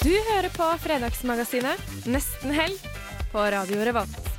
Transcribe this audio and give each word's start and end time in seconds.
Du 0.00 0.12
hører 0.30 0.48
på 0.48 0.66
Fredagsmagasinet 0.80 2.06
Nesten 2.08 2.54
helg 2.56 2.78
på 3.32 3.42
Radio 3.52 3.82
Revolt. 3.84 4.30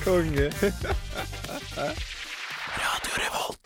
Konge. 0.00 0.46
Radio 2.80 3.12
Revolt. 3.22 3.60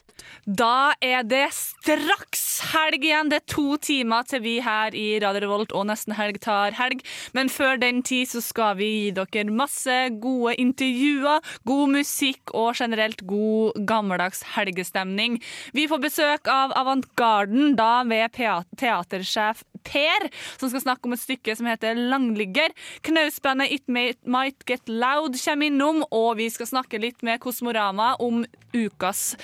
Da 0.45 0.93
er 1.01 1.23
det 1.23 1.47
straks 1.55 2.44
helg 2.73 3.05
igjen. 3.05 3.31
Det 3.31 3.41
er 3.41 3.51
to 3.51 3.77
timer 3.83 4.27
til 4.29 4.43
vi 4.45 4.55
her 4.65 4.95
i 4.97 5.19
Radio 5.23 5.45
Revolt 5.45 5.75
og 5.77 5.87
Nesten 5.91 6.17
Helg 6.17 6.41
tar 6.45 6.77
helg. 6.79 7.03
Men 7.37 7.51
før 7.53 7.79
den 7.81 8.03
tid 8.07 8.31
så 8.31 8.43
skal 8.45 8.79
vi 8.81 8.91
gi 8.95 9.11
dere 9.17 9.45
masse 9.55 9.99
gode 10.23 10.57
intervjuer, 10.61 11.45
god 11.69 11.95
musikk 11.97 12.55
og 12.55 12.75
generelt 12.79 13.25
god 13.29 13.85
gammeldags 13.89 14.45
helgestemning. 14.55 15.41
Vi 15.77 15.87
får 15.91 16.03
besøk 16.05 16.51
av 16.51 16.75
Avantgarden, 16.79 17.75
da 17.79 18.03
ved 18.09 18.35
teatersjef 18.81 19.65
Per, 19.85 20.29
som 20.57 20.71
skal 20.73 20.81
snakke 20.81 21.09
om 21.09 21.13
et 21.13 21.21
stykke 21.21 21.55
som 21.59 21.69
heter 21.69 21.99
Langligger. 21.99 22.73
Knausbandet 23.05 23.75
It 23.75 23.89
Might 23.93 24.65
Get 24.65 24.89
Loud 24.89 25.37
kommer 25.37 25.69
innom, 25.69 26.05
og 26.09 26.39
vi 26.41 26.49
skal 26.53 26.71
snakke 26.71 27.01
litt 27.03 27.21
med 27.27 27.43
Kosmorama 27.45 28.15
om 28.25 28.47
ukas 28.75 29.35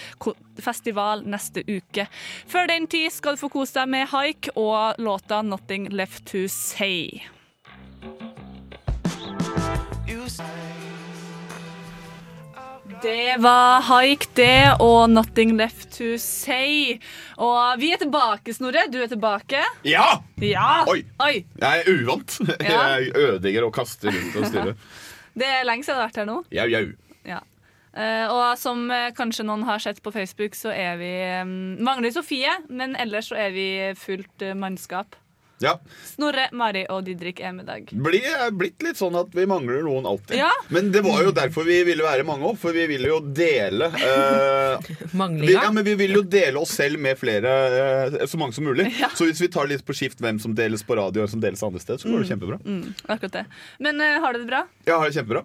festival 0.60 1.22
neste 1.28 1.62
uke. 1.68 2.06
Før 2.50 2.68
den 2.70 2.88
tid 2.90 3.09
skal 3.12 3.36
du 3.36 3.40
få 3.42 3.50
kose 3.52 3.74
deg 3.80 3.90
med 3.90 4.08
haik 4.12 4.48
og 4.54 4.98
låta 4.98 5.42
'Nothing 5.42 5.90
Left 5.90 6.26
To 6.32 6.46
Say'. 6.48 7.22
Det 13.02 13.36
var 13.40 13.80
haik, 13.80 14.26
det, 14.34 14.76
og 14.80 15.08
'Nothing 15.08 15.56
Left 15.56 15.90
To 15.96 16.04
Say'. 16.20 16.98
Og 17.36 17.80
vi 17.80 17.92
er 17.92 17.96
tilbake, 17.96 18.52
Snorre. 18.52 18.88
Du 18.92 18.98
er 19.00 19.06
tilbake. 19.06 19.62
Ja! 19.84 20.20
Ja! 20.36 20.84
Oi. 20.86 21.04
Oi. 21.18 21.44
Jeg 21.60 21.84
er 21.86 21.88
uvant. 21.88 22.40
Ja. 22.60 22.82
Jeg 22.98 23.16
ødelegger 23.16 23.64
og 23.64 23.72
kaster 23.72 24.12
rundt 24.12 24.36
og 24.36 24.46
styrer. 24.46 24.74
Det 25.40 25.46
er 25.46 25.64
lenge 25.64 25.84
siden 25.86 25.96
du 25.96 26.00
har 26.02 26.10
vært 26.10 26.20
her 26.20 26.28
nå. 26.28 26.42
Jau, 26.52 26.66
jau. 26.68 26.84
Eh, 27.96 28.26
og 28.30 28.58
som 28.58 28.84
eh, 28.94 29.10
kanskje 29.16 29.46
noen 29.48 29.64
har 29.66 29.82
sett 29.82 30.02
på 30.02 30.12
Facebook, 30.14 30.54
så 30.58 30.70
er 30.74 31.00
vi 31.00 31.10
um, 31.42 31.56
Mangler 31.82 32.14
Sofie, 32.14 32.52
men 32.68 32.94
ellers 32.98 33.32
så 33.32 33.40
er 33.40 33.50
vi 33.56 33.66
fullt 33.98 34.46
eh, 34.46 34.54
mannskap. 34.58 35.18
Ja. 35.60 35.74
Snorre, 36.08 36.46
Mari 36.56 36.86
og 36.88 37.02
Didrik 37.04 37.40
er 37.44 37.52
med 37.52 37.66
i 37.66 37.68
dag. 37.68 37.90
Blir 37.92 38.24
er 38.30 38.52
blitt 38.56 38.80
litt 38.84 38.96
sånn 38.96 39.16
at 39.20 39.34
vi 39.36 39.44
mangler 39.48 39.82
noen 39.84 40.06
alltid. 40.08 40.38
Ja. 40.40 40.48
Men 40.72 40.88
det 40.94 41.02
var 41.04 41.20
jo 41.26 41.34
derfor 41.36 41.66
vi 41.68 41.82
ville 41.84 42.06
være 42.06 42.24
mange 42.24 42.48
òg, 42.48 42.56
for 42.62 42.72
vi 42.76 42.86
ville 42.88 43.10
jo 43.10 43.18
dele 43.20 43.90
eh, 43.92 44.88
vi, 45.12 45.52
ja, 45.52 45.66
men 45.68 45.84
vi 45.84 45.98
vil 46.00 46.16
jo 46.16 46.24
dele 46.24 46.62
oss 46.62 46.72
selv 46.80 47.00
med 47.02 47.20
flere, 47.20 47.52
eh, 47.76 48.18
så 48.24 48.40
mange 48.40 48.56
som 48.56 48.64
mulig. 48.64 48.88
Ja. 48.96 49.12
Så 49.16 49.28
hvis 49.28 49.42
vi 49.44 49.50
tar 49.52 49.68
litt 49.68 49.84
på 49.84 49.96
skift 49.96 50.24
hvem 50.24 50.40
som 50.40 50.56
deles 50.56 50.84
på 50.86 50.96
radio 50.96 51.20
og 51.20 51.28
hvem 51.28 51.34
som 51.36 51.44
deles 51.44 51.64
andre 51.66 51.84
steder, 51.84 52.00
så 52.00 52.08
går 52.08 52.24
det 52.24 52.32
kjempebra. 52.32 52.60
Mm, 52.64 52.94
akkurat 53.12 53.40
det. 53.42 53.46
Men 53.84 54.00
eh, 54.00 54.16
har 54.24 54.32
du 54.32 54.40
det 54.40 54.48
bra? 54.48 54.64
Ja, 54.88 54.96
har 54.96 55.10
det 55.10 55.20
kjempebra. 55.20 55.44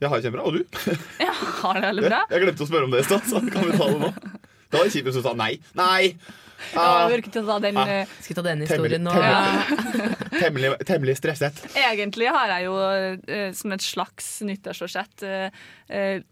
Jeg 0.00 0.08
har 0.08 0.16
det 0.20 0.24
kjempebra. 0.24 0.44
Og 0.48 0.52
du? 0.56 0.62
Jeg 1.26 1.34
har 1.60 1.74
det 1.80 1.82
veldig 1.90 2.04
bra? 2.08 2.20
Jeg 2.30 2.40
glemte 2.46 2.64
å 2.64 2.68
spørre 2.70 2.86
om 2.88 2.94
det 2.94 3.02
i 3.02 3.08
stad, 3.08 3.26
så 3.28 3.40
kan 3.52 3.66
vi 3.68 3.76
ta 3.76 3.88
det 3.90 3.98
nå. 4.00 4.12
Det 4.70 4.78
var 4.80 4.86
kjipt 4.94 5.06
hvis 5.10 5.18
du 5.18 5.22
sa 5.26 5.34
nei. 5.36 5.52
Nei! 5.76 6.14
Ja, 6.74 6.80
Ah, 6.84 7.06
vi 7.08 7.14
orker 7.16 7.30
ikke 7.30 7.40
å 7.40 7.46
ta 7.48 7.54
den 7.64 7.78
Ah. 7.80 7.86
Skal 8.20 8.28
vi 8.28 8.34
ta 8.36 8.42
den 8.44 8.58
Temmelig- 8.68 8.68
historien 8.68 9.02
nå? 9.06 9.12
temmelig- 9.16 10.29
temmelig, 10.40 10.72
temmelig 10.88 11.16
stresset. 11.20 11.60
Egentlig 11.78 12.30
har 12.32 12.54
jeg 12.54 12.66
jo 12.66 12.76
eh, 12.80 13.50
som 13.56 13.74
et 13.74 13.84
slags 13.84 14.28
nyttårsforsett 14.46 15.24
eh, 15.26 15.62
eh, 15.92 16.22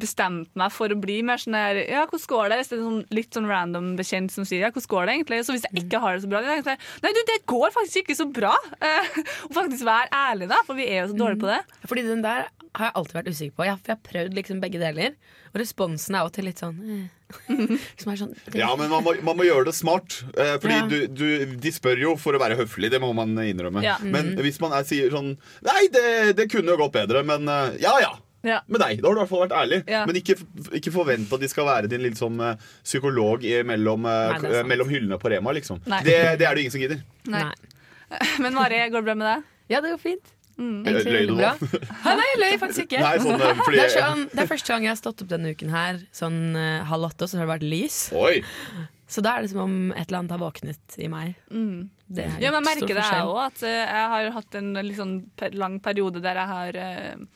bestemt 0.00 0.50
meg 0.58 0.72
for 0.74 0.92
å 0.92 0.98
bli 1.00 1.20
mer 1.26 1.40
sånn 1.40 1.56
her 1.58 1.80
Ja, 1.82 2.04
hvordan 2.10 2.30
går 2.34 2.52
det? 2.52 2.60
Hvis 2.60 2.72
det 2.72 2.78
er 2.78 2.84
sånn, 2.84 3.04
litt 3.14 3.38
sånn 3.38 3.50
random 3.50 3.92
bekjent 3.98 4.34
som 4.34 4.48
sier 4.48 4.66
ja, 4.66 4.72
hvordan 4.74 4.92
går 4.94 5.06
det 5.06 5.16
egentlig? 5.18 5.40
Så 5.46 5.56
hvis 5.56 5.68
jeg 5.68 5.84
ikke 5.84 6.02
har 6.04 6.16
det 6.16 6.24
så 6.24 6.32
bra, 6.32 6.42
tenker 6.44 6.74
jeg, 6.74 6.82
nei 7.04 7.14
du, 7.14 7.22
det 7.30 7.40
går 7.50 7.74
faktisk 7.74 8.02
ikke 8.04 8.18
så 8.20 8.28
bra. 8.40 8.52
Eh, 8.80 9.22
og 9.48 9.56
faktisk 9.56 9.86
vær 9.88 10.12
ærlig, 10.24 10.50
da, 10.52 10.60
for 10.66 10.78
vi 10.78 10.88
er 10.90 11.02
jo 11.02 11.12
så 11.12 11.18
dårlige 11.24 11.44
på 11.44 11.52
det. 11.52 11.62
Fordi 11.88 12.06
den 12.08 12.24
der 12.26 12.50
har 12.74 12.90
jeg 12.90 12.96
alltid 12.98 13.18
vært 13.20 13.32
usikker 13.32 13.56
på. 13.56 13.66
Jeg, 13.68 13.80
for 13.80 13.92
jeg 13.92 13.98
har 13.98 14.06
prøvd 14.10 14.38
liksom 14.40 14.62
begge 14.62 14.82
deler. 14.82 15.16
Og 15.54 15.60
responsen 15.62 16.16
er 16.16 16.24
alltid 16.24 16.48
litt 16.48 16.58
sånn 16.58 16.78
eh. 16.90 17.04
Som 18.00 18.10
er 18.12 18.18
sånn 18.18 18.32
Ja, 18.58 18.72
men 18.78 18.90
man 18.90 19.04
må, 19.06 19.14
man 19.26 19.38
må 19.38 19.46
gjøre 19.46 19.68
det 19.70 19.74
smart. 19.78 20.16
Eh, 20.34 20.56
fordi 20.62 20.74
Ja. 20.74 20.86
du, 20.90 20.98
du, 21.14 21.54
de 21.62 21.72
spør 21.74 22.02
jo 22.02 22.16
for 22.20 22.34
å 22.34 22.42
være 22.42 22.58
høflig, 22.58 22.90
det 22.90 23.00
må 23.02 23.12
man 23.16 23.32
innrømme. 23.38 23.82
Ja. 23.86 23.96
Men 24.02 24.34
hvis 24.42 24.58
man 24.62 24.74
er, 24.76 24.86
sier 24.88 25.14
sånn 25.14 25.36
Nei, 25.66 25.86
det, 25.94 26.04
det 26.38 26.48
kunne 26.52 26.74
jo 26.74 26.80
gått 26.82 26.96
bedre, 26.98 27.22
men 27.26 27.46
eh, 27.50 27.78
ja 27.86 27.94
ja. 28.02 28.12
Ja. 28.44 28.58
Med 28.68 28.82
deg. 28.82 28.98
Da 29.00 29.08
har 29.08 29.14
du 29.14 29.18
i 29.18 29.22
hvert 29.22 29.30
fall 29.30 29.42
vært 29.46 29.56
ærlig. 29.56 29.78
Ja. 29.88 30.02
Men 30.04 30.18
ikke, 30.20 30.34
ikke 30.76 30.92
forvent 30.92 31.30
at 31.32 31.40
de 31.40 31.48
skal 31.48 31.64
være 31.64 31.88
din 31.88 32.02
lille 32.04 32.18
sånn 32.18 32.36
eh, 32.44 32.58
psykolog 32.84 33.46
i, 33.48 33.54
mellom, 33.64 34.04
eh, 34.10 34.34
Nei, 34.42 34.60
mellom 34.68 34.90
hyllene 34.92 35.16
på 35.22 35.32
Rema, 35.32 35.54
liksom. 35.56 35.80
Det, 36.04 36.18
det 36.42 36.44
er 36.44 36.52
det 36.58 36.66
ingen 36.66 36.74
som 36.74 36.82
gidder. 36.84 37.00
Nei. 37.32 37.40
Nei. 37.46 38.20
Men 38.44 38.52
Mari, 38.58 38.82
går 38.92 39.00
det 39.00 39.06
bra 39.08 39.16
med 39.16 39.30
deg? 39.30 39.46
Ja, 39.72 39.80
det 39.80 39.94
går 39.94 40.02
fint. 40.02 40.34
Mm. 40.54 40.84
Løy 40.86 41.26
du 41.26 41.34
nå? 41.34 41.50
nei, 42.18 42.26
jeg 42.30 42.40
løy 42.40 42.56
faktisk 42.62 42.84
ikke. 42.86 43.00
Nei, 43.02 43.14
sånn, 43.22 43.40
eh, 43.42 43.60
fordi, 43.60 43.78
Det 43.80 43.84
er, 43.84 43.94
sånn, 43.94 44.24
det 44.30 44.42
er 44.44 44.50
første 44.50 44.70
gang 44.74 44.86
jeg 44.86 44.92
har 44.92 45.00
stått 45.00 45.24
opp 45.24 45.30
denne 45.32 45.54
uken 45.54 45.72
her 45.74 46.02
sånn 46.14 46.40
uh, 46.54 46.84
halv 46.90 47.08
åtte, 47.10 47.26
og 47.26 47.32
så 47.32 47.40
har 47.40 47.48
det 47.48 47.52
vært 47.56 47.66
lys. 47.72 47.98
Oi! 48.14 48.36
Så 49.14 49.22
da 49.22 49.34
er 49.36 49.44
det 49.44 49.50
som 49.52 49.60
om 49.64 49.76
et 49.92 50.06
eller 50.06 50.22
annet 50.22 50.32
har 50.34 50.40
våknet 50.40 50.96
i 51.02 51.08
meg. 51.12 51.34
Mm. 51.52 51.90
Det 52.06 52.24
er 52.24 52.38
Ja, 52.42 52.52
men 52.54 52.62
jeg 52.62 52.68
merker 52.70 52.94
det, 52.94 53.04
jeg 53.04 53.26
òg. 53.28 53.40
At 53.44 53.64
uh, 53.66 53.70
jeg 53.70 54.06
har 54.14 54.30
hatt 54.38 54.58
en 54.60 54.70
litt 54.78 54.98
sånn 55.00 55.16
per- 55.38 55.58
lang 55.58 55.80
periode 55.84 56.22
der 56.24 56.40
jeg 56.40 56.50
har 56.54 56.78
eh, 56.86 57.26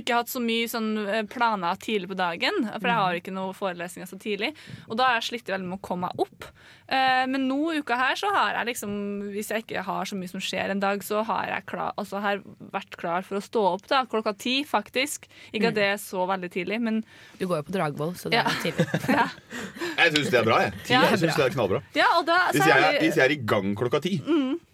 ikke 0.00 0.18
hatt 0.18 0.28
så 0.32 0.40
mye 0.42 0.68
sånn 0.70 0.90
eh, 1.06 1.22
planer 1.30 1.76
tidlig 1.82 2.08
på 2.12 2.16
dagen. 2.18 2.64
For 2.78 2.88
jeg 2.90 2.98
har 3.00 3.18
ikke 3.20 3.34
noen 3.34 3.54
forelesninger 3.56 4.08
så 4.10 4.18
tidlig. 4.20 4.52
Og 4.88 4.96
da 4.98 5.10
har 5.10 5.20
jeg 5.20 5.28
slitt 5.30 5.50
veldig 5.52 5.68
med 5.68 5.78
å 5.78 5.84
komme 5.84 6.08
meg 6.08 6.24
opp. 6.24 6.48
Eh, 6.88 7.24
men 7.30 7.46
nå 7.48 7.72
uka 7.80 7.96
her 7.96 8.14
så 8.20 8.28
har 8.34 8.58
jeg 8.58 8.66
liksom 8.68 8.90
Hvis 9.32 9.48
jeg 9.48 9.62
ikke 9.64 9.80
har 9.86 10.04
så 10.04 10.16
mye 10.20 10.28
som 10.28 10.42
skjer 10.44 10.68
en 10.74 10.80
dag, 10.82 11.00
så 11.02 11.22
har 11.24 11.46
jeg 11.48 11.64
klar, 11.70 11.94
altså 11.96 12.20
har 12.20 12.42
vært 12.74 12.96
klar 13.00 13.24
for 13.24 13.38
å 13.38 13.44
stå 13.44 13.62
opp 13.74 13.86
da, 13.88 14.02
klokka 14.04 14.34
ti, 14.36 14.58
faktisk. 14.68 15.24
Ikke 15.52 15.70
at 15.72 15.78
det 15.78 15.86
er 15.94 15.96
så 16.02 16.26
veldig 16.28 16.50
tidlig, 16.52 16.80
men 16.84 17.02
Du 17.40 17.46
går 17.46 17.62
jo 17.62 17.68
på 17.70 17.76
Dragvoll, 17.78 18.12
så 18.20 18.28
det 18.30 18.42
Ja. 18.42 18.44
er 18.44 18.60
tidlig. 18.62 19.30
Jeg 19.94 20.10
syns 20.12 20.30
det 20.30 20.38
er 20.40 20.44
bra, 20.44 20.56
jeg. 20.64 20.72
Ti, 20.84 20.92
Ja. 20.92 21.00
jeg 21.08 21.18
synes 21.22 21.36
det 21.38 21.44
er 21.44 21.52
knallbra. 21.54 21.78
Ja, 21.94 22.06
og 22.18 22.26
da 22.26 22.50
Hvis 22.50 22.66
jeg, 22.66 22.82
er 22.82 22.98
hvis 23.00 23.14
jeg 23.16 23.24
er 23.24 23.32
i 23.32 23.38
gang 23.46 23.74
klokka 23.78 24.00
ti, 24.02 24.18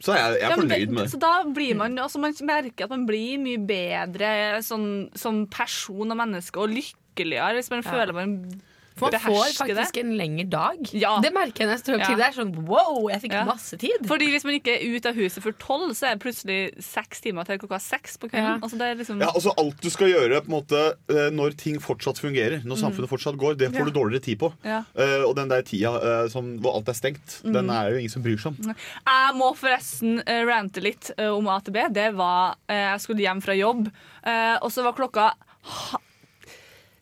så 0.00 0.14
er 0.14 0.18
jeg, 0.18 0.40
jeg 0.40 0.46
er 0.46 0.48
men 0.56 0.62
fornøyd 0.64 0.88
med 0.96 1.02
det. 1.04 1.10
Så 1.12 1.20
da 1.20 1.32
blir 1.44 1.76
man, 1.76 1.98
altså 2.00 2.18
man 2.18 2.32
merker 2.48 2.84
at 2.88 2.90
man 2.90 3.04
blir 3.06 3.36
mye 3.38 3.60
bedre 3.68 4.30
sånn, 4.64 5.09
som 5.16 5.46
person 5.46 6.10
og 6.10 6.16
menneske, 6.16 6.60
og 6.60 6.68
lykkeligere 6.68 7.52
hvis 7.54 7.70
man 7.70 7.82
Ja. 7.84 7.90
føler 7.90 8.12
man 8.12 8.60
For 9.00 9.10
man 9.10 9.20
får 9.24 9.38
faktisk 9.56 9.60
faktisk 9.70 9.98
en 10.02 10.12
lengre 10.20 10.46
dag. 10.52 10.90
Ja. 10.92 11.14
Det 11.24 11.32
merker 11.34 11.64
jeg 11.64 11.70
når 11.70 11.74
jeg 11.78 11.82
står 11.84 11.94
opp 11.96 12.00
Ja. 12.00 12.06
tidlig. 12.10 12.20
Det 12.20 12.28
er 12.28 12.36
sånn 12.40 12.52
wow, 12.68 13.08
jeg 13.10 13.22
fikk 13.24 13.32
Ja. 13.34 13.44
masse 13.48 13.78
tid. 13.80 14.06
Fordi 14.06 14.28
hvis 14.30 14.44
man 14.44 14.54
ikke 14.60 14.74
er 14.76 14.84
ute 14.96 15.08
av 15.10 15.14
huset 15.16 15.42
før 15.42 15.54
tolv, 15.58 15.90
så 15.96 16.06
er 16.10 16.14
det 16.16 16.22
plutselig 16.24 16.58
seks 16.84 17.20
timer 17.24 17.44
til 17.48 17.58
klokka 17.58 17.80
seks 17.80 18.16
på 18.20 18.28
kvelden. 18.30 18.60
Ja. 18.60 18.60
Altså 18.60 18.78
det 18.78 18.86
er 18.90 18.94
liksom, 19.00 19.20
Ja, 19.20 19.30
altså 19.32 19.54
Alt 19.58 19.80
du 19.80 19.90
skal 19.90 20.08
gjøre 20.12 20.40
på 20.44 20.48
en 20.52 20.56
måte 20.60 20.82
eh, 21.08 21.30
når 21.30 21.56
ting 21.56 21.78
fortsatt 21.80 22.18
fungerer, 22.20 22.62
når 22.64 22.76
samfunnet 22.84 23.08
fortsatt 23.08 23.36
går, 23.40 23.56
det 23.56 23.70
får 23.72 23.80
Mm. 23.80 23.86
Ja. 23.86 23.90
du 23.90 23.90
dårligere 24.00 24.22
tid 24.22 24.38
på. 24.38 24.52
Ja. 24.64 24.84
Eh, 24.96 25.24
og 25.24 25.34
den 25.36 25.48
der 25.48 25.62
tida 25.62 25.90
uh, 26.24 26.28
som, 26.28 26.58
hvor 26.60 26.76
alt 26.76 26.88
er 26.88 26.92
stengt, 26.92 27.40
Mm. 27.44 27.52
den 27.54 27.70
er 27.70 27.90
jo 27.90 27.96
ingen 27.98 28.10
som 28.10 28.22
bryr 28.22 28.36
seg 28.38 28.52
om. 28.52 28.74
Jeg 28.74 29.34
må 29.34 29.56
forresten 29.56 30.20
uh, 30.28 30.44
rante 30.46 30.80
litt 30.82 31.10
om 31.18 31.46
AtB. 31.48 31.92
Det 31.92 32.14
var 32.14 32.56
Jeg 32.68 33.00
skulle 33.00 33.20
hjem 33.24 33.40
fra 33.42 33.54
jobb, 33.54 33.90
eh, 34.24 34.58
og 34.62 34.70
så 34.70 34.82
var 34.82 34.92
klokka 34.92 35.32
ha 35.62 35.98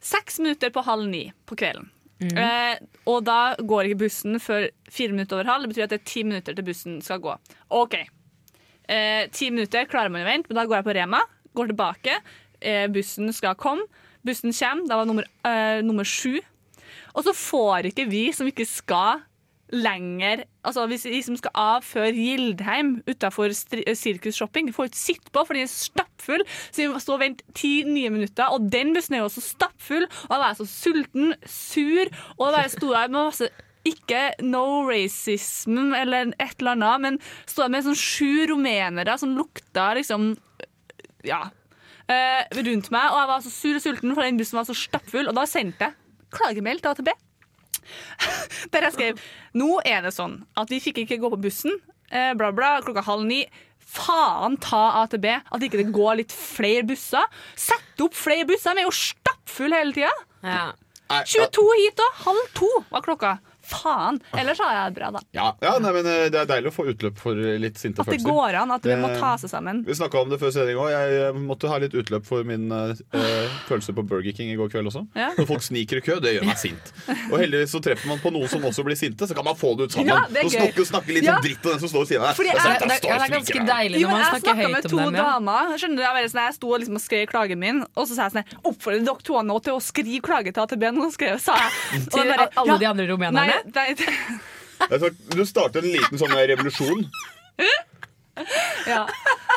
seks 0.00 0.38
minutter 0.38 0.70
på 0.70 0.82
halv 0.84 1.06
ni 1.08 1.32
på 1.46 1.56
kvelden. 1.56 1.90
Eh, 2.20 2.78
og 3.06 3.24
da 3.28 3.54
går 3.62 3.88
ikke 3.90 4.00
bussen 4.06 4.40
før 4.42 4.68
fire 4.90 5.14
minutter 5.14 5.38
over 5.38 5.50
halv. 5.52 5.62
Det 5.66 5.70
betyr 5.74 5.84
at 5.86 5.92
det 5.94 6.00
er 6.00 6.08
ti 6.10 6.22
minutter 6.26 6.56
til 6.58 6.66
bussen 6.66 7.00
skal 7.04 7.20
gå. 7.22 7.36
OK. 7.70 7.94
Eh, 8.88 9.28
Ti 9.30 9.50
minutter 9.52 9.86
klarer 9.86 10.10
man 10.10 10.24
å 10.24 10.28
vente, 10.30 10.48
men 10.50 10.56
da 10.58 10.64
går 10.66 10.80
jeg 10.80 10.86
på 10.88 10.96
Rema, 10.96 11.20
går 11.54 11.70
tilbake. 11.72 12.18
Eh, 12.60 12.86
bussen 12.90 13.30
skal 13.36 13.54
komme. 13.54 13.86
Bussen 14.26 14.52
kommer. 14.52 14.88
Da 14.88 14.96
var 14.96 15.06
nummer, 15.06 15.24
eh, 15.44 15.80
nummer 15.82 16.04
sju. 16.04 16.40
Og 17.14 17.24
så 17.24 17.34
får 17.36 17.90
ikke 17.92 18.08
vi 18.10 18.32
som 18.32 18.46
ikke 18.48 18.66
skal 18.66 19.22
lenger 19.72 20.44
Altså 20.64 20.86
hvis 20.90 21.04
de 21.08 21.20
som 21.24 21.36
skal 21.38 21.52
av 21.56 21.84
før 21.86 22.10
Gildheim 22.12 22.98
utafor 23.08 23.52
Sirkus 23.56 24.36
Shopping, 24.36 24.68
får 24.74 24.90
ikke 24.90 25.00
sitte 25.00 25.32
på, 25.32 25.44
for 25.46 25.56
den 25.56 25.64
er 25.64 25.70
stappfull. 25.72 26.44
Så 26.70 26.82
vi 26.82 26.88
må 26.92 27.00
stå 27.00 27.14
og 27.16 27.22
vente 27.22 27.46
ti 27.56 27.70
nye 27.88 28.10
minutter, 28.12 28.50
og 28.52 28.66
den 28.72 28.92
bussen 28.96 29.16
er 29.16 29.22
jo 29.22 29.28
også 29.30 29.44
stappfull. 29.46 30.04
Og 30.26 30.34
da 30.34 30.40
var 30.42 30.52
jeg 30.52 30.60
så 30.60 30.68
sulten, 30.72 31.32
sur, 31.48 32.10
og 32.36 32.42
da 32.48 32.58
bare 32.58 32.72
sto 32.74 32.92
jeg 32.92 33.12
med 33.14 33.18
masse 33.30 33.48
ikke 33.88 34.22
no 34.44 34.64
racism 34.90 35.94
eller 35.96 36.34
et 36.36 36.58
eller 36.60 36.74
annet, 36.74 37.00
men 37.06 37.20
sto 37.48 37.62
der 37.62 37.72
med 37.72 37.86
sånn 37.86 37.96
sju 37.96 38.44
rumenere 38.50 39.14
som 39.20 39.36
lukta 39.38 39.94
liksom 39.96 40.34
Ja. 41.24 41.46
eh, 42.08 42.44
rundt 42.56 42.90
meg, 42.92 43.08
og 43.12 43.18
jeg 43.22 43.30
var 43.32 43.40
så 43.46 43.50
sur 43.54 43.78
og 43.78 43.82
sulten, 43.84 44.12
for 44.14 44.22
den 44.26 44.36
bussen 44.36 44.58
var 44.60 44.68
så 44.68 44.76
stappfull, 44.76 45.28
og 45.28 45.34
da 45.38 45.46
sendte 45.48 45.88
jeg 45.88 45.96
klagemail 46.34 46.80
til 46.80 46.92
AtB. 46.92 47.08
Der 48.72 48.88
jeg 48.88 48.96
skrev 48.96 49.22
Nå 49.58 49.78
er 49.86 50.02
det 50.06 50.14
sånn 50.16 50.40
at 50.58 50.70
vi 50.72 50.80
fikk 50.82 51.02
ikke 51.04 51.20
gå 51.22 51.30
på 51.32 51.40
bussen, 51.48 51.78
eh, 52.10 52.32
bla, 52.38 52.52
bla, 52.54 52.78
klokka 52.84 53.04
halv 53.06 53.26
ni. 53.28 53.42
Faen 53.88 54.58
ta 54.60 55.00
AtB, 55.02 55.24
at 55.40 55.64
ikke 55.64 55.80
det 55.80 55.88
går 55.96 56.18
litt 56.20 56.34
flere 56.34 56.84
busser. 56.88 57.24
Sett 57.56 58.04
opp 58.04 58.16
flere 58.16 58.44
busser, 58.48 58.76
vi 58.76 58.84
er 58.84 58.90
jo 58.90 58.96
stappfulle 58.96 59.80
hele 59.80 59.96
tida. 59.96 60.12
Ja. 60.44 60.66
22 61.08 61.62
hit 61.80 62.00
og 62.04 62.18
Halv 62.26 62.50
to 62.56 62.68
var 62.90 63.04
klokka. 63.06 63.38
Faen. 63.68 64.18
Ellers 64.32 64.58
har 64.64 64.72
jeg 64.74 64.94
det 64.94 64.98
bra, 65.00 65.10
da. 65.12 65.20
Ja, 65.36 65.46
ja 65.62 65.74
nei, 65.84 65.92
men 65.92 66.06
eh, 66.08 66.28
Det 66.32 66.40
er 66.40 66.46
deilig 66.48 66.70
å 66.72 66.74
få 66.78 66.86
utløp 66.92 67.18
for 67.20 67.34
litt 67.36 67.76
sinte 67.76 68.00
følelser. 68.00 68.00
At 68.00 68.06
det 68.08 68.24
følelser. 68.24 68.32
går 68.32 68.58
an, 68.62 68.70
at 68.78 68.82
vi 68.82 68.90
Det- 68.94 68.98
må 69.02 69.10
ta 69.20 69.32
seg 69.36 69.50
sammen. 69.52 69.84
Vi 69.86 69.92
snakka 69.98 70.22
om 70.22 70.30
det 70.32 70.38
før 70.40 70.52
sending 70.56 70.76
òg. 70.80 70.88
Jeg 70.90 71.20
eh, 71.28 71.32
måtte 71.38 71.68
ha 71.68 71.76
litt 71.78 71.92
utløp 71.92 72.24
for 72.24 72.44
min 72.48 72.70
eh, 72.72 72.94
eh, 73.12 73.48
følelse 73.68 73.92
på 73.94 74.06
Burger 74.08 74.32
King 74.32 74.50
i 74.52 74.56
går 74.56 74.70
kveld 74.72 74.88
også. 74.90 75.04
Ja. 75.14 75.30
Når 75.36 75.46
folk 75.52 75.62
sniker 75.62 76.00
i 76.00 76.00
kø, 76.00 76.18
det 76.24 76.34
gjør 76.38 76.46
meg 76.48 76.56
sint. 76.58 76.92
Og 77.30 77.36
heldigvis 77.38 77.70
så 77.76 77.80
treffer 77.84 78.08
man 78.08 78.18
på 78.24 78.32
noen 78.32 78.48
som 78.48 78.62
også 78.64 78.84
blir 78.86 78.96
sinte, 78.96 79.28
så 79.28 79.34
kan 79.36 79.44
man 79.44 79.54
få 79.54 79.76
det 79.76 79.88
ut 79.90 79.92
sammen. 79.98 80.08
Ja, 80.14 80.24
det 80.32 80.42
er 80.42 80.48
gøy. 80.48 80.56
snakke, 80.72 80.86
snakke 80.88 81.12
litt 81.18 81.24
Ja. 81.28 81.36
dritt 81.44 81.64
om 81.66 81.70
den 81.76 81.80
som 81.84 81.88
står 81.92 82.00
ved 82.06 82.08
siden 82.08 82.22
av 82.24 82.36
deg. 82.36 82.46
Jeg- 82.48 82.56
Det, 82.58 82.64
er, 82.64 82.78
det 82.88 83.10
er 83.10 83.34
ganske 83.36 83.60
deilig 83.68 84.00
når 84.02 84.10
man 84.10 84.20
jeg 84.20 84.28
snakker 84.32 84.48
snakka 84.48 84.68
med 84.72 84.82
høyt 84.82 84.88
to 84.90 84.98
om 84.98 85.04
dem. 85.12 85.14
Ja. 85.14 85.28
damer. 85.38 85.76
Skjønner 85.78 85.96
du, 85.96 86.02
jeg, 86.02 86.30
sånn, 86.32 86.44
jeg 86.48 86.54
sto 86.54 86.68
liksom 86.78 86.94
og 86.98 87.02
skrev 87.04 87.26
klagen 87.28 87.58
min, 87.58 87.84
og 87.96 88.06
så 88.08 88.14
sa 88.16 88.28
jeg 88.28 88.32
sånn 88.32 88.44
Oppfordrer 88.64 89.04
dere 89.04 89.22
to 89.22 89.42
nå 89.42 89.56
til 89.62 89.72
å 89.74 89.80
skrive 89.82 90.20
klage 90.22 90.52
til 90.54 90.62
AtB? 90.62 90.84
Nå 90.94 91.10
skrev, 91.12 91.38
sa 91.40 91.54
jeg. 91.58 92.02
Og 92.08 92.10
Til 92.12 92.28
bare, 92.32 92.48
alle 92.56 92.72
ja. 92.72 92.78
de 92.78 92.86
andre 92.86 93.06
rumenerne. 93.10 93.57
Nei, 93.74 93.90
det... 93.98 94.06
Du 95.34 95.44
starter 95.46 95.82
en 95.82 95.92
liten 95.92 96.20
sånn 96.20 96.34
revolusjon. 96.36 97.04
ja. 98.86 99.02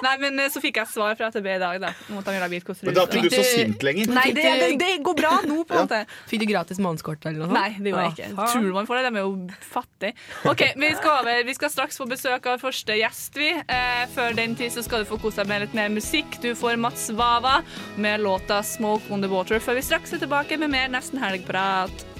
nei, 0.02 0.14
men 0.22 0.40
eh, 0.42 0.50
så 0.52 0.62
fikk 0.64 0.80
jeg 0.82 0.90
svar 0.92 1.16
fra 1.18 1.30
AtB 1.30 1.48
i 1.54 1.58
dag, 1.62 1.78
da. 1.82 1.92
Men 2.10 2.24
da 2.26 2.34
er 2.34 2.56
ikke 2.58 3.30
du 3.30 3.36
så 3.36 3.44
sint 3.46 3.86
lenger. 3.86 4.12
Nei, 4.16 4.28
det, 4.36 4.46
det, 4.62 4.70
det 4.82 4.90
går 5.06 5.18
bra 5.18 5.34
nå, 5.48 5.62
på 5.68 5.78
en 5.78 5.86
måte. 5.86 6.02
Fikk 6.30 6.44
du 6.44 6.48
gratis 6.50 6.82
månedskort 6.82 7.26
eller 7.30 7.44
noe 7.44 7.50
sånt? 7.52 7.58
Nei, 7.58 7.78
det 7.78 7.94
gjorde 7.94 8.06
jeg 8.08 8.16
ikke. 8.18 8.50
Tror 8.56 8.70
man 8.78 8.90
får 8.90 9.00
det? 9.00 9.04
De 9.08 9.22
er 9.22 9.28
jo 9.28 9.64
fattige. 9.72 10.14
Ok, 10.52 10.66
Vi 10.82 10.92
skal 10.98 11.18
over. 11.22 11.42
Vi 11.52 11.58
skal 11.58 11.74
straks 11.76 12.02
få 12.02 12.08
besøk 12.10 12.52
av 12.52 12.62
første 12.64 12.98
gjest. 12.98 13.38
vi. 13.38 13.52
Eh, 13.62 14.06
før 14.16 14.38
den 14.38 14.58
tid 14.60 14.74
så 14.74 14.86
skal 14.86 15.06
du 15.06 15.12
få 15.12 15.20
kose 15.22 15.44
deg 15.44 15.52
med 15.52 15.68
litt 15.68 15.78
mer 15.78 15.92
musikk. 15.94 16.40
Du 16.44 16.52
får 16.58 16.80
Mats 16.82 17.10
Vava 17.16 17.62
med 17.98 18.26
låta 18.26 18.62
'Smoke 18.66 19.14
On 19.14 19.22
The 19.22 19.30
Water', 19.32 19.62
før 19.62 19.78
vi 19.78 19.86
straks 19.86 20.14
er 20.14 20.24
tilbake 20.26 20.58
med 20.58 20.74
mer 20.74 20.90
Nesten 20.90 21.22
Helg-prat. 21.22 22.11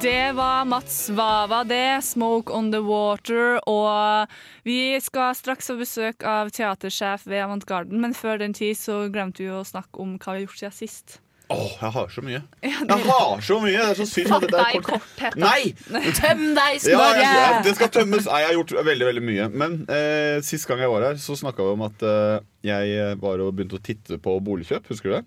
Det 0.00 0.32
var 0.32 0.64
Mats 0.64 1.10
Vava, 1.10 1.64
det. 1.64 2.00
'Smoke 2.02 2.52
On 2.52 2.72
The 2.72 2.78
Water'. 2.78 3.58
Og 3.66 4.26
vi 4.62 5.00
skal 5.00 5.34
straks 5.34 5.66
få 5.66 5.74
besøk 5.80 6.22
av 6.22 6.52
teatersjef 6.54 7.24
ved 7.26 7.42
Avantgarden, 7.42 7.98
men 8.00 8.14
før 8.14 8.38
den 8.38 8.54
tid 8.54 8.78
så 8.78 9.08
glemte 9.10 9.42
vi 9.42 9.48
å 9.50 9.64
snakke 9.66 9.98
om 9.98 10.14
hva 10.18 10.36
vi 10.36 10.44
har 10.44 10.44
gjort 10.46 10.60
siden 10.60 10.76
sist. 10.76 11.18
Åh, 11.48 11.72
jeg 11.80 11.90
har 11.96 12.08
så 12.12 12.22
mye. 12.22 12.42
Jeg 12.62 12.72
har 13.08 13.40
så 13.40 13.56
mye! 13.62 13.72
Det 13.72 13.86
er 13.88 13.98
så 13.98 14.06
synd 14.06 14.34
at 14.36 14.44
dette 14.44 14.60
er 14.60 14.76
i 14.76 14.82
kort. 14.84 15.00
korthet. 15.00 15.38
Nei! 15.40 15.72
Tøm 16.20 16.42
deg, 16.58 16.76
Snorre! 16.84 17.22
Ja, 17.24 17.32
jeg, 17.32 17.62
det 17.64 17.72
skal 17.78 17.90
tømmes. 17.94 18.28
Nei, 18.28 18.42
jeg 18.44 18.50
har 18.50 18.58
gjort 18.58 18.74
veldig 18.90 19.08
veldig 19.08 19.24
mye. 19.24 19.48
Men 19.64 19.78
eh, 19.88 20.36
sist 20.44 20.68
gang 20.68 20.84
jeg 20.84 20.92
var 20.92 21.08
her, 21.08 21.18
så 21.22 21.38
snakka 21.40 21.64
vi 21.64 21.74
om 21.74 21.86
at 21.88 22.04
eh, 22.04 22.36
jeg 22.68 23.16
var 23.24 23.40
og 23.42 23.50
begynte 23.56 23.80
å 23.80 23.82
titte 23.82 24.20
på 24.22 24.36
boligkjøp. 24.44 24.92
Husker 24.92 25.08
du 25.10 25.16
det? 25.16 25.24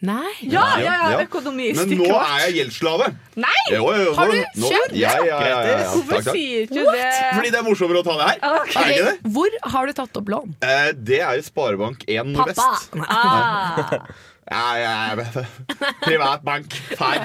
Nei. 0.00 0.30
Ja, 0.48 0.62
ja, 0.80 0.84
ja, 0.84 1.08
Ja. 1.12 1.16
økonomi 1.26 1.74
Men 1.76 1.90
nå 1.98 2.06
er 2.08 2.38
jeg 2.46 2.54
gjeldsslave. 2.56 3.10
Nei! 3.36 3.50
Jo, 3.70 3.82
jo, 3.92 4.04
jo, 4.06 4.14
Har 4.16 4.30
du 4.30 4.38
nå- 4.38 4.70
kjøpt? 4.70 4.94
Ja, 4.96 5.10
ja, 5.18 5.24
ja, 5.26 5.40
ja, 5.44 5.58
ja. 5.82 5.90
Hvorfor 5.92 6.22
sier 6.32 6.66
du 6.70 6.78
ikke 6.80 6.94
det? 6.96 7.10
Fordi 7.34 7.50
det 7.52 7.58
er 7.60 7.66
morsommere 7.68 8.00
å 8.00 8.06
ta 8.06 8.16
det 8.16 8.28
her. 8.30 8.60
Okay. 8.62 8.80
Er 8.80 8.94
ikke 8.94 9.04
det? 9.10 9.32
Hvor 9.36 9.58
har 9.74 9.86
du 9.86 9.92
tatt 10.00 10.16
opp 10.22 10.32
lån? 10.32 10.54
Eh, 10.62 10.92
det 10.96 11.20
er 11.20 11.36
i 11.36 11.44
Sparebank1 11.44 12.32
Nordvest. 12.32 12.96
Ah, 13.08 14.08
Ja, 14.50 14.74
ja, 14.80 14.94
ja. 15.14 15.44
Privat 16.08 16.42
bank. 16.42 16.72
Feil. 16.98 17.20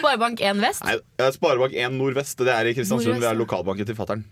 Sparebank1 0.00 0.60
Vest? 0.64 0.82
Nei, 0.88 0.96
eh, 1.20 1.30
Sparebank1 1.36 1.94
Nordvest. 1.94 2.40
Det 2.40 2.48
er 2.50 2.66
i 2.66 2.74
Kristiansund. 2.74 3.12
Nordvest, 3.12 3.22
Det 3.22 3.30
er 3.30 3.38
lokalbanken 3.38 3.86
til 3.86 3.94
fatter'n. 3.94 4.24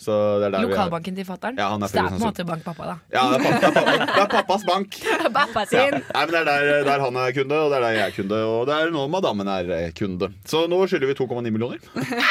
Vi. 0.00 0.62
Lokalbanken 0.64 1.16
til 1.18 1.26
fatter'n? 1.28 1.58
Ja, 1.60 1.68
Så 1.76 1.92
det 1.92 2.00
er 2.00 2.08
på 2.08 2.16
en 2.16 2.22
måte 2.24 2.44
bankpappa, 2.48 2.86
da. 2.88 2.96
Ja, 3.16 3.24
det 3.32 3.40
er, 3.40 3.60
pappa, 3.60 3.70
det, 3.70 3.92
er 3.92 3.98
pappa, 4.00 4.14
det 4.16 4.22
er 4.24 4.32
pappas 4.34 4.64
bank. 4.64 4.98
Pappa 5.36 5.64
Ja. 5.76 5.84
Nei, 5.92 6.24
men 6.24 6.32
Det 6.32 6.40
er 6.40 6.48
der, 6.48 6.84
der 6.88 7.04
han 7.04 7.16
er 7.20 7.32
kunde, 7.36 7.58
og 7.60 7.70
det 7.72 7.78
er 7.78 7.84
der 7.86 7.96
jeg 7.98 8.06
er 8.08 8.14
kunde, 8.16 8.40
og 8.48 8.66
det 8.70 8.76
er 8.80 8.92
nå 8.94 9.06
madammen 9.12 9.48
er 9.52 9.72
eh, 9.76 9.90
kunde. 9.96 10.30
Så 10.48 10.64
nå 10.70 10.80
skylder 10.88 11.12
vi 11.12 11.18
2,9 11.20 11.50
millioner. 11.52 11.80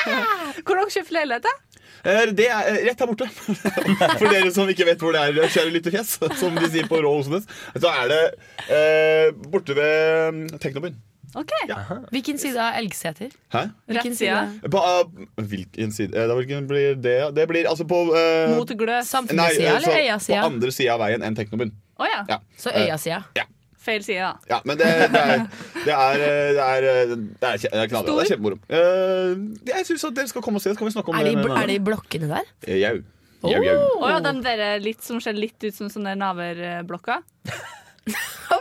Hvor 0.66 0.76
dere 0.80 0.90
kjøpt 0.96 1.14
leilighet? 1.14 1.46
da? 1.46 1.54
Eh, 2.10 2.32
Det 2.34 2.48
er 2.50 2.72
eh, 2.74 2.82
rett 2.90 3.00
her 3.04 3.10
borte. 3.12 3.28
For 3.30 4.26
dere 4.32 4.52
som 4.56 4.70
ikke 4.72 4.88
vet 4.88 5.02
hvor 5.04 5.14
det 5.16 5.22
er, 5.28 5.40
kjære 5.52 5.74
lyttefjes, 5.76 6.18
som 6.40 6.56
de 6.58 6.70
sier 6.72 6.88
på 6.90 7.00
Rå 7.04 7.12
Osenes, 7.20 7.48
så 7.76 7.92
er 8.02 8.12
det 8.12 8.22
eh, 8.72 9.30
borte 9.52 9.76
ved 9.78 10.34
mm, 10.36 10.44
Teknobyen. 10.64 10.98
Ok, 11.38 11.52
Hvilken 12.10 12.40
side 12.42 12.58
av 12.58 12.80
Elgseter? 12.80 13.30
Hæ? 13.54 13.68
Hvilken 13.92 14.16
side. 14.18 14.70
På, 14.72 14.82
uh, 14.82 15.44
hvilken 15.46 15.92
side 15.94 16.18
eh, 16.18 16.26
da, 16.26 16.34
Hvilken 16.40 16.66
blir 16.70 16.96
det? 16.98 17.20
Det 17.38 17.46
blir 17.52 17.70
altså 17.70 17.86
på 17.90 18.02
uh, 18.10 18.56
Mot 18.56 18.74
gløs. 18.74 19.06
Å 19.06 19.20
Samfunnssida 19.20 19.70
eh, 19.70 19.78
eller 19.78 20.02
øyasida? 20.02 20.42
På 20.42 20.50
andre 20.56 20.74
sida 20.74 20.98
av 20.98 21.04
veien 21.06 21.26
enn 21.26 21.38
Teknobyen. 21.38 21.76
ja. 22.02 22.24
Ja. 22.30 22.42
Så 22.58 22.74
øyasida. 22.74 23.24
Feil 23.80 24.04
side, 24.04 24.20
da. 24.20 24.34
Ja, 24.50 24.58
men 24.68 24.78
det, 24.80 24.88
det 25.14 25.20
er 25.20 25.46
Det 25.86 25.94
er, 25.96 26.24
eh, 26.24 26.50
det 26.58 26.64
er, 26.66 26.88
eh, 26.90 27.14
det 27.16 27.52
er, 27.54 27.70
er 27.72 27.88
knallbra. 27.88 28.18
Det 28.18 28.26
er 28.26 28.32
kjempemoro. 28.34 28.58
Uh, 28.68 29.46
jeg 29.70 29.88
syns 29.88 30.04
dere 30.18 30.32
skal 30.32 30.44
komme 30.44 30.60
og 30.60 30.66
se. 30.66 30.74
Så 30.74 30.82
kan 30.82 30.90
vi 30.90 30.96
snakke 30.98 31.14
om 31.14 31.20
Er 31.20 31.30
de, 31.30 31.38
det. 31.40 31.56
er 31.62 31.72
de 31.72 31.80
blokkene 31.88 32.28
der? 32.34 32.52
Eh, 32.68 32.82
Jau. 32.84 32.98
Jau, 33.40 33.62
jau. 33.64 33.76
Oh, 34.02 34.10
ja, 34.12 34.18
den 34.20 34.42
der 34.44 34.82
litt, 34.84 35.00
som 35.06 35.22
ser 35.24 35.38
litt 35.38 35.64
ut 35.64 35.72
som 35.72 35.88
sånne 35.88 36.12
naverblokker? 36.20 37.24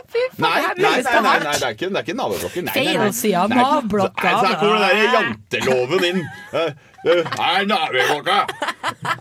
Fy 0.09 0.21
faen, 0.33 0.41
Nei, 0.41 0.49
nei, 0.61 0.73
nei, 0.77 1.21
nei, 1.21 1.33
det 1.39 1.49
det 1.49 1.65
er 1.65 1.73
ikke, 1.73 1.89
det 1.89 1.99
er 1.99 2.05
ikke 2.05 2.61
nei. 2.65 2.73
Feilsida 2.73 3.41
av 3.43 3.49
naboblokka. 3.53 4.29
så 4.39 4.45
her 4.47 4.55
kommer 4.61 4.77
den 4.79 4.85
der 4.85 5.13
janteloven 5.15 6.05
inn. 6.09 6.21
Eh, 6.53 6.71
eh, 7.05 7.29
Nei, 7.37 7.59
naveblokka! 7.69 8.37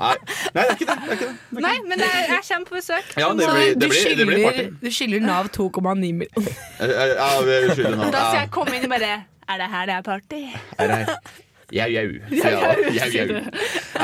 Nei, 0.01 0.15
det 0.55 0.63
er 0.63 0.73
ikke 0.75 0.87
det. 0.89 0.97
det, 0.97 1.09
er 1.09 1.17
ikke 1.17 1.29
det. 1.29 1.63
Nei, 1.65 1.75
men 1.89 2.05
jeg, 2.05 2.41
kommer 2.49 2.71
på 2.71 2.79
besøk. 2.79 3.11
Ja, 3.21 3.29
det 3.37 3.49
blir, 3.49 3.75
du 3.75 3.85
det 3.85 3.91
blir, 3.93 4.15
det 4.23 4.29
blir 4.31 4.45
party. 4.47 4.69
du 4.85 4.91
skylder 4.99 5.27
Nav 5.27 5.51
2,9 5.57 5.99
millioner. 5.99 6.63
Eh, 6.81 6.95
Ja, 7.19 7.29
vi 7.45 7.59
skylder 7.75 7.97
Nav. 7.97 8.13
Da 8.13 8.25
skal 8.31 8.41
jeg 8.45 8.51
komme 8.57 8.79
inn 8.79 8.89
og 8.89 8.97
bare 8.97 9.13
Er 9.49 9.61
det 9.63 9.69
her 9.73 9.87
det 9.89 9.95
er 9.99 10.03
party? 10.09 10.43
Er 10.79 10.87
det- 10.95 11.19
Jau, 11.69 11.85
jau. 11.93 12.05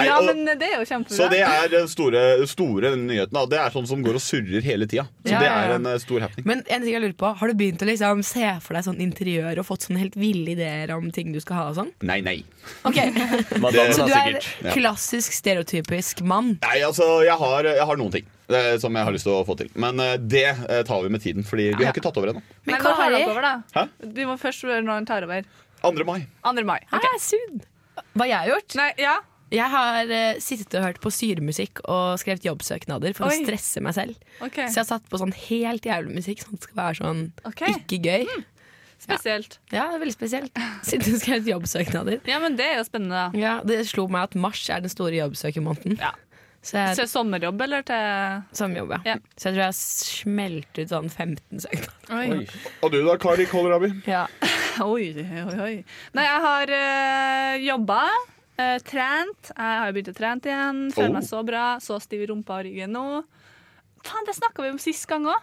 Ja, 0.04 0.16
men 0.26 0.44
det 0.58 0.66
er 0.68 0.74
jo 0.80 0.84
kjempebra. 0.88 1.16
Så 1.16 1.28
det 1.32 1.40
er 1.46 1.68
den 1.72 1.86
store, 1.88 2.22
store 2.50 2.90
nyheten. 2.98 3.32
da. 3.32 3.44
Det 3.48 3.60
er 3.62 3.72
sånn 3.74 3.86
som 3.88 4.02
går 4.04 4.18
og 4.18 4.24
surrer 4.24 4.64
hele 4.66 4.88
tida. 4.90 5.06
Så 5.24 5.32
Ja, 5.32 5.40
det 5.40 5.48
er 5.48 5.74
en 5.78 5.86
eh, 5.88 5.96
stor 6.02 6.20
happening. 6.26 6.46
Men 6.50 6.62
en 6.66 6.82
ting 6.84 6.92
jeg 6.92 7.02
lurer 7.04 7.16
på 7.16 7.30
Har 7.40 7.48
du 7.48 7.54
begynt 7.58 7.80
å 7.84 7.88
liksom 7.88 8.22
se 8.26 8.50
for 8.64 8.76
deg 8.76 8.84
sånn 8.84 9.00
interiør 9.00 9.62
og 9.62 9.68
fått 9.70 9.86
sånne 9.88 10.02
helt 10.02 10.18
ville 10.20 10.52
ideer 10.54 10.92
om 10.96 11.08
ting 11.14 11.32
du 11.32 11.40
skal 11.40 11.56
ha 11.60 11.64
og 11.72 11.78
sånn? 11.80 11.90
Nei, 12.04 12.20
nei. 12.26 12.36
Okay. 12.84 13.10
Det- 13.74 13.88
Så 13.96 14.06
du 14.06 14.12
er 14.12 14.38
klassisk 14.74 15.32
stereotypisk 15.34 16.20
mann? 16.26 16.58
Nei, 16.62 16.78
altså, 16.86 17.22
jeg 17.24 17.36
har, 17.40 17.64
jeg 17.64 17.86
har 17.88 17.96
noen 18.00 18.12
ting 18.12 18.26
eh, 18.52 18.76
som 18.82 18.94
jeg 18.94 19.04
har 19.08 19.14
lyst 19.16 19.24
til 19.28 19.34
å 19.38 19.44
få 19.48 19.56
til. 19.58 19.70
Men 19.80 19.98
eh, 20.04 20.16
det 20.20 20.46
tar 20.88 21.02
vi 21.06 21.08
med 21.16 21.22
tiden, 21.24 21.44
Fordi 21.48 21.70
vi 21.78 21.84
har 21.84 21.92
ikke 21.96 22.04
tatt 22.04 22.20
over 22.20 22.34
ennå. 22.34 22.42
Men 22.66 22.74
Men 22.76 22.84
hva 22.84 22.94
har 23.00 23.10
dere 23.14 23.30
over, 23.32 23.42
da? 23.48 23.54
Hæ? 23.74 23.88
Du 24.14 24.24
må 24.28 24.36
først 24.40 24.64
gjøre 24.66 24.82
når 24.84 25.00
han 25.00 25.06
tar 25.08 25.24
over. 25.28 25.44
2. 25.84 26.08
mai. 26.08 26.24
2. 26.46 26.66
mai. 26.68 26.80
Hæ, 26.90 27.14
sunn. 27.22 27.62
Hva 28.14 28.26
jeg 28.26 28.38
har 28.40 28.50
gjort? 28.54 28.76
Nei, 28.80 28.90
ja. 29.02 29.18
Jeg 29.54 29.70
har 29.70 30.10
eh, 30.10 30.40
sittet 30.42 30.74
og 30.78 30.86
hørt 30.86 30.98
på 31.04 31.12
syremusikk 31.14 31.84
og 31.84 32.16
skrevet 32.18 32.46
jobbsøknader 32.46 33.14
for 33.14 33.28
Oi. 33.28 33.36
å 33.36 33.44
stresse 33.46 33.82
meg 33.84 33.94
selv. 33.94 34.16
Okay. 34.40 34.66
Så 34.66 34.80
jeg 34.80 34.82
har 34.82 34.90
satt 34.96 35.06
på 35.10 35.20
sånn 35.20 35.34
helt 35.46 35.86
jævlig 35.86 36.16
musikk, 36.16 36.42
sånn 36.42 36.56
at 36.56 36.64
det 36.64 36.70
skal 36.70 36.80
være 36.80 36.98
sånn 37.02 37.22
okay. 37.46 37.76
ikke 37.76 38.00
gøy. 38.02 38.26
Spesielt. 39.04 39.58
Ja, 39.68 39.88
det 39.90 39.98
er 39.98 40.02
veldig 40.04 40.16
spesielt. 40.16 40.60
Sittet 40.88 41.12
og 41.12 41.20
skrevet 41.20 41.50
jobbsøknader. 41.50 42.20
Ja, 42.30 42.40
men 42.42 42.56
det 42.58 42.66
er 42.72 42.78
jo 42.80 42.86
spennende. 42.88 43.26
da. 43.26 43.38
Ja, 43.38 43.54
Det 43.66 43.82
slo 43.90 44.06
meg 44.08 44.30
at 44.30 44.38
mars 44.38 44.62
er 44.72 44.84
den 44.84 44.92
store 44.92 45.18
jobbsøkermåneden. 45.18 45.98
Ja. 46.00 46.14
Så 46.64 46.78
jeg, 46.80 46.96
Til 46.96 47.08
sommerjobb 47.10 47.60
eller 47.60 47.82
til 47.84 48.44
Sommerjobb, 48.56 48.94
ja. 48.96 49.00
Ja. 49.12 49.14
Så 49.36 49.50
jeg 49.50 49.52
tror 49.52 49.60
jeg 49.60 49.68
har 49.68 49.76
smelt 49.78 50.78
ut 50.80 50.92
sånn 50.94 51.10
15 51.12 51.60
søknader. 51.60 52.14
Oi. 52.16 52.46
Og 52.80 52.94
du 52.94 52.98
da, 53.04 53.16
Kari 53.20 53.44
Kålrabi? 53.50 53.90
Ja. 54.08 54.22
Oi, 54.82 55.10
oi, 55.20 55.58
oi. 55.62 55.74
Nei, 56.16 56.24
jeg 56.24 56.40
har 56.42 56.72
øh, 56.78 57.58
jobba. 57.66 57.98
eh, 58.58 58.78
trent. 58.86 59.50
Jeg 59.52 59.78
har 59.78 59.86
jo 59.90 59.94
begynt 59.98 60.08
å 60.10 60.16
trene 60.16 60.48
igjen. 60.50 60.80
Føler 60.96 61.12
Oh. 61.12 61.14
meg 61.20 61.28
så 61.28 61.44
bra. 61.46 61.66
Så 61.84 62.00
stiv 62.02 62.24
i 62.24 62.26
rumpa 62.32 62.58
og 62.58 62.64
ryggen 62.66 62.90
nå. 62.96 63.04
Faen, 64.04 64.26
det 64.26 64.34
snakka 64.40 64.64
vi 64.64 64.72
om 64.74 64.78
sist 64.82 65.06
gang 65.10 65.28
òg. 65.30 65.42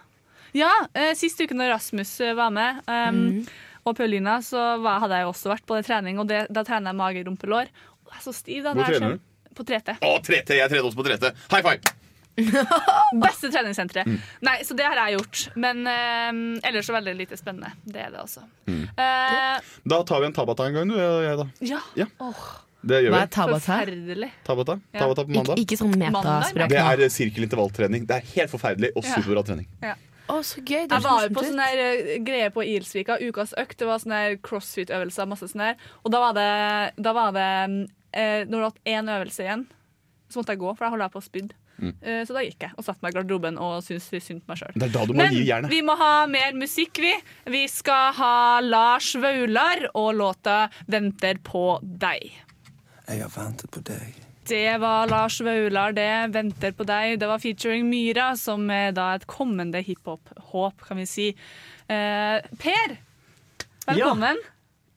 Ja, 0.57 0.69
uh, 0.91 1.13
sist 1.15 1.39
uke 1.39 1.55
når 1.55 1.71
Rasmus 1.77 2.09
eh, 2.25 2.33
var 2.35 2.49
med, 2.51 2.81
um, 2.91 3.45
og 3.87 3.95
Paulina, 3.95 4.39
så 4.43 4.59
var, 4.83 4.99
hadde 5.05 5.15
jeg 5.21 5.23
jo 5.23 5.29
også 5.31 5.49
vært 5.53 5.63
på 5.69 5.77
det 5.79 5.85
trening, 5.87 6.19
og 6.19 6.27
det, 6.27 6.41
da 6.51 6.65
trener 6.67 6.91
jeg 6.91 6.99
mage, 6.99 7.23
rumpe, 7.29 7.47
lår. 7.47 7.71
Og 8.03 8.11
jeg 8.11 8.19
er 8.19 8.25
så 8.25 8.33
stiv, 8.35 8.63
da. 8.67 8.73
Hvor 8.75 8.83
er 8.83 8.97
trener 8.99 9.15
så- 9.15 9.30
På 9.55 9.63
3T. 9.67 9.97
Å, 10.01 10.13
3T! 10.23 10.55
Jeg 10.57 10.69
trente 10.71 10.85
også 10.87 10.97
på 11.01 11.07
3T. 11.09 11.31
High 11.51 11.65
five! 11.65 11.97
Beste 13.21 13.49
treningssenteret. 13.51 14.07
Mm. 14.07 14.17
Nei, 14.47 14.57
så 14.65 14.75
det 14.77 14.85
har 14.87 14.95
jeg 15.03 15.17
gjort. 15.19 15.41
Men 15.59 15.81
eh, 15.91 16.31
ellers 16.69 16.87
så 16.87 16.95
veldig 16.95 17.13
lite 17.19 17.37
spennende. 17.39 17.73
Det 17.83 18.01
er 18.05 18.13
det 18.15 18.21
også. 18.23 18.43
Mm. 18.71 18.83
Eh, 18.95 19.71
Da 19.91 19.99
tar 20.07 20.23
vi 20.23 20.29
en 20.31 20.35
Tabata 20.37 20.67
en 20.69 20.77
gang, 20.79 20.91
du 20.91 20.95
og 20.97 21.23
jeg, 21.25 21.39
da. 21.41 21.47
ja. 21.73 21.81
Ja. 22.05 22.07
Oh. 22.23 22.43
Det 22.81 22.97
gjør 23.03 23.11
Hva 23.13 23.17
vi. 23.19 23.25
er 23.27 23.33
Tabata? 23.35 23.59
forferdelig. 23.61 24.29
Tabata, 24.47 24.75
Ja. 24.95 24.99
Tabata 25.03 25.21
på 25.21 25.29
Ikke, 25.29 25.37
mandag. 25.43 25.59
ikke 25.61 25.77
sånn 25.77 25.91
metaspråk 26.01 26.71
Det 26.71 26.79
er 26.81 27.03
sirkelintervalltrening. 27.13 28.07
Det 28.09 28.15
er 28.15 28.31
helt 28.31 28.49
forferdelig 28.55 28.89
og 28.97 29.05
superbra 29.05 29.43
trening. 29.45 29.67
Å, 30.31 30.39
så 30.47 30.63
gøy. 30.63 30.87
Det 30.87 30.95
Jeg 30.97 31.03
var 31.03 31.27
jo 31.27 31.29
på 31.35 31.43
sånn 31.45 31.59
der 31.61 31.81
eh, 31.83 32.09
greie 32.25 32.47
på 32.55 32.63
Ilsvika, 32.65 33.19
ukas 33.21 33.51
økt. 33.59 33.75
Det 33.83 33.85
var 33.89 33.99
sånne 34.01 34.21
crossfit-øvelser. 34.41 35.27
masse 35.29 35.51
sånn. 35.51 35.75
Og 36.01 36.09
da 36.15 36.23
var 36.23 36.33
det, 36.39 36.47
da 37.03 37.13
var 37.13 37.35
det 37.35 37.49
eh, 38.13 38.43
Når 38.47 38.57
det 38.57 38.67
var 38.67 38.95
én 38.97 39.11
øvelse 39.17 39.45
igjen, 39.45 39.65
så 40.31 40.39
måtte 40.39 40.55
jeg 40.55 40.61
gå, 40.63 40.71
for 40.75 40.85
da 40.85 40.91
holdt 40.93 41.07
jeg 41.07 41.13
på 41.15 41.21
å 41.21 41.27
spydde. 41.27 41.57
Mm. 41.81 41.93
Eh, 42.01 42.21
så 42.27 42.35
da 42.35 42.43
gikk 42.45 42.61
jeg 42.67 42.75
og 42.77 42.85
satte 42.85 43.01
meg 43.01 43.13
i 43.13 43.17
garderoben 43.17 43.57
og 43.61 43.79
syntes 43.85 44.25
synd 44.25 44.43
på 44.45 44.53
meg 44.53 44.59
sjøl. 44.61 45.15
Men 45.17 45.69
vi 45.71 45.81
må 45.85 45.95
ha 45.97 46.27
mer 46.29 46.53
musikk, 46.57 47.01
vi. 47.01 47.13
Vi 47.49 47.63
skal 47.71 48.13
ha 48.19 48.35
Lars 48.63 49.13
Vaular 49.17 49.87
og 49.93 50.11
låta 50.19 50.69
'Venter 50.85 51.41
på 51.43 51.79
deg'. 51.81 52.29
Jeg 53.07 53.23
har 53.23 53.33
ventet 53.33 53.71
på 53.71 53.81
deg. 53.83 54.13
Det 54.47 54.77
var 54.81 55.07
Lars 55.07 55.39
Vaular, 55.41 55.91
det. 55.93 56.31
'Venter 56.31 56.71
på 56.71 56.85
deg'. 56.85 57.17
Det 57.19 57.27
var 57.27 57.39
featuring 57.39 57.89
Myra, 57.89 58.35
som 58.37 58.69
er 58.69 58.91
da 58.91 59.15
et 59.15 59.25
kommende 59.27 59.81
hiphop-håp, 59.81 60.85
kan 60.85 60.97
vi 60.97 61.05
si. 61.05 61.27
Eh, 61.89 62.39
per, 62.61 62.97
velkommen. 63.87 64.37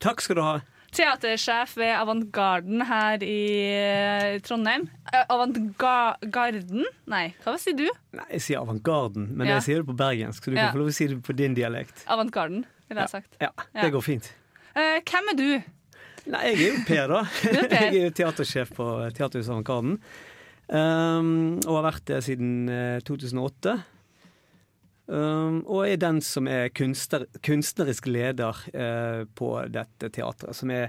Takk 0.01 0.21
skal 0.21 0.37
du 0.37 0.43
ha. 0.43 0.61
Teatersjef 0.95 1.73
ved 1.81 1.91
Avantgarden 1.99 2.85
her 2.87 3.23
i 3.27 3.39
eh, 3.67 4.37
Trondheim. 4.47 4.85
Eh, 5.11 5.25
Avantgarden? 5.33 6.85
Nei, 7.11 7.25
hva 7.45 7.57
sier 7.59 7.77
du? 7.79 7.87
Nei, 8.15 8.27
jeg 8.37 8.45
sier 8.47 8.61
avantgarden, 8.63 9.27
men 9.35 9.49
Ja. 9.49 9.57
jeg 9.59 9.67
sier 9.67 9.83
det 9.83 9.89
på 9.91 9.97
bergensk, 9.99 10.45
så 10.45 10.51
du 10.53 10.57
Ja. 10.57 10.69
kan 10.69 10.77
få 10.77 10.83
lov 10.85 10.93
å 10.93 10.95
si 10.95 11.07
det 11.11 11.19
på 11.27 11.35
din 11.37 11.55
dialekt. 11.55 12.05
Avantgarden, 12.07 12.65
ville 12.89 13.01
jeg 13.03 13.11
sagt. 13.11 13.35
Ja, 13.41 13.51
det 13.75 13.91
går 13.93 14.03
fint. 14.07 14.33
Uh, 14.77 15.01
hvem 15.03 15.33
er 15.33 15.37
du? 15.37 15.63
Nei, 16.27 16.43
jeg 16.55 16.55
er 16.55 16.71
jo 16.71 16.85
Per, 16.87 17.09
da. 17.09 17.21
er 17.45 17.69
Per. 17.69 17.83
Jeg 17.91 17.95
er 18.01 18.05
jo 18.09 18.15
teatersjef 18.23 18.71
på 18.75 18.87
Teaterhuset 19.15 19.51
Avantgarden. 19.53 19.99
Um, 20.69 21.59
og 21.67 21.75
har 21.83 21.91
vært 21.93 22.05
det 22.09 22.23
siden 22.25 22.69
eh, 22.73 23.01
2008. 23.05 23.75
Um, 25.07 25.59
og 25.69 25.85
er 25.85 25.99
den 26.01 26.23
som 26.25 26.49
er 26.49 26.71
kunstner, 26.73 27.27
kunstnerisk 27.45 28.07
leder 28.09 28.63
eh, 28.73 29.25
på 29.37 29.51
dette 29.69 30.09
teatret. 30.09 30.57
Som 30.57 30.73
er 30.73 30.89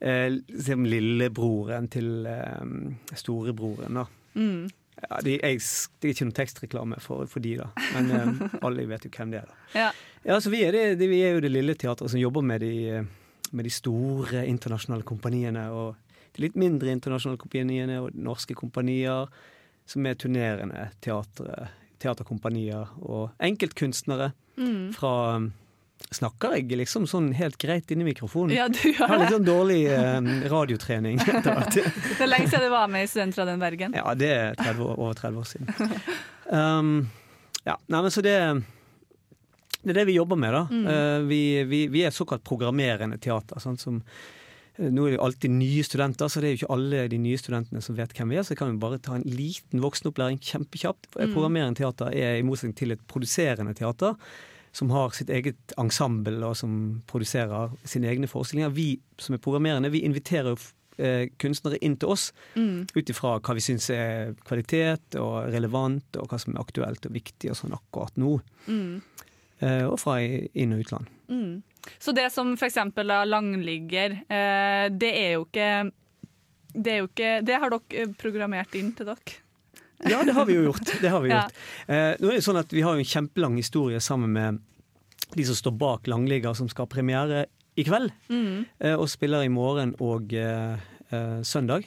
som 0.00 0.84
lillebroren 0.88 1.88
til 1.92 2.24
eh, 2.24 3.16
storebroren, 3.20 3.98
da. 4.00 4.06
Mm. 4.32 4.70
Ja, 5.00 5.18
de, 5.24 5.34
jeg, 5.40 5.60
det 6.00 6.08
er 6.08 6.14
ikke 6.14 6.26
noen 6.26 6.36
tekstreklame 6.36 7.00
for, 7.04 7.28
for 7.30 7.44
de, 7.44 7.56
da. 7.60 7.68
Men 7.94 8.10
eh, 8.16 8.44
alle 8.66 8.86
vet 8.88 9.06
jo 9.06 9.12
hvem 9.14 9.34
det 9.34 9.42
er. 9.42 9.50
da. 9.50 9.58
Ja. 9.76 9.90
Ja, 10.20 10.36
så 10.40 10.52
vi 10.52 10.60
er, 10.66 10.76
det, 10.76 11.08
vi 11.08 11.22
er 11.24 11.36
jo 11.36 11.44
det 11.44 11.52
lille 11.52 11.74
teatret 11.80 12.12
som 12.12 12.20
jobber 12.20 12.44
med 12.44 12.60
de, 12.60 13.00
med 13.56 13.64
de 13.64 13.72
store 13.72 14.44
internasjonale 14.48 15.06
kompaniene. 15.08 15.64
Og 15.72 15.96
de 16.36 16.44
litt 16.44 16.58
mindre 16.60 16.92
internasjonale 16.92 17.40
kompaniene 17.40 18.00
og 18.04 18.16
norske 18.16 18.56
kompanier 18.58 19.30
som 19.88 20.06
er 20.06 20.18
turnerende 20.20 20.90
teatre, 21.02 21.70
teaterkompanier 22.02 22.88
og 23.02 23.30
enkeltkunstnere 23.40 24.32
Mm. 24.60 24.90
fra 24.92 25.36
um, 25.38 25.52
Snakker 26.10 26.54
jeg 26.56 26.72
liksom 26.80 27.04
sånn 27.06 27.26
helt 27.36 27.58
greit 27.60 27.90
inn 27.92 28.00
i 28.00 28.04
mikrofonen? 28.08 28.54
ja, 28.56 28.66
du 28.72 28.78
Jeg 28.80 28.96
det. 28.96 29.06
har 29.06 29.18
litt 29.20 29.30
sånn 29.34 29.44
dårlig 29.46 29.82
eh, 29.92 30.48
radiotrening. 30.50 31.18
Det 31.24 32.16
er 32.24 32.26
lenge 32.26 32.48
siden 32.48 32.64
du 32.64 32.70
var 32.72 32.88
med 32.88 33.04
i 33.04 33.10
Studentradioen 33.12 33.60
Bergen. 33.60 33.92
Ja, 33.94 34.14
det 34.16 34.30
er 34.32 34.54
30 34.58 34.80
år, 34.86 34.94
over 34.98 35.14
30 35.20 35.38
år 35.44 35.48
siden. 35.52 35.94
Um, 36.50 37.04
ja, 37.62 37.76
nei, 37.86 38.00
men 38.02 38.10
så 38.10 38.24
det 38.26 38.32
det 39.84 39.92
er 39.92 39.98
det 40.00 40.06
vi 40.08 40.16
jobber 40.16 40.36
med, 40.40 40.50
da. 40.56 40.62
Mm. 40.72 40.86
Uh, 40.88 41.28
vi, 41.28 41.40
vi, 41.70 41.84
vi 41.92 42.02
er 42.04 42.10
såkalt 42.10 42.42
programmerende 42.44 43.20
teater. 43.22 43.60
Sånn 43.62 43.78
som, 43.78 44.00
nå 44.80 45.04
er 45.06 45.10
det 45.12 45.16
jo 45.18 45.24
alltid 45.26 45.52
nye 45.52 45.82
studenter, 45.84 46.28
så 46.32 46.40
det 46.40 46.48
er 46.48 46.54
jo 46.54 46.58
ikke 46.62 46.72
alle 46.74 47.02
de 47.12 47.18
nye 47.20 47.36
studentene 47.40 47.82
som 47.84 47.96
vet 47.98 48.14
hvem 48.16 48.30
vi 48.32 48.38
er. 48.40 48.46
Så 48.48 48.56
kan 48.56 48.70
vi 48.72 48.80
bare 48.80 48.98
ta 49.04 49.14
en 49.18 49.26
liten 49.28 49.82
voksenopplæring 49.84 50.40
kjempekjapt. 50.40 51.10
Mm. 51.18 51.34
Programmerende 51.34 51.76
teater 51.82 52.14
er 52.16 52.38
i 52.40 52.46
motsetning 52.46 52.76
til 52.78 52.94
et 52.96 53.02
produserende 53.10 53.74
teater, 53.76 54.16
som 54.72 54.90
har 54.94 55.10
sitt 55.16 55.28
eget 55.34 55.74
ensemble 55.82 56.38
og 56.46 56.56
som 56.56 57.02
produserer 57.10 57.72
sine 57.84 58.08
egne 58.08 58.28
forestillinger. 58.30 58.72
Vi 58.72 59.00
som 59.18 59.34
er 59.34 59.42
programmerende, 59.42 59.90
vi 59.92 60.04
inviterer 60.06 60.54
jo 60.54 60.60
eh, 61.00 61.28
kunstnere 61.40 61.78
inn 61.82 61.96
til 61.96 62.08
oss 62.12 62.30
Mm. 62.56 62.86
ut 62.94 63.10
ifra 63.10 63.38
hva 63.40 63.54
vi 63.56 63.60
syns 63.64 63.90
er 63.90 64.34
kvalitet 64.44 65.16
og 65.20 65.50
relevant, 65.52 66.16
og 66.16 66.28
hva 66.28 66.38
som 66.38 66.54
er 66.54 66.60
aktuelt 66.60 67.06
og 67.06 67.12
viktig 67.12 67.50
og 67.50 67.56
sånn 67.56 67.72
akkurat 67.76 68.16
nå. 68.20 68.38
Mm. 68.68 69.00
Eh, 69.60 69.84
og 69.88 69.98
fra 70.00 70.18
inn- 70.20 70.72
og 70.72 70.80
utland. 70.84 71.06
Mm. 71.28 71.62
Så 71.98 72.12
det 72.16 72.28
som 72.32 72.54
da 72.56 73.20
langligger, 73.24 74.18
eh, 74.28 74.86
det 74.92 75.12
er 75.16 75.32
jo 75.38 75.46
ikke 75.46 75.70
det, 76.70 76.90
er 76.92 76.98
jo 77.00 77.08
ikke, 77.08 77.30
det 77.42 77.60
har 77.62 77.70
dere 77.72 78.02
eh, 78.04 78.10
programmert 78.18 78.74
inn 78.78 78.92
til 78.94 79.10
dere. 79.10 79.38
Ja, 80.08 80.22
det 80.24 80.32
har 80.32 80.46
vi 80.48 80.56
jo 80.56 80.64
gjort. 80.70 80.92
Det 81.00 81.10
har 81.12 81.20
vi 81.20 81.30
gjort. 81.32 81.56
Ja. 81.86 82.16
nå 82.20 82.30
er 82.30 82.38
det 82.38 82.44
sånn 82.44 82.60
at 82.60 82.72
Vi 82.72 82.84
har 82.84 82.96
en 82.96 83.04
kjempelang 83.04 83.58
historie 83.60 84.00
sammen 84.00 84.32
med 84.32 84.60
de 85.36 85.46
som 85.46 85.56
står 85.58 85.74
bak 85.78 86.08
Langligger, 86.10 86.54
som 86.54 86.68
skal 86.70 86.86
ha 86.86 86.90
premiere 86.90 87.46
i 87.78 87.84
kveld. 87.86 88.12
Mm. 88.28 88.64
eh, 88.78 88.96
og 88.96 89.08
spiller 89.10 89.46
i 89.46 89.52
morgen 89.52 89.94
og 90.02 90.32
uh, 90.34 90.76
eh, 91.10 91.40
søndag. 91.46 91.86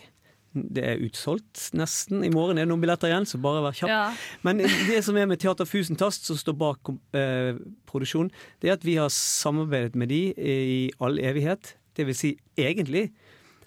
Det 0.54 0.84
er 0.86 1.02
utsolgt 1.02 1.72
nesten. 1.74 2.22
I 2.26 2.32
morgen 2.34 2.60
er 2.60 2.68
det 2.68 2.72
noen 2.72 2.82
billetter 2.84 3.10
igjen, 3.10 3.26
så 3.30 3.40
bare 3.42 3.64
vær 3.66 3.78
kjapp. 3.78 3.90
Ja. 3.90 4.04
Men 4.46 4.62
det 4.62 5.00
som 5.06 5.18
er 5.18 5.30
med 5.30 5.42
Teater 5.42 5.66
Fusentast, 5.70 6.28
som 6.30 6.38
står 6.38 6.58
bak 6.60 6.94
eh, 7.18 7.58
produksjonen, 7.90 8.30
det 8.62 8.70
er 8.70 8.78
at 8.78 8.86
vi 8.86 9.00
har 9.02 9.10
samarbeidet 9.14 9.98
med 10.00 10.14
de 10.14 10.22
i 10.38 10.92
all 11.02 11.18
evighet. 11.22 11.74
Det 11.98 12.06
vil 12.10 12.18
si, 12.18 12.36
egentlig 12.58 13.10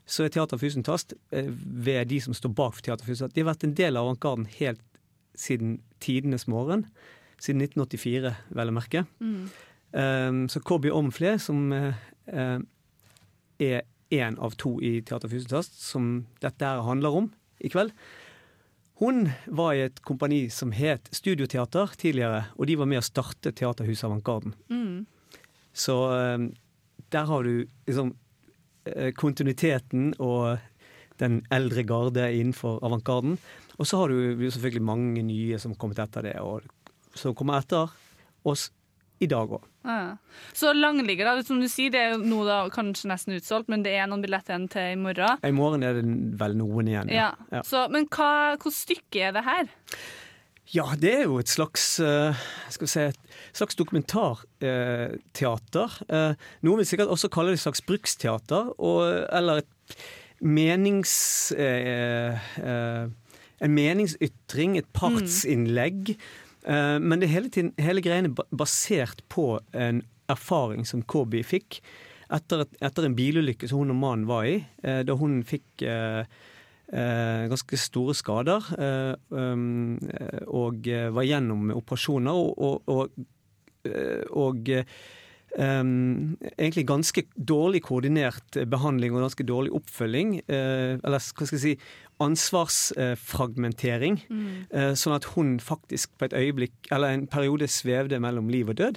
så 0.07 0.25
er 0.25 0.31
Teater 0.31 0.61
Fusentast 0.63 1.17
eh, 1.35 1.51
ved 1.51 2.07
de 2.13 2.21
som 2.23 2.35
står 2.37 2.55
bak 2.55 2.79
Teater 2.79 3.07
Fusentast. 3.07 3.35
De 3.35 3.43
har 3.43 3.51
vært 3.51 3.67
en 3.67 3.75
del 3.77 3.99
av 3.99 4.07
avantgarden 4.07 4.47
helt 4.61 4.83
siden 5.37 5.81
tidenes 6.01 6.47
morgen. 6.47 6.87
Siden 7.43 7.65
1984, 7.67 8.33
vel 8.57 8.71
å 8.71 8.77
merke. 8.77 9.03
Mm. 9.21 9.43
Um, 9.97 10.39
så 10.53 10.63
Kobby 10.65 10.91
Omfle, 10.95 11.35
som 11.43 11.69
eh, 11.75 12.57
er 13.59 13.85
én 14.15 14.39
av 14.39 14.55
to 14.61 14.77
i 14.85 15.01
Teater 15.03 15.31
Fusentast, 15.31 15.81
som 15.83 16.27
dette 16.43 16.65
her 16.65 16.85
handler 16.87 17.21
om 17.23 17.33
i 17.59 17.71
kveld, 17.73 17.93
hun 19.01 19.27
var 19.47 19.75
i 19.77 19.83
et 19.85 19.99
kompani 20.09 20.47
som 20.53 20.71
het 20.73 21.11
Studioteater 21.13 21.93
tidligere, 22.01 22.47
og 22.57 22.69
de 22.69 22.79
var 22.81 22.89
med 22.89 23.03
å 23.03 23.05
starte 23.05 23.53
Teaterhuset 23.53 24.07
Avantgarden. 24.09 24.55
Mm. 24.73 25.05
Så 25.77 25.97
eh, 26.17 26.47
der 27.13 27.29
har 27.29 27.45
du 27.45 27.67
liksom 27.85 28.15
eh, 28.89 29.13
kontinuiteten 29.13 30.15
og 30.17 30.57
den 31.21 31.43
eldre 31.53 31.85
garde 31.85 32.25
innenfor 32.33 32.81
avantgarden. 32.85 33.37
Og 33.77 33.89
så 33.89 34.01
har 34.01 34.13
du 34.13 34.49
selvfølgelig 34.49 34.85
mange 34.85 35.23
nye 35.25 35.61
som 35.61 35.75
har 35.75 35.81
kommet 35.81 36.01
etter 36.01 36.31
det, 36.31 36.37
og 36.41 36.65
som 37.17 37.37
kommer 37.37 37.61
etter 37.61 37.93
oss 38.49 38.71
i 39.23 39.27
dag 39.31 39.49
òg. 39.57 39.65
Ja. 39.87 40.17
Så 40.57 40.73
langligger, 40.77 41.25
da, 41.29 41.33
som 41.47 41.61
du 41.63 41.69
sier, 41.71 41.91
det 41.95 42.01
er 42.03 42.11
nå 42.21 42.39
da 42.47 42.57
kanskje 42.73 43.09
nesten 43.11 43.37
utsolgt, 43.39 43.69
men 43.73 43.85
det 43.87 43.93
er 43.97 44.07
noen 44.11 44.25
billetter 44.25 44.53
igjen 44.55 44.73
til 44.73 44.87
i 44.93 45.01
morgen. 45.01 45.35
I 45.41 45.57
morgen 45.57 45.83
er 45.87 45.93
det 45.97 46.05
vel 46.41 46.53
noen 46.59 46.87
igjen. 46.91 47.09
Ja. 47.15 47.31
Ja. 47.55 47.61
Så, 47.67 47.79
men 47.93 48.03
hva, 48.13 48.31
hvilket 48.57 48.77
stykke 48.77 49.19
er 49.29 49.33
det 49.37 49.45
her? 49.47 49.65
Ja, 50.75 50.87
det 50.99 51.13
er 51.15 51.25
jo 51.29 51.35
et 51.39 51.51
slags 51.53 52.01
eh, 52.03 52.35
skal 52.75 52.87
vi 52.89 52.91
si, 52.91 53.05
et 53.13 53.21
slags 53.55 53.79
dokumentarteater. 53.79 55.89
Uh, 56.11 56.33
noen 56.67 56.79
vil 56.83 56.91
sikkert 56.91 57.13
også 57.15 57.31
kalle 57.33 57.49
det 57.55 57.59
et 57.61 57.67
slags 57.69 57.87
bruksteater, 57.87 58.63
og, 58.77 58.99
eller 59.31 59.55
et 59.63 59.73
menings... 60.43 61.15
eh, 61.57 62.35
eh, 62.61 63.07
en 63.65 63.73
meningsytring, 63.73 64.75
et 64.77 64.89
partsinnlegg. 64.97 66.11
Eh, 66.13 66.17
men 66.67 67.21
det 67.23 67.29
hele, 67.31 67.47
tiden, 67.53 67.71
hele 67.79 68.03
greiene 68.03 68.33
basert 68.51 69.21
på 69.31 69.61
en 69.71 70.01
erfaring 70.33 70.83
som 70.89 71.05
Kobi 71.07 71.45
fikk 71.47 71.81
etter, 72.33 72.65
etter 72.83 73.07
en 73.07 73.17
bilulykke 73.17 73.69
som 73.71 73.83
hun 73.83 73.95
og 73.95 74.01
mannen 74.01 74.29
var 74.29 74.47
i, 74.49 74.59
eh, 74.83 75.03
da 75.07 75.17
hun 75.19 75.39
fikk 75.47 75.85
eh, 75.87 76.23
eh, 76.91 77.45
ganske 77.51 77.79
store 77.81 78.17
skader 78.19 78.73
eh, 78.79 79.13
um, 79.31 79.97
eh, 80.11 80.43
og 80.47 80.89
eh, 80.91 81.09
var 81.15 81.29
gjennom 81.29 81.71
operasjoner 81.77 82.41
og, 82.43 82.59
og, 82.59 82.91
og, 82.97 83.23
eh, 83.87 84.25
og 84.35 84.73
eh, 84.75 84.99
um, 85.59 86.37
egentlig 86.57 86.87
ganske 86.89 87.23
dårlig 87.37 87.83
koordinert 87.87 88.59
behandling 88.71 89.15
og 89.15 89.25
ganske 89.27 89.47
dårlig 89.49 89.73
oppfølging. 89.77 90.41
Uh, 90.49 91.01
eller 91.03 91.19
hva 91.19 91.47
skal 91.47 91.57
jeg 91.59 91.65
si 91.65 91.75
ansvarsfragmentering. 92.23 94.21
eh, 94.71 94.95
sånn 94.97 95.17
at 95.17 95.25
hun 95.35 95.59
faktisk 95.61 96.17
på 96.17 96.25
et 96.25 96.37
øyeblikk, 96.37 96.73
eller 96.91 97.09
en 97.13 97.27
periode, 97.29 97.69
svevde 97.69 98.21
mellom 98.21 98.49
liv 98.49 98.69
og 98.73 98.79
død. 98.81 98.97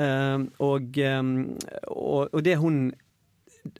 Eh, 0.00 0.38
og, 0.64 0.98
um, 1.20 1.56
og, 1.92 2.28
og 2.32 2.44
det 2.44 2.56
hun 2.56 2.92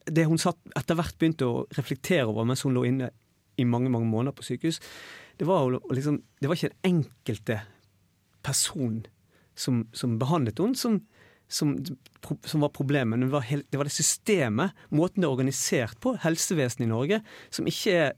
det 0.04 0.26
hun 0.28 0.40
satt, 0.40 0.58
etter 0.76 0.98
hvert 0.98 1.16
begynte 1.18 1.46
å 1.46 1.66
reflektere 1.76 2.26
over 2.28 2.44
mens 2.48 2.64
hun 2.66 2.74
lå 2.76 2.84
inne 2.88 3.10
i 3.58 3.64
mange 3.64 3.90
mange 3.90 4.08
måneder 4.10 4.36
på 4.36 4.44
sykehus, 4.46 4.80
det 5.38 5.46
var, 5.48 5.70
liksom, 5.94 6.22
det 6.40 6.50
var 6.50 6.58
ikke 6.58 6.72
den 6.74 6.90
enkelte 6.90 7.60
person 8.44 9.06
som, 9.58 9.86
som 9.96 10.18
behandlet 10.20 10.60
henne, 10.60 10.78
som, 10.78 11.00
som, 11.48 11.74
som 12.44 12.60
var 12.64 12.68
problemet. 12.76 13.20
Det 13.20 13.30
var, 13.32 13.40
helt, 13.48 13.66
det 13.72 13.78
var 13.80 13.88
det 13.88 13.94
systemet, 13.96 14.72
måten 14.92 15.22
det 15.22 15.28
er 15.28 15.32
organisert 15.32 15.98
på, 16.04 16.12
helsevesenet 16.22 16.86
i 16.86 16.90
Norge, 16.90 17.20
som 17.50 17.66
ikke 17.70 17.94
er 18.02 18.12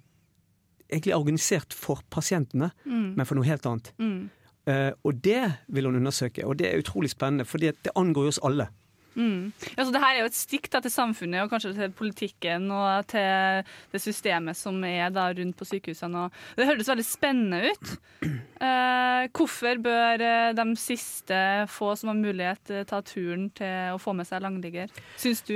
egentlig 0.90 1.12
er 1.14 1.20
organisert 1.20 1.72
for 1.76 2.02
pasientene, 2.10 2.72
Mm. 2.84 3.14
men 3.16 3.26
for 3.26 3.38
noe 3.38 3.46
helt 3.46 3.66
annet. 3.70 3.92
Mm. 4.02 4.28
Uh, 4.68 4.90
og 5.06 5.20
det 5.22 5.44
vil 5.68 5.86
hun 5.86 5.96
undersøke, 6.00 6.42
og 6.44 6.58
det 6.58 6.66
er 6.68 6.82
utrolig 6.82 7.10
spennende, 7.10 7.46
for 7.46 7.58
det 7.62 7.76
angår 7.96 8.26
jo 8.26 8.32
oss 8.34 8.40
alle. 8.42 8.66
Mm. 9.14 9.52
Ja, 9.76 9.84
så 9.84 9.90
det 9.90 10.02
her 10.02 10.14
er 10.14 10.20
jo 10.22 10.28
et 10.30 10.38
stikk 10.38 10.68
da, 10.70 10.80
til 10.82 10.92
samfunnet 10.92 11.42
og 11.44 11.50
kanskje 11.52 11.72
til 11.76 11.94
politikken 11.96 12.68
og 12.74 13.08
til 13.10 13.66
det 13.92 14.02
systemet 14.02 14.58
som 14.58 14.78
er 14.86 15.10
da 15.14 15.28
rundt 15.34 15.58
på 15.58 15.66
sykehusene. 15.68 16.28
Og 16.28 16.60
det 16.60 16.68
høres 16.68 16.90
veldig 16.92 17.06
spennende 17.06 17.72
ut. 17.72 17.96
Eh, 18.60 19.22
hvorfor 19.32 19.78
bør 19.80 20.20
eh, 20.20 20.50
de 20.52 20.64
siste 20.76 21.36
få 21.72 21.94
som 21.96 22.10
har 22.10 22.18
mulighet, 22.18 22.60
eh, 22.68 22.82
ta 22.84 22.98
turen 23.00 23.46
til 23.56 23.94
å 23.94 24.00
få 24.00 24.12
med 24.12 24.28
seg 24.28 24.42
langligger, 24.44 24.92
syns 25.16 25.40
du? 25.48 25.54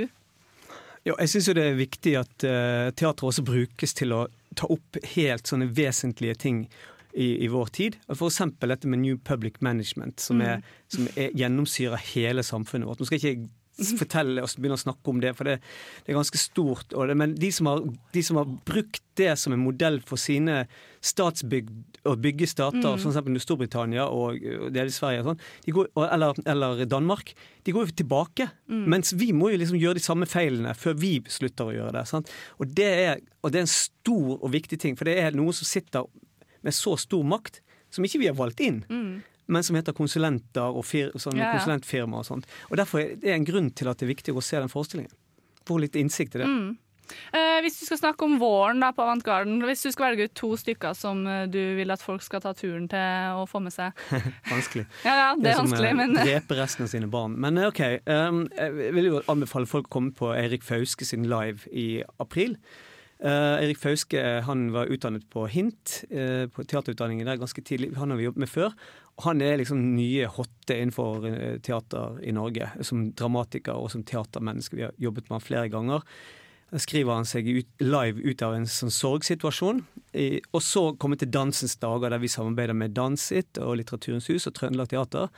Ja, 1.05 1.13
jeg 1.19 1.29
syns 1.29 1.51
det 1.53 1.61
er 1.61 1.77
viktig 1.77 2.15
at 2.17 2.47
uh, 2.49 2.89
teatret 2.97 3.27
også 3.29 3.45
brukes 3.45 3.93
til 3.93 4.15
å 4.15 4.23
ta 4.57 4.65
opp 4.73 4.97
helt 5.13 5.45
sånne 5.45 5.69
vesentlige 5.77 6.39
ting 6.47 6.63
i, 7.15 7.45
i 7.45 7.51
vår 7.51 7.71
tid. 7.75 7.99
Eksempel 8.11 8.73
dette 8.73 8.89
med 8.91 8.99
New 8.99 9.17
Public 9.17 9.61
Management, 9.65 10.19
som, 10.19 10.41
er, 10.43 10.65
som 10.91 11.07
er, 11.15 11.31
gjennomsyrer 11.37 12.01
hele 12.13 12.43
samfunnet 12.43 12.89
vårt. 12.89 12.99
Nå 12.99 13.07
skal 13.09 13.21
ikke 13.21 13.31
jeg 13.31 13.45
ikke 13.75 14.05
fortelle 14.05 14.43
oss 14.43 14.55
begynne 14.55 14.77
å 14.77 14.79
snakke 14.79 15.11
om 15.11 15.17
det, 15.19 15.33
for 15.35 15.47
det, 15.49 15.57
det 16.05 16.13
er 16.13 16.17
ganske 16.19 16.39
stort. 16.39 16.93
Og 16.95 17.09
det, 17.09 17.15
men 17.19 17.33
de 17.35 17.49
som, 17.51 17.67
har, 17.67 17.83
de 18.15 18.23
som 18.23 18.39
har 18.39 18.47
brukt 18.67 19.03
det 19.19 19.33
som 19.39 19.55
en 19.55 19.63
modell 19.63 20.01
for 20.07 20.19
sine 20.19 20.61
statsbygg 21.05 21.71
og 22.05 22.21
bygge 22.23 22.47
stater, 22.49 22.95
Mm. 22.95 23.01
som 23.01 23.11
f.eks. 23.11 23.43
Storbritannia 23.43 24.05
og, 24.07 24.39
og 24.39 24.77
i 24.79 24.85
Sverige, 24.93 25.23
og 25.23 25.31
sånn, 25.31 25.43
de 25.65 25.75
går, 25.75 25.89
eller, 26.05 26.39
eller 26.45 26.85
Danmark, 26.89 27.33
de 27.65 27.73
går 27.75 27.89
jo 27.89 27.97
tilbake. 28.03 28.49
Mm. 28.71 28.85
Mens 28.95 29.13
vi 29.17 29.31
må 29.35 29.51
jo 29.51 29.59
liksom 29.61 29.79
gjøre 29.81 29.99
de 29.99 30.05
samme 30.05 30.29
feilene 30.29 30.75
før 30.77 30.95
vi 31.01 31.17
slutter 31.27 31.71
å 31.71 31.75
gjøre 31.75 31.95
det. 31.97 32.05
Sant? 32.11 32.31
Og, 32.59 32.71
det 32.77 32.91
er, 33.09 33.23
og 33.43 33.51
det 33.51 33.59
er 33.59 33.67
en 33.67 33.75
stor 33.75 34.37
og 34.37 34.53
viktig 34.55 34.79
ting, 34.81 34.95
for 34.95 35.09
det 35.09 35.17
er 35.19 35.35
noe 35.35 35.55
som 35.55 35.67
sitter 35.67 36.07
med 36.65 36.75
så 36.75 36.95
stor 36.99 37.23
makt, 37.27 37.61
som 37.93 38.05
ikke 38.07 38.21
vi 38.23 38.29
har 38.31 38.37
valgt 38.37 38.63
inn. 38.65 38.81
Mm. 38.89 39.23
Men 39.47 39.63
som 39.65 39.77
heter 39.77 39.93
konsulenter 39.93 40.73
og 40.73 40.85
fir, 40.89 41.11
sånn, 41.21 41.37
Ja, 41.37 41.51
ja. 41.51 41.59
konsulentfirma 41.59 42.23
og 42.23 42.25
sånt. 42.25 42.49
Og 42.71 42.79
Derfor 42.81 43.03
er 43.03 43.13
det 43.21 43.35
en 43.35 43.45
grunn 43.45 43.69
til 43.71 43.91
at 43.91 44.01
det 44.01 44.07
er 44.07 44.15
viktig 44.15 44.33
å 44.33 44.41
se 44.43 44.57
den 44.57 44.71
forestillingen. 44.73 45.13
Få 45.65 45.77
litt 45.81 45.95
innsikt 45.97 46.35
i 46.35 46.41
det. 46.41 46.49
Mm. 46.49 46.73
Eh, 47.37 47.59
hvis 47.61 47.75
du 47.77 47.85
skal 47.85 47.99
snakke 47.99 48.25
om 48.25 48.39
våren 48.41 48.79
da, 48.81 48.89
på 48.95 49.03
Avantgarden, 49.05 49.59
hvis 49.67 49.83
du 49.85 49.91
skal 49.93 50.07
velge 50.09 50.25
ut 50.25 50.33
to 50.37 50.49
stykker 50.57 50.95
som 50.97 51.21
eh, 51.29 51.43
du 51.51 51.59
vil 51.77 51.93
at 51.93 52.01
folk 52.01 52.23
skal 52.25 52.41
ta 52.41 52.55
turen 52.57 52.87
til 52.89 53.37
å 53.37 53.45
få 53.49 53.61
med 53.61 53.75
seg 53.75 53.93
vanskelig. 54.53 54.87
Ja, 55.05 55.13
ja, 55.13 55.27
det 55.37 55.51
er 55.51 55.59
som, 55.59 55.69
vanskelig, 55.69 55.91
eh, 55.91 55.99
men 55.99 56.17
Drepe 56.25 56.57
resten 56.57 56.87
av 56.87 56.91
sine 56.95 57.09
barn. 57.11 57.37
Men 57.41 57.61
eh, 57.61 57.69
OK. 57.69 57.83
Um, 58.09 58.47
jeg 58.57 58.97
vil 58.97 59.11
jo 59.11 59.21
anbefale 59.31 59.69
folk 59.69 59.91
å 59.91 59.95
komme 59.99 60.15
på 60.17 60.33
Eirik 60.33 60.65
Fauske 60.65 61.05
sin 61.05 61.29
live 61.29 61.69
i 61.69 62.01
april. 62.17 62.57
Eh, 63.25 63.63
Erik 63.63 63.79
Fauske 63.81 64.21
han 64.45 64.67
var 64.73 64.91
utdannet 64.93 65.23
på 65.33 65.47
HINT, 65.49 66.03
uh, 66.13 66.45
på 66.53 66.61
teaterutdanningen 66.61 67.25
der 67.25 67.39
ganske 67.41 67.63
tidlig. 67.65 67.95
Han 67.97 68.13
har 68.13 68.19
vi 68.19 68.27
jobbet 68.27 68.43
med 68.43 68.51
før. 68.51 68.75
Han 69.25 69.41
er 69.41 69.57
liksom 69.57 69.79
nye 69.95 70.27
hotte 70.29 70.75
innenfor 70.75 71.25
eh, 71.29 71.57
teater 71.63 72.19
i 72.21 72.33
Norge, 72.35 72.67
som 72.83 73.07
dramatiker 73.15 73.79
og 73.79 73.89
som 73.93 74.03
teatermenneske. 74.05 74.75
Vi 74.77 74.85
har 74.85 74.97
jobbet 75.01 75.29
med 75.29 75.39
han 75.39 75.45
flere 75.45 75.71
ganger. 75.73 76.03
Da 76.69 76.81
skriver 76.83 77.15
han 77.15 77.29
seg 77.29 77.47
ut, 77.47 77.69
live 77.79 78.19
ut 78.19 78.43
av 78.43 78.57
en 78.57 78.67
sånn 78.69 78.91
sorgsituasjon. 78.91 79.85
I, 80.19 80.27
og 80.51 80.61
så 80.65 80.89
komme 80.99 81.17
til 81.17 81.31
Dansens 81.31 81.77
dager, 81.79 82.11
der 82.11 82.21
vi 82.21 82.29
samarbeider 82.29 82.77
med 82.77 82.93
Dansit 82.97 83.61
og 83.63 83.77
Litteraturens 83.79 84.27
hus 84.29 84.49
og 84.51 84.57
Trøndelag 84.59 84.91
Teater. 84.91 85.31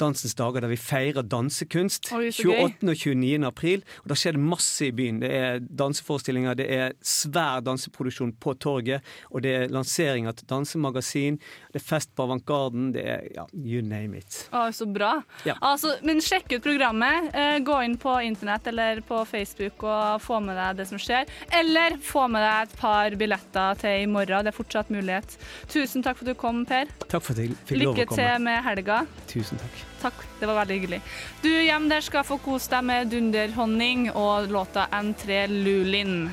Dansens 0.00 0.34
dager 0.38 0.64
der 0.64 0.70
vi 0.72 0.78
feirer 0.80 1.26
dansekunst. 1.26 2.10
Oi, 2.16 2.30
28. 2.32 2.88
og 2.88 2.96
29. 2.96 3.44
april. 3.46 3.84
Og 4.02 4.08
Da 4.12 4.16
skjer 4.18 4.36
det 4.38 4.42
masse 4.42 4.88
i 4.88 4.92
byen. 4.96 5.20
Det 5.22 5.30
er 5.36 5.60
danseforestillinger, 5.60 6.56
det 6.58 6.68
er 6.72 6.94
svær 7.04 7.60
danseproduksjon 7.66 8.32
på 8.40 8.54
torget, 8.62 9.04
og 9.30 9.44
det 9.44 9.52
er 9.58 9.72
lansering 9.72 10.26
av 10.28 10.34
et 10.38 10.44
dansemagasin, 10.50 11.38
det 11.72 11.80
er 11.82 11.84
fest 11.84 12.12
på 12.16 12.24
Avantgarden, 12.26 12.90
det 12.96 13.04
er 13.04 13.26
ja, 13.36 13.44
you 13.54 13.82
name 13.84 14.18
it. 14.18 14.40
Å, 14.56 14.66
så 14.74 14.86
bra. 14.88 15.12
Ja. 15.48 15.56
Altså, 15.60 15.94
men 16.06 16.22
sjekk 16.24 16.56
ut 16.56 16.64
programmet. 16.64 17.30
Eh, 17.36 17.58
gå 17.66 17.76
inn 17.86 17.96
på 18.00 18.16
internett 18.26 18.66
eller 18.72 19.00
på 19.06 19.20
Facebook 19.28 19.84
og 19.86 20.20
få 20.24 20.40
med 20.44 20.56
deg 20.58 20.80
det 20.80 20.88
som 20.90 21.00
skjer. 21.00 21.28
Eller 21.60 21.98
få 22.04 22.26
med 22.32 22.44
deg 22.44 22.68
et 22.70 22.76
par 22.80 23.16
billetter 23.20 23.80
til 23.84 24.04
i 24.06 24.10
morgen. 24.10 24.44
Det 24.46 24.54
er 24.54 24.56
fortsatt 24.56 24.90
mulighet. 24.94 25.36
Tusen 25.70 26.04
takk 26.06 26.18
for 26.20 26.28
at 26.28 26.34
du 26.34 26.40
kom, 26.40 26.64
Per. 26.68 26.90
Takk 27.06 27.22
for 27.22 27.36
at 27.36 27.44
jeg 27.44 27.56
fikk 27.68 27.82
lov 27.84 27.94
Lykke 27.96 28.08
å 28.08 28.12
komme. 28.14 28.26
til 28.26 28.44
med 28.48 28.62
helga. 28.70 29.00
Tusen 29.30 29.60
takk. 29.62 29.86
Takk, 30.00 30.22
det 30.40 30.48
var 30.48 30.62
veldig 30.62 30.76
hyggelig. 30.78 31.00
Du 31.44 31.50
hjem 31.50 31.88
der 31.90 32.04
skal 32.04 32.24
få 32.24 32.38
kose 32.40 32.70
deg 32.72 32.86
med 32.88 33.10
Dunderhonning 33.12 34.06
og 34.14 34.48
låta 34.52 34.86
N3 34.96 35.44
Lulin. 35.52 36.30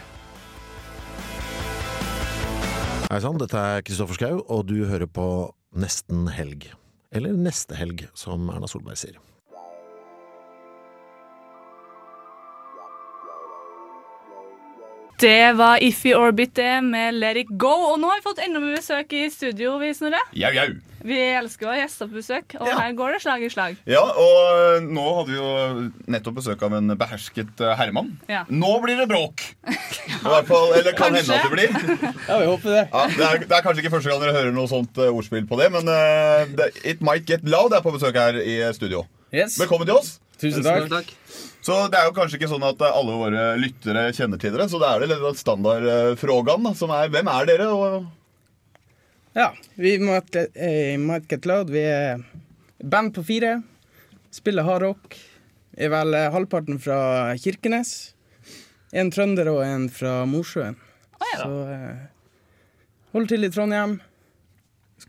Hei 3.08 3.20
sann, 3.24 3.40
dette 3.40 3.60
er 3.60 3.84
Kristoffer 3.88 4.20
Schau, 4.20 4.42
og 4.52 4.66
du 4.68 4.82
hører 4.88 5.08
på 5.08 5.28
Nesten 5.80 6.28
helg. 6.32 6.70
Eller 7.12 7.36
Neste 7.36 7.76
helg, 7.80 8.08
som 8.16 8.50
Erna 8.52 8.68
Solberg 8.72 9.00
sier. 9.00 9.20
Det 15.18 15.54
var 15.58 15.82
Iffy 15.82 16.12
Orbit 16.14 16.52
det 16.56 16.84
med 16.86 17.16
Let 17.18 17.38
It 17.42 17.48
Go. 17.50 17.72
Og 17.92 17.96
nå 17.98 18.10
har 18.12 18.20
vi 18.20 18.26
fått 18.28 18.42
enda 18.46 18.60
mer 18.62 18.76
besøk 18.78 19.16
i 19.18 19.24
studio, 19.34 19.72
vi 19.82 19.90
Snorre. 19.98 20.20
Jau, 20.38 20.52
jau. 20.54 20.68
Vi 21.08 21.18
elsker 21.40 21.66
å 21.66 21.72
ha 21.72 21.78
gjester 21.80 22.10
på 22.10 22.20
besøk, 22.20 22.54
og 22.60 22.68
her 22.68 22.94
går 22.98 23.16
det 23.16 23.22
slag 23.24 23.46
i 23.46 23.50
slag. 23.50 23.80
Ja, 23.90 24.04
og 24.04 24.86
nå 24.86 25.06
hadde 25.18 25.32
vi 25.32 25.40
jo 25.40 25.88
nettopp 26.14 26.38
besøk 26.38 26.62
av 26.68 26.76
en 26.78 26.94
behersket 27.00 27.64
eh, 27.66 27.74
herremann. 27.80 28.12
Ja. 28.30 28.44
Nå 28.50 28.76
blir 28.84 29.02
det 29.02 29.08
bråk! 29.10 29.42
ja. 29.66 30.20
hvert 30.22 30.52
fall, 30.52 30.76
eller 30.78 30.94
kan 30.94 31.18
Kanskje. 31.18 31.24
hende 31.24 31.40
at 31.40 31.48
det 31.48 31.56
blir. 31.56 32.14
Ja, 32.28 32.38
vi 32.44 32.52
håper 32.52 32.76
det. 32.76 32.86
Ja, 32.92 33.04
det, 33.16 33.32
er, 33.32 33.44
det 33.48 33.58
er 33.58 33.66
kanskje 33.66 33.86
ikke 33.86 33.96
første 33.96 34.14
gang 34.14 34.22
dere 34.22 34.38
hører 34.38 34.54
noe 34.54 34.70
sånt 34.70 35.02
eh, 35.02 35.10
ordspill 35.10 35.50
på 35.50 35.58
det, 35.64 35.72
men 35.74 35.90
uh, 35.90 36.70
It 36.86 37.02
Might 37.02 37.26
Get 37.26 37.50
Loud 37.50 37.74
er 37.74 37.82
på 37.86 37.96
besøk 37.98 38.22
her 38.22 38.38
i 38.38 38.60
studio. 38.78 39.08
Velkommen 39.34 39.90
til 39.90 39.98
oss. 39.98 40.18
Tusen 40.42 40.64
takk. 40.92 41.14
Så 41.66 41.78
det 41.92 42.00
er 42.00 42.08
jo 42.08 42.14
kanskje 42.16 42.38
ikke 42.40 42.50
sånn 42.52 42.66
at 42.68 42.82
eh, 42.86 42.98
alle 43.00 43.16
våre 43.20 43.46
lyttere 43.60 44.08
kjenner 44.16 44.40
til 44.42 44.54
dere, 44.54 44.68
så 44.72 44.80
det 44.82 44.90
er 44.92 45.04
det 45.04 45.18
litt 45.18 45.42
standardfrågan, 45.42 46.70
som 46.78 46.94
er 46.96 47.10
hvem 47.14 47.32
er 47.34 47.50
dere? 47.50 47.68
og 47.74 48.06
Ja, 49.38 49.52
vi 49.76 49.98
get, 49.98 50.36
eh, 50.56 50.98
might 50.98 51.28
get 51.28 51.46
Loud. 51.46 51.70
Vi 51.74 51.82
er 51.82 52.24
band 52.84 53.14
på 53.16 53.26
fire. 53.26 53.62
Spiller 54.32 54.64
hardrock. 54.64 55.18
Er 55.78 55.92
vel 55.94 56.14
eh, 56.18 56.32
halvparten 56.34 56.80
fra 56.82 57.36
Kirkenes. 57.38 58.14
En 58.94 59.12
trønder 59.12 59.50
og 59.52 59.64
en 59.66 59.90
fra 59.94 60.24
Mosjøen. 60.30 60.78
Så 61.38 61.54
eh, 61.74 62.06
holder 63.14 63.34
til 63.34 63.46
i 63.46 63.52
Trondheim. 63.54 63.98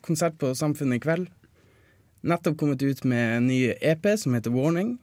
Konsert 0.04 0.36
på 0.40 0.52
Samfunnet 0.56 1.00
i 1.00 1.04
kveld. 1.04 1.28
Nettopp 2.28 2.58
kommet 2.58 2.82
ut 2.82 3.04
med 3.08 3.36
en 3.36 3.46
ny 3.48 3.60
EP 3.78 4.08
som 4.18 4.34
heter 4.36 4.52
Warning. 4.52 4.96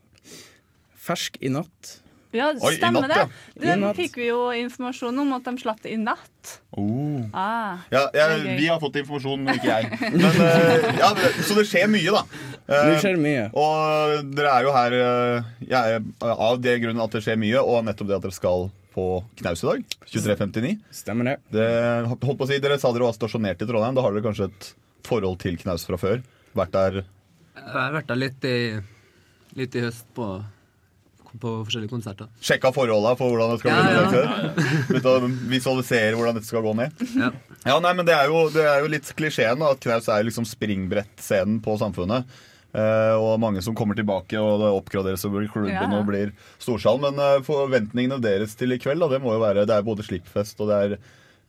Fersk 1.05 1.37
i 1.45 1.51
natt. 1.53 1.99
Ja, 2.35 2.49
Oi, 2.51 2.73
stemmer 2.75 3.05
natt, 3.05 3.13
det. 3.15 3.63
ja. 3.63 3.75
Den 3.77 3.83
fikk 3.95 4.17
vi 4.19 4.25
jo 4.27 4.49
informasjon 4.59 5.19
om 5.21 5.29
at 5.37 5.45
de 5.47 5.53
slapp 5.61 5.77
det 5.85 5.93
i 5.93 5.99
natt. 6.01 6.55
Oh. 6.75 7.21
Ah, 7.31 7.77
Ja, 7.93 8.01
jeg, 8.11 8.57
vi 8.59 8.65
har 8.67 8.81
fått 8.81 8.97
informasjon, 8.99 9.45
men 9.45 9.55
ikke 9.55 9.69
jeg. 9.71 9.99
Men, 10.17 10.25
eh, 10.43 10.97
ja, 10.99 11.13
så 11.47 11.55
det 11.55 11.63
skjer 11.69 11.87
mye, 11.93 12.11
da. 12.11 12.25
Eh, 12.67 12.89
Det 12.89 12.97
skjer 13.05 13.21
mye. 13.23 13.45
Og 13.55 14.33
dere 14.35 14.51
er 14.51 14.67
jo 14.67 14.73
her 14.75 14.95
eh, 14.99 15.53
er 15.79 16.33
av 16.33 16.59
det 16.65 16.73
grunnen 16.83 17.05
at 17.05 17.15
det 17.15 17.21
skjer 17.23 17.39
mye, 17.39 17.61
og 17.63 17.85
nettopp 17.87 18.09
det 18.11 18.17
at 18.17 18.25
dere 18.27 18.35
skal 18.35 18.67
på 18.95 19.05
knaus 19.39 19.63
i 19.63 19.69
dag. 19.69 19.95
23.59. 20.11 20.73
Stemmer 20.95 21.29
det. 21.31 21.37
det 21.55 21.69
holdt 22.09 22.25
på 22.25 22.35
å 22.43 22.49
si, 22.51 22.59
Dere 22.63 22.77
sa 22.79 22.91
dere 22.95 23.07
var 23.07 23.15
stasjonert 23.15 23.63
i 23.63 23.67
Trondheim. 23.69 23.95
Da 23.95 24.03
har 24.03 24.11
dere 24.15 24.23
kanskje 24.27 24.49
et 24.51 24.69
forhold 25.07 25.39
til 25.43 25.55
knaus 25.63 25.87
fra 25.87 25.99
før? 26.01 26.19
Vært 26.55 26.75
der 26.75 26.99
Jeg 27.05 27.71
har 27.75 27.95
vært 27.95 28.11
der 28.11 28.19
litt 28.19 28.43
i, 28.47 28.57
litt 29.59 29.75
i 29.79 29.83
høst 29.87 30.07
på, 30.15 30.29
på 31.41 31.51
forskjellige 31.67 31.91
konserter. 31.91 32.27
Sjekka 32.41 32.71
forholda 32.75 33.13
for 33.19 33.33
hvordan 33.33 33.53
det 33.53 33.59
skal 33.61 33.71
Ja, 33.71 33.83
bli? 33.83 33.93
ja. 33.95 34.95
ja, 34.95 35.13
ja. 35.19 35.29
visualisere 35.51 36.15
hvordan 36.17 36.37
dette 36.39 36.49
skal 36.49 36.65
gå 36.65 36.73
ned? 36.77 37.05
Ja. 37.19 37.31
Ja, 37.65 37.77
nei, 37.81 37.93
men 37.97 38.05
Det 38.07 38.13
er 38.15 38.29
jo, 38.31 38.45
det 38.53 38.65
er 38.65 38.83
jo 38.85 38.91
litt 38.91 39.09
klisjeen 39.17 39.63
at 39.65 39.79
knaus 39.83 40.09
er 40.11 40.25
liksom 40.27 40.45
springbrettscenen 40.49 41.61
på 41.65 41.77
samfunnet. 41.81 42.27
Uh, 42.75 43.15
og 43.15 43.37
mange 43.39 43.61
som 43.63 43.71
kommer 43.77 43.95
tilbake, 43.95 44.35
og 44.35 44.59
det 44.59 44.71
oppgraderes 44.75 45.21
og 45.23 45.37
blir 45.37 45.47
klubben 45.47 45.71
Ja. 45.71 45.85
og 45.95 46.09
blir 46.09 46.33
storsal. 46.59 46.99
Men 46.99 47.15
uh, 47.21 47.39
forventningene 47.47 48.17
deres 48.21 48.55
til 48.59 48.75
i 48.75 48.79
kveld, 48.83 48.99
da, 48.99 49.07
det 49.13 49.21
må 49.23 49.31
jo 49.37 49.39
være 49.45 49.63
Det 49.69 49.77
er 49.77 49.85
både 49.87 50.03
slippfest 50.03 50.59
og 50.59 50.67
det 50.73 50.79
er, 50.83 50.97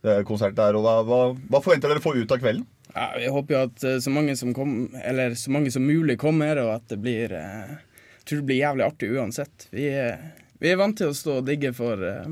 det 0.07 0.13
er 0.21 0.23
konsert 0.29 0.55
der. 0.55 0.77
Og 0.79 0.85
hva, 0.87 1.01
hva, 1.03 1.19
hva 1.51 1.59
forventer 1.65 1.91
dere 1.91 1.99
å 1.99 2.05
få 2.05 2.15
ut 2.15 2.31
av 2.31 2.39
kvelden? 2.39 2.63
Ja, 2.95 3.09
jeg 3.19 3.33
håper 3.35 3.53
jo 3.53 3.59
at 3.67 3.83
eh, 3.83 3.97
så 4.01 4.09
mange 4.15 4.37
som, 4.39 4.53
kom, 4.55 4.87
eller 5.03 5.35
så 5.37 5.51
mange 5.51 5.69
som 5.75 5.83
mulig 5.83 6.15
kommer, 6.17 6.57
og 6.63 6.71
at 6.77 6.87
det 6.87 6.97
blir 7.03 7.35
Jeg 7.35 7.75
tror 8.27 8.43
det 8.43 8.49
blir 8.51 8.61
jævlig 8.61 8.85
artig 8.91 9.09
uansett. 9.15 9.67
Vi, 9.73 9.87
er- 9.89 10.21
vi 10.59 10.69
er 10.73 10.77
vant 10.79 10.97
til 10.99 11.11
å 11.11 11.15
stå 11.17 11.39
og 11.41 11.45
digge 11.49 11.73
for, 11.77 12.01
eh, 12.03 12.29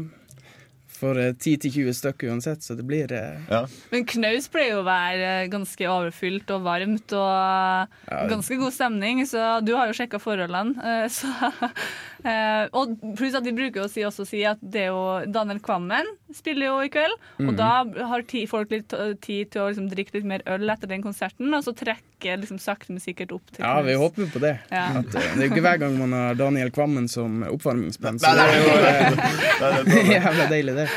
for 0.95 1.19
eh, 1.19 1.33
10-20 1.35 1.91
stykker 1.97 2.31
uansett, 2.31 2.63
så 2.63 2.75
det 2.79 2.85
blir 2.87 3.11
ja. 3.11 3.65
Men 3.91 4.05
knaus 4.07 4.47
pleier 4.53 4.77
jo 4.77 4.81
å 4.81 4.87
være 4.87 5.31
eh, 5.43 5.49
ganske 5.51 5.89
overfylt 5.91 6.53
og 6.55 6.63
varmt 6.65 7.13
og 7.19 7.99
ganske 8.31 8.57
god 8.61 8.73
stemning, 8.73 9.21
så 9.27 9.59
du 9.65 9.73
har 9.75 9.91
jo 9.91 9.97
sjekka 9.99 10.21
forholdene. 10.23 10.75
eh, 10.79 11.07
Så, 11.11 11.27
eh, 12.25 12.65
og 12.73 12.95
pluss 13.17 13.35
at 13.37 13.45
vi 13.45 13.53
bruker 13.55 13.85
å 13.85 13.89
si, 13.89 14.01
også 14.07 14.25
si 14.27 14.43
at 14.49 14.57
det 14.61 14.87
er 14.87 14.91
jo 14.91 15.31
Daniel 15.31 15.59
Kvammen 15.63 16.09
spiller 16.35 16.67
jo 16.71 16.79
i 16.83 16.89
kveld, 16.91 17.13
og 17.39 17.51
Mhm. 17.53 17.55
da 17.57 17.83
har 18.09 18.21
ti, 18.27 18.45
folk 18.49 18.71
litt 18.71 18.89
tid 19.21 19.51
til 19.51 19.61
å 19.61 19.69
liksom 19.69 19.89
drikke 19.91 20.13
litt 20.17 20.25
mer 20.25 20.41
øl 20.47 20.69
etter 20.69 20.87
den 20.91 21.03
konserten, 21.03 21.53
og 21.53 21.63
så 21.63 21.71
trekke 21.77 22.01
liksom 22.41 22.57
sakte, 22.59 22.89
men 22.89 22.99
sikkert 23.03 23.31
opp 23.35 23.45
til 23.53 23.63
Ja, 23.63 23.81
vi 23.85 23.93
håper 23.93 24.25
jo 24.25 24.27
på 24.33 24.39
det. 24.41 24.59
Ja. 24.71 24.87
At, 24.99 25.13
eh, 25.15 25.21
det 25.35 25.43
er 25.43 25.47
jo 25.47 25.51
ikke 25.53 25.61
hver 25.67 25.79
gang 25.79 25.97
man 25.99 26.11
har 26.17 26.33
Daniel 26.35 26.71
Kvammen 26.71 27.07
som 27.09 27.43
oppvarmingsband, 27.43 28.19
så 28.19 28.33
det 28.35 28.45
er 28.49 28.59
jo 28.59 30.01
eh, 30.01 30.11
jævla 30.15 30.47
deilig, 30.49 30.75
det. 30.75 30.89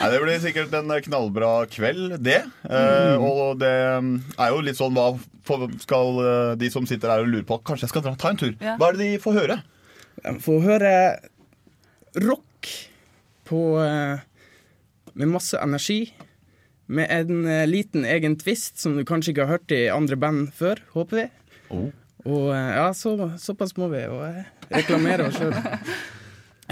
Nei, 0.00 0.10
det 0.10 0.20
blir 0.24 0.40
sikkert 0.42 0.74
en 0.74 0.88
knallbra 1.06 1.52
kveld, 1.70 2.18
det. 2.22 2.42
Uh, 2.68 2.90
Mm. 3.12 3.22
og 3.24 3.58
det 3.58 3.68
er 3.72 4.48
jo 4.50 4.60
litt 4.64 4.76
sånn 4.78 4.94
hva 4.94 5.18
skal 5.82 6.56
de 6.56 6.68
som 6.70 6.86
sitter 6.86 7.10
her 7.10 7.24
og 7.24 7.28
lurer 7.32 7.44
på 7.48 7.58
Kanskje 7.66 7.86
jeg 7.86 7.92
skal 7.92 8.02
dra, 8.06 8.14
ta 8.18 8.30
en 8.32 8.36
tur. 8.40 8.52
Ja. 8.62 8.76
Hva 8.78 8.88
er 8.90 8.96
det 8.98 9.06
de 9.06 9.18
får 9.22 9.38
høre? 9.40 9.56
Får 10.42 10.60
høre 10.66 10.92
rock 12.22 12.68
på 13.48 13.62
eh, 13.82 14.22
med 15.12 15.32
masse 15.32 15.58
energi. 15.60 16.12
Med 16.92 17.10
en 17.10 17.44
eh, 17.48 17.66
liten 17.68 18.04
egen 18.04 18.36
twist 18.40 18.80
som 18.82 18.96
du 18.96 19.04
kanskje 19.08 19.32
ikke 19.32 19.46
har 19.46 19.58
hørt 19.58 19.74
i 19.74 19.86
andre 19.92 20.18
band 20.20 20.52
før, 20.56 20.82
håper 20.94 21.20
vi. 21.22 21.26
Og 22.28 22.50
eh, 22.54 22.72
ja, 22.78 22.88
så, 22.96 23.16
såpass 23.40 23.76
må 23.80 23.90
vi 23.92 24.04
jo 24.04 24.20
reklamere 24.72 25.30
oss 25.30 25.40
sjøl. 25.40 25.56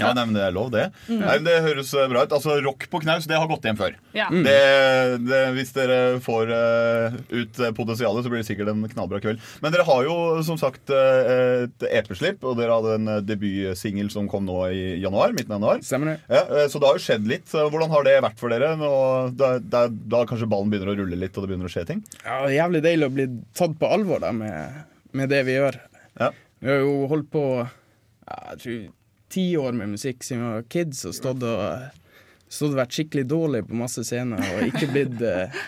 Ja, 0.01 0.11
nei, 0.17 0.25
men 0.27 0.37
Det 0.37 0.43
er 0.45 0.55
lov, 0.55 0.71
det. 0.73 0.87
Mm. 1.07 1.19
Nei, 1.21 1.35
men 1.37 1.47
det 1.47 1.57
høres 1.67 1.93
eh, 1.95 2.07
bra 2.11 2.25
ut. 2.25 2.35
Altså, 2.37 2.57
Rock 2.65 2.87
på 2.91 3.01
knaus 3.03 3.27
det 3.29 3.37
har 3.37 3.49
gått 3.49 3.67
hjem 3.67 3.79
før. 3.79 3.97
Ja. 4.17 4.27
Mm. 4.31 4.41
Det, 4.47 4.57
det, 5.27 5.41
hvis 5.57 5.73
dere 5.75 5.99
får 6.23 6.51
uh, 6.51 7.17
ut 7.31 7.61
eh, 7.61 7.73
potensialet, 7.77 8.25
så 8.25 8.31
blir 8.33 8.41
det 8.41 8.49
sikkert 8.49 8.73
en 8.73 8.83
knallbra 8.91 9.21
kveld. 9.23 9.41
Men 9.63 9.75
dere 9.75 9.85
har 9.87 10.07
jo 10.07 10.15
som 10.45 10.59
sagt 10.59 10.91
et 10.91 11.85
EP-slipp, 11.87 12.43
og 12.47 12.57
dere 12.59 12.77
hadde 12.77 12.97
en 12.97 13.11
debutsingel 13.25 14.11
som 14.13 14.29
kom 14.31 14.47
nå 14.47 14.57
i 14.71 14.83
januar. 15.03 15.35
midten 15.37 15.55
av 15.55 15.59
januar. 15.59 15.83
Stemmer 15.85 16.13
det. 16.13 16.17
Ja, 16.31 16.67
så 16.71 16.81
det 16.81 16.89
har 16.89 16.99
jo 16.99 17.05
skjedd 17.05 17.29
litt. 17.29 17.47
Hvordan 17.51 17.93
har 17.93 18.07
det 18.07 18.17
vært 18.25 18.41
for 18.41 18.53
dere? 18.53 18.73
Nå, 18.79 18.91
da, 19.37 19.53
da, 19.61 19.85
da 19.89 20.23
kanskje 20.29 20.49
ballen 20.51 20.73
begynner 20.73 20.93
å 20.93 20.97
rulle 21.03 21.19
litt, 21.19 21.35
og 21.35 21.45
det 21.45 21.53
begynner 21.53 21.69
å 21.69 21.73
skje 21.73 21.87
ting? 21.93 22.03
Ja, 22.23 22.41
det 22.43 22.53
er 22.53 22.57
jævlig 22.57 22.83
deilig 22.87 23.07
å 23.07 23.15
bli 23.15 23.29
tatt 23.57 23.77
på 23.79 23.93
alvor 23.93 24.23
da, 24.23 24.33
med, 24.35 24.83
med 25.17 25.31
det 25.31 25.45
vi 25.47 25.59
gjør. 25.59 25.79
Vi 26.61 26.69
har 26.69 26.83
jo 26.83 27.07
holdt 27.09 27.31
på 27.33 27.43
ja, 27.57 28.35
jeg 28.51 28.59
tror, 28.61 28.81
ti 29.31 29.45
år 29.57 29.75
med 29.77 29.93
musikk 29.95 30.25
siden 30.27 30.43
vi 30.43 30.53
var 30.57 30.65
kids 30.75 31.05
og 31.09 31.15
stått 31.17 31.45
og, 31.47 32.01
stått 32.47 32.73
og 32.73 32.81
vært 32.81 32.97
skikkelig 32.97 33.25
dårlig 33.31 33.63
på 33.69 33.79
masse 33.79 34.03
scener 34.07 34.43
og 34.55 34.65
ikke 34.67 34.89
blitt 34.91 35.23
eh, 35.25 35.61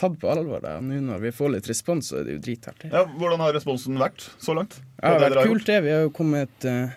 tatt 0.00 0.16
på 0.20 0.30
alvor. 0.32 0.62
da. 0.64 0.78
Nå 0.84 1.00
når 1.04 1.26
vi 1.26 1.34
får 1.34 1.54
litt 1.56 1.68
respons, 1.70 2.12
så 2.12 2.20
er 2.20 2.28
det 2.28 2.38
jo 2.38 2.44
dritartig. 2.46 2.92
Ja, 2.94 3.04
hvordan 3.04 3.42
har 3.44 3.54
responsen 3.56 4.00
vært 4.00 4.24
så 4.40 4.56
langt? 4.56 4.78
Ja, 5.00 5.16
det 5.18 5.28
har 5.28 5.36
vært 5.36 5.52
kult, 5.52 5.66
det. 5.68 5.80
Vi 5.86 5.92
har 5.94 6.06
jo 6.06 6.14
kommet 6.16 6.68
eh, 6.68 6.96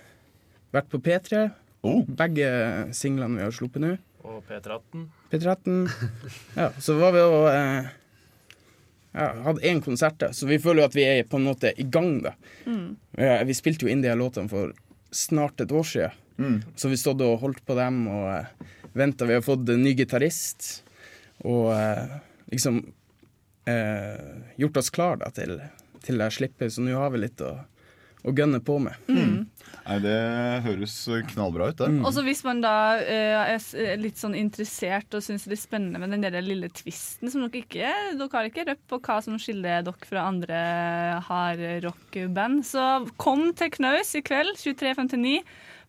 vært 0.75 0.89
på 0.93 1.01
P3. 1.03 1.47
Oh. 1.83 2.05
Begge 2.07 2.47
singlene 2.95 3.41
vi 3.41 3.45
har 3.47 3.55
sluppet 3.55 3.83
nå. 3.83 3.97
Og 4.23 4.39
P13. 4.47 5.09
P13. 5.33 5.83
Ja, 6.55 6.69
så 6.79 6.95
var 6.95 7.11
vi 7.11 7.25
og 7.25 7.49
eh, 7.51 7.91
ja, 9.13 9.27
hadde 9.49 9.65
én 9.67 9.81
konsert, 9.83 10.15
da, 10.21 10.31
så 10.33 10.47
vi 10.49 10.61
føler 10.63 10.83
jo 10.83 10.87
at 10.87 10.95
vi 10.95 11.03
er 11.05 11.27
på 11.27 11.37
en 11.41 11.49
måte 11.49 11.73
i 11.77 11.85
gang. 11.85 12.15
da. 12.23 12.33
Mm. 12.65 12.95
Ja, 13.19 13.35
vi 13.45 13.57
spilte 13.57 13.85
jo 13.85 13.91
inn 13.91 14.01
de 14.01 14.09
her 14.09 14.19
låtene 14.19 14.49
for 14.51 14.71
snart 15.15 15.61
et 15.61 15.71
år 15.71 15.87
siden. 15.87 16.19
Mm. 16.37 16.57
Så 16.75 16.89
vi 16.89 16.97
stod 16.97 17.21
og 17.21 17.39
holdt 17.43 17.61
på 17.65 17.75
dem 17.77 18.03
og 18.09 18.25
uh, 18.25 18.71
venta. 18.97 19.27
Vi 19.29 19.37
har 19.37 19.45
fått 19.45 19.69
en 19.69 19.83
ny 19.85 19.93
gitarist 19.97 20.83
og 21.45 21.69
uh, 21.73 22.17
liksom 22.51 22.79
uh, 23.69 24.31
gjort 24.59 24.79
oss 24.81 24.91
klar 24.93 25.21
da, 25.21 25.29
til, 25.35 25.59
til 26.05 26.21
det 26.21 26.31
slippet, 26.33 26.73
så 26.73 26.85
nå 26.85 26.97
har 26.97 27.13
vi 27.13 27.23
litt 27.25 27.43
å, 27.45 27.55
å 28.23 28.31
gunne 28.35 28.59
på 28.63 28.77
med. 28.79 28.95
Mm. 29.11 29.43
Nei, 29.83 29.97
Det 30.03 30.19
høres 30.63 30.95
knallbra 31.33 31.69
ut, 31.71 31.77
det. 31.81 31.89
Mm. 31.91 32.03
Og 32.07 32.13
så 32.15 32.23
hvis 32.23 32.43
man 32.45 32.61
da 32.63 32.75
uh, 33.01 33.41
er 33.43 33.57
er 33.83 33.99
litt 33.99 34.19
sånn 34.21 34.37
interessert 34.39 35.15
og 35.17 35.23
syns 35.25 35.47
det 35.49 35.57
er 35.57 35.61
spennende 35.63 35.99
med 35.99 36.15
den 36.15 36.23
der 36.23 36.45
lille 36.45 36.69
tvisten 36.71 37.31
som 37.31 37.43
dere 37.43 37.63
ikke 37.63 37.91
Dere 38.13 38.29
har 38.31 38.47
ikke 38.47 38.67
røpt 38.69 38.85
på 38.91 39.01
hva 39.03 39.17
som 39.25 39.35
skiller 39.41 39.83
dere 39.83 40.07
fra 40.07 40.27
andre 40.29 40.61
hardrockband, 41.27 42.63
så 42.67 42.87
kom 43.19 43.49
til 43.57 43.73
Knaus 43.75 44.13
i 44.15 44.23
kveld 44.25 44.55
23.59. 44.61 45.35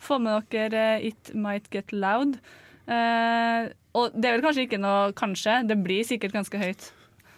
Få 0.04 0.18
med 0.22 0.50
dere 0.52 0.84
eh, 0.98 1.08
It 1.12 1.32
Might 1.38 1.70
Get 1.72 1.94
Loud. 1.94 2.38
Uh, 2.84 3.70
og 3.94 4.12
det 4.18 4.28
er 4.28 4.36
vel 4.36 4.44
kanskje 4.44 4.66
ikke 4.66 4.82
noe 4.82 5.14
kanskje, 5.16 5.62
det 5.68 5.78
blir 5.84 6.04
sikkert 6.06 6.34
ganske 6.34 6.58
høyt. 6.60 6.90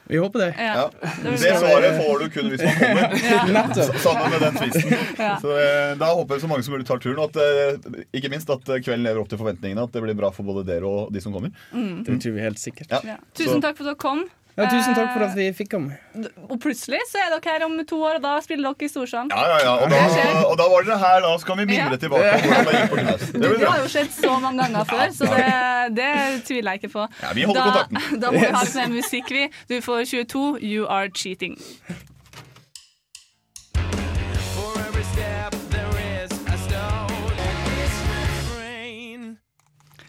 Vi 0.06 0.18
håper 0.22 0.38
det. 0.38 0.54
Ja. 0.58 0.90
Det 1.24 1.38
svaret 1.58 1.96
får 1.98 2.18
du 2.22 2.26
kun 2.30 2.50
hvis 2.52 2.62
man 2.62 2.78
kommer. 2.80 3.16
Ja. 3.26 3.74
Sammen 3.98 4.30
med 4.30 4.40
den 4.40 4.54
tvisten. 4.60 4.92
Ja. 5.18 5.32
Så 5.42 5.50
eh, 5.58 5.96
Da 5.98 6.12
håper 6.14 6.36
jeg 6.36 6.44
så 6.44 6.50
mange 6.50 6.62
som 6.66 6.76
mulig 6.76 6.86
tar 6.86 7.00
turen. 7.02 7.18
Og 7.18 7.34
at, 7.34 7.40
eh, 7.42 8.00
ikke 8.14 8.30
minst 8.32 8.50
at 8.52 8.68
eh, 8.70 8.80
kvelden 8.84 9.06
lever 9.06 9.22
opp 9.24 9.30
til 9.32 9.40
forventningene. 9.40 9.86
At 9.88 9.94
det 9.96 10.02
blir 10.04 10.16
bra 10.18 10.30
for 10.34 10.46
både 10.46 10.62
dere 10.68 10.86
og 10.86 11.12
de 11.14 11.22
som 11.24 11.34
kommer. 11.34 11.54
Mm. 11.74 12.04
Det 12.06 12.20
tror 12.22 12.36
vi 12.38 12.44
helt 12.46 12.62
sikkert. 12.62 12.92
Ja. 12.94 13.18
Tusen 13.36 13.64
takk 13.64 13.78
for 13.78 13.86
at 13.88 13.94
dere 13.94 14.02
kom. 14.02 14.26
Ja, 14.56 14.64
tusen 14.72 14.94
takk 14.96 15.10
for 15.12 15.20
Eh, 15.20 15.28
at 15.28 15.36
vi 15.36 15.46
fikk 15.52 15.68
komme. 15.74 15.98
Og 16.48 16.56
plutselig 16.62 17.00
så 17.10 17.20
er 17.20 17.34
dere 17.34 17.52
her 17.52 17.64
om 17.66 17.74
to 17.84 17.98
år, 18.00 18.16
og 18.16 18.22
da 18.24 18.40
spiller 18.40 18.72
dere 18.72 18.86
i 18.86 18.88
Storsand. 18.88 19.34
Ja, 19.36 19.42
ja, 19.52 19.58
ja. 19.66 19.74
Og, 19.84 19.90
da, 19.90 20.46
og 20.48 20.56
da 20.56 20.68
var 20.72 20.86
dere 20.86 20.98
her. 21.02 21.20
Da 21.26 21.34
skal 21.42 21.58
vi 21.60 21.66
mimre 21.68 21.98
tilbake 22.00 22.40
på 22.88 22.96
det. 22.96 23.18
Det 23.36 23.52
Det 23.60 23.68
har 23.68 23.82
jo 23.82 23.90
skjedd 23.92 24.10
så 24.16 24.38
mange 24.40 24.62
ganger 24.64 24.88
før, 24.88 25.06
så 25.12 25.28
det, 25.28 25.44
det 26.00 26.10
tviler 26.48 26.72
jeg 26.72 26.82
ikke 26.82 26.92
på. 26.96 27.06
Ja, 27.22 27.32
vi 27.36 27.44
holder 27.44 27.62
da, 27.62 27.84
kontakten. 27.84 28.20
Da 28.24 28.32
må 28.32 28.40
vi 28.40 28.52
ha 28.56 28.64
litt 28.64 28.80
mer 28.80 28.92
musikk, 28.96 29.30
vi. 29.30 29.48
Du 29.68 29.80
får 29.84 30.04
22, 30.14 30.44
You 30.62 30.88
Are 30.88 31.12
Cheating. 31.12 31.60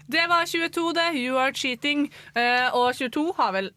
Det 0.08 0.24
var 0.32 0.46
22, 0.46 0.94
det. 0.96 1.10
You 1.20 1.38
Are 1.38 1.52
Cheating. 1.54 2.08
Eh, 2.36 2.72
og 2.72 2.96
22 2.96 3.34
har 3.38 3.52
vel, 3.52 3.72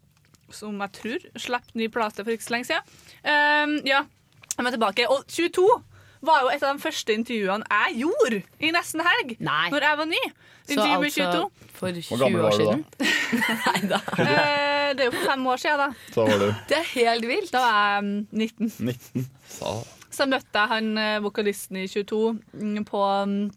som 0.56 0.80
jeg 0.84 0.92
tror, 0.98 1.28
slapp 1.40 1.70
ny 1.78 1.88
plate 1.92 2.24
for 2.24 2.32
ikke 2.34 2.46
så 2.48 2.54
lenge 2.56 2.68
siden. 2.70 2.98
Um, 3.24 3.76
ja, 3.88 4.02
jeg 4.56 4.66
er 4.66 4.74
tilbake. 4.76 5.06
Og 5.10 5.24
22 5.30 5.66
var 6.28 6.42
jo 6.44 6.50
et 6.52 6.62
av 6.66 6.76
de 6.76 6.82
første 6.82 7.14
intervjuene 7.16 7.64
jeg 7.70 8.00
gjorde 8.02 8.42
i 8.60 8.72
Nesten 8.74 9.00
Helg. 9.06 9.36
Nei. 9.40 9.70
Når 9.72 9.86
jeg 9.86 10.00
var 10.02 10.08
ny. 10.10 10.22
Så 10.70 10.74
Intervju 10.76 10.98
med 11.00 11.06
altså 11.08 11.28
22. 11.32 11.70
for 11.78 12.00
Hvor 12.10 12.20
gammel 12.20 12.40
20 12.40 12.44
år 12.44 12.50
var 12.50 12.58
du 12.58 12.64
da? 12.64 12.66
siden? 12.66 12.84
Eh, 14.20 14.90
det 14.98 15.04
er 15.04 15.08
jo 15.08 15.22
fem 15.22 15.46
år 15.46 15.60
siden, 15.62 15.78
da. 15.78 15.88
Så 16.12 16.24
var 16.26 16.38
du 16.42 16.46
Det 16.68 16.76
er 16.76 16.86
helt 16.96 17.26
vilt. 17.30 17.52
Da 17.54 17.60
var 17.62 17.76
jeg 17.78 18.04
mm, 18.04 18.26
19. 18.32 18.72
19. 18.90 19.26
Så. 19.48 19.72
Så 20.10 20.26
møtte 20.26 20.58
jeg 20.58 20.68
han 20.74 20.88
eh, 20.98 21.20
vokalisten 21.22 21.78
i 21.78 21.86
22 21.88 22.20
mm, 22.52 22.84
på 22.90 23.02
mm, 23.30 23.50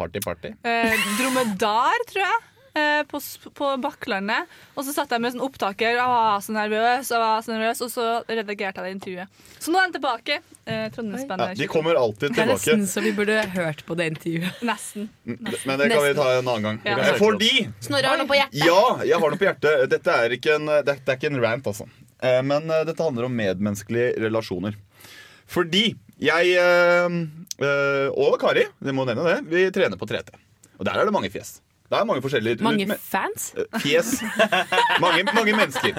Party, 0.00 0.20
party. 0.24 0.54
eh, 0.64 0.94
Dromedar, 1.18 2.04
tror 2.08 2.22
jeg. 2.24 2.38
Eh, 2.80 3.02
På, 3.10 3.20
på 3.56 3.68
Bakklandet. 3.84 4.48
Og 4.76 4.84
så 4.86 4.94
satt 4.96 5.12
jeg 5.14 5.22
med 5.22 5.34
sånn 5.34 5.44
opptaker 5.44 5.98
og 6.02 6.10
var 6.14 6.40
så 6.44 6.54
nervøs, 6.56 7.10
og 7.14 7.22
var 7.22 7.44
så 7.46 7.54
nervøs, 7.54 7.82
og 7.86 7.90
så 7.92 8.06
redigerte 8.28 8.80
jeg 8.82 8.88
det 8.88 8.94
intervjuet. 8.96 9.40
Så 9.60 9.72
nå 9.74 9.80
er 9.80 9.88
den 9.90 9.96
tilbake. 9.98 10.40
Eh, 10.70 10.86
Ja, 10.90 11.54
de 11.56 11.66
kommer 11.70 11.96
alltid 11.98 12.30
Det 12.30 12.38
er 12.38 12.46
tilbake. 12.46 12.76
nesten 12.76 12.86
så 12.88 13.02
vi 13.04 13.12
burde 13.16 13.38
hørt 13.54 13.84
på 13.88 13.96
det 13.98 14.06
intervjuet. 14.12 14.60
Nesten. 14.66 15.08
Men 15.24 15.78
det 15.80 15.88
kan 15.92 16.04
vi 16.04 16.14
ta 16.18 16.28
en 16.38 16.48
annen 16.48 16.62
gang. 16.68 16.78
Ja. 16.84 17.14
Fordi 17.18 17.52
Snorre 17.80 18.06
har 18.12 18.20
noe 18.20 18.28
på 18.30 18.38
hjertet. 18.38 18.60
Ja, 18.64 18.82
jeg 19.04 19.18
har 19.18 19.30
noe 19.34 19.40
på 19.40 19.48
hjertet. 19.48 19.88
Dette 19.90 20.14
er 20.24 20.36
ikke 20.36 20.54
en, 20.60 20.66
dette 20.86 21.10
er 21.12 21.18
ikke 21.18 21.30
en 21.32 21.40
rant, 21.42 21.66
altså. 21.72 21.88
Eh, 22.22 22.42
Men 22.46 22.70
eh, 22.70 22.84
dette 22.88 23.02
handler 23.02 23.26
om 23.28 23.34
medmenneskelige 23.36 24.14
relasjoner. 24.22 24.76
Fordi 25.50 25.84
jeg 26.22 26.52
øh, 26.62 27.16
eh, 27.64 28.08
og 28.14 28.36
Kari, 28.40 28.66
det 28.78 28.94
må 28.94 29.06
nevne 29.08 29.24
det, 29.26 29.38
vi 29.50 29.64
trener 29.74 29.98
på 29.98 30.06
3T. 30.06 30.36
Og 30.78 30.86
der 30.86 31.00
er 31.00 31.08
det 31.08 31.12
mange 31.16 31.30
fjes. 31.32 31.58
Det 31.90 31.98
er 31.98 32.04
mange 32.06 32.22
forskjellige 32.22 32.62
Mange 32.62 32.86
men- 32.86 32.98
fans? 33.02 33.48
eh, 33.58 33.80
Fjes. 33.82 34.12
mange, 35.04 35.24
mange 35.34 35.54
mennesker. 35.58 35.96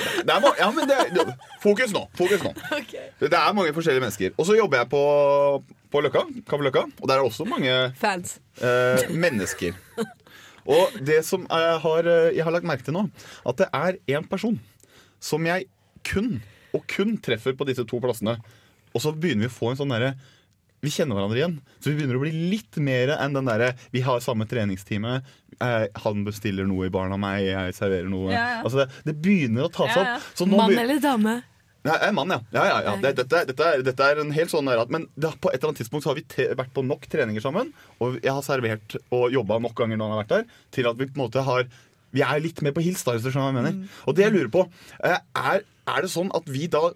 Det 0.00 0.32
er 0.32 0.44
ja, 0.58 0.68
men 0.72 0.88
det, 0.88 1.24
fokus 1.60 1.92
nå. 1.92 2.06
Fokus 2.16 2.40
nå. 2.44 2.52
Det 3.20 3.32
er 3.36 3.52
mange 3.56 3.72
forskjellige 3.76 4.00
mennesker. 4.00 4.32
Og 4.40 4.46
så 4.48 4.56
jobber 4.56 4.80
jeg 4.80 4.88
på, 4.92 5.00
på 5.92 6.00
Løkka, 6.06 6.22
Løkka, 6.56 6.86
og 7.02 7.08
der 7.08 7.14
er 7.18 7.20
det 7.20 7.26
også 7.28 7.44
mange 7.48 7.74
Fans. 8.00 8.38
eh, 8.64 9.10
mennesker. 9.12 9.76
Og 10.70 10.96
det 11.04 11.20
som 11.28 11.44
jeg 11.50 11.76
har, 11.84 12.08
eh, 12.08 12.30
jeg 12.36 12.44
har 12.46 12.54
lagt 12.56 12.64
merke 12.68 12.86
til 12.86 12.96
nå, 12.96 13.04
at 13.48 13.60
det 13.60 13.68
er 13.76 14.00
én 14.16 14.24
person 14.30 14.56
som 15.20 15.44
jeg 15.48 15.66
kun 16.08 16.38
og 16.72 16.84
kun 16.88 17.16
treffer 17.20 17.52
på 17.58 17.66
disse 17.68 17.84
to 17.84 18.00
plassene. 18.00 18.38
Og 18.94 19.02
så 19.04 19.12
begynner 19.12 19.48
vi 19.48 19.52
å 19.52 19.56
få 19.58 19.72
en 19.74 19.80
sånn 19.82 19.92
derre 19.92 20.14
Vi 20.80 20.90
kjenner 20.94 21.18
hverandre 21.18 21.38
igjen. 21.40 21.58
Så 21.78 21.90
vi 21.90 21.98
begynner 21.98 22.16
å 22.16 22.22
bli 22.22 22.32
litt 22.54 22.78
mer 22.80 23.14
enn 23.18 23.34
den 23.36 23.48
derre 23.50 23.74
Vi 23.92 24.00
har 24.06 24.22
samme 24.24 24.46
treningstime. 24.48 25.18
Eh, 25.60 25.86
han 26.04 26.24
bestiller 26.24 26.68
noe 26.68 26.88
i 26.88 26.92
baren 26.94 27.12
av 27.12 27.20
meg, 27.20 27.44
jeg 27.50 27.76
serverer 27.76 28.08
noe. 28.08 28.32
Ja, 28.32 28.46
ja. 28.56 28.60
Altså 28.64 28.82
det, 28.82 28.88
det 29.10 29.16
begynner 29.20 29.68
å 29.68 29.72
ta 29.72 29.88
seg 29.90 30.00
Ja, 30.02 30.16
ja. 30.16 30.20
opp. 30.20 30.52
Mann 30.56 30.76
eller 30.78 31.02
dame? 31.04 31.36
Nei, 31.80 31.94
jeg 31.96 32.10
er 32.10 32.16
mann, 32.16 32.32
ja. 32.32 32.40
ja, 32.52 32.62
ja, 32.68 32.78
ja. 32.84 32.94
Det, 33.00 33.10
dette, 33.22 33.38
dette, 33.48 33.68
er, 33.72 33.82
dette 33.84 34.08
er 34.12 34.18
en 34.20 34.32
helt 34.36 34.52
sånn 34.52 34.66
der 34.68 34.82
at 34.82 34.90
Men 34.92 35.06
det, 35.16 35.30
på 35.40 35.48
et 35.48 35.56
eller 35.56 35.70
annet 35.70 35.80
tidspunkt 35.80 36.04
så 36.04 36.10
har 36.12 36.18
vi 36.18 36.24
te, 36.28 36.50
vært 36.58 36.74
på 36.76 36.84
nok 36.84 37.06
treninger 37.08 37.40
sammen, 37.44 37.70
og 38.04 38.18
jeg 38.20 38.34
har 38.36 38.44
servert 38.44 38.98
og 39.08 39.30
jobba 39.32 39.56
nok 39.64 39.76
ganger 39.78 39.96
når 39.96 40.10
han 40.10 40.12
har 40.16 40.20
vært 40.20 40.34
der, 40.34 40.58
til 40.76 40.90
at 40.90 41.00
vi 41.00 41.08
på 41.08 41.16
en 41.16 41.22
måte 41.24 41.44
har 41.46 41.64
Vi 42.12 42.24
er 42.26 42.40
litt 42.42 42.60
mer 42.66 42.74
på 42.76 42.82
hils, 42.84 43.04
da, 43.06 43.14
hvis 43.14 43.22
du 43.24 43.30
skjønner 43.30 43.48
hva 43.48 43.52
jeg 43.52 43.58
mener. 43.62 43.96
Og 44.10 44.16
det 44.18 44.24
jeg 44.26 44.34
lurer 44.34 44.48
på, 44.52 44.64
eh, 45.06 45.20
er, 45.40 45.64
er 45.90 46.06
det 46.06 46.12
sånn 46.12 46.30
at 46.36 46.48
vi 46.50 46.68
da 46.70 46.90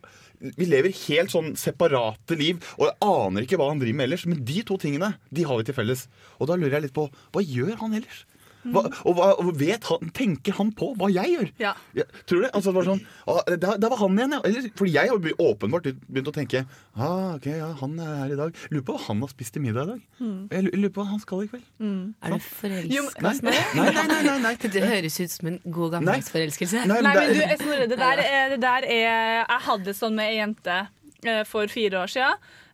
vi 0.58 0.66
lever 0.68 0.92
helt 1.06 1.32
sånn 1.32 1.54
separate 1.56 2.36
liv, 2.36 2.58
og 2.76 2.88
jeg 2.88 2.96
aner 3.06 3.46
ikke 3.46 3.56
hva 3.60 3.70
han 3.70 3.80
driver 3.80 3.96
med 4.00 4.08
ellers. 4.08 4.26
Men 4.28 4.42
de 4.44 4.60
to 4.66 4.76
tingene 4.82 5.14
de 5.32 5.46
har 5.48 5.60
vi 5.60 5.66
til 5.68 5.76
felles. 5.76 6.06
Og 6.36 6.50
da 6.50 6.58
lurer 6.58 6.78
jeg 6.78 6.88
litt 6.88 6.96
på 6.96 7.06
hva 7.08 7.44
gjør 7.44 7.78
han 7.80 7.96
ellers? 8.00 8.24
Hva, 8.72 8.84
og, 9.04 9.10
hva, 9.18 9.28
og 9.42 9.50
vet 9.60 9.84
han, 9.90 10.10
tenker 10.16 10.56
han 10.58 10.70
på 10.76 10.92
hva 10.98 11.10
jeg 11.12 11.34
gjør? 11.34 11.50
Ja. 11.60 11.74
Ja, 11.96 12.06
tror 12.24 12.40
du 12.40 12.46
det? 12.46 12.52
Altså, 12.54 12.70
det 12.70 12.78
var 12.78 12.88
sånn, 12.88 13.02
ah, 13.28 13.40
der, 13.50 13.80
der 13.82 13.92
var 13.92 14.00
han 14.00 14.18
igjen, 14.18 14.36
ja. 14.36 14.40
Eller, 14.48 14.68
fordi 14.78 14.94
jeg 14.94 15.12
har 15.12 15.44
åpenbart 15.44 15.90
begynt 16.08 16.30
å 16.30 16.34
tenke 16.34 16.64
ah, 16.94 17.34
ok, 17.34 17.48
ja, 17.52 17.70
han 17.80 17.98
er 18.00 18.14
her 18.22 18.34
i 18.34 18.40
dag. 18.40 18.62
Lurer 18.72 18.86
på 18.88 18.96
hva 18.96 19.04
han 19.08 19.22
har 19.24 19.32
spist 19.34 19.56
til 19.56 19.64
middag 19.64 19.84
i 19.88 19.92
dag. 19.92 20.02
Mm. 20.20 20.40
Jeg 20.54 20.66
lurer 20.70 20.94
på 20.94 21.04
hva 21.04 21.08
han 21.12 21.22
skal 21.22 21.44
i 21.44 21.50
kveld. 21.52 21.68
Er 21.84 22.36
du 22.36 22.48
forelska 22.48 23.22
Nei. 23.24 23.34
Nei, 23.44 23.86
nei, 23.94 24.06
nei, 24.08 24.20
nei, 24.24 24.36
nei. 24.48 24.54
Det 24.64 24.82
høres 24.84 25.20
ut 25.20 25.32
som 25.34 25.52
en 25.52 25.60
god 25.64 25.96
gammeldags 25.96 26.32
forelskelse. 26.32 26.84
Nei, 26.90 27.00
Nei, 27.04 27.14
men 27.16 27.32
du, 27.34 27.64
Snorre, 27.64 27.88
det 27.90 27.98
der, 28.00 28.20
er, 28.24 28.52
det 28.54 28.60
der 28.64 28.86
er 28.88 29.06
Jeg 29.44 29.62
hadde 29.68 29.94
sånn 29.96 30.16
med 30.18 30.32
ei 30.32 30.38
jente 30.38 30.76
eh, 31.24 31.42
for 31.48 31.70
fire 31.72 32.04
år 32.04 32.12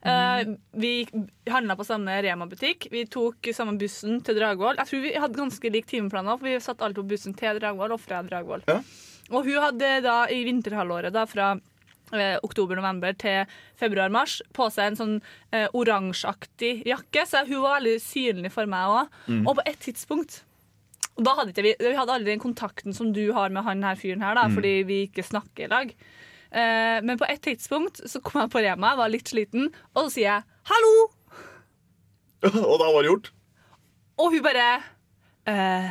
Eh, 0.03 0.55
vi 0.81 0.93
handla 1.51 1.77
på 1.77 1.85
samme 1.85 2.15
Rema-butikk. 2.25 2.87
Vi 2.91 3.05
tok 3.13 3.51
samme 3.53 3.77
bussen 3.81 4.23
til 4.25 4.39
Dragvoll. 4.39 4.79
Jeg 4.81 4.89
tror 4.89 5.03
vi 5.05 5.13
hadde 5.21 5.37
ganske 5.43 5.73
lik 5.75 5.87
timeplan, 5.91 6.31
for 6.39 6.47
vi 6.49 6.55
satt 6.65 6.81
alle 6.81 6.97
på 6.97 7.05
bussen 7.11 7.35
til 7.37 7.61
Dragvoll 7.61 7.93
og 7.93 8.01
fra 8.01 8.23
Dragvoll. 8.25 8.65
Ja. 8.71 8.79
Og 9.31 9.45
hun 9.45 9.61
hadde 9.63 9.91
da 10.03 10.23
i 10.33 10.41
vinterhalvåret, 10.49 11.13
da 11.13 11.27
fra 11.29 11.51
eh, 12.13 12.39
oktober-november 12.43 13.13
til 13.21 13.45
februar-mars, 13.79 14.41
på 14.57 14.71
seg 14.73 14.89
en 14.93 14.97
sånn 14.99 15.17
eh, 15.53 15.69
oransjeaktig 15.77 16.81
jakke, 16.89 17.27
så 17.29 17.45
hun 17.47 17.61
var 17.63 17.77
veldig 17.81 17.99
synlig 18.03 18.51
for 18.57 18.67
meg 18.71 18.89
òg. 18.97 19.13
Mm. 19.29 19.45
Og 19.47 19.59
på 19.61 19.67
et 19.69 19.79
tidspunkt 19.85 20.41
og 21.21 21.25
da 21.27 21.35
hadde 21.37 21.51
ikke 21.53 21.63
vi, 21.67 21.73
vi 21.83 21.91
hadde 21.99 22.13
aldri 22.15 22.31
den 22.33 22.41
kontakten 22.41 22.95
som 22.97 23.11
du 23.13 23.27
har 23.37 23.51
med 23.53 23.67
han 23.67 23.83
her 23.85 23.99
fyren 23.99 24.23
her, 24.25 24.35
da, 24.39 24.47
Mm. 24.49 24.55
fordi 24.57 24.71
vi 24.89 24.99
ikke 25.07 25.25
snakker 25.27 25.67
i 25.67 25.69
lag. 25.69 25.91
Eh, 26.51 26.99
men 27.07 27.19
på 27.19 27.27
et 27.31 27.43
tidspunkt 27.45 28.01
så 28.11 28.21
kom 28.25 28.43
jeg 28.43 28.51
på 28.51 28.63
Rema, 28.65 28.97
var 28.99 29.13
litt 29.13 29.31
sliten, 29.31 29.69
og 29.95 30.09
så 30.09 30.11
sier 30.17 30.27
jeg 30.27 30.43
'hallo', 30.71 31.11
og 32.71 32.77
da 32.81 32.89
var 32.91 33.03
det 33.03 33.11
gjort? 33.13 33.31
og 34.21 34.33
hun 34.35 34.43
bare 34.45 34.69
eh, 35.49 35.91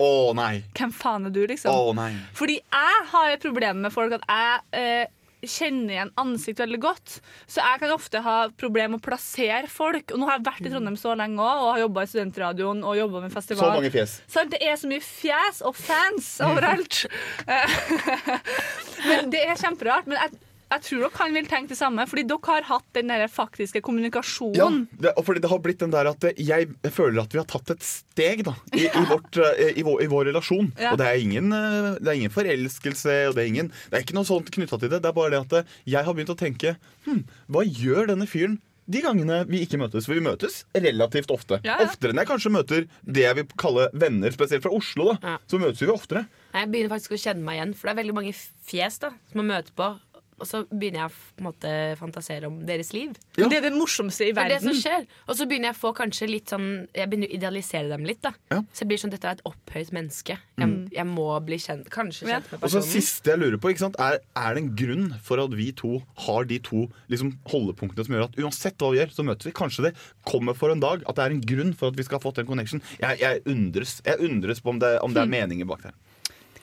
Å 0.00 0.32
nei. 0.34 0.62
Hvem 0.74 0.92
faen 0.96 1.26
er 1.28 1.30
du, 1.34 1.42
liksom? 1.46 1.70
Oh, 1.76 1.92
nei. 1.94 2.14
Fordi 2.32 2.56
jeg 2.56 3.02
har 3.12 3.30
et 3.30 3.42
problem 3.42 3.82
med 3.84 3.92
folk 3.92 4.14
at 4.16 4.24
jeg 4.24 4.80
eh, 4.80 5.06
kjenner 5.46 5.94
igjen 5.94 6.12
ansikt 6.20 6.60
veldig 6.62 6.80
godt. 6.82 7.16
Så 7.50 7.62
jeg 7.62 7.80
kan 7.82 7.94
ofte 7.94 8.22
ha 8.24 8.36
problemer 8.60 8.96
med 8.96 9.02
å 9.02 9.06
plassere 9.08 9.70
folk. 9.70 10.12
Og 10.12 10.20
nå 10.20 10.28
har 10.28 10.38
jeg 10.38 10.46
vært 10.50 10.68
i 10.68 10.72
Trondheim 10.74 10.98
så 11.00 11.14
lenge 11.18 11.40
òg, 11.40 11.64
og 11.64 11.72
har 11.74 11.82
jobba 11.84 12.04
i 12.04 12.12
studentradioen 12.12 12.84
og 12.84 12.98
jobba 12.98 13.24
med 13.24 13.34
festival. 13.34 13.64
Så 13.64 13.80
mange 13.80 13.94
fjes. 13.94 14.18
Sant? 14.30 14.52
det 14.54 14.60
er 14.66 14.78
så 14.80 14.90
mye 14.90 15.04
fjes 15.04 15.62
og 15.66 15.76
fans 15.78 16.30
overalt. 16.44 17.04
Eh, 17.46 17.80
men 19.08 19.32
Det 19.32 19.44
er 19.46 19.60
kjemperart. 19.60 20.10
Men 20.10 20.20
jeg, 20.24 20.40
jeg 20.70 20.82
tror 20.86 21.00
dere 21.04 21.18
han 21.20 21.34
vil 21.34 21.48
tenke 21.50 21.72
det 21.72 21.78
samme, 21.80 22.04
fordi 22.06 22.24
dere 22.30 22.52
har 22.54 22.68
hatt 22.68 22.86
den 22.96 23.10
der 23.10 23.26
faktiske 23.30 23.80
Ja, 23.80 23.84
kommunikasjonen. 23.86 24.84
det, 25.00 25.12
og 25.16 25.24
fordi 25.26 25.42
det 25.42 25.50
har 25.50 25.58
blitt 25.64 25.82
den 25.82 25.90
der 25.94 26.10
at 26.12 26.26
jeg 26.38 26.68
føler 26.94 27.22
at 27.24 27.34
vi 27.34 27.40
har 27.42 27.48
tatt 27.50 27.72
et 27.74 27.82
steg 27.86 28.44
da, 28.46 28.54
i, 28.72 28.86
i, 28.86 29.04
vårt, 29.10 29.36
eh, 29.42 29.74
i, 29.74 29.82
vår, 29.86 30.02
i 30.04 30.08
vår 30.10 30.30
relasjon. 30.30 30.72
Ja. 30.78 30.92
Og 30.94 30.98
det 31.02 31.08
er, 31.10 31.20
ingen, 31.20 31.52
eh, 31.52 31.92
det 32.00 32.08
er 32.14 32.18
ingen 32.22 32.34
forelskelse, 32.34 33.18
og 33.30 33.36
det 33.36 33.44
er, 33.44 33.50
ingen, 33.52 33.70
det 33.90 33.98
er 33.98 34.06
ikke 34.06 34.16
noe 34.18 34.28
sånt 34.28 34.50
knytta 34.54 34.78
til 34.78 34.90
det. 34.92 35.02
Det 35.02 35.10
er 35.10 35.16
bare 35.16 35.34
det 35.34 35.44
at 35.44 35.56
eh, 35.60 35.78
jeg 35.96 36.06
har 36.06 36.14
begynt 36.16 36.34
å 36.34 36.38
tenke 36.38 36.76
hm, 37.06 37.22
Hva 37.50 37.64
gjør 37.66 38.12
denne 38.14 38.28
fyren 38.30 38.60
de 38.90 38.98
gangene 39.04 39.44
vi 39.46 39.60
ikke 39.62 39.78
møtes? 39.78 40.06
For 40.08 40.16
vi 40.18 40.22
møtes 40.24 40.64
relativt 40.74 41.30
ofte. 41.30 41.60
Ja, 41.62 41.76
ja. 41.78 41.86
Oftere 41.86 42.10
enn 42.10 42.18
jeg 42.22 42.26
kanskje 42.26 42.50
møter 42.50 42.86
det 43.06 43.22
jeg 43.22 43.36
vil 43.38 43.46
kalle 43.60 43.84
venner, 43.94 44.34
spesielt 44.34 44.64
fra 44.64 44.72
Oslo. 44.74 45.12
da 45.22 45.36
Så 45.46 45.60
møtes 45.62 45.82
vi 45.84 45.90
oftere. 45.92 46.24
Jeg 46.56 46.70
begynner 46.72 46.90
faktisk 46.90 47.14
å 47.14 47.20
kjenne 47.22 47.46
meg 47.46 47.60
igjen, 47.60 47.74
for 47.78 47.86
det 47.86 47.92
er 47.94 48.00
veldig 48.00 48.16
mange 48.16 48.32
fjes 48.66 48.98
da 49.04 49.12
som 49.30 49.42
man 49.42 49.50
møter 49.52 49.76
på. 49.78 49.92
Og 50.40 50.46
så 50.48 50.62
begynner 50.70 51.02
jeg 51.04 51.10
å 51.12 51.42
måte, 51.44 51.70
fantasere 52.00 52.46
om 52.48 52.54
deres 52.66 52.92
liv. 52.96 53.12
Ja. 53.36 53.46
Det 53.48 53.58
er 53.58 53.66
det 53.68 53.72
morsomste 53.76 54.24
i 54.26 54.32
Det 54.32 54.38
er 54.40 54.48
det 54.54 54.60
som 54.62 54.70
verden. 54.72 54.80
skjer. 54.80 55.06
Og 55.28 55.36
så 55.36 55.46
begynner 55.46 55.68
jeg 55.70 55.76
å 55.76 55.80
få 55.80 55.90
kanskje 55.94 56.28
litt 56.30 56.46
sånn 56.48 56.88
Jeg 56.96 57.08
begynner 57.10 57.28
å 57.28 57.34
idealisere 57.36 57.88
dem 57.90 58.04
litt. 58.08 58.22
da 58.22 58.32
Så 58.72 58.80
jeg 58.80 58.88
blir 58.88 58.98
sånn, 58.98 59.10
Dette 59.10 59.24
er 59.28 59.32
et 59.38 59.42
opphøyt 59.44 59.92
menneske. 59.92 60.38
Jeg, 60.58 60.68
Mm. 60.70 60.88
jeg 60.92 61.06
må 61.06 61.26
bli 61.44 61.56
kjent 61.56 61.88
Kanskje 61.90 62.26
kjent 62.28 62.50
med 62.52 62.62
Og 62.64 62.70
så 62.70 62.82
siste 62.82 63.30
jeg 63.30 63.38
lurer 63.38 63.56
på, 63.58 63.70
ikke 63.72 63.78
sant? 63.84 63.96
Er, 63.98 64.18
er 64.36 64.54
det 64.54 64.62
en 64.64 64.74
grunn 64.76 65.14
for 65.22 65.38
at 65.40 65.50
vi 65.50 65.72
to 65.72 66.02
har 66.26 66.44
de 66.44 66.58
to 66.58 66.88
liksom, 67.08 67.36
holdepunktene 67.48 68.04
som 68.06 68.14
gjør 68.14 68.24
at 68.28 68.36
uansett 68.36 68.76
hva 68.78 68.90
vi 68.92 68.98
gjør, 68.98 69.10
så 69.14 69.24
møtes 69.24 69.44
vi? 69.46 69.52
Kanskje 69.52 69.82
det 69.90 69.94
kommer 70.26 70.54
for 70.56 70.70
en 70.70 70.80
dag 70.80 71.02
at 71.06 71.16
det 71.16 71.24
er 71.24 71.30
en 71.30 71.40
grunn 71.40 71.74
for 71.76 71.88
at 71.88 71.96
vi 71.96 72.02
skal 72.02 72.18
ha 72.18 72.24
fått 72.30 72.38
en 72.38 72.46
connection. 72.46 72.80
Jeg, 73.00 73.18
jeg, 73.20 73.42
undres, 73.46 74.00
jeg 74.04 74.18
undres 74.20 74.60
på 74.60 74.70
om 74.70 74.78
det, 74.78 74.98
om 75.02 75.12
det 75.12 75.20
er 75.22 75.26
Hmm. 75.26 75.30
meninger 75.36 75.66
bak 75.66 75.82
der. 75.82 75.92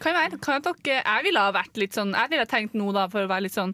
Kan 0.03 0.17
være. 0.17 0.39
Kan 0.43 0.61
at 0.61 0.83
dere, 0.85 1.01
jeg 1.01 1.25
ville 1.25 1.41
ha 1.41 1.53
vært 1.55 1.79
litt 1.79 1.95
sånn 1.97 2.13
Jeg 2.13 2.29
ville 2.33 2.45
tenkt 2.49 2.75
nå 2.77 2.91
da 2.95 3.07
for 3.11 3.25
å 3.25 3.31
være 3.31 3.47
litt 3.47 3.55
sånn 3.55 3.73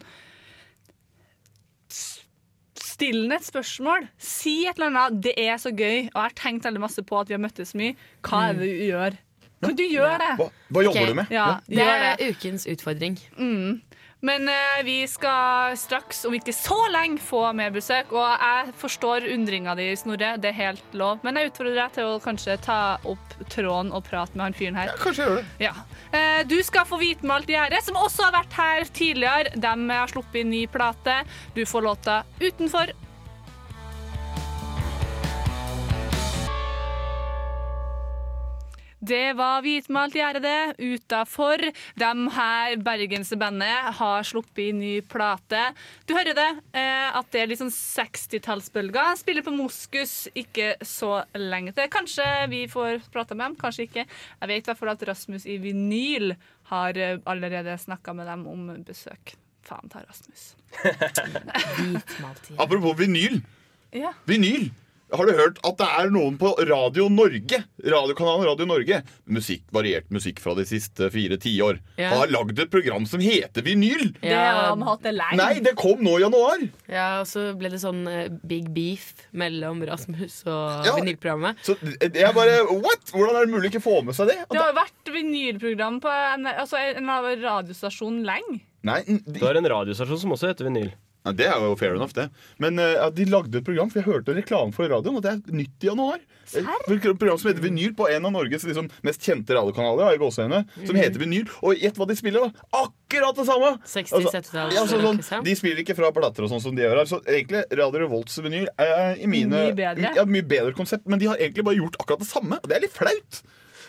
Still 2.84 3.32
et 3.34 3.46
spørsmål. 3.46 4.06
Si 4.22 4.64
et 4.70 4.78
eller 4.78 4.92
annet. 4.92 5.22
Det 5.26 5.34
er 5.42 5.58
så 5.60 5.72
gøy, 5.74 6.12
og 6.12 6.18
jeg 6.18 6.22
har 6.22 6.36
tenkt 6.38 6.68
veldig 6.68 6.82
masse 6.84 7.02
på 7.04 7.18
at 7.20 7.30
vi 7.32 7.36
har 7.36 7.42
møttes 7.42 7.74
mye. 7.78 7.96
Hva 8.22 8.44
er 8.52 8.60
det 8.60 8.68
du 8.70 8.84
gjør? 8.86 9.18
Kan 9.64 9.78
du 9.80 9.84
gjøre 9.88 10.20
det? 10.22 10.30
Hva, 10.40 10.48
hva 10.76 10.84
jobber 10.86 11.00
okay. 11.02 11.10
du 11.10 11.18
med? 11.18 11.34
Ja, 11.34 11.48
Det 11.66 11.80
gjør 11.80 12.06
er 12.12 12.24
ukens 12.30 12.68
utfordring. 12.70 13.18
Mm. 13.40 13.82
Men 14.24 14.48
eh, 14.48 14.84
vi 14.88 15.02
skal 15.08 15.76
straks, 15.78 16.24
om 16.26 16.36
ikke 16.38 16.54
så 16.56 16.78
lenge, 16.94 17.20
få 17.20 17.42
mer 17.58 17.74
besøk. 17.76 18.14
Og 18.16 18.24
jeg 18.24 18.72
forstår 18.80 19.28
undringa 19.34 19.76
di, 19.76 19.90
Snorre. 20.00 20.38
Det 20.40 20.54
er 20.54 20.60
helt 20.62 20.96
lov. 20.96 21.20
Men 21.28 21.40
jeg 21.40 21.52
utfordrer 21.52 21.82
deg 21.82 21.98
til 21.98 22.12
å 22.14 22.22
kanskje 22.24 22.56
ta 22.64 22.80
opp 23.04 23.36
tråden 23.52 23.92
og 23.92 24.06
prate 24.08 24.38
med 24.40 24.48
han 24.48 24.56
fyren 24.56 24.80
her. 24.80 24.94
kanskje 25.04 25.26
jeg 25.26 25.34
gjør 25.34 25.42
det. 25.42 25.66
Ja. 25.66 25.74
Eh, 26.16 26.42
du 26.48 26.56
skal 26.64 26.88
få 26.88 27.02
vite 27.04 27.28
med 27.28 27.36
alt 27.36 27.52
gjerdet, 27.52 27.84
som 27.84 28.00
også 28.00 28.30
har 28.30 28.38
vært 28.40 28.56
her 28.62 28.88
tidligere. 28.96 29.58
De 29.60 29.74
har 29.92 30.14
sluppet 30.16 30.40
inn 30.44 30.54
ny 30.56 30.66
plate. 30.72 31.24
Du 31.58 31.66
får 31.68 31.90
låta 31.92 32.24
'Utenfor'. 32.40 32.96
Det 39.04 39.34
var 39.36 39.62
Hvitmalt 39.66 40.16
gjerde 40.16 40.40
det. 40.44 40.60
Utafor. 40.80 41.60
De 42.00 42.12
her 42.38 42.76
bergensbandet 42.84 43.90
har 44.00 44.24
sluppet 44.28 44.62
i 44.64 44.72
ny 44.76 44.92
plate. 45.02 45.64
Du 46.08 46.14
hører 46.16 46.38
det, 46.38 46.48
eh, 46.80 47.10
at 47.12 47.28
det 47.36 47.42
er 47.42 47.50
litt 47.52 47.60
sånn 47.60 47.74
60-tallsbølger. 47.74 49.18
Spiller 49.20 49.44
på 49.44 49.52
Moskus 49.56 50.30
ikke 50.40 50.78
så 50.88 51.26
lenge 51.36 51.74
til. 51.76 51.90
Kanskje 51.92 52.28
vi 52.54 52.64
får 52.72 53.04
prata 53.12 53.36
med 53.36 53.52
dem, 53.52 53.58
kanskje 53.60 53.90
ikke. 53.90 54.06
Jeg 54.08 54.52
vet 54.54 54.64
i 54.64 54.72
hvert 54.72 54.80
fall 54.80 54.94
at 54.94 55.08
Rasmus 55.12 55.48
i 55.52 55.58
Vinyl 55.60 56.38
har 56.72 56.96
eh, 56.96 57.20
allerede 57.28 57.76
snakka 57.84 58.16
med 58.16 58.32
dem 58.32 58.48
om 58.48 58.70
besøk. 58.88 59.36
Faen 59.68 59.92
ta 59.92 60.04
Rasmus. 60.04 60.56
Apropos 62.64 62.96
vinyl. 63.00 63.42
Ja. 63.92 64.12
Vinyl. 64.28 64.72
Har 65.14 65.28
du 65.30 65.34
hørt 65.38 65.60
at 65.64 65.78
det 65.78 65.88
er 66.00 66.10
noen 66.14 66.38
på 66.42 66.52
Radio 66.66 67.06
Norge 67.14 67.60
Radiokanalen 67.86 68.48
Radio 68.48 68.66
Norge 68.66 69.02
musikk, 69.30 69.64
variert 69.76 70.08
musikk 70.14 70.40
fra 70.42 70.56
de 70.58 70.66
siste 70.66 71.10
fire 71.14 71.38
tiår 71.38 71.80
Ja. 72.02 72.10
har 72.16 72.32
lagd 72.34 72.58
et 72.60 72.72
program 72.74 73.06
som 73.10 73.22
heter 73.22 73.62
Vinyl? 73.66 74.14
Det 74.22 74.34
har 74.34 74.72
han 74.72 74.82
hatt 74.82 75.04
det 75.06 75.14
lenge. 75.14 75.38
Nei, 75.38 75.60
det 75.62 75.76
kom 75.78 76.02
nå 76.04 76.18
i 76.18 76.24
januar! 76.26 76.66
Ja, 76.90 77.20
og 77.22 77.28
så 77.30 77.46
ble 77.60 77.70
det 77.70 77.82
sånn 77.84 78.02
eh, 78.10 78.30
big 78.44 78.72
beef 78.74 79.14
mellom 79.34 79.84
Rasmus 79.86 80.42
og 80.48 80.86
Ja. 80.88 80.96
vinylprogrammet. 80.98 81.62
Så 81.64 81.78
jeg 82.02 82.34
bare 82.34 82.64
What?! 82.74 83.14
Hvordan 83.14 83.36
er 83.38 83.46
det 83.46 83.54
mulig 83.54 83.70
å 83.70 83.74
ikke 83.76 83.86
få 83.86 84.00
med 84.04 84.16
seg 84.18 84.28
det? 84.34 84.40
At 84.48 84.50
Det 84.50 84.62
har 84.64 84.74
vært 84.74 85.14
vinylprogram 85.14 86.02
på 86.02 86.10
en, 86.10 86.46
altså 86.50 86.82
en 86.82 87.14
radiostasjon 87.44 88.24
lenge. 88.26 88.62
Nei, 88.84 89.00
Du 89.06 89.40
har 89.46 89.56
en 89.56 89.64
radiostasjon 89.70 90.20
som 90.20 90.34
også 90.36 90.50
heter 90.50 90.66
Vinyl. 90.68 90.90
Ja, 91.24 91.32
Det 91.32 91.46
er 91.48 91.62
jo 91.64 91.76
fair 91.80 91.96
enough, 91.96 92.14
det. 92.16 92.28
Men 92.60 92.80
eh, 92.80 92.98
ja, 92.98 93.10
de 93.10 93.26
lagde 93.32 93.60
et 93.62 93.66
program, 93.66 93.90
for 93.92 94.02
jeg 94.02 94.10
hørte 94.10 94.36
reklame 94.36 94.76
for 94.76 94.92
radioen, 94.92 95.20
og 95.20 95.24
det 95.24 95.32
er 95.32 95.56
nytt 95.56 95.86
i 95.86 95.88
januar. 95.88 96.20
Et 96.54 96.66
program 97.00 97.40
som 97.40 97.50
heter 97.50 97.64
Vinyl 97.64 97.94
på 97.96 98.10
en 98.12 98.28
av 98.28 98.34
Norges 98.36 98.66
liksom, 98.68 98.90
mest 99.08 99.24
kjente 99.24 99.56
radiokanaler. 99.56 100.18
gåseøyne, 100.20 100.64
Som 100.84 101.00
heter 101.00 101.22
Vinyl. 101.22 101.48
Og 101.64 101.80
gjett 101.80 101.98
hva 101.98 102.08
de 102.10 102.18
spiller, 102.20 102.44
da! 102.50 102.68
Akkurat 102.84 103.40
det 103.40 103.48
samme! 103.48 103.72
60, 103.88 104.28
70-talls 104.28 104.76
ja, 104.76 104.84
så 104.84 105.00
sånn, 105.00 105.22
liksom. 105.22 105.48
de 105.48 105.56
spiller 105.58 105.84
ikke 105.86 105.96
fra 105.98 106.12
plater 106.16 106.46
og 106.46 106.52
sånn 106.52 106.64
som 106.68 106.76
de 106.76 106.84
gjør 106.84 107.00
her. 107.02 107.10
Så 107.10 107.22
egentlig 107.24 107.64
Radio 107.72 108.04
Revolts 108.04 108.38
vinyl 108.44 108.68
er 108.76 109.16
i 109.16 109.30
mine 109.30 109.70
Mye 109.70 109.76
bedre. 109.80 110.14
Ja, 110.20 110.28
mye 110.28 110.46
bedre 110.46 110.76
konsept, 110.76 111.08
men 111.08 111.24
de 111.24 111.32
har 111.32 111.40
egentlig 111.40 111.66
bare 111.66 111.80
gjort 111.80 112.00
akkurat 112.04 112.26
det 112.26 112.30
samme. 112.30 112.60
Og 112.60 112.68
det 112.70 112.78
er 112.78 112.86
litt 112.88 112.96
flaut. 113.00 113.44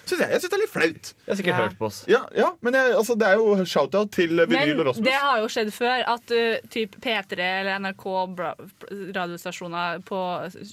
Synes 0.05 0.21
jeg. 0.21 0.31
jeg 0.31 0.41
synes 0.41 0.51
det 0.53 0.57
er 0.59 0.63
litt 0.63 0.73
flaut. 0.75 1.11
Jeg 1.25 1.31
har 1.33 1.37
sikkert 1.41 1.55
hørt 1.63 1.79
på 1.79 1.87
oss. 1.89 1.99
Ja, 2.11 2.21
ja 2.37 2.51
men 2.61 2.75
jeg, 2.77 2.93
altså, 2.95 3.17
det 3.19 3.27
er 3.27 3.35
jo 3.41 3.65
shout-out 3.65 4.11
til 4.13 4.39
eh, 4.39 4.47
Vinyl 4.51 4.73
og 4.75 4.77
Men 4.83 4.87
Rasmus. 4.91 5.05
det 5.07 5.15
har 5.25 5.39
jo 5.41 5.49
skjedd 5.49 5.73
før 5.73 6.05
at 6.15 6.35
uh, 6.37 6.69
typ 6.71 6.97
P3 7.01 7.39
eller 7.41 7.79
NRK 7.81 8.05
bra- 8.37 8.55
radiostasjoner 9.17 10.03
på 10.05 10.21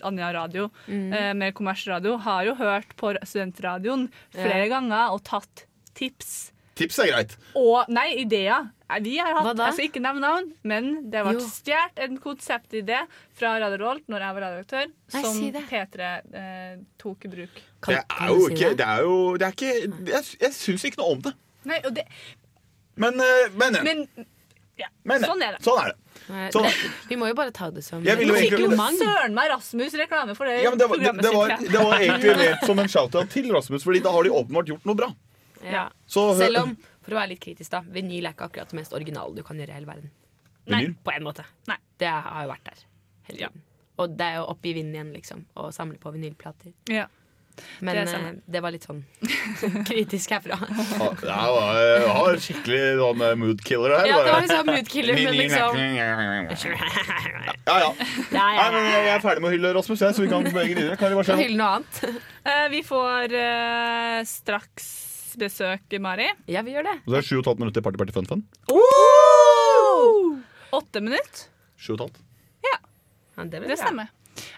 Anja 0.04 0.32
radio, 0.34 0.70
Mm. 0.88 1.14
eh, 1.14 1.34
med 1.34 1.54
kommersradio, 1.54 2.18
har 2.18 2.46
jo 2.46 2.56
hørt 2.56 2.96
på 2.98 3.14
studentradioen 3.24 4.10
flere 4.34 4.66
Ja. 4.68 4.70
ganger 4.80 5.12
og 5.14 5.24
tatt 5.24 5.66
tips 5.96 6.52
Tips 6.74 6.98
er 7.00 7.08
greit. 7.12 7.34
Og 7.56 7.86
Nei, 7.90 8.16
ideer. 8.24 8.70
Nei, 8.90 9.00
Vi 9.02 9.18
har 9.20 9.34
Hva 9.34 9.42
hatt, 9.44 9.58
da? 9.58 9.66
jeg 9.68 9.74
skal 9.74 9.86
ikke 9.90 10.02
nevne 10.02 10.22
navn, 10.22 10.54
men 10.64 11.12
det 11.12 11.22
ble 11.24 11.34
Jo. 11.34 11.40
stjålet 11.40 12.00
en 12.00 12.18
konseptidé 12.18 13.06
fra 13.34 13.60
Radio 13.60 13.78
Rolt 13.86 14.08
når 14.08 14.20
jeg 14.20 14.34
var 14.34 14.42
radioaktør, 14.42 14.86
Nei, 15.14 15.22
som 15.22 15.34
si 15.36 15.52
det. 15.52 15.62
P3 15.70 16.22
eh, 16.34 16.78
tok 16.98 17.26
i 17.26 17.28
bruk. 17.28 17.62
Det 17.88 17.98
er 17.98 18.28
jo 18.30 18.50
ikke 18.52 18.70
Det 18.78 18.86
er 18.86 19.02
jo 19.02 19.16
det 19.38 19.48
er 19.48 19.56
ikke, 19.56 19.72
Jeg, 20.12 20.24
jeg 20.42 20.54
syns 20.54 20.84
ikke 20.86 21.00
noe 21.02 21.16
om 21.16 21.22
det. 21.26 21.34
Nei, 21.66 21.80
og 21.86 21.94
det 21.96 22.04
Men, 23.02 23.20
eh, 23.20 23.50
men, 23.58 23.78
Men 23.86 24.04
ja, 24.78 24.88
men 25.06 25.22
sånn 25.22 25.42
er 25.46 25.56
det. 25.58 25.64
Sånn 25.66 25.80
er 25.82 25.92
det. 25.92 25.98
Sånn. 26.54 26.68
vi 27.10 27.16
må 27.20 27.28
jo 27.30 27.36
bare 27.38 27.52
ta 27.54 27.68
det 27.74 27.84
som 27.84 28.04
søren 28.98 29.34
meg 29.36 29.50
Rasmus 29.52 29.94
reklame 30.00 30.36
for 30.38 30.46
det 30.50 30.62
Ja, 30.64 30.70
men 30.74 30.80
det, 30.80 30.88
var, 30.90 30.98
det, 31.02 31.12
det, 31.22 31.32
var, 31.34 31.54
det 31.58 31.82
var 31.82 31.98
egentlig 32.06 32.36
ment 32.40 32.66
som 32.70 32.80
en 32.80 32.90
shout-out 32.92 33.30
til 33.34 33.50
Rasmus, 33.54 33.84
Fordi 33.84 34.02
da 34.06 34.14
har 34.16 34.24
de 34.24 34.32
åpenbart 34.34 34.72
gjort 34.72 34.86
noe 34.90 34.96
bra. 34.98 35.10
Ja. 35.66 35.88
Så- 36.08 36.36
Selv 36.40 36.58
om, 36.64 36.76
for 37.02 37.14
å 37.16 37.20
være 37.20 37.34
litt 37.34 37.42
kritisk, 37.44 37.70
da, 37.74 37.82
vinyl 37.82 38.26
er 38.30 38.34
ikke 38.34 38.48
akkurat 38.50 38.70
det 38.72 38.80
mest 38.80 38.94
originale 38.98 39.36
du 39.36 39.44
kan 39.46 39.58
gjøre 39.58 39.70
i 39.74 39.78
hele 39.80 39.90
verden. 39.90 40.10
Nei. 40.72 40.84
På 41.04 41.14
en 41.14 41.24
måte. 41.26 41.46
Nei. 41.70 41.78
Det 42.02 42.08
har 42.10 42.46
jo 42.46 42.50
vært 42.54 42.66
der 42.70 42.84
hele 43.30 43.38
tiden. 43.38 43.62
Og 44.02 44.16
det 44.18 44.26
er 44.32 44.36
jo 44.40 44.46
opp 44.56 44.66
i 44.66 44.74
vinden 44.74 44.96
igjen, 44.96 45.12
liksom, 45.14 45.44
å 45.62 45.70
samle 45.76 46.00
på 46.02 46.14
vinylplater. 46.16 46.74
Ja. 46.90 47.06
Men 47.80 47.96
Det 47.96 48.06
det, 48.06 48.14
er 48.18 48.36
det 48.56 48.62
var 48.64 48.74
litt 48.76 48.86
sånn 48.88 49.02
kritisk 49.90 50.34
herfra. 50.36 50.58
Ja, 50.62 51.10
det 51.22 51.36
var, 51.56 51.80
jeg 51.82 52.14
har 52.18 52.40
skikkelig 52.46 52.82
sånn 53.02 53.24
eh, 53.28 53.36
mood 53.44 53.64
killer 53.68 53.96
her. 53.98 54.10
Ja, 54.10 54.20
det 54.26 54.34
var 54.36 54.46
liksom 54.46 54.72
mood 54.72 54.90
killer, 54.92 55.20
men 55.20 55.38
liksom 55.38 55.78
Ja, 57.70 57.76
ja. 57.78 57.92
Ja, 58.32 58.46
ja, 58.56 58.66
Nei, 58.74 58.82
jeg 58.90 59.12
er 59.14 59.24
ferdig 59.24 59.44
med 59.44 59.52
å 59.52 59.54
hylle 59.54 59.74
Rasmus, 59.78 60.02
jeg, 60.02 60.18
så 60.18 60.26
vi 60.26 60.32
kan 60.32 60.48
bevege 60.48 60.74
videre. 60.74 60.98
Kan 61.00 61.14
vi 61.14 61.20
bare 61.20 61.38
hylle 61.44 61.60
noe 61.60 61.78
annet. 61.78 62.02
Uh, 62.42 62.68
vi 62.76 62.82
får 62.88 63.36
uh, 63.38 64.18
straks 64.28 64.90
besøk, 65.40 65.94
Mari. 66.04 66.28
Ja, 66.52 66.64
vi 66.66 66.74
gjør 66.76 66.90
det. 66.90 66.98
Og 67.06 67.12
så 67.14 67.20
er 67.20 67.22
det 67.22 67.28
sju 67.30 67.38
minutter 67.38 67.52
et 67.52 67.52
halvt 67.52 67.78
til 67.78 67.86
Party 67.86 68.02
Party 68.02 68.18
Fun 68.18 68.32
Fun. 68.32 68.42
Åtte 70.72 71.04
minutter. 71.04 71.46
Sju 71.78 71.94
og 71.94 72.00
et 72.00 72.04
halvt. 72.08 72.22
Ja, 72.68 72.76
det, 73.44 73.62
Det 73.62 73.68
bra. 73.68 73.80
stemmer. 73.80 74.12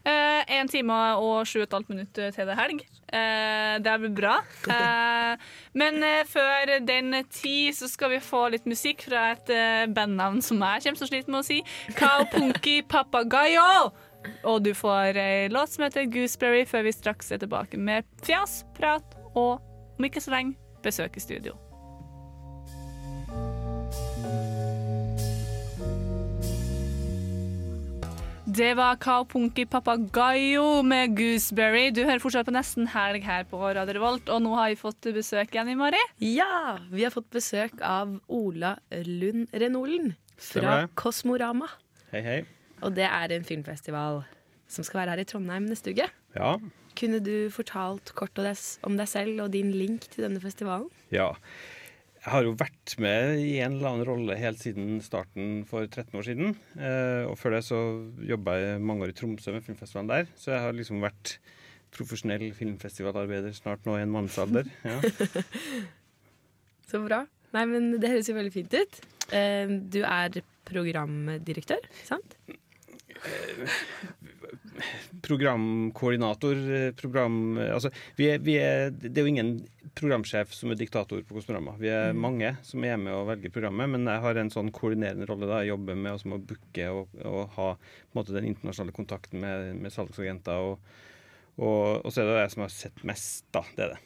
Én 0.04 0.70
time 0.72 0.98
og 1.20 1.48
sju 1.48 1.62
og 1.62 1.68
et 1.68 1.78
halvt 1.78 1.94
minutt 1.94 2.14
til 2.14 2.32
det 2.34 2.54
er 2.54 2.60
helg. 2.60 2.84
Eh, 3.14 3.76
det 3.84 3.94
blir 4.02 4.14
bra. 4.18 4.38
Eh, 4.74 5.50
men 5.78 6.04
eh, 6.04 6.24
før 6.30 6.72
den 6.86 7.14
tid 7.30 7.76
så 7.78 7.90
skal 7.92 8.16
vi 8.16 8.22
få 8.24 8.48
litt 8.54 8.66
musikk 8.70 9.06
fra 9.08 9.32
et 9.36 9.52
eh, 9.54 9.86
bandnavn 9.94 10.42
som 10.46 10.62
jeg 10.64 10.86
kommer 10.88 11.04
så 11.04 11.10
sliten 11.10 11.36
med 11.36 11.44
å 11.44 11.48
si. 11.48 11.62
Kao 12.00 12.26
Punki 12.32 12.82
Papagayo. 12.90 13.92
Og 14.48 14.64
du 14.64 14.72
får 14.78 15.20
ei 15.20 15.50
låt 15.52 15.74
som 15.74 15.84
heter 15.84 16.08
Gooseberry, 16.08 16.64
før 16.66 16.88
vi 16.88 16.96
straks 16.96 17.34
er 17.36 17.44
tilbake 17.44 17.80
med 17.80 18.08
fjas, 18.24 18.62
prat 18.78 19.18
og 19.34 19.60
om 19.60 20.08
ikke 20.08 20.24
så 20.24 20.38
lenge 20.38 20.56
besøk 20.84 21.20
i 21.20 21.24
studio. 21.24 21.63
Det 28.54 28.76
var 28.78 29.00
Kao 29.02 29.24
Punki 29.26 29.64
Papagayo 29.66 30.84
med 30.86 31.16
Gooseberry. 31.18 31.88
Du 31.90 32.04
hører 32.04 32.22
fortsatt 32.22 32.46
på 32.46 32.54
Nesten 32.54 32.86
helg 32.94 33.24
her 33.26 33.48
på 33.50 33.58
Radio 33.58 33.96
Revolt, 33.98 34.28
og 34.30 34.44
nå 34.46 34.52
har 34.54 34.68
vi 34.70 34.78
fått 34.78 35.08
besøk 35.16 35.56
igjen 35.56 35.72
i 35.72 35.76
Mari. 35.80 36.02
Ja, 36.22 36.76
vi 36.92 37.02
har 37.02 37.14
fått 37.16 37.32
besøk 37.34 37.82
av 37.82 38.12
Ola 38.30 38.76
Lund 39.08 39.50
Renolen 39.58 40.12
fra. 40.38 40.84
Kosmorama. 40.94 41.72
Hei, 42.12 42.22
hei. 42.22 42.38
Og 42.86 42.94
det 42.94 43.08
er 43.10 43.34
en 43.34 43.48
filmfestival 43.48 44.22
som 44.70 44.86
skal 44.86 45.02
være 45.02 45.16
her 45.16 45.24
i 45.24 45.30
Trondheim 45.34 45.66
neste 45.72 45.96
uke. 45.96 46.12
Ja. 46.38 46.54
Kunne 47.00 47.24
du 47.26 47.50
fortalt 47.50 48.14
kort 48.14 48.38
om 48.38 49.00
deg 49.02 49.10
selv 49.10 49.48
og 49.48 49.56
din 49.56 49.74
link 49.74 50.12
til 50.14 50.28
denne 50.28 50.44
festivalen? 50.44 50.92
ja. 51.10 51.32
Jeg 52.24 52.32
har 52.32 52.46
jo 52.48 52.54
vært 52.56 52.94
med 53.04 53.42
i 53.44 53.58
en 53.60 53.74
eller 53.76 53.90
annen 53.90 54.08
rolle 54.08 54.36
helt 54.40 54.62
siden 54.62 55.02
starten 55.04 55.66
for 55.68 55.84
13 55.90 56.16
år 56.16 56.24
siden. 56.24 56.54
Eh, 56.80 57.26
og 57.28 57.36
før 57.40 57.58
det 57.58 57.64
så 57.68 57.80
jobba 58.24 58.54
jeg 58.62 58.80
mange 58.80 59.04
år 59.04 59.12
i 59.12 59.16
Tromsø 59.18 59.52
med 59.52 59.66
filmfestivalen 59.66 60.08
der. 60.14 60.30
Så 60.40 60.54
jeg 60.54 60.64
har 60.64 60.78
liksom 60.78 61.04
vært 61.04 61.34
profesjonell 61.94 62.48
filmfestivalarbeider 62.56 63.52
snart 63.58 63.84
nå 63.86 63.98
i 64.00 64.06
en 64.06 64.16
mannsalder. 64.16 64.72
Ja. 64.88 65.02
Så 66.88 67.00
bra. 67.04 67.24
Nei, 67.56 67.66
men 67.70 67.92
Det 68.00 68.10
høres 68.12 68.28
jo 68.32 68.36
veldig 68.38 68.54
fint 68.56 68.74
ut. 68.80 69.00
Eh, 69.36 69.68
Du 69.92 70.00
er 70.08 70.40
programdirektør, 70.70 71.84
sant? 72.08 72.38
Programkoordinator, 75.24 76.60
eh, 76.76 76.92
program... 76.98 77.58
Altså, 77.58 77.92
vi 78.18 78.28
er, 78.34 78.40
vi 78.44 78.56
er, 78.60 78.90
det 78.92 79.14
er 79.18 79.26
jo 79.28 79.32
ingen 79.32 79.52
programsjef 79.98 80.54
som 80.56 80.72
er 80.74 80.80
diktator 80.80 81.22
på 81.28 81.38
Kosmorama. 81.38 81.76
Vi 81.80 81.90
er 81.94 82.14
Mm. 82.14 82.22
mange 82.22 82.52
som 82.66 82.84
er 82.84 82.98
med 82.98 83.14
og 83.14 83.28
velger 83.28 83.52
programmet, 83.54 83.90
men 83.90 84.06
jeg 84.10 84.22
har 84.22 84.36
en 84.42 84.50
sånn 84.54 84.72
koordinerende 84.72 85.28
rolle. 85.30 85.48
da, 85.48 85.62
Jeg 85.64 85.74
jobber 85.74 85.96
med 85.96 86.12
altså, 86.12 86.30
å 86.34 86.40
booke 86.42 86.88
og, 86.92 87.08
og 87.24 87.50
ha 87.58 87.68
måte, 88.16 88.34
den 88.34 88.46
internasjonale 88.50 88.96
kontakten 88.96 89.40
med, 89.40 89.76
med 89.76 89.92
salgsagenter. 89.94 90.54
Og, 90.54 90.80
og, 91.58 92.06
og 92.06 92.12
så 92.12 92.22
er 92.22 92.32
det 92.32 92.42
jeg 92.42 92.52
som 92.56 92.66
har 92.66 92.74
sett 92.74 93.04
mest, 93.04 93.46
da. 93.54 93.64
Det 93.76 93.86
er 93.86 93.94
det. 93.96 94.02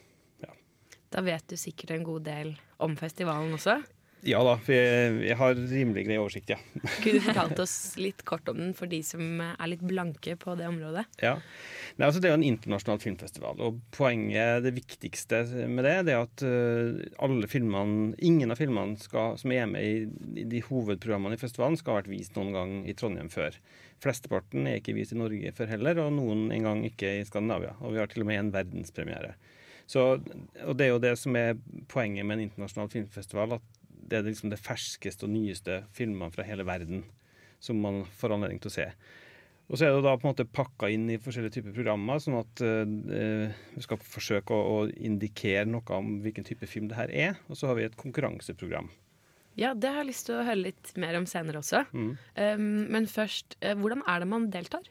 Da 1.09 1.21
vet 1.23 1.45
du 1.47 1.55
sikkert 1.55 1.91
en 1.95 2.03
god 2.03 2.25
del 2.27 2.49
om 2.83 2.97
festivalen 2.99 3.53
også. 3.55 3.77
Ja 4.27 4.41
da, 4.43 4.57
vi, 4.65 4.75
jeg 5.23 5.37
har 5.39 5.55
rimelig 5.55 6.03
grei 6.03 6.17
oversikt, 6.19 6.51
ja. 6.51 6.57
Kunne 7.03 7.21
du 7.21 7.23
fortalt 7.23 7.61
oss 7.63 7.75
litt 7.99 8.25
kort 8.27 8.49
om 8.51 8.59
den 8.59 8.73
for 8.75 8.91
de 8.91 8.99
som 9.05 9.39
er 9.39 9.69
litt 9.71 9.85
blanke 9.87 10.35
på 10.39 10.55
det 10.59 10.67
området? 10.67 11.05
Ja. 11.23 11.37
Nei, 11.95 12.09
altså 12.09 12.19
det 12.19 12.27
er 12.27 12.35
jo 12.35 12.39
en 12.41 12.49
internasjonal 12.49 12.99
filmfestival, 13.01 13.61
og 13.63 13.79
poenget, 13.95 14.65
det 14.65 14.73
viktigste 14.75 15.45
med 15.71 15.87
det, 15.87 15.95
det 16.09 16.17
er 16.17 16.25
at 16.25 16.43
eh, 16.43 16.99
alle 17.23 17.47
filmene, 17.49 18.11
ingen 18.19 18.51
av 18.51 18.59
filmene 18.59 18.99
skal, 18.99 19.39
som 19.39 19.53
er 19.55 19.69
med 19.71 19.87
i, 19.87 19.95
i 20.43 20.45
de 20.51 20.61
hovedprogrammene 20.67 21.39
i 21.39 21.41
festivalen, 21.41 21.79
skal 21.79 21.95
ha 21.95 22.01
vært 22.01 22.11
vist 22.11 22.35
noen 22.35 22.51
gang 22.57 22.75
i 22.83 22.97
Trondheim 22.99 23.31
før. 23.31 23.55
Flesteparten 24.03 24.67
er 24.67 24.81
ikke 24.81 24.97
vist 24.97 25.15
i 25.15 25.21
Norge 25.21 25.55
før 25.55 25.71
heller, 25.71 26.03
og 26.03 26.11
noen 26.19 26.49
en 26.51 26.67
gang 26.67 26.83
ikke 26.85 27.15
i 27.21 27.25
Skandinavia. 27.25 27.77
Og 27.79 27.95
vi 27.95 28.03
har 28.03 28.11
til 28.11 28.27
og 28.27 28.29
med 28.29 28.43
en 28.43 28.53
verdenspremiere. 28.53 29.37
Så, 29.87 30.03
og 30.67 30.77
det 30.77 30.85
er 30.85 30.91
jo 30.91 31.01
det 31.01 31.15
som 31.15 31.35
er 31.39 31.55
poenget 31.87 32.27
med 32.27 32.37
en 32.37 32.49
internasjonal 32.49 32.91
filmfestival, 32.91 33.55
at 33.55 33.76
det 33.97 34.19
er 34.19 34.27
liksom 34.27 34.51
det 34.53 34.61
ferskeste 34.61 35.27
og 35.27 35.33
nyeste 35.33 35.81
filmene 35.95 36.33
fra 36.33 36.45
hele 36.47 36.65
verden 36.67 37.05
som 37.63 37.79
man 37.81 38.03
får 38.19 38.35
anledning 38.35 38.61
til 38.61 38.71
å 38.71 38.75
se. 38.75 38.91
Og 39.67 39.75
så 39.75 39.87
er 39.87 39.95
det 39.97 40.03
da 40.05 40.13
på 40.15 40.27
en 40.27 40.31
måte 40.31 40.47
pakka 40.47 40.87
inn 40.93 41.09
i 41.11 41.17
forskjellige 41.19 41.57
typer 41.57 41.73
programmer, 41.75 42.21
sånn 42.23 42.37
at 42.39 42.61
eh, 42.63 43.55
vi 43.73 43.83
skal 43.83 43.99
forsøke 43.99 44.55
å, 44.55 44.77
å 44.77 44.77
indikere 44.95 45.65
noe 45.67 45.97
om 45.97 46.21
hvilken 46.23 46.47
type 46.47 46.69
film 46.71 46.87
det 46.87 46.99
her 46.99 47.11
er. 47.11 47.41
Og 47.51 47.59
så 47.59 47.67
har 47.67 47.79
vi 47.79 47.87
et 47.87 47.97
konkurranseprogram. 47.99 48.87
Ja, 49.57 49.73
det 49.73 49.89
har 49.89 50.03
jeg 50.03 50.11
lyst 50.11 50.27
til 50.29 50.37
å 50.37 50.45
høre 50.45 50.69
litt 50.69 50.93
mer 51.01 51.17
om 51.17 51.25
senere 51.27 51.59
også. 51.59 51.81
Mm. 51.91 52.11
Um, 52.37 52.67
men 52.93 53.09
først, 53.11 53.57
eh, 53.59 53.75
hvordan 53.75 54.05
er 54.07 54.21
det 54.23 54.29
man 54.29 54.47
deltar? 54.53 54.87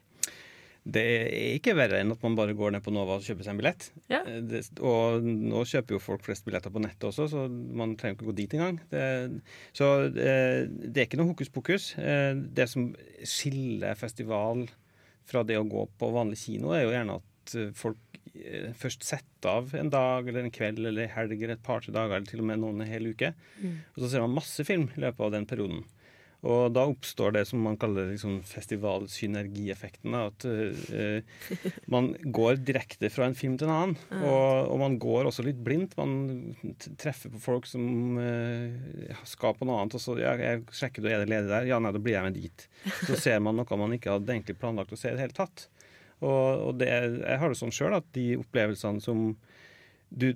Det 0.86 1.02
er 1.02 1.56
ikke 1.56 1.72
verre 1.74 1.98
enn 1.98 2.12
at 2.14 2.22
man 2.22 2.36
bare 2.38 2.54
går 2.54 2.76
ned 2.76 2.82
på 2.84 2.92
Nova 2.94 3.16
og 3.18 3.24
kjøper 3.26 3.42
seg 3.42 3.56
en 3.56 3.58
billett. 3.60 3.88
Ja. 4.12 4.20
Eh, 4.22 4.38
Det, 4.46 4.60
og 4.78 5.24
nå 5.26 5.64
kjøper 5.66 5.96
jo 5.96 6.02
folk 6.04 6.22
flest 6.22 6.46
billetter 6.46 6.70
på 6.70 6.82
nettet 6.84 7.08
også, 7.10 7.26
så 7.32 7.46
man 7.50 7.96
trenger 7.98 8.14
ikke 8.20 8.28
gå 8.30 8.36
dit 8.38 8.54
engang. 8.54 8.78
Det, 8.92 9.02
så 9.74 9.88
det, 10.14 10.30
det 10.86 11.02
er 11.02 11.08
ikke 11.08 11.18
noe 11.18 11.32
hokus 11.32 11.50
pokus. 11.50 11.88
Eh, 11.98 12.38
Det 12.38 12.68
som 12.70 12.92
skiller 13.26 13.98
festival 13.98 14.68
fra 15.26 15.42
det 15.42 15.58
å 15.58 15.66
gå 15.66 15.88
på 15.98 16.12
vanlig 16.14 16.38
kino, 16.44 16.70
er 16.70 16.84
jo 16.86 16.94
gjerne 16.94 17.18
at 17.18 17.56
eh, 17.58 17.72
folk 17.74 18.20
eh, 18.36 18.70
først 18.78 19.02
setter 19.06 19.50
av 19.56 19.74
en 19.78 19.90
dag 19.90 20.26
eller 20.30 20.46
en 20.46 20.54
kveld 20.54 20.78
eller 20.84 21.08
en 21.08 21.14
helg 21.16 21.34
eller 21.40 21.56
et 21.56 21.66
par-tre 21.66 21.90
dager, 21.94 22.14
eller 22.14 22.30
til 22.30 22.44
og 22.44 22.50
med 22.52 22.62
noen 22.62 22.84
en 22.86 22.90
hel 22.94 23.10
uke. 23.10 23.32
Mm. 23.58 23.76
Og 23.96 24.04
så 24.04 24.12
ser 24.12 24.22
man 24.22 24.38
masse 24.38 24.62
film 24.66 24.86
i 24.94 25.02
løpet 25.02 25.26
av 25.26 25.34
den 25.34 25.50
perioden. 25.50 25.82
Og 26.46 26.72
da 26.74 26.84
oppstår 26.86 27.32
det 27.34 27.44
som 27.48 27.62
man 27.64 27.78
kaller 27.80 28.10
liksom 28.12 28.38
festivalsynergieffekten. 28.46 30.14
At 30.18 30.44
uh, 30.44 31.22
man 31.90 32.12
går 32.22 32.60
direkte 32.66 33.10
fra 33.12 33.26
en 33.26 33.38
film 33.38 33.56
til 33.58 33.70
en 33.70 33.74
annen. 33.76 33.96
Og, 34.20 34.68
og 34.74 34.82
man 34.82 34.98
går 35.02 35.30
også 35.30 35.46
litt 35.46 35.62
blindt. 35.64 35.96
Man 35.98 36.54
treffer 37.00 37.32
på 37.32 37.42
folk 37.42 37.70
som 37.70 38.20
uh, 38.20 39.24
skal 39.26 39.56
på 39.56 39.68
noe 39.68 39.80
annet. 39.80 39.96
Og 39.98 40.04
så 40.04 40.18
ja, 40.20 40.36
jeg 40.40 40.66
sjekker 40.76 41.04
du 41.04 41.10
er 41.10 41.24
det 41.24 41.30
ledig 41.32 41.50
der. 41.50 41.70
Ja, 41.72 41.80
nei, 41.82 41.94
da 41.96 42.02
blir 42.02 42.18
jeg 42.18 42.28
med 42.28 42.38
dit. 42.38 42.68
Så 43.06 43.18
ser 43.24 43.42
man 43.42 43.58
noe 43.58 43.80
man 43.80 43.96
ikke 43.96 44.14
hadde 44.14 44.36
egentlig 44.36 44.60
planlagt 44.60 44.94
å 44.94 45.00
se 45.00 45.10
i 45.10 45.16
det 45.16 45.26
hele 45.26 45.36
tatt. 45.36 45.68
Og, 46.24 46.68
og 46.70 46.78
det, 46.80 46.88
jeg 46.88 47.40
har 47.40 47.52
det 47.52 47.58
sånn 47.58 47.74
sjøl 47.74 47.98
at 47.98 48.06
de 48.16 48.36
opplevelsene 48.40 49.02
som 49.04 49.34
du 50.16 50.30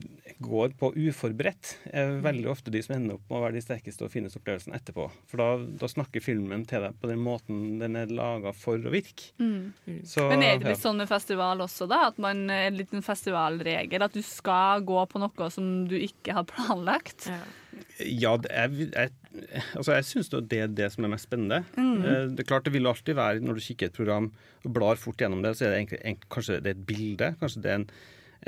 går 0.45 0.75
på 0.77 0.91
uforberedt, 0.93 1.71
er 1.89 2.19
veldig 2.21 2.51
ofte 2.53 2.73
de 2.73 2.83
som 2.85 2.95
ender 2.99 3.17
opp 3.17 3.23
med 3.31 3.39
å 3.39 3.43
være 3.47 3.57
de 3.57 3.63
sterkeste 3.65 4.05
og 4.05 4.13
fineste 4.13 4.37
opplevelsene 4.41 4.77
etterpå. 4.77 5.07
For 5.31 5.41
da, 5.41 5.47
da 5.81 5.89
snakker 5.89 6.21
filmen 6.25 6.67
til 6.69 6.85
deg 6.85 6.99
på 7.01 7.09
den 7.09 7.23
måten 7.25 7.79
den 7.81 7.97
er 7.97 8.13
laga 8.13 8.53
for 8.57 8.77
å 8.77 8.93
virke. 8.93 9.31
Mm. 9.41 9.73
Så, 10.05 10.27
Men 10.29 10.45
er 10.45 10.61
det 10.61 10.69
ja. 10.69 10.75
litt 10.75 10.85
sånn 10.85 11.01
med 11.01 11.09
festival 11.09 11.65
også, 11.65 11.89
da? 11.91 12.03
At 12.11 12.21
man 12.21 12.45
er 12.53 12.69
en 12.69 12.77
liten 12.77 13.05
festivalregel? 13.05 14.05
At 14.05 14.17
du 14.17 14.21
skal 14.27 14.85
gå 14.85 15.01
på 15.09 15.23
noe 15.25 15.51
som 15.55 15.73
du 15.89 15.97
ikke 15.97 16.37
har 16.37 16.45
planlagt? 16.53 17.31
Ja, 18.05 18.35
det 18.41 18.53
er, 18.53 18.73
jeg, 18.85 19.13
altså 19.79 19.97
jeg 19.97 20.07
syns 20.09 20.31
det 20.33 20.61
er 20.61 20.73
det 20.77 20.89
som 20.93 21.05
er 21.07 21.13
mest 21.15 21.29
spennende. 21.29 21.63
Mm. 21.77 21.99
Eh, 22.05 22.23
Det 22.37 22.45
er 22.45 22.49
klart 22.53 22.69
det 22.69 22.75
vil 22.77 22.89
alltid 22.91 23.17
være, 23.17 23.41
når 23.45 23.57
du 23.61 23.65
kikker 23.65 23.89
et 23.91 23.97
program 23.97 24.31
og 24.65 24.73
blar 24.77 25.01
fort 25.01 25.21
gjennom 25.21 25.45
det, 25.45 25.57
så 25.57 25.67
er 25.67 25.73
det 25.75 25.83
egentlig, 25.83 26.01
egentlig 26.05 26.33
kanskje 26.37 26.61
det 26.61 26.73
er 26.73 26.77
et 26.79 26.89
bilde. 26.89 27.35
Kanskje 27.41 27.63
det 27.65 27.71
er 27.73 27.79
en, 27.81 27.91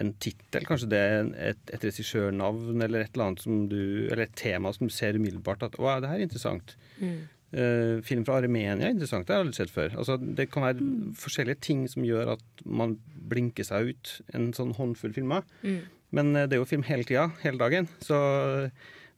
en 0.00 0.14
tittel. 0.22 0.64
Kanskje 0.68 0.88
det 0.92 1.02
er 1.02 1.30
et, 1.50 1.62
et 1.74 1.84
regissørnavn 1.84 2.84
eller 2.86 3.04
et 3.04 3.12
eller 3.12 3.30
annet 3.30 3.44
som 3.44 3.66
du, 3.68 3.82
eller 4.08 4.24
et 4.26 4.34
tema 4.38 4.72
som 4.72 4.88
du 4.88 4.94
ser 4.94 5.18
umiddelbart 5.18 5.66
at 5.68 5.78
å, 5.78 5.88
det 6.00 6.10
her 6.10 6.20
er 6.20 6.26
interessant. 6.28 6.76
Mm. 7.02 7.22
Uh, 7.52 7.98
film 8.00 8.22
fra 8.24 8.38
Armenia 8.40 8.88
er 8.88 8.94
interessant, 8.94 9.26
det 9.28 9.34
har 9.34 9.42
jeg 9.42 9.46
aldri 9.46 9.58
sett 9.58 9.74
før. 9.74 9.96
Altså, 10.00 10.16
det 10.16 10.48
kan 10.48 10.64
være 10.64 10.86
forskjellige 11.20 11.64
ting 11.68 11.84
som 11.92 12.06
gjør 12.08 12.32
at 12.38 12.64
man 12.64 12.96
blinker 13.28 13.66
seg 13.68 13.92
ut 13.92 14.14
en 14.32 14.50
sånn 14.56 14.72
håndfull 14.78 15.12
filmer. 15.16 15.44
Mm. 15.60 15.82
Men 16.16 16.34
eh, 16.36 16.48
det 16.48 16.56
er 16.56 16.60
jo 16.60 16.68
film 16.68 16.82
hele 16.84 17.06
tida, 17.08 17.30
hele 17.40 17.60
dagen. 17.60 17.86
Så 18.04 18.16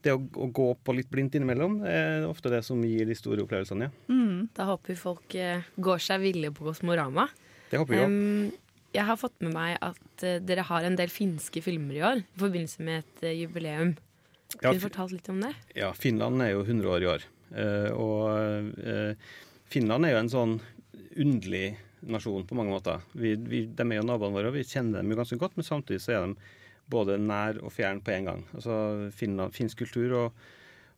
det 0.05 0.13
å, 0.15 0.21
å 0.21 0.47
gå 0.55 0.67
på 0.85 0.95
litt 0.95 1.09
blindt 1.11 1.35
innimellom 1.39 1.81
er 1.89 2.27
ofte 2.29 2.53
det 2.53 2.61
som 2.67 2.83
gir 2.87 3.09
de 3.09 3.17
store 3.19 3.43
opplevelsene, 3.47 3.89
ja. 3.89 4.21
Da 4.55 4.69
håper 4.69 4.93
vi 4.93 4.99
folk 4.99 5.35
eh, 5.41 5.65
går 5.81 6.03
seg 6.03 6.21
ville 6.23 6.51
på 6.55 6.67
Kosmorama. 6.67 7.25
Det 7.71 7.81
håper 7.81 7.95
vi 7.97 8.03
òg. 8.05 8.61
Jeg 8.95 9.07
har 9.09 9.19
fått 9.19 9.37
med 9.43 9.55
meg 9.55 9.77
at 9.83 10.25
eh, 10.27 10.41
dere 10.43 10.65
har 10.69 10.87
en 10.87 10.99
del 10.99 11.13
finske 11.13 11.63
filmer 11.65 11.99
i 11.99 12.03
år 12.07 12.21
i 12.23 12.41
forbindelse 12.41 12.85
med 12.87 13.03
et 13.03 13.25
eh, 13.27 13.39
jubileum. 13.43 13.95
Ja, 14.55 14.59
Kunne 14.61 14.79
du 14.79 14.85
fortalt 14.85 15.15
litt 15.17 15.31
om 15.33 15.41
det? 15.43 15.51
Ja, 15.75 15.91
Finland 15.99 16.43
er 16.45 16.53
jo 16.55 16.63
100 16.63 16.93
år 16.95 17.03
i 17.03 17.09
år. 17.11 17.25
Eh, 17.55 17.89
og 17.91 18.69
Finland 19.73 20.07
er 20.07 20.15
jo 20.15 20.21
en 20.23 20.31
sånn 20.31 20.55
underlig 21.19 21.67
nasjon 22.05 22.47
på 22.47 22.59
mange 22.59 22.75
måter. 22.75 23.03
Vi, 23.17 23.35
vi, 23.41 23.65
de 23.67 23.87
er 23.89 23.99
jo 23.99 24.07
naboene 24.07 24.37
våre, 24.37 24.53
og 24.53 24.59
vi 24.59 24.67
kjenner 24.69 25.01
dem 25.01 25.11
jo 25.11 25.19
ganske 25.19 25.39
godt, 25.41 25.57
men 25.59 25.67
samtidig 25.67 26.03
så 26.05 26.15
er 26.15 26.27
de 26.29 26.53
både 26.93 27.17
nær 27.19 27.59
og 27.65 27.73
fjern 27.75 28.03
på 28.05 28.13
en 28.15 28.29
gang. 28.29 28.45
Altså 28.55 28.77
Finland, 29.17 29.55
Finsk 29.57 29.83
kultur 29.83 30.19
og, 30.21 30.45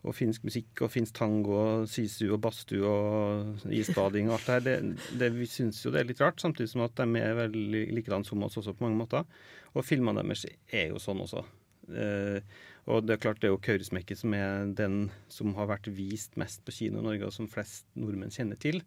og 0.06 0.14
finsk 0.14 0.46
musikk 0.46 0.84
og 0.86 0.92
finsk 0.92 1.16
tango 1.18 1.56
og 1.58 1.88
sisu 1.90 2.28
og 2.28 2.40
badstue 2.44 2.86
og 2.86 3.66
isbading 3.74 4.30
og 4.30 4.38
alt 4.38 4.46
det 4.46 4.54
her, 4.54 4.64
det, 4.66 5.08
det, 5.20 5.30
vi 5.34 5.48
syns 5.50 5.82
jo 5.82 5.92
det 5.94 6.02
er 6.02 6.10
litt 6.10 6.22
rart, 6.22 6.40
samtidig 6.42 6.70
som 6.72 6.84
at 6.86 6.94
de 6.98 7.22
er 7.22 7.38
veldig 7.40 7.82
likedan 7.98 8.26
som 8.26 8.44
oss 8.46 8.58
også 8.60 8.76
på 8.76 8.86
mange 8.86 9.00
måter. 9.00 9.26
Og 9.74 9.84
filmene 9.84 10.22
deres 10.22 10.46
er 10.46 10.92
jo 10.92 11.02
sånn 11.02 11.24
også. 11.24 11.42
Eh, 11.90 12.38
og 12.86 13.02
det 13.06 13.16
er 13.16 13.22
klart 13.22 13.42
det 13.42 13.50
er 13.50 13.54
jo 13.54 13.62
Kaurismäki 13.62 14.14
som 14.18 14.34
er 14.38 14.70
den 14.78 15.08
som 15.32 15.54
har 15.58 15.68
vært 15.70 15.90
vist 15.94 16.38
mest 16.38 16.62
på 16.66 16.74
kino 16.74 17.02
i 17.02 17.06
Norge, 17.06 17.26
og 17.26 17.34
som 17.34 17.50
flest 17.50 17.88
nordmenn 17.98 18.34
kjenner 18.34 18.58
til. 18.62 18.80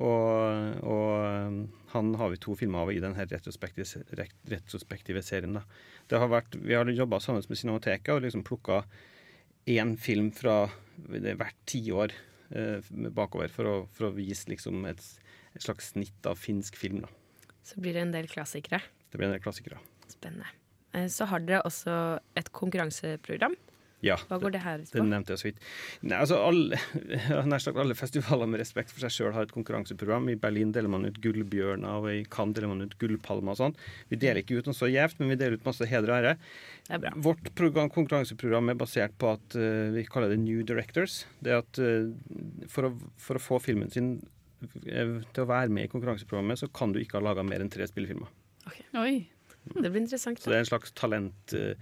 Og, 0.00 0.76
og 0.86 1.08
um, 1.50 1.56
han 1.92 2.12
har 2.16 2.30
vi 2.32 2.40
to 2.40 2.54
filmer 2.56 2.86
av 2.86 2.92
i 2.92 3.00
denne 3.02 3.26
retrospektive, 3.28 4.04
retrospektive 4.48 5.22
serien. 5.24 5.58
Da. 5.58 5.64
Det 6.08 6.20
har 6.20 6.30
vært, 6.32 6.56
vi 6.56 6.76
har 6.76 6.88
jobba 6.88 7.20
sammen 7.20 7.44
med 7.48 7.60
Cinemateket 7.60 8.14
og 8.14 8.24
liksom 8.24 8.44
plukka 8.46 8.84
én 9.70 9.96
film 10.00 10.30
fra 10.34 10.64
hvert 11.00 11.58
tiår 11.70 12.12
eh, 12.56 12.90
bakover 13.14 13.52
for 13.52 13.68
å, 13.70 13.74
for 13.94 14.08
å 14.08 14.14
vise 14.16 14.50
liksom 14.50 14.84
et, 14.90 15.02
et 15.54 15.64
slags 15.64 15.92
snitt 15.94 16.26
av 16.26 16.38
finsk 16.40 16.76
film. 16.80 17.02
Da. 17.04 17.10
Så 17.66 17.80
blir 17.82 17.94
det 17.96 18.02
en 18.06 18.14
del 18.14 18.28
klassikere. 18.30 18.82
Det 19.10 19.18
blir 19.18 19.28
en 19.30 19.36
del 19.36 19.42
klassikere. 19.44 19.78
Spennende. 20.10 20.48
Eh, 20.94 21.06
Så 21.12 21.28
har 21.30 21.42
dere 21.44 21.62
også 21.68 21.94
et 22.38 22.50
konkurranseprogram. 22.56 23.56
Ja, 24.00 24.16
Hva 24.30 24.38
går 24.40 24.54
det 24.54 24.62
her 24.64 24.80
ut 24.80 24.88
Det 24.88 24.96
på? 24.96 25.04
nevnte 25.04 25.34
jeg 25.34 25.40
så 25.42 25.46
vidt. 25.50 25.58
Nei, 26.08 26.16
altså 26.16 26.38
alle, 26.40 26.78
nær 27.50 27.60
sagt 27.60 27.76
alle 27.82 27.96
festivaler 27.98 28.48
med 28.48 28.62
respekt 28.62 28.94
for 28.94 29.04
seg 29.04 29.12
sjøl 29.12 29.34
har 29.36 29.44
et 29.44 29.52
konkurranseprogram. 29.52 30.30
I 30.32 30.38
Berlin 30.40 30.72
deler 30.72 30.88
man 30.88 31.04
ut 31.04 31.18
gullbjørner, 31.20 32.00
og 32.00 32.08
i 32.08 32.22
Cannes 32.32 32.56
deler 32.56 32.72
man 32.72 32.80
ut 32.86 32.96
gullpalmer 33.02 33.52
og 33.52 33.60
sånn. 33.60 33.76
Vi 34.08 34.16
deler 34.22 34.40
ikke 34.40 34.56
ut 34.56 34.70
noe 34.70 34.78
så 34.78 34.88
gjevt, 34.88 35.20
men 35.20 35.34
vi 35.34 35.38
deler 35.42 35.60
ut 35.60 35.68
masse 35.68 35.84
heder 35.90 36.14
og 36.14 36.16
ære. 36.22 36.34
Det 36.88 37.00
bra. 37.04 37.12
Vårt 37.28 37.52
program, 37.60 37.92
konkurranseprogram 37.92 38.72
er 38.72 38.80
basert 38.80 39.16
på 39.20 39.34
at 39.36 39.56
uh, 39.60 39.92
vi 39.94 40.06
kaller 40.08 40.32
det 40.32 40.40
New 40.42 40.64
Directors. 40.66 41.20
Det 41.44 41.58
at 41.60 41.80
uh, 41.84 42.08
for, 42.72 42.88
å, 42.88 42.94
for 43.20 43.36
å 43.36 43.42
få 43.50 43.60
filmen 43.62 43.92
sin 43.92 44.14
eh, 44.88 45.18
til 45.28 45.44
å 45.44 45.50
være 45.50 45.68
med 45.76 45.86
i 45.86 45.92
konkurranseprogrammet, 45.92 46.64
så 46.64 46.70
kan 46.72 46.96
du 46.96 47.02
ikke 47.04 47.20
ha 47.20 47.26
laga 47.28 47.44
mer 47.46 47.60
enn 47.62 47.70
tre 47.72 47.84
spillefilmer. 47.90 48.32
Oi. 48.96 49.14
Det 49.76 49.90
blir 49.92 50.00
interessant. 50.02 50.40
Så 50.40 50.48
det 50.50 50.56
er 50.56 50.64
en 50.64 50.70
slags 50.72 50.92
talent 50.96 51.54
eh, 51.56 51.76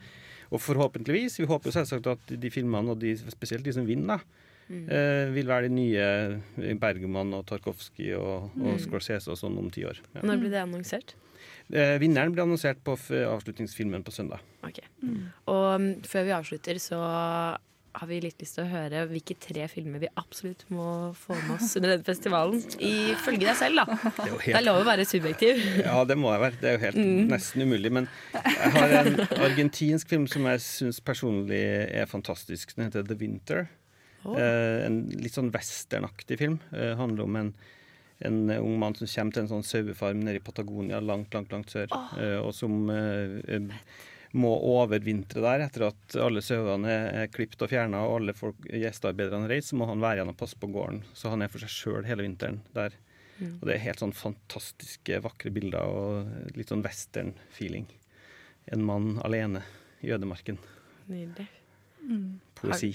Og 0.51 0.61
forhåpentligvis, 0.65 1.39
vi 1.41 1.47
håper 1.47 1.69
jo 1.71 1.77
selvsagt 1.77 2.07
at 2.07 2.31
de 2.41 2.51
filmene, 2.51 2.91
og 2.95 2.99
de, 3.03 3.15
spesielt 3.31 3.65
de 3.65 3.73
som 3.73 3.87
vinner, 3.89 4.21
Mm. 4.69 4.83
eh, 4.93 5.31
vil 5.33 5.47
være 5.49 5.63
de 5.63 5.69
nye 5.73 5.97
eh, 6.61 6.75
Bergman 6.77 7.33
og 7.33 7.47
Tarkovskij 7.47 8.11
og, 8.19 8.51
og 8.61 8.75
Mm. 8.75 8.79
Scorsese 8.79 9.31
og 9.33 9.39
sånn 9.41 9.57
om 9.59 9.71
ti 9.71 9.81
år. 9.89 9.97
Ja. 10.15 10.21
Når 10.21 10.41
blir 10.43 10.51
det 10.53 10.61
annonsert? 10.61 11.15
Eh, 11.73 11.97
vinneren 11.99 12.33
blir 12.35 12.43
annonsert 12.45 12.77
på 12.85 12.93
f 12.93 13.09
avslutningsfilmen 13.11 14.05
på 14.05 14.13
søndag. 14.13 14.41
Ok. 14.63 14.81
Og 15.47 15.75
um, 15.81 15.95
før 16.05 16.25
vi 16.25 16.31
avslutter, 16.37 16.75
så 16.85 17.01
har 17.95 18.07
vi 18.09 18.21
litt 18.21 18.39
lyst 18.43 18.55
til 18.59 18.65
å 18.65 18.69
høre 18.71 19.07
hvilke 19.11 19.35
tre 19.41 19.65
filmer 19.69 19.99
vi 20.03 20.09
absolutt 20.21 20.65
må 20.71 21.15
få 21.17 21.35
med 21.47 21.55
oss 21.57 21.77
under 21.77 21.95
denne 21.97 22.05
festivalen. 22.07 22.61
Ifølge 22.79 23.47
deg 23.49 23.57
selv, 23.57 23.81
da. 23.81 23.85
Det 23.87 24.25
er 24.25 24.29
jo 24.29 24.39
helt- 24.39 24.47
Det 24.47 24.61
er 24.61 24.67
lov 24.67 24.81
å 24.83 24.87
være 24.87 25.07
subjektiv. 25.09 25.63
Ja, 25.85 26.05
det 26.05 26.17
må 26.19 26.31
jeg 26.35 26.41
være. 26.45 26.61
Det 26.61 26.69
er 26.69 26.77
jo 26.77 26.83
helt 26.85 26.97
Mm. 26.97 27.29
nesten 27.33 27.63
umulig. 27.63 27.93
Men 27.93 28.09
jeg 28.35 28.73
har 28.77 28.89
en 29.01 29.17
argentinsk 29.49 30.09
film 30.09 30.27
som 30.29 30.45
jeg 30.45 30.61
syns 30.61 31.01
personlig 31.01 31.63
er 31.95 32.07
fantastisk. 32.07 32.75
Den 32.77 32.91
heter 32.91 33.03
The 33.09 33.15
Winter. 33.15 33.69
Oh. 34.25 34.35
Eh, 34.37 34.85
en 34.87 35.09
litt 35.11 35.33
sånn 35.33 35.51
westernaktig 35.51 36.39
film. 36.39 36.61
Eh, 36.73 36.95
handler 36.97 37.25
om 37.25 37.37
en, 37.37 37.55
en 38.21 38.51
ung 38.59 38.79
mann 38.79 38.95
som 38.95 39.07
kommer 39.07 39.33
til 39.33 39.43
en 39.43 39.49
sånn 39.49 39.65
sauefarm 39.65 40.23
nede 40.25 40.37
i 40.37 40.45
Patagonia, 40.45 41.01
langt, 41.01 41.31
langt, 41.35 41.51
langt 41.53 41.71
sør. 41.71 41.87
Eh, 42.19 42.39
og 42.43 42.53
som 42.55 42.91
eh, 42.91 43.41
eh, 43.49 43.61
må 44.37 44.51
overvintre 44.61 45.41
der 45.41 45.65
etter 45.65 45.87
at 45.89 46.17
alle 46.21 46.43
sauene 46.45 46.89
er, 46.91 47.27
klipt 47.33 47.57
klippet 47.57 47.63
og 47.65 47.71
fjerna 47.73 48.03
og 48.05 48.19
alle 48.21 48.35
folk, 48.37 48.57
gjestearbeiderne 48.69 49.47
har 49.47 49.55
reist, 49.55 49.71
så 49.73 49.79
må 49.81 49.87
han 49.89 50.01
være 50.05 50.21
igjen 50.21 50.33
og 50.35 50.37
passe 50.37 50.59
på 50.61 50.69
gården. 50.73 51.03
Så 51.17 51.31
han 51.33 51.43
er 51.43 51.49
for 51.53 51.63
seg 51.65 51.73
sjøl 51.73 52.05
hele 52.09 52.27
vinteren 52.27 52.61
der. 52.77 52.93
Mm. 53.39 53.55
Og 53.61 53.69
det 53.69 53.75
er 53.77 53.85
helt 53.87 54.03
sånn 54.03 54.13
fantastiske, 54.13 55.21
vakre 55.25 55.53
bilder 55.55 55.85
og 55.87 56.57
litt 56.59 56.69
sånn 56.73 56.83
western-feeling. 56.85 57.87
En 58.75 58.83
mann 58.85 59.15
alene 59.25 59.63
i 60.05 60.11
ødemarken. 60.13 60.59
Nydelig. 61.09 61.47
Poesi. 62.59 62.91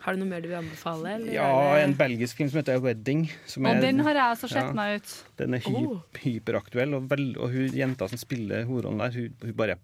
Har, 0.00 0.04
har 0.06 0.16
du 0.16 0.22
noe 0.22 0.30
mer 0.30 0.40
du 0.44 0.48
vil 0.48 0.58
anbefale? 0.60 1.16
eller 1.18 1.34
Ja, 1.34 1.50
en 1.82 1.94
belgisk 1.98 2.38
film 2.40 2.48
som 2.52 2.62
heter 2.62 2.80
Wedding. 2.80 3.26
Som 3.46 3.66
Og 3.66 3.74
er- 3.76 3.80
den 3.80 3.98
har 4.06 4.14
jeg 4.14 4.36
også 4.36 4.48
sett 4.48 4.64
Ja. 4.70 4.72
meg 4.72 5.00
ut. 5.02 5.24
Den 5.36 5.54
er 5.54 5.58
hy 5.58 5.74
Oh. 5.74 6.00
hyperaktuell, 6.22 6.94
og, 6.94 7.08
vel, 7.08 7.36
og 7.38 7.50
hun 7.50 7.68
jenta 7.68 8.08
som 8.08 8.18
spiller 8.18 8.64
hovedrollen 8.64 8.98
der, 8.98 9.10
hun, 9.20 9.34
hun 9.42 9.52
bare 9.52 9.76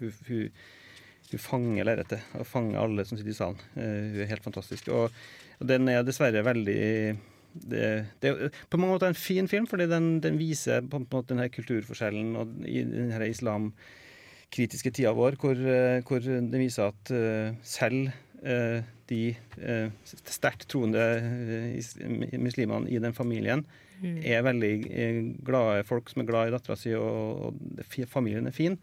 hun, 0.00 0.12
hun, 0.28 0.60
hun 1.30 1.42
fanger 1.42 1.88
lerretet. 1.88 2.24
Og 2.38 2.46
fanger 2.48 2.80
alle 2.82 3.06
som 3.08 3.18
sitter 3.18 3.34
i 3.34 3.38
salen. 3.38 3.64
Eh, 3.76 4.12
hun 4.14 4.22
er 4.24 4.30
helt 4.32 4.46
fantastisk. 4.46 4.90
Og, 4.94 5.14
og 5.58 5.70
den 5.70 5.90
er 5.92 6.06
dessverre 6.06 6.44
veldig 6.46 6.78
det, 7.58 7.84
det 8.22 8.28
er 8.30 8.52
på 8.70 8.78
mange 8.78 8.92
måter 8.92 9.08
en 9.10 9.18
fin 9.18 9.48
film, 9.50 9.66
fordi 9.66 9.88
den, 9.90 10.18
den 10.22 10.36
viser 10.38 10.84
på 10.84 11.00
en 11.00 11.06
måte 11.08 11.32
denne 11.32 11.48
kulturforskjellen 11.50 12.36
og 12.38 12.52
i 12.68 12.84
denne 12.86 13.30
islamkritiske 13.32 14.92
tida 14.94 15.14
vår, 15.16 15.38
hvor, 15.40 15.58
eh, 15.58 15.98
hvor 16.06 16.22
den 16.22 16.54
viser 16.60 16.92
at 16.92 17.14
eh, 17.16 17.58
selv 17.66 18.12
de 19.08 19.32
sterkt 20.06 20.68
troende 20.70 21.02
muslimene 22.38 22.86
i 22.86 23.00
den 23.02 23.16
familien 23.16 23.64
Mm. 23.98 24.18
er 24.22 24.44
veldig 24.46 24.72
glade 25.46 25.84
folk 25.86 26.10
som 26.10 26.22
er 26.22 26.28
glad 26.28 26.48
i 26.48 26.54
dattera 26.54 26.76
si, 26.78 26.92
og, 26.94 27.48
og 27.50 28.08
familien 28.10 28.46
er 28.46 28.54
fin. 28.54 28.78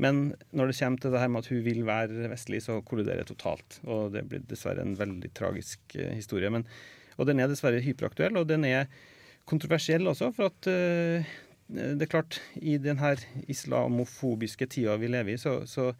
Men 0.00 0.30
når 0.56 0.70
det 0.70 0.78
kommer 0.78 1.02
til 1.02 1.12
det 1.12 1.20
her 1.20 1.30
med 1.32 1.44
at 1.44 1.50
hun 1.52 1.60
vil 1.66 1.82
være 1.88 2.30
vestlig, 2.32 2.62
så 2.64 2.78
kolliderer 2.86 3.22
det 3.22 3.32
totalt. 3.34 3.80
Og 3.84 4.14
det 4.14 4.24
blir 4.30 4.44
dessverre 4.48 4.84
en 4.84 4.96
veldig 4.96 5.32
tragisk 5.36 5.96
eh, 5.98 6.14
historie. 6.16 6.50
Men, 6.52 6.64
og 7.18 7.28
den 7.28 7.42
er 7.42 7.50
dessverre 7.50 7.82
hyperaktuell, 7.84 8.38
og 8.40 8.48
den 8.48 8.64
er 8.68 8.88
kontroversiell 9.50 10.08
også, 10.08 10.30
for 10.36 10.48
at 10.48 10.68
uh, 10.70 11.30
det 11.70 12.04
er 12.04 12.10
klart, 12.10 12.40
i 12.56 12.76
den 12.82 12.98
her 12.98 13.20
islamofobiske 13.50 14.66
tida 14.70 14.96
vi 15.00 15.10
lever 15.10 15.34
i, 15.34 15.40
så, 15.40 15.60
så, 15.70 15.90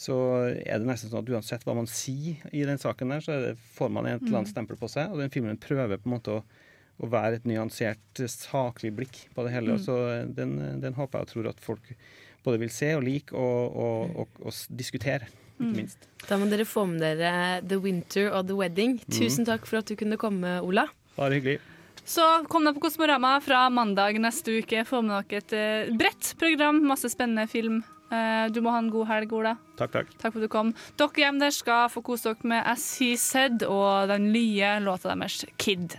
så 0.00 0.16
er 0.50 0.80
det 0.80 0.88
nesten 0.88 1.10
sånn 1.12 1.22
at 1.24 1.32
uansett 1.34 1.64
hva 1.66 1.74
man 1.76 1.88
sier 1.90 2.40
i 2.52 2.64
den 2.68 2.80
saken 2.80 3.12
der, 3.12 3.24
så 3.24 3.38
det, 3.42 3.54
får 3.76 3.92
man 3.92 4.08
et 4.08 4.20
eller 4.20 4.42
annet 4.42 4.52
Mm. 4.52 4.54
stempel 4.54 4.78
på 4.80 4.90
seg. 4.92 5.12
Og 5.12 5.22
den 5.22 5.32
filmen 5.32 5.60
prøver 5.60 6.00
på 6.00 6.08
en 6.10 6.14
måte 6.16 6.36
å, 6.38 6.42
å 7.02 7.10
være 7.12 7.40
et 7.40 7.48
nyansert, 7.48 8.22
saklig 8.30 8.92
blikk 8.96 9.24
på 9.34 9.44
det 9.46 9.54
hele. 9.54 9.76
Mm. 9.78 9.82
Så 9.84 9.98
den, 10.36 10.56
den 10.84 10.96
håper 10.98 11.20
jeg 11.20 11.28
og 11.28 11.32
tror 11.34 11.50
at 11.52 11.64
folk 11.64 11.94
både 12.44 12.58
vil 12.62 12.70
se 12.74 12.92
og 12.96 13.02
like 13.06 13.32
og, 13.36 13.76
og, 13.76 14.16
og, 14.24 14.28
og 14.48 14.52
diskutere, 14.76 15.28
ikke 15.28 15.38
Mm. 15.62 15.76
minst. 15.76 16.08
Da 16.26 16.34
må 16.40 16.48
dere 16.50 16.64
få 16.66 16.82
med 16.88 16.98
dere 17.20 17.60
The 17.68 17.76
Winter 17.78 18.32
og 18.34 18.48
The 18.48 18.56
Wedding. 18.58 18.96
Mm. 19.04 19.12
Tusen 19.14 19.44
takk 19.46 19.66
for 19.68 19.78
at 19.78 19.86
du 19.86 19.94
kunne 20.00 20.16
komme, 20.18 20.56
Ola. 20.64 20.88
Bare 21.14 21.36
hyggelig. 21.38 21.60
Så 22.02 22.24
kom 22.50 22.64
deg 22.66 22.74
på 22.74 22.82
Kosmorama 22.88 23.36
fra 23.44 23.68
mandag 23.70 24.18
neste 24.18 24.56
uke. 24.58 24.82
Få 24.88 25.04
med 25.06 25.28
dere 25.30 25.38
et 25.44 25.52
eh, 25.54 25.92
bredt 25.94 26.32
program, 26.40 26.80
masse 26.88 27.06
spennende 27.12 27.44
film. 27.52 27.76
Eh, 28.10 28.48
du 28.50 28.58
må 28.64 28.72
ha 28.74 28.80
en 28.82 28.90
god 28.90 29.06
helg, 29.12 29.32
Ola. 29.38 29.54
Takk, 29.78 29.92
takk. 30.00 30.10
Takk 30.18 30.32
for 30.34 30.40
at 30.42 30.48
du 30.48 30.50
kom. 30.50 30.72
Dere 30.98 31.22
hjemme 31.22 31.44
der 31.44 31.54
skal 31.54 31.86
få 31.94 32.02
kose 32.02 32.32
dere 32.32 32.48
med 32.56 32.66
As 32.66 32.88
He 32.98 33.12
Said 33.20 33.62
og 33.68 34.08
den 34.10 34.32
nye 34.34 34.80
låta 34.82 35.14
deres, 35.14 35.44
Kid. 35.62 35.94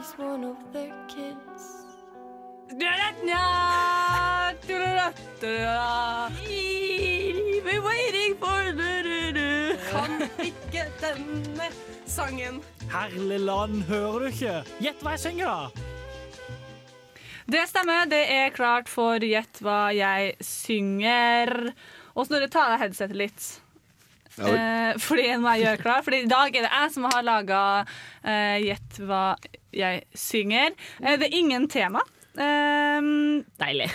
He's 0.00 0.18
one 0.18 0.44
of 0.44 0.56
their 0.72 0.92
kids. 1.08 1.62
We're 7.64 7.82
waiting 7.82 8.34
for 8.40 8.60
Kan 9.90 10.22
ikke 10.38 10.84
denne 11.00 11.68
sangen. 12.06 12.62
Herlig 12.90 13.40
land, 13.40 13.82
hører 13.88 14.18
du 14.18 14.26
ikke? 14.30 14.56
Gjett 14.80 15.02
hva 15.02 15.16
jeg 15.16 15.24
synger, 15.26 15.46
da! 15.46 15.70
Det 17.50 17.64
stemmer. 17.68 18.06
Det 18.10 18.22
er 18.30 18.54
klart 18.54 18.88
for 18.88 19.18
Gjett 19.18 19.60
hva 19.64 19.90
jeg 19.94 20.36
synger. 20.40 21.72
Og 22.14 22.28
Snorre, 22.28 22.48
ta 22.48 22.68
av 22.68 22.76
deg 22.76 22.86
headsetet 22.86 23.18
litt. 23.18 23.48
Ja. 24.38 24.54
Eh, 24.54 24.98
fordi 25.02 25.26
nå 25.34 25.40
må 25.42 25.56
jeg 25.56 25.66
gjøre 25.66 25.82
klar. 25.82 26.04
Fordi 26.06 26.22
i 26.24 26.30
dag 26.30 26.54
er 26.54 26.68
det 26.68 26.72
jeg 26.72 26.94
som 26.94 27.08
har 27.10 27.26
laga 27.26 27.62
eh, 28.22 28.56
Gjett 28.68 29.02
hva 29.02 29.24
jeg 29.72 30.02
synger. 30.14 30.74
Eh, 31.02 31.18
det 31.20 31.30
er 31.30 31.38
ingen 31.38 31.68
tema. 31.68 32.02
Um, 32.34 33.42
Deilig. 33.58 33.90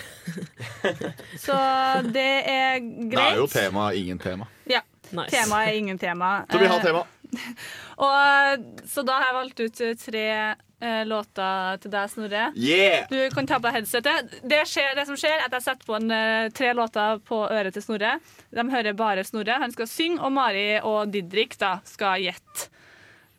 så 1.46 1.56
det 2.04 2.30
er 2.52 2.78
greit. 2.78 3.16
Det 3.16 3.24
er 3.24 3.40
jo 3.40 3.46
tema, 3.50 3.88
ingen 3.96 4.18
tema. 4.20 4.46
Ja. 4.68 4.82
Nice. 5.10 5.30
Tema 5.30 5.64
er 5.64 5.78
ingen 5.78 5.98
tema. 5.98 6.46
Så 6.50 6.58
vi 6.58 6.66
har 6.66 6.78
Eh, 6.78 6.82
tema. 6.82 7.06
Og, 8.06 8.64
så 8.88 9.02
da 9.02 9.18
har 9.20 9.30
jeg 9.30 9.36
valgt 9.36 9.60
ut 9.60 9.80
eh, 9.80 9.94
tre 9.98 10.26
uh, 10.82 11.02
låter 11.08 11.80
til 11.82 11.92
deg, 11.94 12.10
Snorre. 12.12 12.44
Yeah! 12.58 13.06
Du 13.10 13.18
kan 13.34 13.48
ta 13.48 13.58
på 13.60 13.68
deg 13.68 13.78
headsetet. 13.80 14.36
Det, 14.42 14.60
skjer, 14.68 14.94
det 14.98 15.06
som 15.08 15.18
skjer, 15.18 15.38
er 15.38 15.46
at 15.48 15.56
jeg 15.56 15.66
setter 15.68 15.88
på 15.88 15.96
en, 15.98 16.10
eh, 16.12 16.50
tre 16.56 16.72
låter 16.76 17.22
på 17.26 17.40
øret 17.46 17.76
til 17.76 17.86
Snorre. 17.86 18.16
De 18.54 18.66
hører 18.72 18.98
bare 18.98 19.24
Snorre. 19.26 19.60
Han 19.62 19.74
skal 19.74 19.90
synge, 19.90 20.20
og 20.20 20.34
Mari 20.36 20.68
og 20.82 21.12
Didrik 21.14 21.56
da 21.60 21.78
skal 21.88 22.26
gjette 22.26 22.68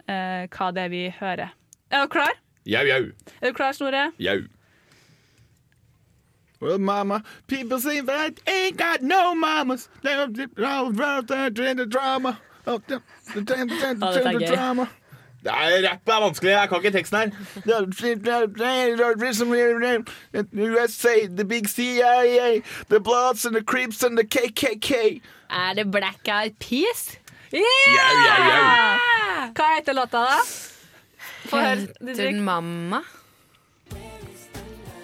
uh, 0.08 0.48
hva 0.48 0.74
det 0.74 0.88
er 0.88 0.94
vi 0.94 1.06
hører. 1.20 1.54
Er 1.92 2.02
du 2.02 2.08
klar? 2.08 2.32
Jau, 2.66 2.84
jau. 2.84 3.12
Er 3.42 3.48
du 3.50 3.54
klar, 3.54 3.72
Snorre? 3.72 4.12
Jau. 4.20 4.42
Well, 6.60 6.80
mama, 6.80 7.22
people 7.48 7.80
say 7.80 8.02
that 8.02 8.40
ain't 8.48 8.78
got 8.78 9.02
no 9.04 9.36
mamas. 9.36 9.90
They're 10.02 10.28
the 10.28 10.48
drama. 11.86 12.40
Oh, 12.66 12.80
the- 12.88 13.02
the- 13.34 13.42
the- 13.42 13.56
the- 13.56 13.98
Ja, 14.02 14.12
dette 14.12 14.28
er 14.28 14.34
gøy. 14.34 14.88
Nei, 15.44 15.82
Rapp 15.88 16.10
er 16.10 16.20
vanskelig. 16.20 16.50
Jeg 16.50 16.70
kan 16.70 16.78
ikke 16.84 16.92
teksten 16.98 17.18
her. 17.18 17.30
USA, 20.54 21.28
the 21.28 21.46
big 21.46 21.68
CIA, 21.70 22.62
the 22.90 23.00
Bloods 23.00 23.46
and 23.46 23.56
the 23.56 23.64
Creeps 23.64 24.04
and 24.04 24.18
the 24.18 24.24
KKK. 24.26 25.22
Er 25.50 25.74
det 25.76 25.92
Black 25.92 26.28
Eyed 26.28 26.56
Peas? 26.60 27.18
yeah, 27.54 27.62
yeah, 27.94 28.48
yeah. 28.48 29.50
Hva 29.54 29.64
heter 29.78 29.94
låta, 29.94 30.18
da? 30.26 30.42
Få 31.48 31.62
høre, 31.64 31.88
Heter 32.04 32.28
den 32.32 32.44
Mamma? 32.46 33.02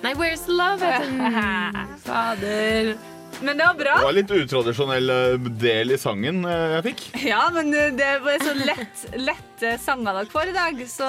Nei, 0.04 0.12
Where's 0.20 0.44
Love 0.52 0.84
heter 0.84 1.08
den. 1.08 1.98
Fader. 2.04 2.96
Men 3.44 3.58
det 3.58 3.66
var 3.66 3.74
bra. 3.76 3.94
Det 3.98 4.06
var 4.06 4.16
litt 4.16 4.32
utradisjonell 4.36 5.10
eh, 5.10 5.46
del 5.60 5.94
i 5.96 5.98
sangen 6.00 6.44
eh, 6.48 6.76
jeg 6.78 6.84
fikk. 6.90 7.02
Ja, 7.28 7.40
men 7.56 7.72
eh, 7.76 7.90
det 7.96 8.10
var 8.24 8.44
så 8.44 8.54
lett, 8.60 9.06
lette 9.20 9.72
sanger 9.84 10.20
dere 10.20 10.30
får 10.32 10.52
i 10.52 10.56
dag, 10.56 10.84
så 10.92 11.08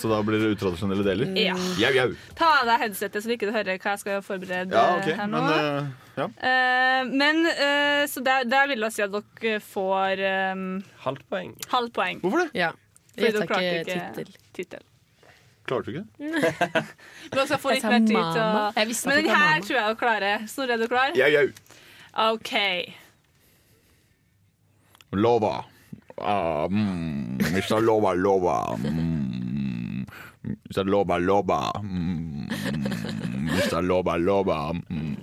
Så 0.00 0.10
da 0.10 0.18
blir 0.26 0.42
det 0.42 0.54
utradisjonelle 0.56 1.04
deler. 1.06 1.30
Ja. 1.40 1.54
Jau, 1.80 1.92
jau. 1.96 2.08
ta 2.36 2.50
av 2.62 2.70
deg 2.72 2.82
headsetet 2.86 3.22
så 3.24 3.30
du 3.30 3.36
ikke 3.36 3.52
hører 3.54 3.78
hva 3.78 3.94
jeg 3.94 4.02
skal 4.02 4.24
forberede 4.26 4.74
Ja, 4.76 4.96
okay. 4.98 5.16
her 5.20 5.30
nå. 5.32 5.44
Men 5.44 5.52
uh, 5.60 5.92
ja. 6.16 6.26
uh, 6.32 7.14
men 7.22 7.44
uh, 7.52 8.02
så 8.10 8.24
der, 8.26 8.48
der 8.48 8.72
vil 8.72 8.88
jeg 8.88 8.96
si 8.96 9.06
at 9.06 9.14
dere 9.16 9.60
får 9.64 10.24
um, 10.56 10.66
Halvt 11.06 11.24
poeng. 11.32 11.54
halvt 11.72 11.96
poeng. 12.00 12.20
Hvorfor 12.24 12.44
det? 12.46 12.50
Ja. 12.64 12.72
Fordi 13.16 13.32
du 13.32 13.40
klarte 13.46 13.64
ikke 13.64 13.80
ikke 13.80 14.12
tittel. 14.14 14.36
tittel. 14.52 14.84
Klarte 15.66 15.90
du 15.90 15.96
ikke? 15.96 16.04
Dere 17.32 17.46
skal 17.48 17.58
få 17.62 17.72
litt 17.74 17.88
mer 17.88 18.04
tid 18.06 18.14
til 18.14 18.42
å 18.42 18.50
Men 18.76 18.92
det 18.92 19.16
den 19.16 19.32
her 19.34 19.64
tror 19.64 19.78
jeg 19.78 19.94
å 19.94 19.96
klare. 19.98 20.34
Snorre, 20.50 20.76
er 20.76 20.84
du 20.84 20.86
klar? 20.92 21.16
Jau, 21.18 21.30
jau. 21.32 21.46
OK. 22.30 22.52
Lova. 25.16 25.64
Ah, 26.18 26.66
mm, 26.70 27.38
Mr. 27.52 27.80
Lova, 27.80 28.14
Lova. 28.14 28.76
Mm, 28.78 30.06
Mr. 30.46 30.84
Lova, 30.84 31.18
Lova. 31.18 31.60
Mm, 31.82 32.48
Mr. 33.50 33.82
Lova, 33.82 34.16
Lova. 34.16 34.72
Mm. 34.90 35.16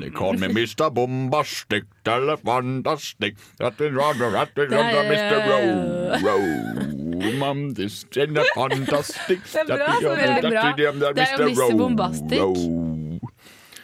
They 0.00 0.10
call 0.10 0.34
me 0.34 0.48
Mr. 0.48 0.92
Bombastic, 0.92 1.84
eller 2.04 2.36
fantastic. 2.36 3.36
That 3.58 3.80
is 3.80 3.92
rather, 3.92 4.30
that 4.30 4.50
is 4.56 4.70
rather 4.70 5.04
Mr. 5.04 5.38
Row, 5.48 6.20
Row. 6.26 6.89
Mom, 7.38 7.74
this 7.74 7.92
is 7.92 8.04
a 8.16 8.44
fantastic. 8.54 9.40
Det 9.52 9.60
er 9.60 9.66
bra, 9.66 9.76
Det 10.00 10.10
er, 10.10 10.50
bra. 10.50 10.70
is- 10.70 11.14
Det 11.14 11.24
er 11.24 11.36
jo 11.38 11.48
Mr. 11.48 11.76
Bombastic. 11.78 12.40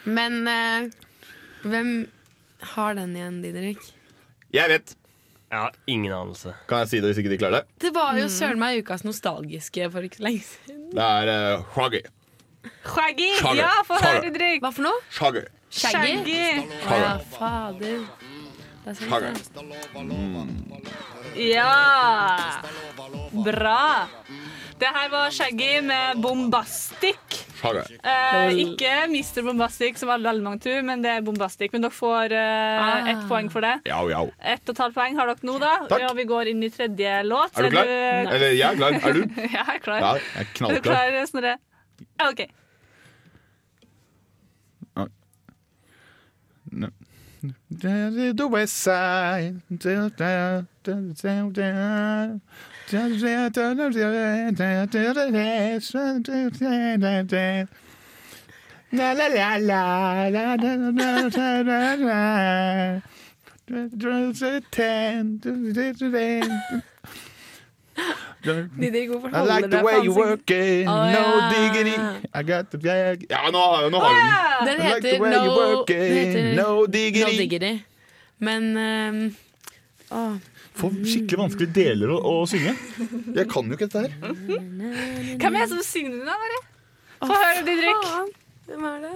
Men 0.05 0.47
uh, 0.47 0.89
hvem 1.69 1.89
har 2.75 2.93
den 2.93 3.15
igjen, 3.15 3.41
Didrik? 3.43 3.77
Jeg 4.53 4.69
vet. 4.69 4.95
Jeg 5.51 5.59
har 5.59 5.73
ingen 5.87 6.11
anelse. 6.11 6.53
Kan 6.67 6.77
jeg 6.83 6.87
si 6.91 6.97
det 6.99 7.09
hvis 7.11 7.17
ikke 7.21 7.29
de 7.31 7.37
klarer 7.39 7.61
det? 7.61 7.65
Det 7.81 7.91
var 7.95 8.11
Mm. 8.13 8.17
jo 8.21 8.27
søren 8.29 8.59
meg 8.59 8.81
ukas 8.83 9.03
nostalgiske 9.03 9.91
for 9.91 9.99
ikke 10.03 10.17
så 10.19 10.23
lenge 10.23 10.43
siden. 10.43 10.89
Det 10.91 11.03
er 11.03 11.57
uh, 11.57 11.63
Shaggy. 11.73 12.01
Shaggy. 12.83 13.29
Shaggy. 13.39 13.57
Ja, 13.61 13.69
få 13.87 13.93
høre, 14.03 14.21
Didrik. 14.25 14.61
Hva 14.63 14.71
for 14.75 14.81
noe? 14.87 14.99
Shaggy. 15.11 15.45
Shaggy? 15.69 15.95
Shaggy. 15.95 16.67
Shaggy. 16.83 16.99
ja, 17.03 17.17
fader. 17.37 17.99
Er 18.87 18.93
Shaggy. 18.95 19.33
det. 19.33 19.41
Ja! 21.51 22.61
Bra. 23.45 24.07
Det 24.79 24.85
her 24.93 25.09
var 25.09 25.31
Shaggy 25.33 25.81
med 25.83 26.21
Bombastic. 26.21 27.17
Eh, 27.65 28.51
ikke 28.61 28.91
Mr. 29.09 29.41
Bombastic, 29.47 29.97
som 29.97 30.09
alle 30.13 30.33
mange 30.45 30.59
tror, 30.61 30.83
men 30.85 31.01
det 31.01 31.09
er 31.17 31.21
Bombastic. 31.25 31.71
Men 31.73 31.81
dere 31.87 31.91
får 31.97 32.31
eh, 32.37 32.77
Ah. 32.77 33.09
ett 33.11 33.23
poeng 33.29 33.49
for 33.51 33.61
det. 33.65 33.73
Ett 33.85 34.69
og 34.69 34.75
et 34.75 34.77
halvt 34.83 34.95
poeng 34.95 35.17
har 35.17 35.25
dere 35.33 35.49
nå, 35.49 35.57
da. 35.59 35.73
Takk. 35.89 35.99
Ja, 36.05 36.13
vi 36.13 36.23
går 36.29 36.47
inn 36.53 36.61
i 36.63 36.69
tredje 36.69 37.23
låt. 37.25 37.57
Er 37.57 37.63
du 37.63 37.69
klar? 37.73 37.85
Eller 37.87 38.53
jeg 38.53 38.69
er 38.69 38.75
klar. 38.77 38.91
Er 39.01 39.13
du? 39.13 39.23
jeg 39.57 39.65
er 39.75 39.79
klar. 39.79 39.99
Ja, 39.99 40.13
jeg 40.13 40.45
er 40.45 40.69
Er 40.69 40.75
du 40.75 40.81
klar, 40.81 41.25
Snorre? 41.33 41.57
Ja, 42.19 42.29
OK. 42.29 42.45
The 47.69 48.47
west 48.49 48.75
side. 48.75 49.61
La 58.89 59.11
la 59.11 59.27
la 59.27 59.57
la 59.57 60.29
la 60.29 60.55
la 60.55 60.75
la 60.75 61.27
la 61.27 61.61
la 61.61 61.95
la. 61.95 63.01
Didrik, 68.81 69.09
hvorfor 69.09 69.27
I 69.27 69.41
like 69.47 69.69
the 69.71 69.83
way 69.83 70.05
you 70.05 70.13
work 70.13 70.51
it, 70.51 70.85
no 70.85 70.91
ja. 70.91 71.49
diggity. 71.53 71.95
I 72.33 72.43
got 72.43 72.69
the 72.71 72.77
bag. 72.77 73.25
Ja, 73.29 73.49
nå, 73.51 73.63
nå 73.89 73.99
har 73.99 74.13
hun 74.13 74.67
den. 74.67 74.77
Den 74.77 74.85
I 74.85 74.93
like 74.93 75.09
the 75.09 75.21
way 75.21 75.31
No, 75.31 75.43
you 75.43 75.51
work 75.57 75.89
it, 75.89 76.55
no 76.55 76.85
diggity. 76.85 77.31
No 77.31 77.37
diggity. 77.37 77.83
Men 78.39 78.77
um, 78.77 79.35
åh. 80.09 80.37
Får 80.77 80.93
skikkelig 81.09 81.39
vanskelige 81.41 81.73
deler 81.73 82.11
å, 82.13 82.19
å 82.21 82.45
synge. 82.45 82.75
Jeg 83.33 83.47
kan 83.49 83.65
jo 83.65 83.77
ikke 83.77 83.87
dette 83.89 84.03
her. 84.05 84.11
Hvem 85.41 85.55
er 85.55 85.63
det 85.63 85.69
som 85.71 85.81
synger 85.81 86.19
den, 86.19 86.27
da, 86.29 86.37
Mari? 86.37 86.59
Få 87.23 87.33
høre, 87.33 87.63
Didrik. 87.65 88.05
Hvem 88.67 88.85
er 88.85 89.01
det? 89.07 89.15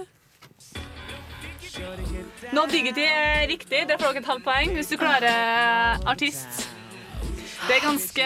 No 2.52 2.66
Diggity 2.66 3.06
er 3.06 3.46
riktig. 3.48 3.86
Der 3.88 3.96
får 3.96 4.12
dere 4.12 4.24
et 4.24 4.30
halvt 4.32 4.44
poeng 4.44 4.74
hvis 4.76 4.90
du 4.90 4.98
klarer 5.00 6.02
artist. 6.10 6.66
Det 7.62 7.76
er 7.76 7.82
ganske 7.84 8.24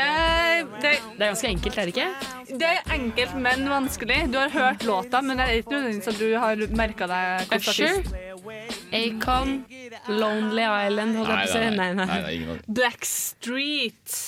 det, 0.80 0.92
Det 1.18 1.20
er 1.20 1.26
ganske 1.26 1.48
enkelt, 1.48 1.78
er 1.78 1.88
det 1.88 1.92
ikke? 1.96 2.36
det 2.60 2.68
er 2.70 2.94
enkelt, 2.94 3.34
men 3.42 3.68
vanskelig. 3.68 4.18
Du 4.32 4.38
har 4.38 4.52
hørt 4.54 4.86
låta, 4.86 5.20
men 5.20 5.36
det 5.36 5.46
er 5.46 5.60
ikke 5.60 5.74
nødvendigvis 5.74 6.08
at 6.14 6.20
du 6.20 6.28
har 6.40 6.62
merka 6.78 7.08
deg 7.10 7.52
Usher? 7.58 8.00
Acon, 8.96 9.52
Lonely 10.08 10.64
Island, 10.64 11.16
holdt 11.18 11.32
jeg 11.32 11.38
på 11.42 11.46
å 11.46 11.52
si. 11.52 11.76
Nei, 11.76 11.92
nei. 11.98 12.06
nei. 12.06 12.58
Blackstreet. 12.80 14.18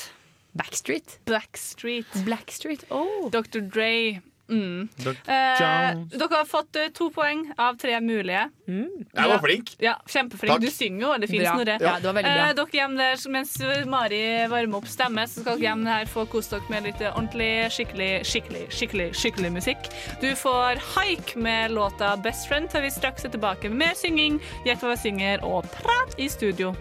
Backstreet? 0.59 1.19
Blackstreet. 1.29 2.25
Blackstreet, 2.27 2.85
oh. 2.91 3.29
Dr. 3.31 3.61
Dre. 3.63 4.21
Mm. 4.49 4.89
Eh, 5.05 5.15
dere 5.29 6.29
har 6.33 6.47
fått 6.49 6.77
eh, 6.77 6.89
to 6.97 7.11
poeng 7.15 7.47
av 7.61 7.79
tre 7.81 7.99
mulige. 8.01 8.47
Jeg 8.69 9.33
var 9.33 9.43
flink. 9.45 9.75
Ja, 9.83 9.97
Kjempeflink. 10.09 10.55
Takk. 10.55 10.65
Du 10.65 10.73
synger 10.73 11.05
jo 11.07 11.13
veldig 11.15 11.31
fint, 11.31 11.45
Bra. 11.45 11.55
Snorre. 11.57 11.79
Ja, 11.85 11.95
det 12.01 12.11
var 12.11 12.19
veldig 12.19 12.35
bra. 12.35 12.49
Eh, 12.49 12.55
dere 12.59 12.81
hjemme 12.81 13.01
der, 13.03 13.25
mens 13.33 13.57
Mari 13.89 14.23
varmer 14.53 14.83
opp 14.83 14.91
stemme, 14.91 15.27
så 15.29 15.45
skal 15.45 15.59
dere 15.59 15.69
hjem 15.71 15.87
her 15.89 16.11
få 16.11 16.27
kose 16.33 16.57
dere 16.57 16.73
med 16.73 16.89
litt 16.89 17.05
ordentlig, 17.13 17.53
skikkelig, 17.77 18.13
skikkelig, 18.29 18.67
skikkelig 18.75 19.09
skikkelig 19.19 19.53
musikk. 19.53 19.79
Du 20.21 20.37
får 20.37 20.81
Haik 20.95 21.37
med 21.37 21.71
låta 21.71 22.17
Best 22.17 22.49
Friend, 22.49 22.71
til 22.71 22.83
vi 22.83 22.91
straks 22.91 23.25
er 23.25 23.31
tilbake 23.31 23.69
med 23.69 23.79
mer 23.79 23.95
synging, 23.95 24.41
gjett 24.65 24.83
hva 24.83 24.95
vi 24.95 25.03
synger, 25.03 25.45
og 25.45 25.69
prat 25.79 26.19
i 26.19 26.29
studio. 26.29 26.75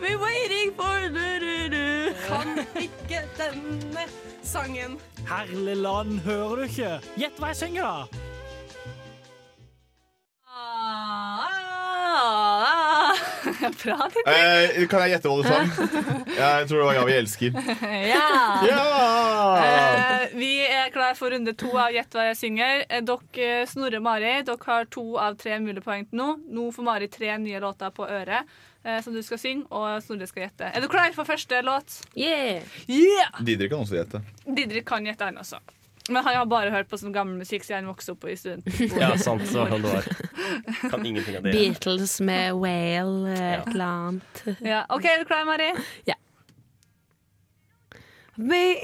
We're 0.00 0.18
waiting 0.18 0.72
for 0.76 1.08
du-du-du. 1.08 2.14
Kan 2.26 2.58
ikke 2.80 3.20
denne 3.38 4.04
sangen. 4.42 4.98
Herlig 5.28 5.76
land, 5.76 6.18
hører 6.20 6.56
du 6.56 6.62
ikke? 6.62 7.00
Gjett 7.16 7.38
hva 7.38 7.46
jeg 7.52 7.56
synger, 7.56 7.82
da! 7.84 8.04
Ah, 10.50 11.38
Bra. 13.82 14.08
Eh, 14.26 14.86
kan 14.90 15.04
jeg 15.04 15.14
gjette 15.14 15.30
hva 15.30 15.36
du 15.40 15.48
sa? 15.48 15.60
Jeg 16.40 16.68
tror 16.68 16.78
det 16.78 16.86
var 16.86 16.94
'Ja, 16.94 17.04
vi 17.08 17.16
elsker'. 17.18 17.56
Ja! 18.10 18.26
Ja! 18.68 18.84
Eh, 19.64 20.26
vi 20.34 20.50
er 20.66 20.90
klar 20.94 21.14
for 21.18 21.30
runde 21.30 21.54
to 21.58 21.70
av 21.78 21.92
Gjett 21.94 22.14
hva 22.14 22.28
jeg 22.30 22.36
synger. 22.38 22.84
Eh, 22.88 23.02
Dere, 23.06 23.66
Snorre 23.70 24.00
og 24.00 24.06
Mari, 24.06 24.34
dere 24.46 24.66
har 24.66 24.84
to 24.92 25.04
av 25.18 25.36
tre 25.40 25.58
mulige 25.58 25.84
poeng 25.84 26.06
til 26.08 26.20
nå. 26.20 26.28
Nå 26.50 26.68
får 26.74 26.86
Mari 26.86 27.08
tre 27.08 27.36
nye 27.38 27.60
låter 27.60 27.90
på 27.96 28.06
øret 28.06 28.46
eh, 28.84 29.00
som 29.02 29.14
du 29.14 29.22
skal 29.22 29.38
synge, 29.42 29.66
og 29.70 30.02
Snorre 30.04 30.26
skal 30.30 30.46
gjette. 30.46 30.70
Er 30.74 30.80
du 30.80 30.88
klar 30.88 31.12
for 31.16 31.24
første 31.28 31.60
låt? 31.66 32.00
Yeah! 32.16 32.62
Yeah! 32.88 33.40
Didrik 33.44 33.72
kan 33.72 33.84
også 33.84 34.00
gjette. 34.00 34.22
Didrik 34.46 34.86
kan 34.88 35.06
gjette, 35.06 35.24
han 35.30 35.38
også. 35.42 35.60
Men 36.08 36.24
han 36.24 36.36
har 36.36 36.46
bare 36.46 36.70
hørt 36.70 36.88
på 36.90 36.98
sånn 36.98 37.12
gammel 37.14 37.36
musikk 37.38 37.64
siden 37.66 37.84
han 37.84 37.90
vokste 37.92 38.14
opp 38.16 38.24
i 38.24 38.36
studentbolig. 38.38 38.96
Ja, 38.98 39.12
sant. 39.20 39.44
Så 39.48 39.66
det 39.68 39.78
var. 39.84 40.08
Kan 40.90 41.06
ingenting 41.06 41.36
av 41.36 41.42
det. 41.44 41.52
Beatles 41.52 42.20
med 42.20 42.56
Whale, 42.56 43.34
eh, 43.34 43.52
et 43.60 43.68
eller 43.74 43.84
annet. 43.84 44.42
Ja. 44.64 44.84
OK, 44.88 45.04
er 45.04 45.22
du 45.22 45.28
klar, 45.28 45.44
Mari? 45.44 45.70
Ja. 46.08 46.16
Me, 48.40 48.80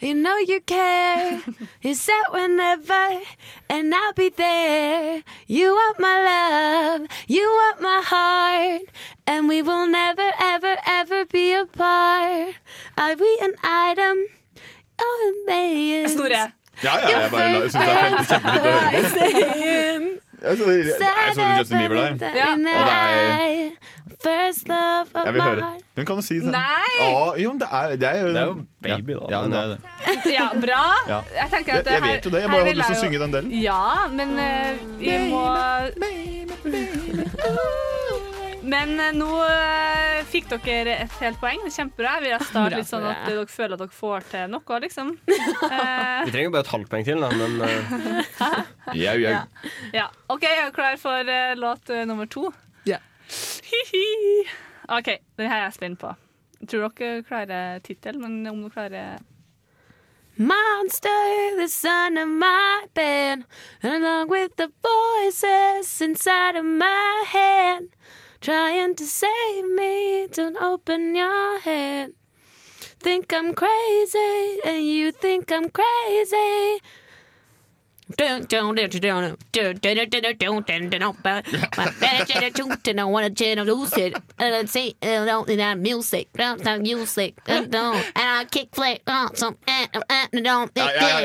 you 0.00 0.12
know 0.12 0.36
you 0.36 0.60
care. 0.60 1.40
You 1.80 1.94
said 1.94 2.24
whenever, 2.30 3.22
and 3.70 3.94
I'll 3.94 4.12
be 4.12 4.28
there. 4.28 5.22
You 5.46 5.72
want 5.72 5.98
my 5.98 6.16
love, 6.24 7.08
you 7.26 7.48
want 7.48 7.80
my 7.80 8.02
heart, 8.04 8.82
and 9.26 9.48
we 9.48 9.62
will 9.62 9.86
never, 9.86 10.30
ever, 10.38 10.76
ever 10.86 11.24
be 11.24 11.54
apart. 11.54 12.56
Are 12.98 13.16
we 13.16 13.38
an 13.40 13.54
item? 13.64 14.26
Oh, 15.00 15.44
man. 15.46 16.08
Ja, 16.82 16.92
ja, 17.02 17.08
jeg 17.20 17.30
bare 17.30 17.52
la- 17.52 17.68
synes 17.68 17.72
det 17.72 17.80
er 17.82 17.98
kjempe- 17.98 18.26
kjempefint 18.28 18.58
å 18.58 18.70
høre 18.70 18.80
på. 18.88 18.98
Jeg 20.38 20.54
så, 20.58 20.64
jeg 20.70 21.34
så 21.34 21.42
Justin 21.58 21.78
Bieber 21.78 21.96
der. 21.98 22.34
Ja. 22.38 22.52
Og 22.52 22.58
det 22.58 22.74
er 22.74 23.70
First 24.22 24.66
love 24.68 25.06
of 25.14 25.24
Jeg 25.26 25.32
vil 25.34 25.42
høre. 25.42 25.66
Hun 25.96 26.04
kan 26.06 26.16
jo 26.16 26.22
si 26.26 26.34
det. 26.42 26.50
Nei! 26.50 26.94
Å, 27.02 27.34
jo, 27.38 27.52
det 27.58 27.68
er, 27.70 27.92
det 28.02 28.08
er 28.08 28.16
jo 28.22 28.28
Det 28.34 28.40
er 28.40 28.46
jo 28.46 28.54
baby, 28.82 29.12
da. 29.14 29.26
Ja, 29.30 29.42
det 29.46 29.58
er 29.58 29.68
det. 29.68 29.78
Ja, 30.38 30.46
bra. 30.64 30.80
Ja. 31.08 31.20
Jeg 31.36 31.50
tenker 31.52 31.72
at 31.78 31.86
Jeg- 31.86 31.94
jeg 31.94 32.02
vet 32.02 32.24
jo 32.24 32.30
det, 32.34 32.40
jeg 32.42 32.50
bare 32.50 32.64
hadde 32.64 32.78
lyst 32.80 32.88
til 32.88 32.96
å 32.98 33.02
synge 33.04 33.18
den 33.24 33.30
delen. 33.36 33.50
Ja, 33.62 34.06
men 34.10 34.28
uh, 34.38 34.70
vi 34.98 35.18
må 35.30 35.44
Men 38.68 39.00
eh, 39.00 39.14
nå 39.16 39.28
eh, 39.48 40.18
fikk 40.28 40.50
dere 40.52 40.96
et 41.06 41.14
helt 41.22 41.38
poeng. 41.40 41.62
Det 41.64 41.70
er 41.70 41.76
Kjempebra. 41.78 42.14
Vi 42.24 42.32
har 42.34 42.44
startet 42.44 42.82
litt 42.82 42.90
sånn 42.90 43.06
at 43.08 43.24
dere 43.28 43.46
føler 43.48 43.76
at 43.78 43.82
dere 43.84 43.96
får 43.96 44.26
til 44.32 44.50
noe, 44.52 44.80
liksom. 44.84 45.14
Eh, 45.68 46.24
Vi 46.26 46.32
trenger 46.34 46.52
bare 46.54 46.64
et 46.66 46.70
halvt 46.72 46.90
poeng 46.92 47.04
til, 47.06 47.20
da, 47.22 47.28
men 47.38 47.58
uh, 47.64 48.60
Jau, 48.96 49.14
jau. 49.20 49.32
Ja. 49.32 49.42
ja. 49.94 50.06
OK, 50.32 50.44
jeg 50.46 50.62
er 50.66 50.72
klar 50.74 50.96
for 51.00 51.28
uh, 51.32 51.52
låt 51.58 51.90
eh, 51.94 52.04
nummer 52.08 52.28
to. 52.30 52.48
Ja. 52.88 52.98
Hi-hi. 53.68 54.04
OK, 54.98 55.10
den 55.38 55.50
her 55.50 55.62
er 55.62 55.66
jeg 55.68 55.76
spent 55.78 56.00
på. 56.02 56.12
Jeg 56.60 56.70
tror 56.72 56.94
dere 56.98 57.24
klarer 57.28 57.82
tittel, 57.86 58.18
men 58.22 58.40
om 58.50 58.62
dere 58.64 58.74
klarer 58.74 59.26
Monster, 60.38 61.56
the 61.58 61.66
son 61.68 62.16
of 62.16 62.28
my 62.28 62.84
bed, 62.94 63.42
along 63.82 64.28
with 64.30 64.54
the 64.56 64.70
voices 64.86 66.00
inside 66.00 66.54
of 66.54 66.64
my 66.64 67.24
head, 67.26 67.88
trying 68.40 68.94
to 68.96 69.04
save 69.06 69.64
me. 69.70 70.26
Don't 70.28 70.56
open 70.56 71.14
your 71.14 71.60
head. 71.60 72.12
Think 73.00 73.32
I'm 73.32 73.54
crazy, 73.54 74.58
and 74.64 74.84
you 74.84 75.12
think 75.12 75.52
I'm 75.52 75.70
crazy. 75.70 76.80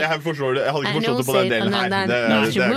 Jeg, 0.01 0.21
forstår 0.27 0.57
det. 0.57 0.65
Jeg 0.65 0.75
hadde 0.75 0.91
ikke 0.91 0.99
forstått 0.99 1.21
det 1.21 1.27
på 1.29 1.38
den 1.38 1.53
delen 1.55 1.77
her. 1.77 1.89
Det, 1.93 2.01
det, 2.11 2.19
det 2.19 2.63
er 2.65 2.73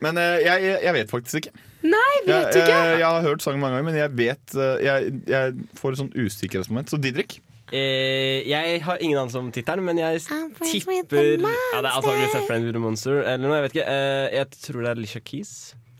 Men 0.00 0.20
eh, 0.20 0.38
jeg, 0.46 0.72
jeg 0.86 0.96
vet 0.96 1.12
faktisk 1.12 1.42
ikke. 1.42 1.66
Nei, 1.80 2.16
vet 2.26 2.32
Jeg, 2.32 2.52
du 2.52 2.58
ikke? 2.60 2.72
jeg, 2.72 2.98
jeg 3.00 3.06
har 3.08 3.22
hørt 3.24 3.44
sangen 3.44 3.60
mange 3.60 3.76
ganger, 3.78 3.88
men 3.88 3.98
jeg 4.00 4.12
vet 4.18 4.54
eh, 4.56 4.82
Jeg, 4.84 5.12
jeg 5.28 5.54
får 5.80 5.94
et 5.96 6.00
sånn 6.02 6.12
usikkerhetsmoment. 6.16 6.92
Så 6.92 7.00
Didrik? 7.00 7.38
Eh, 7.72 8.48
Jeg 8.48 8.82
har 8.84 8.98
ingen 9.00 9.18
anelse 9.18 9.38
om 9.38 9.50
tittelen, 9.54 9.84
men 9.86 9.98
jeg 10.00 10.20
tipper 10.22 10.96
ja, 11.40 11.80
Det 11.80 11.80
er 11.80 11.90
antakeligvis 11.90 12.34
A 12.38 12.42
Friend 12.48 12.66
with 12.68 12.76
a 12.76 12.82
Monster. 12.82 13.20
Eller 13.22 13.44
noe, 13.46 13.56
jeg 13.58 13.66
vet 13.68 13.76
ikke. 13.76 13.86
Eh, 13.90 14.26
jeg 14.38 14.50
tror 14.66 14.80
det 14.82 14.90
er 14.90 14.98
Alicia 14.98 15.20
Keys. 15.24 15.52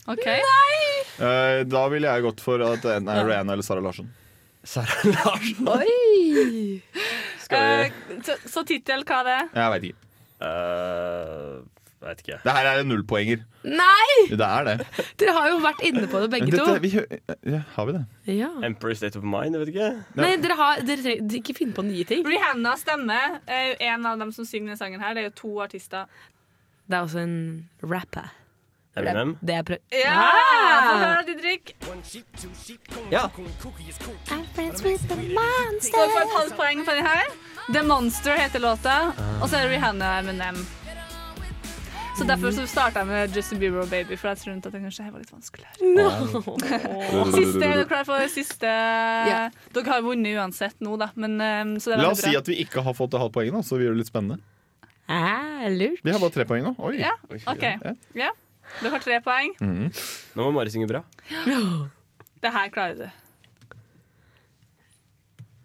Nei 0.07 0.41
Eh, 1.21 1.61
da 1.69 1.83
ville 1.91 2.09
jeg 2.09 2.23
gått 2.25 2.39
for 2.41 2.61
at 2.65 2.81
det 2.81 2.95
enten 2.97 3.11
er 3.13 3.27
Rihanna 3.27 3.53
eller 3.53 3.65
Sara 3.65 3.81
Larsson. 3.83 4.07
Sara 4.65 4.95
Larsson? 5.11 5.67
Oi! 5.69 6.81
Skal 7.43 7.83
Eh, 7.85 7.91
så 8.25 8.37
så 8.49 8.63
tittel, 8.65 9.03
hva 9.05 9.19
er 9.21 9.27
det? 9.27 9.39
Jeg 9.59 9.73
veit 9.75 9.85
ikke. 9.91 10.07
Uh, 10.41 11.59
vet 12.09 12.23
ikke. 12.23 12.37
Det 12.43 12.53
her 12.55 12.67
er 12.71 12.81
en 12.81 12.89
nullpoenger. 12.89 13.43
Nei! 13.63 14.15
Det 14.31 14.47
er 14.47 14.67
det. 14.67 14.75
Dere 15.21 15.35
har 15.37 15.49
jo 15.51 15.59
vært 15.61 15.83
inne 15.85 16.07
på 16.09 16.21
det 16.23 16.29
begge 16.33 16.49
Dette, 16.49 16.65
to 16.65 16.79
vi, 16.81 16.91
ja, 17.53 17.61
har 17.75 17.87
vi 17.89 17.95
det? 17.97 18.03
ja. 18.39 18.49
Emperor 18.65 18.97
State 18.97 19.19
of 19.19 19.23
Mind, 19.27 19.55
jeg 19.57 19.63
vet 19.65 19.73
ikke. 19.75 19.89
Nei, 20.17 20.33
dere 20.41 20.57
har 20.59 20.83
dere 20.87 21.05
trenger 21.05 21.39
ikke 21.41 21.57
finne 21.57 21.77
på 21.77 21.85
nye 21.85 22.05
ting 22.09 22.25
Rihanna 22.27 22.75
stemmer. 22.81 23.39
Eh, 23.45 23.75
En 23.91 24.05
av 24.09 24.19
dem 24.21 24.33
som 24.35 24.45
synger 24.45 24.71
denne 24.73 24.81
sangen 24.81 25.01
her, 25.03 25.13
det 25.15 25.23
er 25.25 25.29
jo 25.29 25.37
to 25.43 25.55
artister. 25.63 26.09
Det 26.89 26.97
er 26.97 27.05
også 27.05 27.21
en 27.23 27.35
rapper 27.83 28.31
Eminem? 28.97 29.37
Det 29.39 29.55
er 29.55 29.63
prøv... 29.63 29.77
Ja! 29.95 30.17
Få 30.83 30.97
høre, 30.99 31.21
Didrik. 31.29 31.75
Ja. 33.11 33.27
friends 34.55 34.83
with 34.83 35.07
the 35.07 35.15
monster 35.15 35.87
Skal 35.87 36.09
du 36.09 36.11
få 36.17 36.25
et 36.25 36.35
halvt 36.37 36.55
poeng 36.59 36.83
for 36.85 36.91
den 36.99 37.07
her? 37.07 37.31
The 37.71 37.83
Monster 37.87 38.35
heter 38.35 38.59
låta, 38.59 39.13
og 39.41 39.47
så 39.47 39.55
er 39.61 39.67
det 39.69 39.77
Rihanna 39.77 40.07
og 40.17 40.23
Eminem. 40.25 40.57
Så 42.21 42.27
derfor 42.27 42.51
så 42.53 42.67
starta 42.69 43.01
jeg 43.01 43.07
med 43.09 43.35
Justin 43.35 43.57
Bieber 43.57 43.81
og 43.81 43.87
Baby, 43.89 44.13
for 44.13 44.29
jeg 44.29 44.37
tror 44.37 44.57
at 44.59 44.65
det 44.69 44.81
kanskje 44.83 45.05
var 45.09 45.23
litt 45.23 45.31
vanskeligere. 45.33 45.73
Siste, 47.39 47.65
er 47.65 47.79
du 47.79 47.87
klar 47.89 48.05
for 48.05 48.27
siste 48.29 48.73
Dere 49.73 49.87
har 49.87 50.03
vunnet 50.05 50.37
uansett 50.37 50.77
nå, 50.85 50.99
da. 51.01 51.07
Men, 51.17 51.41
så 51.81 51.89
det 51.89 51.97
er 51.97 52.03
La 52.03 52.11
oss 52.11 52.21
oss 52.21 52.29
si 52.29 52.37
at 52.37 52.53
vi 52.53 52.59
ikke 52.61 52.85
har 52.85 52.93
fått 52.93 53.15
det 53.15 53.23
halvt 53.23 53.33
poenget, 53.39 53.65
så 53.65 53.81
vi 53.81 53.87
gjør 53.87 53.97
det 53.97 54.03
litt 54.03 54.13
spennende. 54.13 54.37
ah, 55.09 55.65
Lurt 55.73 56.05
Vi 56.05 56.13
har 56.13 56.21
bare 56.21 56.37
tre 56.37 56.45
poeng 56.53 56.69
nå. 56.69 56.75
Oi. 56.77 56.93
Ja, 57.01 57.17
OK. 57.49 57.67
Ja. 58.21 58.29
Du 58.83 58.93
har 58.93 59.01
tre 59.01 59.17
poeng. 59.25 59.57
Mm. 59.57 59.89
Nå 60.37 60.45
må 60.45 60.53
Mari 60.61 60.77
synge 60.77 60.93
bra. 60.93 61.01
Det 62.45 62.53
her 62.53 62.69
klarer 62.73 63.01
du. 63.01 63.07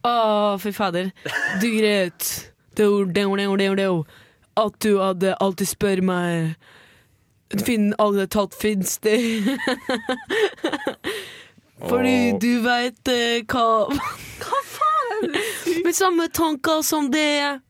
Å, 0.09 0.57
fy 0.65 0.73
fader. 0.73 1.13
Du 1.61 1.69
greit 1.77 2.53
do, 2.81 3.05
do, 3.05 3.29
do, 3.37 3.57
do, 3.61 3.75
do. 3.77 4.07
At 4.57 4.81
du 4.81 4.97
hadde 4.99 5.35
alltid 5.41 5.69
spør 5.69 6.03
meg 6.07 6.57
Finn 7.63 7.93
alle 8.03 8.25
tatt 8.27 8.57
fins 8.59 8.97
det? 9.05 9.21
Fordi 11.91 12.33
du 12.43 12.63
veit 12.65 13.09
eh, 13.13 13.45
hva 13.47 13.87
Hva 14.43 14.63
faen? 14.73 15.37
Med 15.85 15.95
samme 15.95 16.27
tanker 16.35 16.83
som 16.83 17.11
det. 17.13 17.61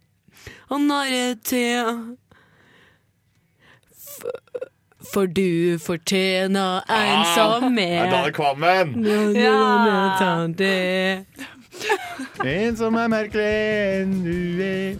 Han 0.70 0.90
har 0.90 1.34
til 1.44 2.16
For 5.12 5.26
du 5.30 5.78
fortjener 5.78 6.82
en 6.88 7.20
Ah, 7.20 7.34
som 7.34 7.78
er 7.78 8.10
Dale 8.10 8.30
er 8.30 8.34
Kvammen! 8.34 8.96
Ja. 9.36 9.60
En 12.44 12.76
som 12.76 12.96
er 12.96 13.08
merkelig 13.12 13.52
enn 14.00 14.16
du 14.24 14.62
er. 14.64 14.96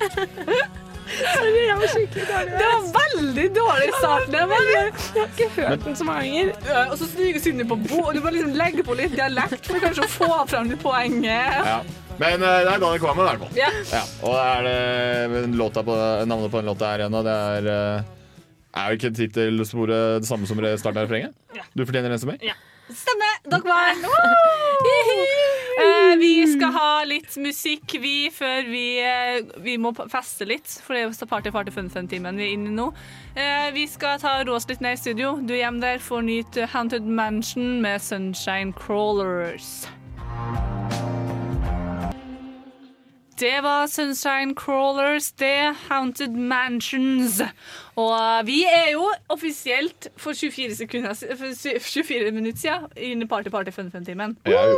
Sorry, 1.07 1.61
jeg 1.67 1.77
var 1.81 1.93
skikkelig 1.93 2.25
dårlig. 2.29 2.57
Det 2.61 2.71
var 2.71 2.87
veldig 2.97 3.47
dårlig 3.57 3.91
start. 3.99 4.27
Det 4.33 4.43
var, 4.51 4.71
jeg 4.71 4.89
har 5.17 5.29
ikke 5.31 5.49
hørt 5.57 5.85
den 5.87 5.99
så 5.99 6.07
mange 6.09 6.25
ganger. 6.33 6.83
Og 6.91 6.97
så 7.01 7.09
smyger 7.13 7.45
Synne 7.45 7.69
på 7.69 7.79
bo, 7.85 8.01
og 8.09 8.17
du 8.17 8.21
må 8.25 8.33
liksom 8.35 8.57
legge 8.59 8.85
på 8.87 8.97
litt 8.99 9.15
dialekt 9.15 9.71
for 9.71 9.83
kanskje 9.83 10.07
å 10.07 10.13
få 10.17 10.31
fram 10.51 10.73
litt 10.73 10.83
poenget. 10.83 11.63
Ja. 11.71 11.79
Men 12.17 12.41
eh, 12.41 12.61
det 12.65 12.73
er 12.73 12.81
Daniel 12.81 13.01
Kvammen, 13.03 13.27
i 13.27 13.29
hvert 13.29 13.43
fall. 13.45 13.59
Ja. 13.59 13.71
Ja, 13.93 14.05
og 14.25 14.39
er 14.41 14.67
det 14.67 15.43
låta 15.57 15.85
på, 15.87 15.97
navnet 16.27 16.53
på 16.53 16.63
den 16.63 16.71
låta 16.71 16.93
her 16.93 17.05
igjen, 17.05 17.19
og 17.19 17.27
det 17.29 17.35
er 17.57 17.69
eh, 17.73 18.15
Er 18.77 18.93
jo 18.93 18.99
ikke 19.01 19.13
tittelsporet 19.17 20.23
det 20.25 20.29
samme 20.29 20.49
som 20.49 20.59
starten 20.61 21.01
av 21.01 21.07
refrenget? 21.07 21.37
Du 21.77 21.85
fortjener 21.85 22.13
en 22.13 22.21
som 22.21 22.33
er? 22.35 22.41
Ja. 22.45 22.57
Stemmer. 22.87 23.39
Dere 23.51 23.63
vant. 23.67 24.05
uh, 25.83 26.13
vi 26.21 26.33
skal 26.53 26.73
ha 26.77 26.91
litt 27.09 27.35
musikk, 27.43 27.97
vi, 28.03 28.31
før 28.35 28.71
vi, 28.71 28.87
uh, 29.03 29.57
vi 29.65 29.77
må 29.83 29.93
feste 29.97 30.47
litt. 30.49 30.79
For 30.85 30.95
det 30.95 31.07
er 31.07 31.31
party, 31.31 31.51
party, 31.55 31.75
fun, 31.75 31.91
fun-timen 31.91 32.39
vi 32.39 32.51
er 32.51 32.55
inne 32.55 32.71
i 32.71 32.77
nå. 32.79 32.93
Uh, 33.35 33.69
vi 33.75 33.89
skal 33.91 34.23
ta 34.23 34.39
oss 34.55 34.69
litt 34.71 34.85
ned 34.85 34.99
i 34.99 35.03
studio. 35.03 35.37
Du 35.43 35.57
er 35.57 35.65
hjemme 35.67 35.83
der, 35.83 36.03
får 36.03 36.27
nyte 36.31 36.71
Haunted 36.75 37.07
Mansion 37.07 37.81
med 37.83 38.03
Sunshine 38.03 38.73
Crawlers. 38.77 39.87
Det 43.39 43.59
var 43.63 43.87
Sunshine 43.87 44.55
Crawlers, 44.57 45.31
det. 45.37 45.75
Haunted 45.91 46.33
Mansions. 46.33 47.43
Og 47.97 48.47
vi 48.49 48.63
er 48.65 48.91
jo 48.95 49.11
offisielt 49.33 50.09
for 50.21 50.33
24, 50.37 50.75
sekunder, 50.79 51.13
for 51.37 51.53
24 51.81 52.31
minutter 52.33 52.61
siden 52.61 52.87
inne 52.97 53.25
i 53.25 53.29
Party 53.29 53.53
Party 53.53 53.71
Fun 53.77 53.91
Fun-timen. 53.93 54.37
Er 54.45 54.75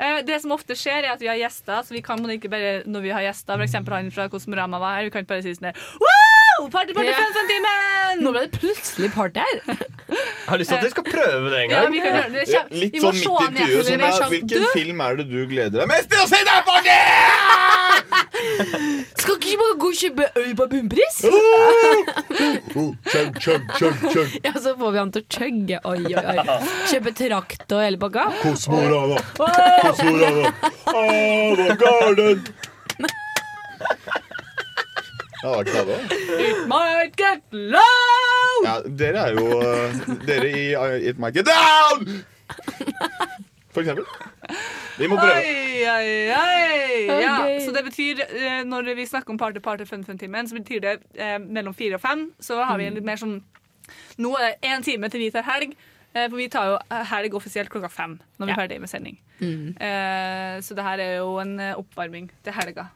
Eh, 0.00 0.20
Det 0.26 0.40
som 0.42 0.52
ofte 0.52 0.74
skjer, 0.76 1.04
er 1.04 1.12
at 1.14 1.20
vi 1.20 1.26
har 1.32 1.36
gjester. 1.40 1.80
Så 1.84 1.94
vi 1.96 2.00
kan 2.04 2.18
ikke 2.30 2.50
bare 2.50 2.82
når 2.86 3.00
vi 3.02 3.08
har 3.10 3.22
gjester, 3.22 3.56
for 3.56 3.64
eksempel 3.64 3.94
han 3.94 4.10
fra 4.10 4.28
Kosmorama 4.28 4.78
var 4.78 4.96
her, 4.98 5.04
vi 5.04 5.10
kan 5.10 5.22
ikke 5.24 5.28
bare 5.34 5.42
si 5.42 5.54
sånn 5.54 5.72
Wow! 6.00 6.68
Party 6.70 6.92
Party 6.94 7.08
Ja. 7.08 7.14
Fun 7.20 7.32
Fun-timen! 7.38 8.20
Nå 8.24 8.32
ble 8.32 8.44
det 8.46 8.52
plutselig 8.60 9.10
party 9.14 9.40
her. 9.40 9.62
Jeg 9.64 10.18
har 10.48 10.58
lyst 10.60 10.70
til 10.70 10.76
at 10.76 10.84
vi 10.84 10.90
skal 10.90 11.04
prøve 11.08 11.50
det 11.50 11.60
en 11.64 11.70
Ja, 11.70 11.80
gang. 11.82 11.92
vi 11.92 12.00
kan 12.00 12.32
det. 12.32 12.32
Litt 12.32 12.48
sånn 12.52 12.68
midt 12.70 12.94
i 12.94 13.00
eller 13.00 13.82
Sånn, 13.84 14.00
ja, 14.00 14.28
hvilken 14.28 14.60
du- 14.62 14.72
film 14.76 15.00
er 15.00 15.16
det 15.16 15.28
du 15.30 15.40
gleder 15.50 15.80
deg 15.80 15.88
mest 15.88 16.10
til 16.10 16.20
å 16.20 16.28
se 16.28 16.40
der, 16.44 16.62
Party? 16.68 16.98
Skal 19.14 19.38
ikke 19.38 19.56
bare 19.60 19.76
gå 19.80 19.88
og 19.90 19.98
kjøpe 20.00 20.28
øl 20.40 20.52
på 20.58 20.66
bunnpris? 20.72 21.16
Chug, 22.74 23.40
chug, 23.40 23.62
chug, 23.78 24.04
chug. 24.12 24.36
Ja, 24.44 24.52
så 24.58 24.74
får 24.78 24.90
vi 24.94 24.98
han 25.00 25.12
til 25.14 25.24
å 25.24 25.26
chugge. 25.38 25.80
Oi, 25.90 26.02
oi, 26.10 26.24
oi. 26.34 26.58
Kjøpe 26.90 27.14
trakt 27.18 27.74
og 27.74 27.82
hele 27.84 28.00
pakka. 28.02 28.28
Kosmorama. 28.42 29.18
Kosmorama. 29.82 30.54
Ava 30.94 31.68
Garden. 31.84 32.44
Det. 35.44 35.96
It 36.40 36.68
might 36.68 37.16
get 37.16 37.42
low! 37.52 38.62
Ja, 38.64 38.78
dere 38.88 39.26
er 39.28 39.34
jo 39.36 39.58
eh, 39.60 39.98
Dere 40.24 40.48
i 40.48 40.62
It 41.10 41.18
Might 41.20 41.36
Get 41.36 41.44
Down! 41.50 42.24
For 43.74 43.82
eksempel. 43.82 44.06
Vi 45.00 45.08
må 45.10 45.18
prøve. 45.18 45.40
Oi, 45.40 45.80
oi, 45.90 46.10
oi. 46.30 47.22
Ja, 47.24 47.38
så 47.64 47.72
det 47.74 47.82
betyr, 47.88 48.22
eh, 48.28 48.60
når 48.68 48.92
vi 48.94 49.06
snakker 49.10 49.34
om 49.34 49.40
Party 49.40 49.58
Party 49.62 49.86
Fun 49.88 50.04
Fun-timen, 50.06 50.46
så 50.48 50.54
betyr 50.54 50.84
det 50.84 50.94
eh, 51.18 51.40
mellom 51.42 51.74
fire 51.74 51.98
og 51.98 52.04
fem. 52.04 52.28
Så 52.38 52.60
har 52.62 52.78
vi 52.78 52.86
en 52.86 52.94
litt 53.00 53.06
mer 53.06 53.20
sånn 53.20 53.40
Nå 54.16 54.30
er 54.40 54.54
det 54.54 54.70
én 54.70 54.80
time 54.80 55.10
til 55.12 55.20
vi 55.20 55.32
tar 55.34 55.44
helg. 55.44 55.74
Eh, 56.14 56.28
for 56.28 56.38
vi 56.38 56.46
tar 56.48 56.70
jo 56.70 56.76
helg 57.10 57.34
offisielt 57.34 57.72
klokka 57.72 57.90
fem 57.90 58.14
når 58.38 58.46
vi 58.46 58.54
er 58.54 58.60
ferdig 58.62 58.80
med 58.80 58.90
sending. 58.90 59.16
Mm. 59.40 59.74
Eh, 59.74 60.60
så 60.62 60.76
det 60.78 60.86
her 60.86 61.02
er 61.02 61.16
jo 61.18 61.34
en 61.42 61.58
eh, 61.60 61.74
oppvarming 61.80 62.30
til 62.46 62.54
helga. 62.54 62.86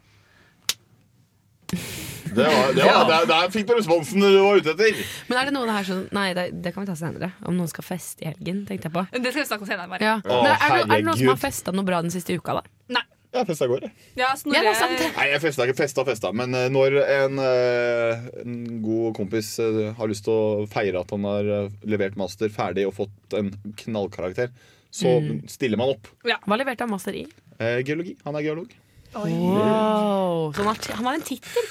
Det 2.38 2.46
var, 2.48 2.72
det 2.78 2.86
var, 2.86 3.04
der, 3.10 3.26
der 3.30 3.50
fikk 3.54 3.66
du 3.68 3.74
responsen 3.76 4.22
du 4.24 4.28
var 4.38 4.58
ute 4.62 4.72
etter. 4.76 5.02
Men 5.28 5.38
er 5.42 5.50
det 5.50 5.54
noen 5.58 5.70
her 5.74 5.86
som 5.88 6.00
Nei, 6.14 6.28
det, 6.38 6.46
det 6.64 6.72
kan 6.74 6.84
vi 6.86 6.90
ta 6.92 6.96
senere. 6.98 7.32
Om 7.44 7.56
noen 7.58 7.68
skal 7.70 7.86
feste 7.86 8.24
i 8.24 8.30
helgen, 8.30 8.64
tenkte 8.68 8.88
jeg 8.88 8.94
på. 8.94 9.04
Det 9.18 9.32
skal 9.34 9.42
vi 9.42 9.46
snakke 9.50 9.66
om 9.66 9.70
senere. 9.74 9.90
Mari. 9.90 10.06
Ja. 10.08 10.16
Å, 10.22 10.40
Men 10.46 10.52
er, 10.54 10.74
det, 10.78 10.80
er 10.80 10.90
det 10.94 11.06
noen 11.10 11.20
som 11.22 11.32
har 11.34 11.40
festa 11.44 11.74
noe 11.74 11.88
bra 11.88 12.00
den 12.06 12.14
siste 12.14 12.36
uka, 12.38 12.60
da? 12.60 12.64
Nei. 12.98 13.04
Jeg 13.28 13.44
festa 13.44 13.66
i 13.66 13.68
går, 13.68 13.82
jeg. 13.84 13.92
Ja, 14.16 14.28
Ja, 14.48 14.60
Nei, 14.64 15.26
jeg 15.28 15.40
festa 15.42 15.66
ikke. 15.68 15.76
Festa, 15.82 16.04
festa. 16.08 16.30
Men 16.32 16.54
eh, 16.56 16.70
når 16.72 16.94
en, 17.02 17.42
eh, 17.44 18.22
en 18.40 18.54
god 18.82 19.18
kompis 19.18 19.50
eh, 19.60 19.90
har 19.98 20.08
lyst 20.08 20.24
til 20.24 20.32
å 20.32 20.64
feire 20.72 21.02
at 21.04 21.12
han 21.12 21.26
har 21.28 21.50
levert 21.84 22.16
master 22.16 22.48
ferdig 22.54 22.86
og 22.88 22.94
fått 23.02 23.36
en 23.36 23.52
knallkarakter, 23.84 24.48
så 24.88 25.18
Mm. 25.20 25.42
stiller 25.52 25.76
man 25.76 25.90
opp. 25.92 26.08
Hva 26.24 26.56
leverte 26.56 26.80
han 26.86 26.90
master 26.90 27.12
i? 27.12 27.26
Eh, 27.60 27.82
geologi. 27.84 28.16
Han 28.24 28.34
er 28.40 28.46
geolog. 28.48 28.72
Wow. 29.14 30.52
Så 30.52 30.62
han 30.62 30.66
har, 30.70 30.94
han 30.98 31.06
har 31.06 31.14
en 31.14 31.22
tittel. 31.26 31.68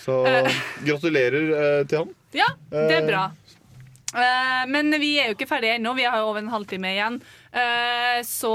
Så 0.00 0.26
Eh. 0.26 0.48
gratulerer 0.84 1.50
eh, 1.80 1.84
til 1.86 1.98
han. 2.04 2.14
Ja, 2.32 2.46
det 2.70 2.90
er 2.96 3.02
Eh, 3.02 3.06
bra. 3.06 3.24
Eh, 4.14 4.66
men 4.66 4.90
vi 4.98 5.18
er 5.20 5.28
jo 5.30 5.34
ikke 5.36 5.46
ferdige 5.50 5.76
ennå. 5.78 5.92
Vi 5.94 6.04
har 6.08 6.18
jo 6.18 6.30
over 6.32 6.38
en 6.42 6.48
halvtime 6.50 6.88
igjen. 6.96 7.20
Eh, 7.52 8.22
så 8.26 8.54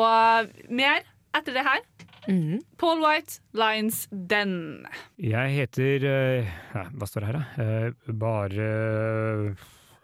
mer 0.69 1.01
etter 1.35 1.53
det 1.53 1.63
her. 1.63 1.79
Mhm. 2.27 2.63
Paul 2.81 2.99
White, 3.03 3.39
Lions 3.53 4.07
Den. 4.11 4.85
Jeg 5.21 5.51
heter 5.53 6.03
eh, 6.09 6.47
Hva 6.73 7.05
står 7.07 7.21
det 7.21 7.27
her, 7.29 7.37
da? 7.37 7.45
Eh, 7.61 7.91
bare 8.09 9.55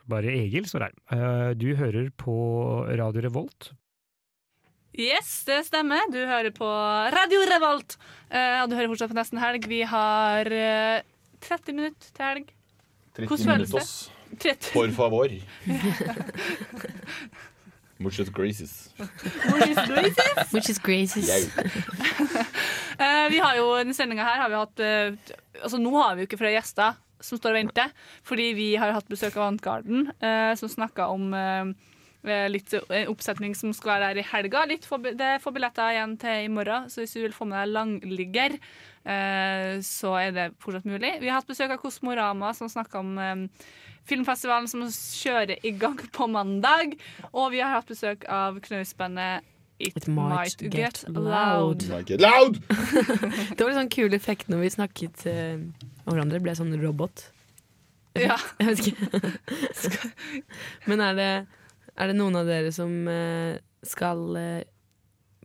Bare 0.08 0.30
Egil 0.30 0.66
står 0.70 0.86
her. 0.86 0.94
Eh, 1.12 1.54
du 1.56 1.74
hører 1.76 2.12
på 2.18 2.36
Radio 2.98 3.22
Revolt. 3.26 3.72
Yes, 5.00 5.44
det 5.48 5.62
stemmer. 5.70 6.04
Du 6.12 6.18
hører 6.20 6.52
på 6.52 6.68
Radio 7.16 7.46
Revolt. 7.48 7.96
Eh, 8.30 8.60
og 8.62 8.70
du 8.72 8.76
hører 8.76 8.92
fortsatt 8.92 9.12
på 9.14 9.16
Nesten 9.16 9.40
Helg. 9.40 9.68
Vi 9.72 9.82
har 9.88 10.50
uh, 10.52 11.00
30 11.48 11.78
minutter 11.78 12.10
til 12.12 12.26
helg. 12.28 12.50
30 13.16 13.28
Hvordan 13.30 13.48
føles 13.54 13.70
det? 13.70 13.80
minutos. 13.80 14.12
30. 14.40 14.72
For 14.74 14.92
favor. 14.96 15.28
Muchas 18.00 18.30
graces. 18.38 18.92
Much 20.52 20.70
is 20.70 20.80
graces. 20.80 21.32
Eh, 23.02 23.32
vi 23.34 23.40
har 23.42 23.56
jo 23.58 23.72
denne 23.80 23.96
sendinga 23.98 24.22
her 24.22 24.42
har 24.44 24.50
vi 24.52 24.58
hatt 24.60 24.82
eh, 24.86 25.32
Altså 25.64 25.80
Nå 25.82 25.90
har 25.96 26.12
vi 26.14 26.22
jo 26.22 26.28
ikke 26.28 26.38
flere 26.38 26.60
gjester 26.60 27.00
som 27.26 27.40
står 27.40 27.56
og 27.56 27.58
venter, 27.58 27.94
fordi 28.28 28.52
vi 28.54 28.68
har 28.78 28.94
hatt 28.94 29.08
besøk 29.10 29.40
av 29.40 29.48
Antgarden, 29.48 30.12
eh, 30.22 30.52
som 30.60 30.70
snakka 30.70 31.08
om 31.10 31.34
eh, 32.24 32.46
eh, 32.46 32.48
litt 32.52 32.74
eh, 32.78 33.10
oppsetning 33.10 33.56
som 33.58 33.74
skal 33.76 33.96
være 33.96 34.12
der 34.12 34.22
i 34.22 34.30
helga. 34.32 34.64
Litt 34.70 34.88
for, 34.88 35.02
det 35.02 35.34
får 35.44 35.56
billetter 35.56 35.94
igjen 35.96 36.18
til 36.22 36.48
i 36.48 36.52
morgen, 36.54 36.90
så 36.92 37.04
hvis 37.04 37.16
du 37.18 37.22
vil 37.26 37.36
få 37.36 37.48
med 37.50 37.60
deg 37.60 37.76
langligger, 37.76 38.58
eh, 39.06 39.78
så 39.86 40.16
er 40.22 40.36
det 40.38 40.50
fortsatt 40.64 40.90
mulig. 40.90 41.18
Vi 41.22 41.30
har 41.30 41.42
hatt 41.42 41.50
besøk 41.50 41.74
av 41.74 41.82
Kosmorama, 41.82 42.54
som 42.58 42.72
snakka 42.72 43.02
om 43.02 43.14
eh, 43.22 43.46
filmfestivalen 44.10 44.70
som 44.72 44.86
kjører 44.90 45.62
i 45.66 45.74
gang 45.78 46.00
på 46.18 46.30
mandag. 46.32 46.98
Og 47.32 47.52
vi 47.56 47.64
har 47.64 47.76
hatt 47.78 47.90
besøk 47.92 48.28
av 48.30 48.62
knausbandet 48.66 49.48
It, 49.82 50.08
Might, 50.08 50.62
Get, 50.62 51.06
Loud. 51.10 51.88
Might 51.90 52.10
Get 52.10 52.22
Loud! 52.22 52.60
det 52.70 53.58
var 53.58 53.72
litt 53.72 53.80
sånn 53.80 53.90
kul 53.90 54.14
effekt 54.14 54.52
når 54.52 54.62
vi 54.62 54.74
snakket 54.76 55.24
eh, 55.26 55.56
om 56.06 56.12
hverandre. 56.12 56.38
Det 56.38 56.46
ble 56.46 56.54
sånn 56.60 56.76
robot. 56.78 57.24
Ja. 58.20 58.38
Jeg 58.60 58.68
vet 58.68 58.92
ikke. 58.92 59.32
Men 60.92 61.04
er 61.06 61.18
det, 61.18 61.32
er 62.02 62.10
det 62.10 62.18
noen 62.18 62.38
av 62.40 62.50
dere 62.50 62.72
som 62.74 62.92
eh, 63.12 63.62
skal 63.86 64.24
eh, 64.40 64.64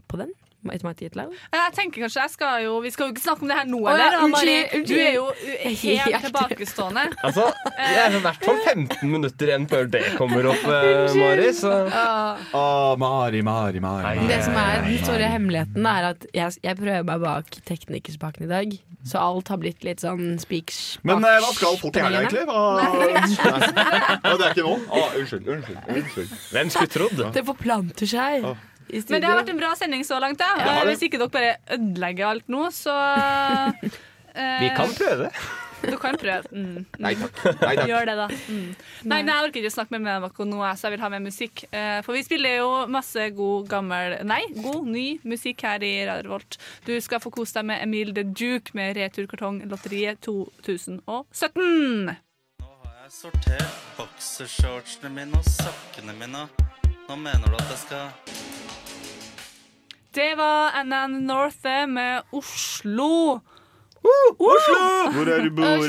på 0.09 0.21
den? 0.21 0.33
It 0.73 0.83
Might 0.83 0.99
Get 0.99 1.15
Loud? 1.15 1.35
Jeg 1.53 1.73
tenker 1.77 2.03
kanskje 2.07 2.23
jeg 2.25 2.33
skal 2.33 2.65
jo 2.65 2.79
Vi 2.83 2.91
skal 2.91 3.07
jo 3.09 3.15
ikke 3.15 3.23
snakke 3.23 3.45
om 3.45 3.51
det 3.53 3.59
her 3.59 3.69
nå, 3.71 3.81
ja, 3.87 3.93
eller? 3.95 4.17
Anna 4.17 4.41
unnskyld, 4.41 4.87
Du 4.89 4.95
er 4.99 5.13
jo 5.15 5.27
uh, 5.31 5.67
helt 5.83 6.27
tilbakestående. 6.27 7.05
Altså, 7.27 7.45
det 7.77 8.01
er 8.03 8.17
i 8.17 8.21
hvert 8.23 8.45
fall 8.45 8.59
15 8.65 9.11
minutter 9.11 9.51
igjen 9.51 9.67
før 9.71 9.89
det 9.91 10.03
kommer 10.17 10.49
opp, 10.53 10.65
eh, 10.71 11.15
Mari. 11.19 11.49
Så 11.57 11.73
Ah. 11.97 12.41
Å, 12.57 12.63
Mari, 13.01 13.41
Mari, 13.47 13.81
Mari. 13.83 14.27
Det 14.29 14.39
som 14.45 14.57
er 14.59 14.85
den 14.85 14.99
store 15.03 15.31
hemmeligheten, 15.33 15.87
er 15.91 16.09
at 16.13 16.27
jeg, 16.35 16.59
jeg 16.65 16.79
prøver 16.79 17.07
meg 17.07 17.23
bak 17.23 17.59
teknikerspaken 17.69 18.47
i 18.47 18.51
dag. 18.51 18.77
Så 19.07 19.21
alt 19.23 19.51
har 19.53 19.61
blitt 19.63 19.85
litt 19.87 20.03
sånn 20.03 20.35
speaks 20.43 20.99
Men 21.07 21.23
eh, 21.27 21.37
hva 21.43 21.53
skal 21.55 21.77
fort 21.81 21.99
i 21.99 22.03
helga, 22.03 22.25
egentlig? 22.25 22.47
Hva... 22.49 22.63
Nei, 24.27 24.33
det 24.35 24.49
er 24.49 24.55
ikke 24.55 24.67
nå. 24.67 24.79
Ah, 24.91 25.13
unnskyld, 25.21 25.51
unnskyld. 25.57 25.83
unnskyld. 25.95 26.35
Hvem 26.57 26.73
skulle 26.75 26.95
trodd? 26.97 27.23
Det 27.37 27.45
forplanter 27.47 28.11
seg. 28.11 28.47
I 28.47 28.55
Men 28.89 29.21
det 29.21 29.29
har 29.29 29.39
vært 29.41 29.53
en 29.55 29.61
bra 29.61 29.75
sending 29.79 30.05
så 30.07 30.19
langt. 30.23 30.39
Da. 30.41 30.53
Ja, 30.61 30.79
har. 30.81 30.91
Hvis 30.91 31.05
ikke 31.07 31.21
dere 31.23 31.33
bare 31.35 31.55
ødelegger 31.77 32.29
alt 32.31 32.51
nå, 32.53 32.67
så 32.75 32.95
eh, 34.37 34.59
Vi 34.63 34.75
kan 34.77 34.93
prøve. 34.97 35.31
Du 35.87 35.97
kan 36.01 36.17
prøve. 36.19 36.43
Mm. 36.51 36.87
Nei 37.05 37.13
takk. 37.19 37.41
Nei, 37.61 37.75
takk. 37.77 37.89
Gjør 37.91 38.09
det, 38.09 38.15
da. 38.19 38.27
Mm. 38.49 38.71
Nei, 39.11 39.21
nei, 39.27 39.35
jeg 39.35 39.49
orker 39.49 39.61
ikke 39.61 39.71
å 39.71 39.75
snakke 39.77 39.95
med 39.97 40.07
meg 40.07 40.25
dere 40.25 40.47
nå, 40.49 40.61
så 40.73 40.89
jeg 40.89 40.97
vil 40.97 41.05
ha 41.05 41.11
med 41.13 41.27
musikk. 41.27 41.65
Eh, 41.71 41.99
For 42.07 42.17
vi 42.17 42.25
spiller 42.27 42.57
jo 42.61 42.71
masse 42.91 43.29
god 43.37 43.69
gammel 43.71 44.17
Nei, 44.27 44.41
god 44.57 44.89
ny 44.91 45.07
musikk 45.29 45.67
her 45.69 45.85
i 45.87 45.93
Radio 46.09 46.33
Volt. 46.33 46.59
Du 46.89 46.95
skal 47.05 47.23
få 47.23 47.33
kose 47.35 47.59
deg 47.59 47.69
med 47.71 47.83
Emil 47.85 48.15
the 48.17 48.25
Duke 48.27 48.75
med 48.79 48.97
Returkartong-lotteriet 48.99 50.23
2017. 50.27 52.17
Jeg 53.07 53.15
sortert 53.15 53.83
boksershortsene 54.01 55.13
mine 55.15 55.39
og 55.39 55.47
sokkene 55.47 56.17
mine. 56.19 56.49
Nå 57.07 57.21
mener 57.21 57.47
du 57.47 57.55
at 57.61 57.69
jeg 57.71 57.85
skal 57.85 58.66
Det 60.17 60.33
var 60.39 60.73
NN 60.85 61.27
North 61.27 61.67
med 61.89 62.23
Oslo. 62.33 63.41
Oslo! 64.39 65.11
Hvor 65.13 65.29
er 65.29 65.43
du 65.45 65.51
bor 65.53 65.83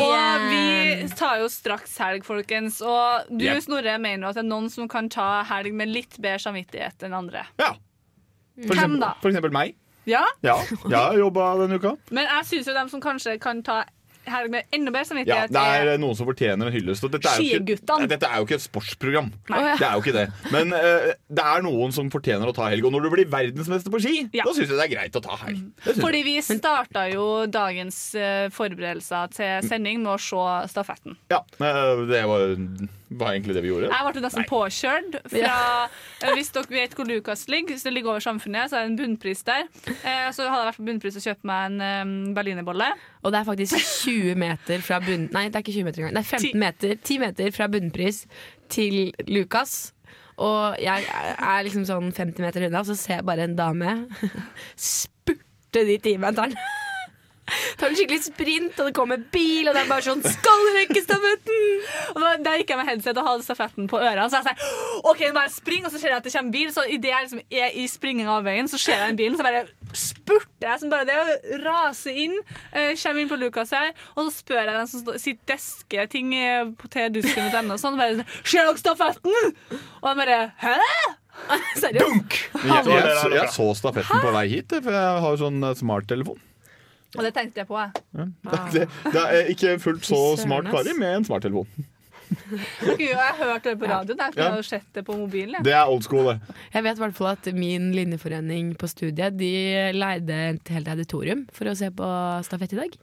Og 0.00 0.46
vi 0.48 1.08
tar 1.18 1.42
jo 1.42 1.50
straks 1.52 1.98
helg, 2.00 2.24
folkens. 2.24 2.78
Og 2.80 3.28
du, 3.28 3.44
Yep. 3.44 3.60
Snorre, 3.66 3.98
mener 4.00 4.30
at 4.30 4.38
det 4.38 4.44
er 4.46 4.48
noen 4.48 4.70
som 4.72 4.88
kan 4.88 5.10
ta 5.12 5.42
helg 5.50 5.74
med 5.76 5.92
litt 5.92 6.16
bedre 6.16 6.40
samvittighet 6.46 7.04
enn 7.04 7.18
andre. 7.18 7.44
Ja. 7.60 7.74
For 7.74 8.72
Hvem 8.72 8.78
eksempel, 8.78 9.00
da? 9.04 9.12
for 9.20 9.28
eksempel 9.32 9.52
meg. 9.52 9.76
Ja? 10.08 10.24
Ja, 10.40 10.56
jeg 10.88 10.96
har 10.96 11.18
jobba 11.18 11.50
denne 11.60 11.76
uka. 11.76 11.92
Men 12.08 12.24
jeg 12.24 12.48
syns 12.48 12.70
jo 12.70 12.78
dem 12.78 12.88
som 12.88 13.04
kanskje 13.04 13.36
kan 13.42 13.60
ta 13.62 13.82
helg 14.32 14.52
med 14.52 14.68
enda 14.74 14.92
bedre 14.94 15.24
Ja, 15.28 15.40
det 15.50 15.62
er 15.62 16.00
noen 16.00 16.16
som 16.18 16.28
fortjener 16.28 16.68
en 16.70 16.74
hyllest. 16.74 17.06
Dette 17.12 17.30
er, 17.30 17.44
ikke, 17.60 17.78
dette 18.10 18.28
er 18.28 18.40
jo 18.40 18.48
ikke 18.48 18.58
et 18.58 18.64
sportsprogram. 18.64 19.30
Nei. 19.52 19.62
Det 19.78 19.86
er 19.86 19.96
jo 19.96 20.04
ikke 20.04 20.16
det. 20.16 20.26
Men 20.54 20.74
uh, 20.74 21.08
det 21.40 21.46
er 21.54 21.64
noen 21.66 21.94
som 21.94 22.10
fortjener 22.12 22.50
å 22.50 22.54
ta 22.56 22.68
helg. 22.72 22.86
Og 22.88 22.94
når 22.94 23.06
du 23.06 23.10
blir 23.16 23.30
verdensmester 23.32 23.94
på 23.94 24.02
ski, 24.04 24.14
Ja. 24.36 24.44
da 24.46 24.54
syns 24.56 24.68
jeg 24.68 24.78
det 24.78 24.86
er 24.86 24.94
greit 24.94 25.18
å 25.18 25.24
ta 25.24 25.38
helg. 25.44 25.64
Fordi 25.98 26.22
vi 26.26 26.36
starta 26.44 27.06
jo 27.12 27.26
dagens 27.50 27.98
eh, 28.18 28.46
forberedelser 28.54 29.34
til 29.34 29.68
sending 29.68 30.02
med 30.04 30.14
å 30.16 30.20
se 30.22 30.70
stafetten. 30.72 31.18
Ja, 31.32 31.42
eh, 31.62 32.06
det 32.08 32.24
var 32.28 32.56
var 33.10 33.32
egentlig 33.32 33.54
det 33.56 33.62
vi 33.64 33.70
gjorde. 33.70 33.88
Jeg 33.90 34.12
ble 34.14 34.22
nesten 34.24 34.46
påkjørt. 34.48 35.18
Fra, 35.32 35.56
eh, 36.22 36.32
Hvis 36.36 36.50
dere 36.54 36.72
vet 36.72 36.96
hvor 36.96 37.08
Lukas 37.08 37.46
ligger, 37.48 37.74
hvis 37.74 37.86
det 37.86 37.92
ligger 37.94 38.14
over 38.14 38.24
Samfunnet, 38.24 38.70
så 38.70 38.78
er 38.78 38.86
det 38.86 38.92
en 38.92 38.98
bunnpris 39.00 39.44
der. 39.48 39.68
Eh, 39.88 40.28
så 40.34 40.48
hadde 40.48 40.62
jeg 40.62 40.70
vært 40.70 40.80
på 40.80 40.88
bunnpris 40.88 41.18
og 41.20 41.26
kjøpt 41.28 41.46
meg 41.48 41.68
en 41.70 41.84
um, 41.84 42.16
berlinerbolle. 42.36 42.88
Og 43.22 43.32
det 43.34 43.40
er 43.40 43.48
faktisk 43.48 43.92
20 44.04 44.40
meter 44.40 44.84
fra 44.84 45.00
bunn... 45.04 45.28
Nei, 45.34 45.46
det 45.48 45.60
er 45.60 45.64
ikke 45.66 45.76
20 45.78 45.88
meter 45.88 46.02
engang. 46.04 46.18
Det 46.18 46.24
er 46.24 46.32
15 46.42 46.64
meter, 46.64 46.98
10 46.98 47.22
meter 47.24 47.54
fra 47.56 47.70
bunnpris 47.72 48.24
til 48.72 48.98
Lukas. 49.28 49.78
Og 50.38 50.76
jeg 50.82 51.06
er 51.10 51.64
liksom 51.66 51.86
sånn 51.88 52.12
50 52.14 52.44
meter 52.44 52.68
unna, 52.68 52.84
og 52.84 52.90
så 52.90 52.98
ser 52.98 53.18
jeg 53.18 53.26
bare 53.26 53.48
en 53.48 53.56
dame 53.58 53.96
spurte 54.92 55.86
de 55.88 55.98
timeteren. 56.04 56.54
Tar 57.78 57.88
en 57.88 57.96
skikkelig 57.96 58.22
sprint, 58.26 58.78
og 58.80 58.86
det 58.90 58.94
kommer 58.96 59.18
bil, 59.32 59.68
og 59.68 59.74
det 59.74 59.82
er 59.84 59.88
bare 59.88 60.04
sånn 60.04 60.22
'Skal 60.22 60.64
du 60.66 60.70
rekke 60.78 61.02
stafetten?' 61.04 62.14
Og 62.14 62.20
da, 62.22 62.36
da 62.44 62.56
gikk 62.58 62.68
jeg 62.74 62.78
med 62.80 62.86
headset 62.90 63.16
og 63.16 63.26
hadde 63.26 63.44
stafetten 63.46 63.88
på 63.88 63.98
ørene. 64.00 64.28
Så 64.30 64.40
jeg 64.42 64.44
sier, 64.44 65.02
OK, 65.04 65.20
nå 65.28 65.32
bare 65.34 65.50
spring, 65.50 65.84
og 65.86 65.92
så 65.92 65.98
ser 66.00 66.08
jeg 66.12 66.16
at 66.18 66.24
det 66.24 66.32
kommer 66.32 66.52
bil. 66.52 66.68
Så 66.72 66.84
idet 66.88 67.10
jeg 67.12 67.22
liksom 67.24 67.40
er 67.50 67.70
i 67.74 67.86
springinga 67.88 68.36
av 68.38 68.44
veien, 68.44 68.68
så 68.68 68.78
ser 68.78 68.96
jeg 68.98 69.08
den 69.08 69.16
bilen, 69.16 69.36
så 69.38 69.42
bare 69.46 69.66
spurter 69.94 70.68
jeg 70.68 70.80
som 70.80 70.90
bare 70.90 71.06
det, 71.08 71.16
og 71.16 71.62
raser 71.64 72.12
inn. 72.24 72.36
eh, 72.72 72.94
kommer 72.94 73.20
inn 73.22 73.28
på 73.30 73.38
Lukas 73.40 73.70
her, 73.70 73.92
og 74.16 74.28
så 74.30 74.42
spør 74.42 74.64
jeg 74.64 74.74
den 74.74 74.86
som 74.86 75.18
sitter 75.18 75.46
desker 75.54 76.08
ting 76.10 76.34
eh, 76.34 76.64
på 76.76 76.88
til 76.90 77.08
dusken 77.14 77.48
og 77.70 77.78
sånn, 77.80 77.94
og 77.94 77.98
bare 77.98 78.24
'Ser 78.44 78.64
dere 78.66 78.76
stafetten?' 78.76 79.54
Og 80.02 80.08
han 80.08 80.16
bare 80.16 80.52
'Hæ?' 80.60 81.16
Seriøst? 81.78 82.02
Dunk! 82.02 82.32
jeg, 82.54 82.84
jeg, 82.84 83.16
så- 83.22 83.30
jeg 83.32 83.48
så 83.54 83.66
stafetten 83.78 84.20
på 84.20 84.32
vei 84.32 84.48
hit, 84.48 84.68
for 84.82 84.90
jeg 84.90 85.20
har 85.22 85.30
jo 85.36 85.36
sånn 85.36 85.62
eh, 85.64 85.74
smarttelefon. 85.74 86.40
Og 87.16 87.22
det 87.24 87.30
tenkte 87.34 87.62
jeg 87.62 87.66
på, 87.70 87.78
jeg. 87.78 87.92
Det, 88.74 88.82
det 89.14 89.22
er 89.22 89.46
ikke 89.54 89.78
fullt 89.80 90.04
så 90.04 90.18
smart. 90.36 90.66
Kari 90.68 90.92
med 90.98 91.16
en 91.22 91.24
smarttelefon. 91.24 91.86
Gud, 92.28 93.00
jeg 93.00 93.16
har 93.16 93.38
hørt 93.40 93.64
det 93.64 93.78
på 93.80 93.88
radioen. 93.88 94.18
Jeg 94.20 94.36
Ja. 94.36 94.50
har 94.52 94.62
sett 94.66 94.84
det 94.94 95.04
på 95.06 95.14
mobilen. 95.16 95.54
jeg. 95.56 95.64
Det 95.64 95.72
er 95.72 95.88
old 95.88 96.02
school, 96.04 96.26
det. 96.28 96.40
Jeg 96.74 96.84
vet 96.84 96.98
i 96.98 97.00
hvert 97.00 97.14
fall 97.16 97.30
at 97.32 97.48
min 97.56 97.86
linjeforening 97.96 98.74
på 98.76 98.86
studiet 98.90 99.38
De 99.38 99.92
leide 99.96 100.36
et 100.50 100.68
helt 100.74 100.88
auditorium 100.92 101.46
for 101.56 101.64
å 101.72 101.74
se 101.76 101.88
på 101.90 102.10
stafett 102.44 102.72
i 102.76 102.76
dag. 102.82 102.98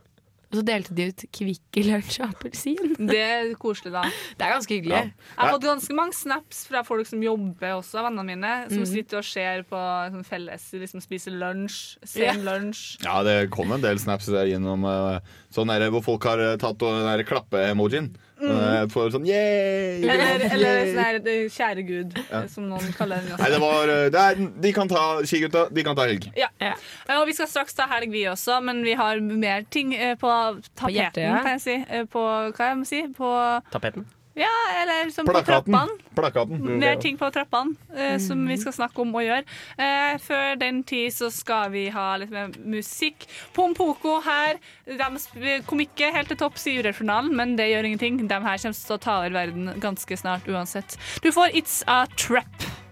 Og 0.56 0.62
så 0.62 0.64
delte 0.70 0.94
de 0.96 1.10
ut 1.12 1.24
Kvikk 1.36 1.80
Lunsj 1.84 2.22
appelsin. 2.24 2.94
Det 3.12 3.20
er 3.20 3.50
koselig, 3.60 3.92
da. 3.92 4.06
Det 4.40 4.46
er 4.46 4.54
ganske 4.54 4.72
hyggelig. 4.78 5.02
Jeg 5.12 5.42
har 5.42 5.52
fått 5.52 5.66
ganske 5.66 5.98
mange 5.98 6.16
snaps 6.16 6.62
fra 6.70 6.84
folk 6.88 7.10
som 7.10 7.24
jobber 7.24 7.74
også, 7.82 8.00
vennene 8.06 8.24
mine, 8.30 8.54
som 8.72 8.86
mm. 8.86 8.88
sitter 8.94 9.20
og 9.20 9.28
ser 9.28 9.66
på 9.68 9.82
sånn 10.14 10.24
felles, 10.28 10.70
liksom 10.80 11.04
spiser 11.04 11.36
lunsj, 11.36 11.82
sen 12.08 12.24
Ja. 12.30 12.38
lunsj. 12.40 12.86
Ja, 13.04 13.18
det 13.28 13.50
kom 13.52 13.76
en 13.76 13.84
del 13.84 14.00
snaps 14.00 14.32
der 14.32 14.48
innom 14.56 14.88
eh, 14.88 15.20
sånn 15.52 15.74
der, 15.74 15.90
hvor 15.92 16.06
folk 16.08 16.30
har 16.30 16.40
eh, 16.40 16.56
tatt 16.62 16.80
og 16.80 17.02
den 17.02 17.10
derre 17.10 17.28
klappe-emojien. 17.28 18.14
Mm. 18.36 18.52
Eh, 18.52 18.88
For 18.92 19.10
sånn 19.14 19.26
yeah! 19.30 20.02
Eller, 20.04 20.42
eller 20.52 20.74
yay. 20.82 20.90
sånn 20.92 21.04
her 21.04 21.20
det- 21.24 21.36
Kjære 21.56 21.84
Gud, 21.88 22.18
Ja. 22.32 22.42
som 22.52 22.66
noen 22.70 22.92
kaller 22.98 23.22
den. 23.24 23.38
Nei, 23.40 23.50
det 23.50 23.60
var 23.64 23.88
eh, 23.94 24.10
det 24.12 24.20
er, 24.24 24.36
De 24.62 24.72
kan 24.76 24.88
ta 24.92 25.22
skigutta, 25.24 25.70
de 25.74 25.84
kan 25.88 25.96
ta 25.96 26.04
helg. 26.10 26.28
Ja. 26.36 26.50
Ja. 26.60 26.74
Og 27.20 27.28
vi 27.28 27.34
skal 27.38 27.48
straks 27.48 27.74
ta 27.74 27.88
helg, 27.88 28.12
vi 28.12 28.26
også, 28.28 28.62
men 28.64 28.84
vi 28.84 28.94
har 28.94 29.20
mer 29.22 29.64
ting 29.72 29.94
eh, 29.96 30.16
på 30.20 30.28
tapeten, 30.76 30.96
hjertet, 30.98 31.24
ja. 31.24 31.40
kan 31.44 31.56
jeg 31.58 31.62
si. 31.62 31.78
Eh, 31.90 32.04
På, 32.12 32.26
hva 32.52 32.70
jeg 32.74 32.78
må 32.78 32.86
si? 32.86 33.02
På 33.16 33.32
Tapeten. 33.72 34.06
Ja, 34.36 34.52
eller 34.82 35.10
sånn 35.16 35.28
på 35.28 35.32
Plakaten. 35.32 35.72
trappene. 35.72 36.14
Plakaten. 36.18 36.80
Mer 36.82 36.98
ting 37.00 37.16
på 37.20 37.30
trappene 37.32 37.76
eh, 37.96 38.18
som 38.20 38.42
vi 38.48 38.58
skal 38.60 38.76
snakke 38.76 39.02
om 39.06 39.14
og 39.16 39.24
gjøre. 39.24 39.46
Eh, 39.80 40.18
før 40.20 40.60
den 40.60 40.84
tid 40.84 41.14
så 41.16 41.30
skal 41.32 41.72
vi 41.72 41.86
ha 41.94 42.08
litt 42.20 42.34
mer 42.36 42.52
musikk. 42.68 43.28
Pompoko 43.56 44.18
her. 44.26 44.60
De 44.86 45.62
kom 45.68 45.84
ikke 45.86 46.12
helt 46.12 46.28
til 46.34 46.40
topps 46.44 46.68
i 46.68 46.76
jurerfinalen, 46.78 47.32
men 47.36 47.56
det 47.56 47.70
gjør 47.72 47.88
ingenting. 47.92 48.20
De 48.28 48.42
her 48.44 48.60
kommer 48.60 48.82
til 48.82 48.98
å 48.98 49.04
ta 49.08 49.20
over 49.22 49.38
verden 49.40 49.72
ganske 49.80 50.20
snart 50.20 50.52
uansett. 50.52 50.98
Du 51.24 51.32
får 51.32 51.56
It's 51.56 51.84
a 51.88 52.04
Trap. 52.20 52.85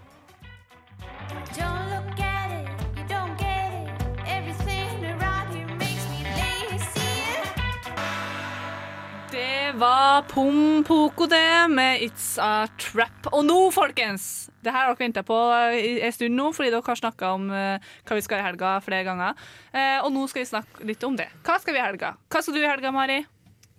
Var 9.74 10.22
Pompoko, 10.22 11.26
det, 11.26 11.68
med 11.68 12.00
It's 12.00 12.36
a 12.38 12.68
Trap. 12.78 13.26
Og 13.34 13.42
nå, 13.42 13.56
folkens! 13.74 14.46
Det 14.62 14.70
her 14.70 14.84
har 14.86 14.92
dere 14.92 15.00
venta 15.00 15.24
på 15.26 15.34
en 15.34 16.14
stund 16.14 16.38
nå, 16.38 16.44
fordi 16.54 16.70
dere 16.70 16.86
har 16.86 17.00
snakka 17.00 17.30
om 17.34 17.48
eh, 17.50 17.88
hva 18.06 18.18
vi 18.18 18.22
skal 18.22 18.38
i 18.38 18.44
helga 18.46 18.76
flere 18.84 19.02
ganger. 19.08 19.40
Eh, 19.74 19.98
og 20.04 20.12
nå 20.14 20.28
skal 20.30 20.44
vi 20.44 20.50
snakke 20.52 20.86
litt 20.86 21.02
om 21.08 21.16
det. 21.18 21.26
Hva 21.42 21.56
skal 21.58 21.74
vi 21.74 21.80
i 21.80 21.82
helga? 21.82 22.12
Hva 22.30 22.42
skal 22.44 22.54
du 22.54 22.60
i 22.62 22.68
helga, 22.68 22.92
Mari? 22.94 23.18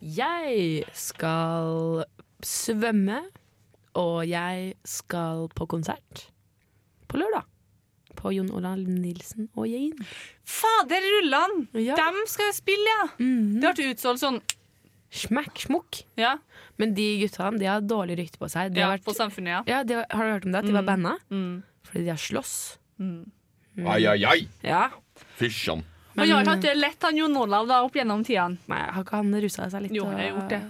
Jeg 0.03 0.83
skal 0.99 2.03
svømme, 2.43 3.21
og 3.95 4.17
jeg 4.27 4.73
skal 4.83 5.47
på 5.55 5.69
konsert 5.77 6.25
på 7.07 7.23
lørdag. 7.23 7.47
På 8.19 8.35
Jon 8.35 8.51
Olav 8.55 8.83
Nilsen 8.83 9.47
og 9.55 9.71
Jane. 9.71 10.11
Fader 10.43 11.07
rullan! 11.15 11.69
Ja. 11.79 11.95
De 11.95 12.27
skal 12.31 12.51
spille, 12.57 12.99
ja! 12.99 13.09
Det 13.15 13.75
ble 13.79 13.89
utsolgt 13.95 14.23
sånn 14.25 14.43
Smack 15.15 15.61
smukk. 15.63 16.01
Ja. 16.19 16.33
Men 16.81 16.93
de 16.97 17.05
guttene 17.21 17.59
de 17.61 17.69
har 17.69 17.81
dårlig 17.87 18.17
rykte 18.19 18.37
på 18.41 18.49
seg. 18.51 18.73
De 18.75 18.81
Ja, 18.81 18.89
har 18.89 18.97
vært, 18.97 19.05
på 19.07 19.15
Samfunnet, 19.15 19.53
ja. 19.53 19.61
ja 19.71 19.83
de 19.87 19.95
har, 20.01 20.05
har 20.11 20.25
du 20.27 20.31
hørt 20.35 20.45
om 20.49 20.51
det? 20.51 20.59
At 20.59 20.65
de 20.69 20.73
var 20.75 20.83
Mm. 20.83 20.91
banna? 20.91 21.13
Mm. 21.31 21.63
Fordi 21.87 22.03
de 22.03 22.09
har 22.11 22.19
slåss. 22.19 22.55
Mm. 22.99 23.31
Ai, 23.87 24.05
ai, 24.11 24.23
ai! 24.25 24.47
Ja. 24.63 24.89
Fysjan. 25.39 25.83
Han 26.17 26.29
har 26.29 26.41
ikke 26.43 26.49
hatt 26.53 26.61
det 26.63 26.73
lett, 26.77 27.01
han 27.03 27.17
Jon 27.17 27.35
Olav, 27.37 27.67
da, 27.67 27.81
opp 27.83 27.93
gjennom 27.95 28.23
tidene. 28.23 28.57
Nei, 28.71 28.81
har 28.91 29.03
ikke 29.03 29.17
han 29.19 29.33
rusa 29.43 29.69
seg 29.71 29.81
litt? 29.87 29.91
Jo, 29.95 30.05
han 30.07 30.19
har 30.19 30.29
gjort 30.31 30.49
det. 30.49 30.61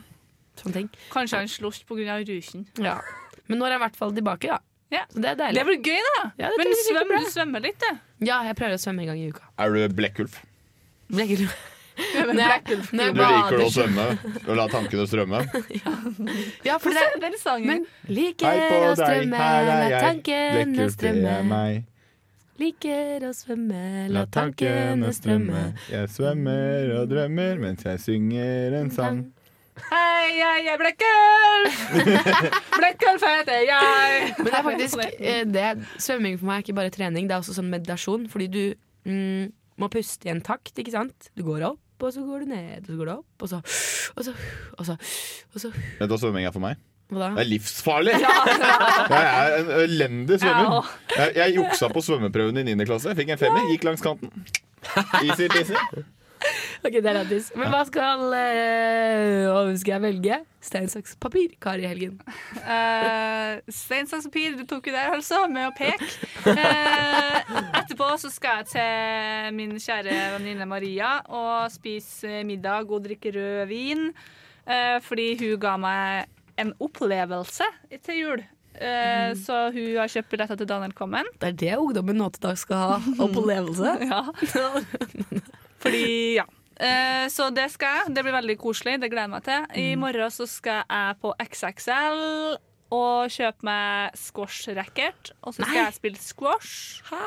Sånne 0.61 0.73
ting. 0.73 0.89
Kanskje 1.13 1.37
han 1.37 1.47
sloss 1.51 1.83
pga. 1.85 2.17
rusen. 2.25 2.65
Ja. 2.81 2.99
Men 3.47 3.59
nå 3.59 3.65
er 3.67 3.75
jeg 3.75 3.79
i 3.81 3.83
hvert 3.85 3.95
fall 3.99 4.11
tilbake, 4.15 4.47
da. 4.49 4.59
Ja. 4.91 5.03
Så 5.11 5.21
det 5.21 5.29
er 5.33 5.35
deilig. 5.35 5.55
Det 5.59 5.65
blir 5.65 5.81
gøy, 5.81 6.01
da. 6.15 6.31
Ja, 6.37 6.49
Men 6.57 6.67
jeg 6.67 6.81
svøm, 6.87 7.09
du 7.19 7.29
svømmer 7.29 7.61
litt, 7.61 7.79
du. 7.79 8.25
Ja, 8.25 8.43
jeg 8.43 8.55
prøver 8.55 8.73
å 8.77 8.81
svømme 8.81 9.01
en 9.01 9.07
gang 9.07 9.19
i 9.19 9.29
uka. 9.29 9.43
Er 9.59 9.73
du 9.73 9.93
blekkulf? 9.93 10.39
Men 11.09 11.27
Når 11.95 12.39
jeg- 12.41 12.77
når 12.91 13.13
Du 13.15 13.19
liker 13.21 13.61
å 13.63 13.67
svømme 13.71 14.05
og 14.47 14.55
la 14.59 14.67
tankene 14.67 15.05
strømme? 15.07 15.41
Ja, 16.67 16.77
for 16.77 16.89
det 16.91 17.03
er 17.07 17.19
den 17.23 17.37
sangen? 17.39 17.67
Men 17.67 17.85
liker 18.07 18.89
å 18.89 18.95
strømme, 18.99 19.43
la 19.67 19.99
tankene 20.03 20.89
strømme. 20.91 21.35
er. 21.59 21.83
Liker 22.59 23.25
å 23.27 23.31
svømme, 23.35 23.79
la 24.15 24.25
tankene 24.31 25.09
strømme. 25.15 25.63
Jeg 25.91 26.07
svømmer 26.13 26.91
og 26.99 27.09
drømmer 27.11 27.59
mens 27.59 27.83
jeg 27.83 27.99
synger 28.03 28.77
en 28.81 28.91
sang. 28.95 29.23
Hei, 29.89 30.37
jeg 30.39 30.67
er 30.71 30.77
Blekkulf! 30.79 31.79
Blekkulf 32.79 33.25
heter 33.27 33.65
jeg! 33.67 34.29
Men 34.37 34.47
det 34.47 34.53
er 34.55 34.63
faktisk 34.63 35.01
eh, 35.19 35.41
det, 35.51 35.65
Svømming 35.99 36.37
for 36.39 36.47
meg 36.47 36.61
er 36.61 36.63
ikke 36.63 36.77
bare 36.77 36.93
trening, 36.95 37.27
det 37.27 37.35
er 37.35 37.41
også 37.43 37.57
sånn 37.57 37.67
meditasjon. 37.73 38.23
Fordi 38.31 38.47
du 38.53 38.61
mm, 39.03 39.49
må 39.83 39.89
puste 39.91 40.29
i 40.29 40.31
en 40.31 40.39
takt, 40.47 40.71
ikke 40.79 40.95
sant? 40.95 41.27
Du 41.35 41.43
går 41.43 41.67
opp, 41.73 41.81
og 42.07 42.13
så 42.15 42.23
går 42.25 42.43
du 42.45 42.51
ned, 42.53 42.81
og 42.81 42.89
så 42.91 42.97
går 42.99 43.09
du 43.09 43.13
opp, 43.17 43.45
og 43.45 43.51
så 43.51 43.61
Og 44.15 44.23
så, 44.27 44.33
og 44.79 44.85
så, 44.87 44.97
og 45.53 45.61
så 45.63 45.71
Vet 45.75 46.05
du 46.07 46.13
hva 46.13 46.19
svømming 46.21 46.47
er 46.47 46.53
for 46.55 46.63
meg? 46.63 46.79
Hva 47.11 47.19
da? 47.21 47.29
Det 47.35 47.43
er 47.43 47.49
livsfarlig! 47.51 48.15
Jeg 49.15 49.25
er 49.29 49.57
en 49.59 49.71
elendig 49.83 50.39
svømmer. 50.41 50.91
Jeg, 51.15 51.35
jeg 51.37 51.55
juksa 51.59 51.89
på 51.93 52.01
svømmeprøven 52.01 52.57
i 52.63 52.67
9. 52.73 52.87
klasse. 52.89 53.11
Jeg 53.11 53.19
fikk 53.19 53.35
en 53.35 53.41
femmer, 53.41 53.67
gikk 53.69 53.85
langs 53.85 54.01
kanten. 54.05 54.31
Easy 55.21 55.49
peasy. 55.51 56.05
Ok, 56.85 56.99
det 57.01 57.09
er 57.09 57.17
lættis. 57.17 57.47
Men 57.57 57.71
hva 57.73 57.81
skal 57.87 58.25
øh, 58.37 59.71
skal 59.81 59.95
jeg 59.95 60.03
velge? 60.03 60.37
Stein, 60.65 60.89
saks, 60.89 61.15
papir. 61.21 61.55
Kari 61.61 61.85
Helgen. 61.89 62.19
Uh, 62.61 63.57
Stein, 63.73 64.05
saks, 64.09 64.27
papir. 64.29 64.53
Du 64.59 64.65
tok 64.69 64.87
jo 64.89 64.93
der, 64.93 65.13
altså, 65.17 65.43
med 65.49 65.67
å 65.69 65.73
peke. 65.77 66.09
Uh, 66.45 67.37
etterpå 67.81 68.11
så 68.21 68.29
skal 68.33 68.61
jeg 68.61 68.71
til 68.75 69.57
min 69.57 69.75
kjære 69.81 70.15
venninne 70.37 70.69
Maria 70.69 71.19
og 71.25 71.73
spise 71.73 72.43
middag 72.45 72.89
og 72.89 73.05
drikke 73.05 73.33
rødvin. 73.33 74.11
Uh, 74.65 74.97
fordi 75.05 75.31
hun 75.41 75.57
ga 75.61 75.77
meg 75.81 76.33
en 76.61 76.73
opplevelse 76.85 77.69
til 78.05 78.21
jul. 78.21 78.45
Eh, 78.75 79.31
Så 79.39 79.55
hun 79.71 79.95
har 79.95 80.11
kjøpt 80.11 80.31
billetter 80.33 80.59
til 80.59 80.67
Daniel 80.67 80.93
Kommen. 80.95 81.27
Det 81.39 81.53
er 81.53 81.59
det 81.61 81.77
ungdommen 81.79 82.17
nå 82.19 82.29
til 82.35 82.43
dags 82.43 82.65
skal 82.65 82.75
ha. 82.75 82.97
Opplevelse. 83.23 83.93
ja. 84.11 84.21
Fordi, 85.83 86.05
ja. 86.39 86.45
Eh, 86.75 87.25
så 87.31 87.49
det 87.55 87.69
skal 87.71 87.99
jeg. 88.01 88.15
Det 88.15 88.23
blir 88.25 88.35
veldig 88.35 88.57
koselig. 88.59 88.97
Det 89.01 89.11
gleder 89.11 89.29
jeg 89.29 89.33
meg 89.35 89.45
til. 89.47 89.67
I 89.81 89.95
morgen 89.99 90.33
så 90.33 90.47
skal 90.49 90.81
jeg 90.83 91.19
på 91.21 91.31
XXL 91.45 92.23
og 92.95 93.31
kjøpe 93.33 93.65
meg 93.67 94.17
squash-racket. 94.19 95.31
Og 95.43 95.55
så 95.55 95.61
skal 95.61 95.71
Nei. 95.71 95.85
jeg 95.85 95.97
spille 95.99 96.21
squash. 96.21 96.99
Hæ? 97.09 97.23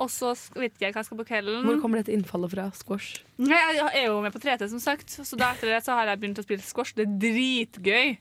Og 0.00 0.08
så 0.08 0.30
vet 0.54 0.62
vet 0.62 0.80
jeg 0.86 0.94
hva 0.94 1.02
jeg 1.02 1.10
skal 1.10 1.18
på 1.18 1.26
kvelden. 1.28 1.64
Hvor 1.66 1.80
kommer 1.82 2.00
dette 2.00 2.14
innfallet 2.14 2.52
fra? 2.54 2.68
Squash? 2.76 3.20
Nei, 3.42 3.58
Jeg 3.76 3.90
er 4.00 4.06
jo 4.06 4.20
med 4.24 4.32
på 4.32 4.40
3T, 4.40 4.68
som 4.72 4.80
sagt. 4.80 5.12
Så 5.12 5.36
da 5.36 5.50
etter 5.52 5.74
det 5.74 5.82
så 5.84 5.98
har 5.98 6.08
jeg 6.08 6.20
begynt 6.22 6.40
å 6.40 6.46
spille 6.46 6.64
squash. 6.64 6.94
Det 6.96 7.04
er 7.04 7.18
dritgøy. 7.20 8.14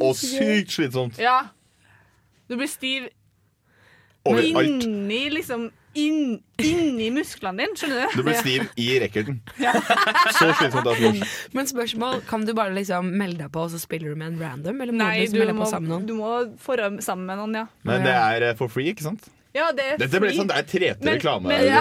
Og 0.00 0.14
sykt 0.16 0.72
slitsomt. 0.72 1.18
Ja. 1.20 1.50
Du 2.48 2.56
blir 2.56 2.70
stiv 2.70 3.10
Over 4.24 4.40
alt. 4.40 4.84
Inni 4.84 5.28
liksom 5.32 5.68
inn, 5.98 6.40
Inni 6.60 7.08
musklene 7.14 7.64
dine, 7.64 7.76
skjønner 7.80 8.04
du? 8.12 8.18
Du 8.20 8.22
blir 8.26 8.36
stiv 8.36 8.66
i 8.76 8.88
racketen. 9.00 9.40
Så 10.36 10.50
slitsomt. 10.60 11.24
Men 11.56 11.66
spørsmål, 11.70 12.20
kan 12.28 12.44
du 12.46 12.52
bare 12.56 12.74
liksom 12.76 13.08
melde 13.16 13.46
deg 13.46 13.52
på, 13.54 13.64
og 13.66 13.72
så 13.72 13.80
spiller 13.80 14.12
du 14.12 14.20
med 14.20 14.34
en 14.34 14.40
random? 14.44 14.80
Eller 14.84 14.92
må 14.92 15.02
Nei, 15.02 15.26
du 15.26 15.32
du 15.34 15.38
liksom 15.38 15.40
melde 15.40 15.56
må, 15.58 15.64
på 15.66 15.70
sammen 15.72 15.88
med 15.88 15.96
noen? 15.96 16.06
du 16.06 16.14
må 16.20 16.30
forhøre 16.60 17.02
sammen 17.04 17.26
med 17.32 17.40
noen, 17.40 17.58
ja. 17.62 17.66
Men 17.88 18.04
det 18.06 18.14
er 18.16 18.48
eh, 18.50 18.56
for 18.60 18.68
free, 18.72 18.92
ikke 18.92 19.08
sant? 19.08 19.28
Ja, 19.50 19.72
det 19.74 19.82
er 19.82 19.96
Dette 19.98 20.20
blir 20.22 20.30
free. 20.30 20.38
sånn, 20.38 20.46
det 20.52 20.58
er 20.60 20.66
trete 20.70 21.02
Men- 21.08 21.16
reklame. 21.16 21.48
Men, 21.50 21.64
ja. 21.72 21.80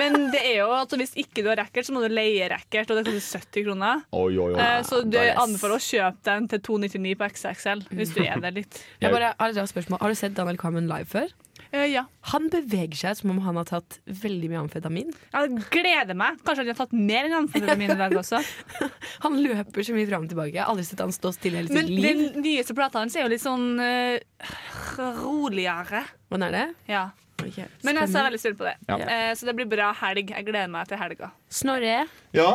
men 0.00 0.14
det 0.32 0.40
er 0.48 0.54
jo 0.62 0.70
at 0.72 0.94
hvis 0.96 1.12
ikke 1.20 1.42
du 1.44 1.50
har 1.50 1.58
racket, 1.60 1.84
så 1.84 1.92
må 1.92 2.00
du 2.00 2.08
leie 2.14 2.46
racket, 2.48 2.88
og 2.88 3.02
det 3.02 3.04
koster 3.10 3.42
70 3.42 3.66
kroner. 3.66 4.00
Oi, 4.16 4.30
oi, 4.38 4.46
oi. 4.54 4.56
Eh, 4.64 4.78
Så 4.88 5.02
du 5.04 5.18
er 5.20 5.34
anbefaler 5.36 5.76
å 5.76 5.82
kjøpe 5.82 6.24
den 6.30 6.48
til 6.48 6.62
299 6.70 7.18
på 7.20 7.28
XXL, 7.34 7.84
hvis 7.92 8.14
du 8.16 8.22
er 8.24 8.40
der 8.40 8.56
litt. 8.62 8.80
Jeg 9.02 9.12
bare 9.12 9.34
har 9.36 9.52
et 9.52 9.74
spørsmål. 9.74 10.00
Har 10.00 10.08
du 10.08 10.14
sett 10.22 10.38
Daniel 10.38 10.56
Carmen 10.62 10.88
live 10.88 11.10
før? 11.10 11.28
Eh, 11.72 11.86
ja. 11.88 12.02
Han 12.32 12.50
beveger 12.52 12.98
seg 13.00 13.16
som 13.16 13.30
om 13.32 13.38
han 13.46 13.56
har 13.56 13.64
tatt 13.68 13.96
veldig 14.04 14.50
mye 14.52 14.60
amfetamin. 14.66 15.12
Jeg 15.32 15.62
gleder 15.72 16.16
meg. 16.18 16.36
Kanskje 16.44 16.66
han 16.66 16.70
har 16.74 16.78
tatt 16.82 16.92
mer 16.92 17.28
enn 17.28 17.36
amfetamin 17.38 17.94
i 17.94 17.96
dag 17.96 18.12
også. 18.20 18.42
Han 19.24 19.38
løper 19.40 19.86
så 19.86 19.94
mye 19.96 20.08
fram 20.08 20.26
og 20.26 20.32
tilbake. 20.32 20.52
Jeg 20.56 20.62
har 20.64 20.72
aldri 20.72 20.84
sett 20.84 21.00
han 21.00 21.12
stå 21.14 21.30
stille 21.36 21.60
hele 21.62 21.72
Men 21.72 21.86
sitt 21.86 21.94
liv. 21.94 22.20
den 22.34 22.42
nyeste 22.44 22.74
plata 22.76 23.00
hans 23.00 23.14
er 23.16 23.24
jo 23.24 23.30
litt 23.32 23.42
sånn 23.44 23.78
uh, 23.78 24.18
roligere. 25.22 26.02
Hvordan 26.28 26.46
er 26.48 26.56
det? 26.56 26.64
Ja. 26.90 27.04
Okay, 27.42 27.66
Men 27.86 27.98
jeg 28.02 28.10
ser 28.12 28.26
veldig 28.28 28.40
styr 28.42 28.56
på 28.58 28.66
det. 28.68 28.74
Ja. 28.90 28.98
Uh, 28.98 29.30
så 29.38 29.48
det 29.48 29.54
blir 29.58 29.68
bra 29.70 29.88
helg. 30.02 30.30
Jeg 30.34 30.46
gleder 30.48 30.70
meg 30.72 30.90
til 30.90 31.00
helga. 31.00 31.32
Snorre, 31.52 32.04
Ja. 32.36 32.52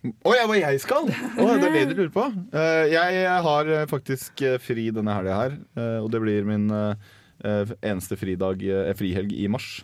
Å 0.00 0.32
ja, 0.32 0.46
hva 0.48 0.54
jeg 0.56 0.80
skal? 0.80 1.10
Oh, 1.36 1.50
det 1.60 1.66
er 1.68 1.74
det 1.74 1.80
du 1.90 1.98
lurer 1.98 2.12
på. 2.14 2.22
Uh, 2.54 2.86
jeg 2.88 3.24
har 3.44 3.72
faktisk 3.90 4.40
fri 4.64 4.86
denne 4.96 5.12
helga 5.12 5.34
her, 5.42 5.58
og 6.00 6.08
det 6.14 6.22
blir 6.24 6.46
min 6.48 6.70
eh, 6.72 7.10
eneste 7.42 8.18
fridag, 8.20 8.62
eh, 8.62 8.92
frihelg 8.98 9.32
i 9.32 9.48
mars. 9.48 9.80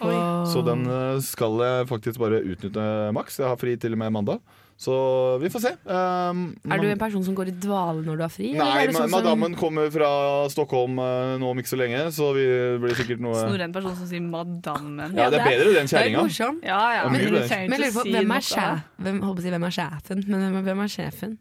Oi. 0.00 0.14
Så 0.48 0.62
den 0.64 0.86
eh, 0.88 1.18
skal 1.24 1.60
jeg 1.60 1.90
faktisk 1.90 2.20
bare 2.22 2.40
utnytte 2.40 3.12
maks. 3.16 3.40
Jeg 3.42 3.50
har 3.50 3.60
fri 3.60 3.76
til 3.80 3.96
og 3.96 4.02
med 4.02 4.12
mandag. 4.16 4.40
Så 4.80 4.94
vi 5.42 5.50
får 5.52 5.60
se. 5.60 5.70
Um, 5.84 6.54
er 6.72 6.80
du 6.80 6.86
en 6.88 7.00
person 7.00 7.24
som 7.26 7.34
går 7.36 7.50
i 7.50 7.52
dvale 7.52 8.00
når 8.00 8.16
du 8.16 8.22
har 8.24 8.30
fri? 8.32 8.54
eller 8.54 8.64
Nei, 8.64 8.86
er 8.86 8.92
sånn 8.94 9.10
som- 9.10 9.12
madammen 9.12 9.52
kommer 9.54 9.90
fra 9.92 10.08
Stockholm 10.48 10.96
eh, 11.04 11.34
nå 11.36 11.50
om 11.50 11.58
ikke 11.60 11.68
så 11.68 11.76
lenge, 11.76 12.00
så 12.16 12.30
vi 12.32 12.46
blir 12.80 12.96
sikkert 12.96 13.20
noe 13.20 13.34
Snorre 13.36 13.68
en 13.68 13.74
person 13.74 13.94
som 13.94 14.08
sier 14.08 14.24
'madammen'. 14.24 15.12
Ja, 15.20 15.28
det 15.28 15.42
er 15.42 15.50
bedre 15.52 15.76
enn 15.82 15.84
er 15.84 15.92
kjerringa. 15.92 16.64
Ja, 16.64 16.80
ja. 16.96 17.08
Men, 17.10 17.20
Men. 17.20 17.68
Men 17.68 17.80
lurer 17.84 17.92
på, 17.92 18.08
hvem 18.08 18.32
er 18.32 18.40
sjef? 18.40 18.80
Hvem, 18.96 19.20
si, 19.36 19.48
er 19.52 19.76
sjefen? 19.76 20.24
Men 20.26 20.64
hvem 20.64 20.80
er 20.80 20.88
sjefen? 20.88 21.38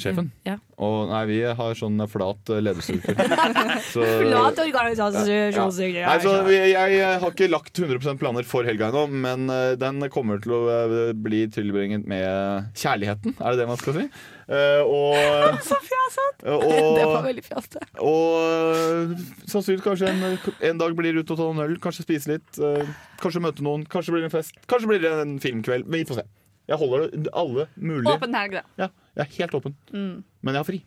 Sjefen. 0.00 0.30
Ja. 0.48 0.54
Og 0.80 1.10
nei, 1.10 1.18
vi 1.28 1.34
har 1.44 1.74
sånn 1.76 2.00
flat 2.08 2.48
lederstruktur. 2.64 3.18
Så- 3.92 4.06
Flat 4.22 4.60
organisasjonsstruktur. 4.64 5.98
Ja. 6.00 6.06
Nei, 6.08 6.22
så 6.24 6.32
jeg, 6.48 6.70
jeg 6.72 7.18
har 7.20 7.34
ikke 7.34 7.48
lagt 7.52 7.76
100 7.76 8.16
planer 8.22 8.46
for 8.48 8.64
helga 8.64 8.88
ennå, 8.88 9.02
men 9.12 9.44
eh, 9.52 9.74
den 9.76 10.00
kommer 10.14 10.40
til 10.42 10.54
å 10.56 10.62
eh, 10.72 11.12
bli 11.12 11.42
tilbringet 11.52 12.08
med 12.08 12.72
kjærligheten, 12.80 13.36
er 13.36 13.52
det 13.52 13.60
det 13.60 13.68
man 13.68 13.80
skal 13.82 13.98
si? 14.00 14.06
Eh, 14.48 14.80
og, 14.80 15.60
Så 15.68 15.76
fjasete! 15.84 16.40
Det 16.48 17.06
var 17.12 17.26
veldig 17.28 17.44
fjasete. 17.50 17.84
og 18.00 18.36
eh, 18.48 19.16
sannsynligvis 19.44 19.84
kanskje 19.90 20.08
en, 20.08 20.24
en 20.72 20.80
dag 20.86 20.96
blir 20.98 21.20
ute 21.20 21.28
og 21.36 21.36
ta 21.36 21.50
noen 21.52 21.66
øl, 21.68 21.76
kanskje 21.84 22.08
spise 22.08 22.32
litt, 22.32 22.48
eh, 22.64 22.88
kanskje 23.20 23.44
møte 23.44 23.64
noen, 23.68 23.84
kanskje 23.92 24.16
blir 24.16 24.24
det 24.24 24.32
en 24.32 24.38
fest, 24.40 24.56
kanskje 24.72 24.94
blir 24.96 25.04
det 25.04 25.12
en 25.20 25.36
filmkveld. 25.42 25.84
Vi 25.92 26.06
får 26.08 26.22
se. 26.24 26.30
Jeg 26.70 26.78
holder 26.78 27.08
det 27.10 27.32
alle 27.34 27.66
mulige 27.76 28.14
Åpen 28.14 28.34
helg, 28.38 28.56
da. 28.60 28.62
Ja, 28.78 28.88
jeg 29.18 29.24
er 29.26 29.36
helt 29.40 29.54
åpen. 29.58 29.76
Mm. 29.92 30.24
Men 30.42 30.54
jeg 30.54 30.60
har 30.62 30.68
fri. 30.68 30.80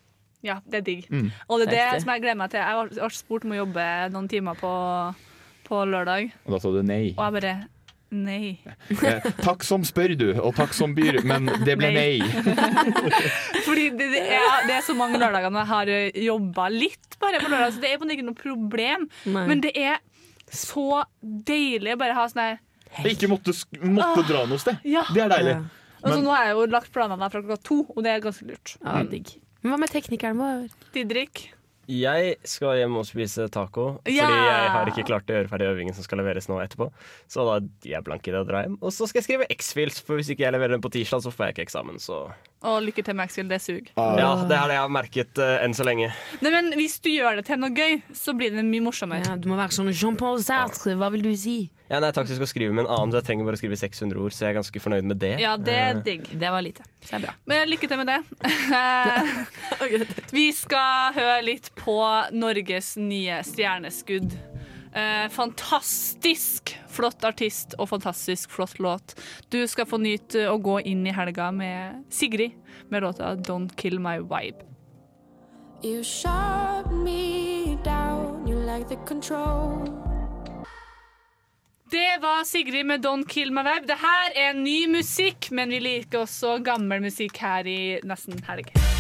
Ja, 0.46 0.60
det 0.70 0.82
er 0.82 0.86
digg. 0.86 1.06
Mm. 1.10 1.30
Og 1.50 1.62
det 1.62 1.68
er 1.74 1.96
det 1.96 2.02
som 2.04 2.12
jeg 2.14 2.22
gleder 2.24 2.38
meg 2.40 2.52
til. 2.54 2.62
Jeg 2.62 2.78
har 2.78 2.92
vært 3.02 3.18
spurt 3.18 3.46
om 3.48 3.54
å 3.56 3.62
jobbe 3.64 3.86
noen 4.14 4.28
timer 4.32 4.60
på, 4.60 4.74
på 5.68 5.80
lørdag, 5.90 6.30
Og 6.46 6.56
da 6.56 6.60
sa 6.62 6.74
du 6.76 6.84
nei. 6.86 7.06
og 7.18 7.24
jeg 7.28 7.38
bare 7.40 7.56
Nei. 8.16 8.54
Eh, 8.94 9.26
takk 9.42 9.64
som 9.66 9.84
spør, 9.84 10.14
du, 10.16 10.28
og 10.40 10.54
takk 10.56 10.76
som 10.78 10.94
byr, 10.96 11.18
men 11.28 11.50
det 11.66 11.74
ble 11.76 11.90
nei. 11.92 12.22
Fordi 13.66 13.90
det, 13.98 14.08
det, 14.14 14.22
er, 14.38 14.68
det 14.70 14.76
er 14.78 14.84
så 14.86 14.94
mange 14.96 15.20
lørdager 15.20 15.52
når 15.52 15.66
jeg 15.66 15.72
har 15.72 15.92
jobba 16.28 16.68
litt 16.72 17.18
bare 17.20 17.42
på 17.42 17.50
lørdag, 17.52 17.74
så 17.76 17.82
det 17.84 17.90
er 17.90 17.98
på 17.98 18.06
en 18.06 18.08
måte 18.08 18.16
ikke 18.20 18.28
noe 18.30 18.40
problem. 18.40 19.08
Nei. 19.34 19.46
Men 19.50 19.64
det 19.66 19.74
er 19.76 19.98
så 20.54 21.02
deilig 21.20 21.96
å 21.96 22.00
bare 22.00 22.16
ha 22.16 22.28
sånn 22.30 22.44
her 22.46 22.62
Jeg 23.04 23.18
ikke 23.18 23.30
måtte, 23.32 23.54
måtte 23.82 24.24
dra 24.30 24.46
noe 24.48 24.62
sted. 24.62 24.78
Ja. 24.88 25.04
Det 25.14 25.26
er 25.26 25.30
deilig. 25.30 25.56
Ja. 25.58 25.64
Men- 26.06 26.24
nå 26.24 26.30
har 26.36 26.46
jeg 26.46 26.56
jo 26.56 26.66
lagt 26.70 26.92
planene 26.94 27.32
fra 27.32 27.42
klokka 27.42 27.58
to, 27.64 27.80
og 27.96 28.04
det 28.04 28.12
er 28.14 28.22
ganske 28.22 28.46
lurt. 28.48 28.76
Ja, 28.84 29.02
digg. 29.04 29.36
Men 29.64 29.74
hva 29.74 29.80
med 29.80 29.90
teknikeren 29.90 30.38
vår? 30.38 30.70
Didrik. 30.94 31.50
Jeg 31.88 32.38
skal 32.50 32.78
hjem 32.80 32.96
og 32.98 33.06
spise 33.06 33.46
taco, 33.54 34.02
Ja! 34.10 34.26
fordi 34.26 34.38
jeg 34.42 34.70
har 34.74 34.86
ikke 34.90 35.06
klart 35.06 35.28
å 35.30 35.36
gjøre 35.36 35.50
ferdig 35.50 35.68
øvingen 35.70 35.94
som 35.94 36.04
skal 36.04 36.18
leveres 36.18 36.48
nå 36.50 36.58
etterpå. 36.64 36.92
Så 37.30 37.46
da 37.46 37.60
jeg 37.86 38.04
blank 38.04 38.26
i 38.28 38.32
det 38.32 38.40
å 38.42 38.48
dra 38.48 38.64
hjem. 38.64 38.78
Og 38.82 38.90
så 38.92 39.06
skal 39.08 39.22
jeg 39.22 39.28
skrive 39.28 39.48
X-Fields, 39.54 40.00
for 40.02 40.18
hvis 40.18 40.30
ikke 40.34 40.46
jeg 40.48 40.54
leverer 40.54 40.74
den 40.74 40.82
på 40.82 40.90
tirsdag, 40.90 41.22
så 41.22 41.30
får 41.34 41.46
jeg 41.46 41.56
ikke 41.56 41.66
eksamen. 41.68 42.00
Så 42.02 42.32
Og 42.66 42.82
lykke 42.88 43.04
til, 43.06 43.16
Maxfield. 43.18 43.52
Det 43.52 43.62
suger. 43.62 43.92
ja, 43.96 44.30
det 44.50 44.56
er 44.58 44.72
det 44.72 44.78
jeg 44.78 44.82
har 44.84 44.92
merket 44.92 45.42
uh, 45.42 45.60
enn 45.64 45.76
så 45.78 45.86
lenge. 45.88 46.10
Nei, 46.42 46.52
men 46.54 46.72
hvis 46.80 46.98
du 47.04 47.12
gjør 47.14 47.40
det 47.40 47.46
til 47.48 47.60
noe 47.62 47.70
gøy, 47.76 48.00
så 48.16 48.34
blir 48.38 48.54
det 48.56 48.66
mye 48.66 48.84
morsommere. 48.86 49.26
Ja, 49.28 49.36
du 49.40 49.48
må 49.52 49.58
være 49.60 49.76
sånn 49.76 49.92
Jean-Paul 49.94 50.42
Sartre, 50.44 50.96
hva 51.00 51.12
vil 51.14 51.24
du 51.26 51.32
si? 51.38 51.58
Ja, 51.86 52.00
nei, 52.02 52.10
takk, 52.16 52.26
jeg 52.32 52.40
skal 52.40 52.50
skrive 52.50 52.74
med 52.74 52.88
en 52.88 52.92
annen, 52.96 53.12
så 53.14 53.20
jeg 53.22 53.28
trenger 53.28 53.46
bare 53.46 53.60
å 53.60 53.62
skrive 53.62 53.78
600 53.78 54.18
ord, 54.26 54.34
så 54.34 54.48
jeg 54.48 54.56
er 54.56 54.58
ganske 54.58 54.82
fornøyd 54.82 55.06
med 55.06 55.20
det. 55.22 55.36
Ja, 55.44 55.54
det 55.62 55.76
er 55.78 55.92
Eh, 55.96 56.02
digg. 56.08 56.26
Det 56.40 56.50
var 56.50 56.62
lite. 56.66 56.84
Så 57.06 57.12
det 57.12 57.20
er 57.20 57.24
bra. 57.28 57.34
Men 57.46 57.70
lykke 57.70 57.88
til 57.92 58.02
med 58.02 58.10
det. 58.10 58.20
Vi 60.36 60.48
skal 60.58 61.14
høre 61.16 61.42
litt 61.46 61.70
på 61.78 62.00
Norges 62.34 62.96
nye 62.98 63.42
stjerneskudd. 63.46 64.34
Eh, 64.96 65.30
fantastisk 65.30 66.72
flott 66.88 67.26
artist 67.28 67.74
og 67.76 67.90
fantastisk 67.90 68.54
flott 68.56 68.80
låt. 68.80 69.18
Du 69.52 69.68
skal 69.68 69.88
få 69.90 70.00
nyte 70.00 70.46
å 70.48 70.56
gå 70.56 70.78
inn 70.88 71.04
i 71.04 71.12
helga 71.12 71.50
med 71.52 72.06
Sigrid 72.10 72.56
med 72.90 73.04
låta 73.04 73.36
'Don't 73.36 73.76
Kill 73.76 74.00
My 74.00 74.20
Vibe'. 74.24 74.64
You 75.84 76.04
shot 76.04 76.92
me 76.92 77.76
down, 77.84 78.48
you 78.48 78.56
like 78.56 78.88
the 78.88 78.96
control. 79.06 79.84
Det 81.92 82.22
var 82.22 82.44
Sigrid 82.46 82.86
med 82.86 83.06
'Don't 83.06 83.28
Kill 83.28 83.52
My 83.52 83.62
Vibe'. 83.62 83.88
Det 83.88 83.98
her 83.98 84.32
er 84.36 84.54
ny 84.54 84.88
musikk, 84.88 85.52
men 85.52 85.70
vi 85.70 85.80
liker 85.80 86.20
også 86.20 86.64
gammel 86.64 87.02
musikk 87.02 87.38
her 87.38 87.68
i 87.68 88.00
nesten 88.04 88.40
helg. 88.48 88.95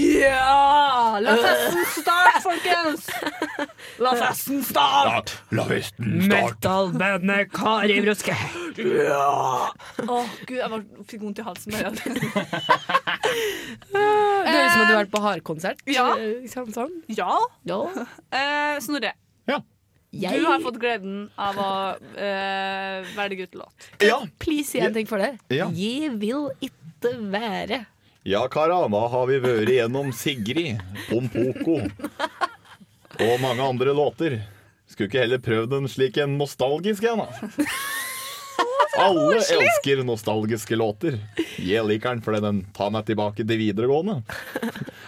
Ja! 0.00 1.18
La 1.20 1.34
festen 1.36 1.84
starte, 1.92 2.40
folkens! 2.46 3.06
La 4.00 4.12
festen 4.16 4.62
starte! 4.64 5.34
La 5.56 5.64
festen 5.68 6.22
Metal-bandet 6.30 7.50
Kari 7.52 7.98
Bruske. 8.04 8.36
Ja! 8.80 9.68
Å, 10.06 10.20
gud, 10.46 10.56
jeg 10.56 10.70
var, 10.72 10.84
fikk 11.10 11.24
vondt 11.26 11.42
i 11.42 11.46
halsen 11.46 11.74
det. 11.76 11.80
Høres 13.90 14.54
ut 14.54 14.72
som 14.72 14.80
at 14.80 14.88
du 14.88 14.94
har 14.94 15.00
vært 15.02 15.12
på 15.12 15.22
hardkonsert. 15.24 15.82
Ja. 15.90 16.06
Eh, 16.16 16.46
Sånn, 16.50 16.70
sånn. 16.74 16.94
Ja. 17.12 17.34
Ja. 17.68 17.82
Eh, 18.32 18.78
Snorre, 18.84 19.12
Jeg- 20.10 20.40
du 20.40 20.46
har 20.48 20.58
fått 20.58 20.80
gleden 20.82 21.28
av 21.38 21.54
å 21.62 21.66
eh, 22.18 23.04
velge 23.14 23.44
ut 23.46 23.52
låt. 23.60 23.84
Ja. 24.02 24.16
Please, 24.42 24.72
si 24.72 24.80
en 24.82 24.92
ting 24.96 25.06
for 25.06 25.22
det. 25.22 25.36
Ja. 25.54 25.68
Jeg 25.70 26.16
vil 26.18 26.48
ikke 26.66 27.12
være 27.30 27.84
Ja, 28.22 28.42
kara, 28.52 28.82
hva 28.92 29.06
har 29.08 29.28
vi 29.30 29.38
vært 29.40 29.70
gjennom 29.72 30.10
Sigrid, 30.12 30.80
Pompoko 31.06 31.78
og 31.80 33.38
mange 33.40 33.64
andre 33.64 33.94
låter? 33.96 34.42
Skulle 34.90 35.08
ikke 35.08 35.22
heller 35.22 35.40
prøvd 35.40 35.78
en 35.78 35.88
slik 35.88 36.18
en 36.20 36.34
nostalgisk 36.36 37.06
en, 37.08 37.22
da? 37.22 37.64
Alle 39.00 39.40
elsker 39.40 40.02
nostalgiske 40.06 40.76
låter. 40.78 41.18
Jeg 41.60 41.84
liker 41.88 42.14
den 42.14 42.22
fordi 42.24 42.42
den 42.44 42.62
tar 42.76 42.92
meg 42.94 43.06
tilbake 43.08 43.44
til 43.46 43.60
videregående. 43.60 44.20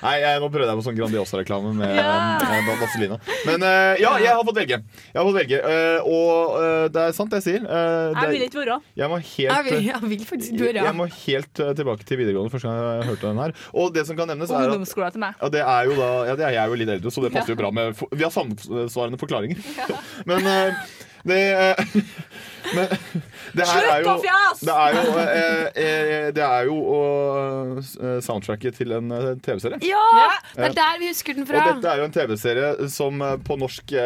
Nei, 0.03 0.17
jeg, 0.19 0.41
Nå 0.43 0.49
prøvde 0.51 0.67
jeg 0.73 0.81
på 0.81 0.85
sånn 0.89 0.97
Grandiosa-reklame 0.99 1.75
med, 1.79 1.99
med 2.43 2.81
Vazelina. 2.81 3.19
Men 3.47 3.63
uh, 3.63 3.93
ja, 4.03 4.17
jeg 4.19 4.33
har 4.35 4.43
fått 4.49 4.59
velge. 4.59 4.81
Jeg 5.13 5.19
har 5.21 5.29
fått 5.29 5.39
velge 5.43 5.61
Uh, 5.63 6.01
Og 6.09 6.57
uh, 6.59 6.87
det 6.93 7.03
er 7.07 7.15
sant, 7.17 7.31
det 7.31 7.39
jeg 7.43 7.47
sier. 7.47 7.63
Eh, 7.63 8.13
det- 8.13 8.23
Jeg 8.23 8.33
vil 8.33 8.45
ikke 8.49 8.61
være. 8.63 8.79
Jeg 8.97 9.11
må 9.11 9.19
helt 9.19 9.53
Jeg 9.53 9.65
vil, 9.67 9.85
jeg 9.87 10.01
vil 10.11 10.25
faktisk 10.27 10.53
ikke 10.53 10.65
være 10.69 10.85
jeg 10.87 10.97
må 10.99 11.07
helt 11.13 11.61
eh, 11.63 11.73
tilbake 11.79 12.07
til 12.09 12.21
videregående 12.21 12.53
første 12.53 12.69
gang 12.69 12.81
jeg 13.03 13.09
hørte 13.11 13.29
den 13.29 13.41
her. 13.43 13.55
Og 13.73 13.95
det 13.95 14.05
som 14.09 14.19
kan 14.19 14.31
nevnes 14.33 14.51
er 14.51 14.57
at 14.57 15.17
ja, 15.43 15.49
det 15.53 15.63
er 15.63 15.89
jo 15.89 15.97
da, 15.99 16.11
ja, 16.29 16.37
det 16.39 16.47
er 16.49 16.57
jeg 16.57 16.73
jo 16.73 16.79
litt 16.81 16.93
eldre, 16.97 17.13
så 17.15 17.25
det 17.25 17.33
passer 17.35 17.55
jo 17.55 17.61
bra 17.61 17.71
med 17.75 18.03
Vi 18.13 18.25
har 18.27 18.35
samsvarende 18.35 19.21
forklaringer. 19.21 19.59
Men 20.31 20.47
eh, 20.47 20.83
det, 21.29 21.41
eh, 21.55 21.97
Men 22.77 22.93
det 23.57 23.67
her 23.69 23.89
er 23.89 24.03
jo, 24.03 24.07
Slutt 24.07 24.13
å 24.13 24.17
fjas! 24.25 24.63
det 24.67 24.77
er 24.85 24.97
jo, 24.97 25.15
eh, 25.23 25.65
eh, 25.85 26.27
det 26.37 26.45
er 26.47 26.69
jo 26.69 26.77
eh, 26.99 28.21
soundtracket 28.25 28.79
til 28.81 28.95
en 28.97 29.11
eh, 29.17 29.31
TV-serie. 29.45 29.81
Ja! 29.87 30.29
Det 30.55 30.71
er 30.71 30.77
der 30.79 31.01
vi 31.03 31.11
husker 31.13 31.39
den 31.39 31.49
fra. 31.49 31.63
Og 31.63 31.81
dette 31.81 31.93
er 31.93 32.03
jo 32.03 32.09
en 32.09 32.15
TV-serie 32.15 32.93
som 32.93 33.25
på 33.47 33.59
norsk 33.61 33.97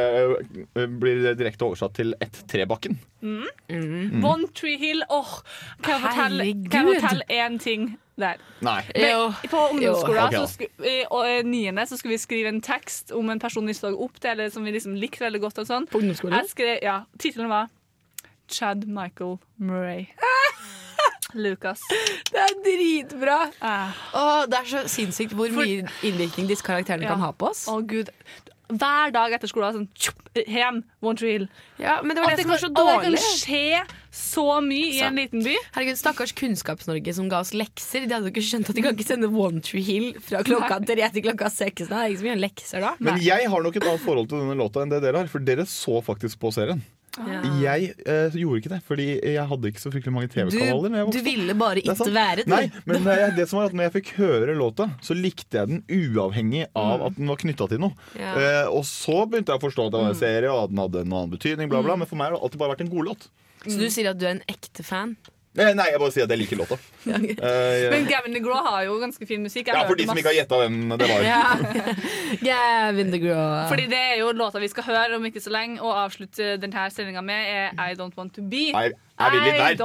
blir 1.02 1.28
direkte 1.38 1.66
oversatt 1.68 1.96
til 1.98 2.16
Ett 2.22 2.42
Trebakken. 2.50 2.98
Mm. 3.22 3.46
Mm. 3.68 4.24
One 4.24 4.48
Tree 4.54 4.76
Hill. 4.78 5.04
Åh, 5.10 5.38
kan 5.82 5.96
jeg 5.96 6.02
fortelle, 6.08 6.50
kan 6.70 6.90
jeg 6.90 7.00
fortelle 7.00 7.24
én 7.42 7.58
ting 7.62 7.88
der? 8.16 8.40
Nei. 8.64 8.82
Men 8.94 9.34
På 9.50 9.62
ungdomsskolen 9.72 10.32
Jo. 10.32 10.44
Så 10.44 10.52
sku, 10.54 10.66
i, 10.84 10.96
og, 11.10 11.26
niende 11.48 11.86
så 11.86 11.98
skulle 11.98 12.16
vi 12.16 12.22
skrive 12.22 12.52
en 12.52 12.62
tekst 12.64 13.12
om 13.16 13.30
en 13.30 13.42
person 13.42 13.66
vi 13.66 13.76
så 13.76 13.92
opp 13.92 14.20
til, 14.20 14.32
eller 14.36 14.52
som 14.52 14.64
vi 14.64 14.74
liksom 14.76 14.96
likte 15.00 15.24
veldig 15.24 15.42
godt. 15.42 15.62
og 15.62 15.68
sånn. 15.68 15.88
På 15.90 16.02
ungdomsskolen? 16.02 16.38
Jeg 16.40 16.52
skrev, 16.52 16.76
ja, 16.84 17.00
Tittelen 17.18 17.52
var 17.52 17.72
Chad 18.48 18.86
Michael 18.86 19.38
Murray. 19.58 20.08
Lucas. 21.34 21.80
Det 22.32 22.40
er 22.40 22.54
dritbra! 22.64 23.38
Ah. 23.60 23.92
Åh, 24.16 24.42
det 24.48 24.60
er 24.62 24.68
så 24.70 24.84
sinnssykt 24.88 25.34
hvor 25.36 25.50
mye 25.52 25.82
innvirkning 26.06 26.48
disse 26.48 26.64
karakterene 26.64 27.04
Ja. 27.04 27.14
kan 27.16 27.20
ha 27.26 27.32
på 27.32 27.50
oss. 27.50 27.66
Å 27.68 27.80
Gud 27.86 28.12
Hver 28.66 29.12
dag 29.14 29.30
etter 29.30 29.46
skolen 29.46 29.74
sånn 29.76 29.84
tjup, 29.94 30.22
Hjem, 30.42 30.80
One 31.00 31.14
Tree 31.16 31.36
Hill. 31.36 31.44
Ja, 31.78 32.00
men 32.02 32.16
det 32.16 32.24
var 32.24 32.32
At 32.32 32.40
det 32.40 32.46
som 32.46 32.50
var 32.50 32.58
så 32.64 32.70
dårlig. 32.74 33.12
Det 33.14 33.20
kan 33.20 33.36
skje 33.38 33.82
så 34.10 34.46
mye 34.64 34.88
i 34.88 34.98
Så- 34.98 35.04
en 35.06 35.14
liten 35.20 35.44
by. 35.44 35.54
Herregud, 35.76 35.96
Stakkars 36.00 36.32
Kunnskaps-Norge 36.34 37.14
som 37.14 37.28
ga 37.30 37.38
oss 37.44 37.52
lekser. 37.54 38.08
De 38.08 38.14
hadde 38.14 38.26
jo 38.26 38.32
ikke 38.34 38.42
skjønt 38.42 38.68
at 38.68 38.74
de 38.74 38.82
kan 38.82 38.96
ikke 38.96 39.06
sende 39.06 39.30
One 39.30 39.60
Tree 39.62 39.82
Hill 39.86 40.08
fra 40.18 40.42
klokka 40.42 40.80
tre 40.84 41.08
til 41.14 41.22
klokka 41.22 41.46
seks. 41.48 41.86
Det 41.86 41.92
er 41.94 42.10
ikke 42.10 42.24
så 42.24 42.26
mye 42.26 42.40
lekser 42.42 42.80
da. 42.80 42.94
Men 42.98 43.20
jeg 43.22 43.48
har 43.48 43.62
nok 43.62 43.76
et 43.76 43.82
annet 43.86 44.00
forhold 44.02 44.28
til 44.28 44.38
denne 44.42 44.56
låta 44.58 44.82
enn 44.82 44.90
det 44.90 45.00
dere 45.02 45.16
har, 45.22 45.28
for 45.28 45.38
dere 45.38 45.62
så 45.62 46.02
faktisk 46.02 46.40
på 46.40 46.50
serien. 46.52 46.82
Ja. 47.16 47.40
Jeg 47.62 47.94
eh, 48.04 48.34
gjorde 48.36 48.60
ikke 48.60 48.72
det, 48.74 48.80
fordi 48.84 49.06
jeg 49.22 49.46
hadde 49.50 49.70
ikke 49.72 49.80
så 49.82 49.92
fryktelig 49.94 50.12
mange 50.12 50.28
TV-kanaler. 50.34 51.06
Du, 51.08 51.16
du 51.16 51.22
ville 51.24 51.54
bare 51.56 51.80
ikke 51.80 52.08
være 52.12 52.42
det? 52.42 52.46
Nei, 52.52 52.64
men 52.84 53.06
eh, 53.12 53.30
det 53.38 53.46
som 53.48 53.60
var 53.60 53.70
at 53.70 53.76
når 53.78 53.88
jeg 53.88 53.94
fikk 54.00 54.10
høre 54.18 54.56
låta, 54.58 54.88
så 55.04 55.16
likte 55.16 55.60
jeg 55.62 55.70
den 55.72 55.80
uavhengig 55.88 56.66
av 56.76 57.06
at 57.08 57.16
den 57.16 57.30
var 57.32 57.40
knytta 57.40 57.68
til 57.72 57.80
noe. 57.86 57.96
Mm. 58.12 58.20
Ja. 58.20 58.34
Eh, 58.36 58.68
og 58.68 58.84
så 58.88 59.22
begynte 59.24 59.54
jeg 59.54 59.62
å 59.62 59.64
forstå 59.66 59.88
at 59.88 59.94
det 59.96 60.02
var 60.02 60.10
en 60.10 60.16
Mm. 60.16 60.20
serie, 60.20 60.50
og 60.52 60.64
at 60.66 60.70
den 60.74 60.82
hadde 60.84 61.00
en 61.06 61.12
annen 61.16 61.32
betydning, 61.32 61.68
bla, 61.72 61.82
bla. 61.82 61.96
Men 61.96 62.06
for 62.10 62.16
meg 62.20 62.28
har 62.30 62.36
det 62.36 62.42
alltid 62.44 62.60
bare 62.62 62.74
vært 62.76 62.84
en 62.86 62.92
god 62.92 63.10
låt. 63.12 63.28
Så 63.66 63.78
du 63.80 63.88
sier 63.90 64.10
at 64.12 64.18
du 64.20 64.26
er 64.28 64.36
en 64.36 64.44
ekte 64.52 64.84
fan? 64.86 65.16
Eh, 65.56 65.72
nei, 65.72 65.86
jeg 65.90 66.00
bare 66.02 66.12
sier 66.12 66.26
at 66.26 66.32
jeg 66.34 66.40
liker 66.42 66.58
låta. 66.60 66.76
Eh, 67.06 67.86
Men 67.92 68.04
Gavin 68.10 68.34
DeGraw 68.34 68.64
har 68.66 68.82
jo 68.84 68.96
ganske 69.00 69.26
fin 69.28 69.42
musikk. 69.44 69.68
Jeg 69.70 69.76
ja, 69.76 69.84
for 69.88 69.96
de 69.98 70.06
som 70.08 70.18
ikke 70.18 70.32
har 70.32 70.38
gjetta 70.40 70.58
hvem 70.62 70.76
det 70.98 71.08
var. 71.08 71.24
Ja. 71.32 71.42
Gavin 72.48 73.10
DeGraw 73.14 73.68
Fordi 73.70 73.86
det 73.90 74.00
er 74.12 74.20
jo 74.20 74.32
låta 74.36 74.60
vi 74.62 74.68
skal 74.72 74.86
høre 74.90 75.16
om 75.16 75.24
ikke 75.28 75.40
så 75.42 75.52
lenge, 75.54 75.78
og 75.80 75.94
avslutte 76.04 76.56
denne 76.62 76.86
sendinga 76.92 77.22
med, 77.24 77.48
er 77.48 77.90
I 77.92 77.96
Don't 77.98 78.16
Want 78.18 78.34
To 78.36 78.42
Be. 78.44 78.68
I 78.74 78.92
jeg 79.16 79.32
vil 79.32 79.46
litt 79.46 79.56
der. 79.56 79.78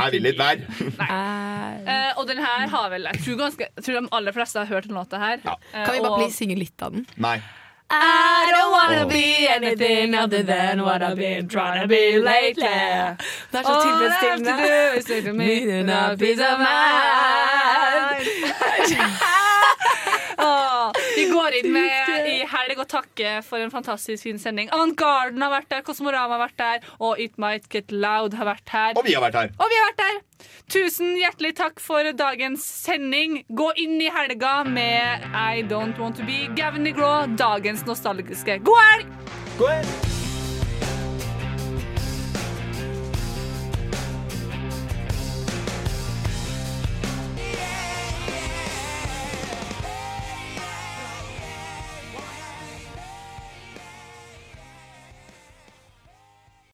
Jeg 0.00 0.12
vil 0.14 0.22
litt 0.24 0.38
der. 0.40 0.62
Eh, 0.96 2.12
og 2.16 2.24
den 2.30 2.38
her 2.40 2.64
har 2.72 2.88
vel 2.94 3.04
Jeg 3.10 3.20
tror, 3.26 3.36
ganske, 3.42 3.68
jeg 3.76 3.84
tror 3.84 3.98
de 4.00 4.08
aller 4.16 4.32
fleste 4.32 4.62
har 4.62 4.70
hørt 4.70 4.88
den 4.88 4.96
låta 4.96 5.20
her. 5.20 5.42
Eh, 5.44 5.84
Kan 5.84 5.92
vi 5.94 6.00
bare 6.00 6.24
og- 6.24 6.32
synge 6.32 6.56
litt 6.56 6.82
av 6.82 6.92
den? 6.96 7.06
Nei. 7.20 7.36
I 7.88 8.50
don't 8.50 8.72
wanna 8.72 9.06
be 9.06 9.46
anything 9.48 10.14
other 10.14 10.42
than 10.42 10.82
what 10.82 11.02
I've 11.02 11.16
been 11.16 11.48
trying 11.48 11.82
to 11.82 11.88
be 11.88 12.18
lately. 12.18 13.16
Det 13.50 13.58
er 13.58 13.62
så 13.62 13.72
All 13.72 14.02
I 14.02 14.26
have 14.26 14.38
to 14.38 14.44
do 14.44 14.98
is 14.98 15.04
take 15.04 15.24
to 15.24 15.32
me 15.32 15.46
Needing 15.46 15.88
a 15.90 16.12
a 16.12 16.16
piece 16.16 16.40
of 16.40 16.58
mind. 16.58 17.46
Åh, 20.46 20.92
vi 21.16 21.26
går 21.30 21.58
inn 21.60 21.72
med 21.74 22.28
i 22.30 22.38
helg 22.50 22.78
og 22.78 22.86
takker 22.90 23.42
for 23.46 23.62
en 23.62 23.72
fantastisk 23.72 24.26
fin 24.28 24.38
sending. 24.38 24.70
Avantgarden 24.74 25.42
har 25.42 25.52
vært 25.56 25.70
der, 25.72 25.84
Kosmorama 25.86 26.36
har 26.36 26.44
vært 26.46 26.60
der, 26.60 26.88
og 27.00 27.20
It 27.22 27.36
Might 27.42 27.68
Get 27.72 27.92
Loud 27.92 28.36
har 28.38 28.50
vært 28.52 28.74
her. 28.74 28.96
Og 28.96 29.06
vi 29.06 29.16
har 29.16 29.24
vært 29.26 29.40
her. 29.40 29.54
Og 29.58 29.72
vi 29.72 29.80
har 29.80 29.90
vært 29.90 30.02
der. 30.04 30.22
Tusen 30.70 31.14
hjertelig 31.18 31.54
takk 31.60 31.80
for 31.82 32.10
dagens 32.18 32.66
sending. 32.86 33.40
Gå 33.48 33.70
inn 33.82 33.96
i 34.02 34.10
helga 34.12 34.58
med 34.66 35.26
I 35.32 35.64
Don't 35.70 35.98
Want 36.02 36.20
To 36.20 36.26
Be. 36.28 36.44
Gavin 36.58 36.86
DeGraw, 36.86 37.30
dagens 37.38 37.86
nostalgiske. 37.88 38.60
God 38.66 38.84
helg! 38.90 39.16
God 39.56 39.74
helg! 39.78 40.15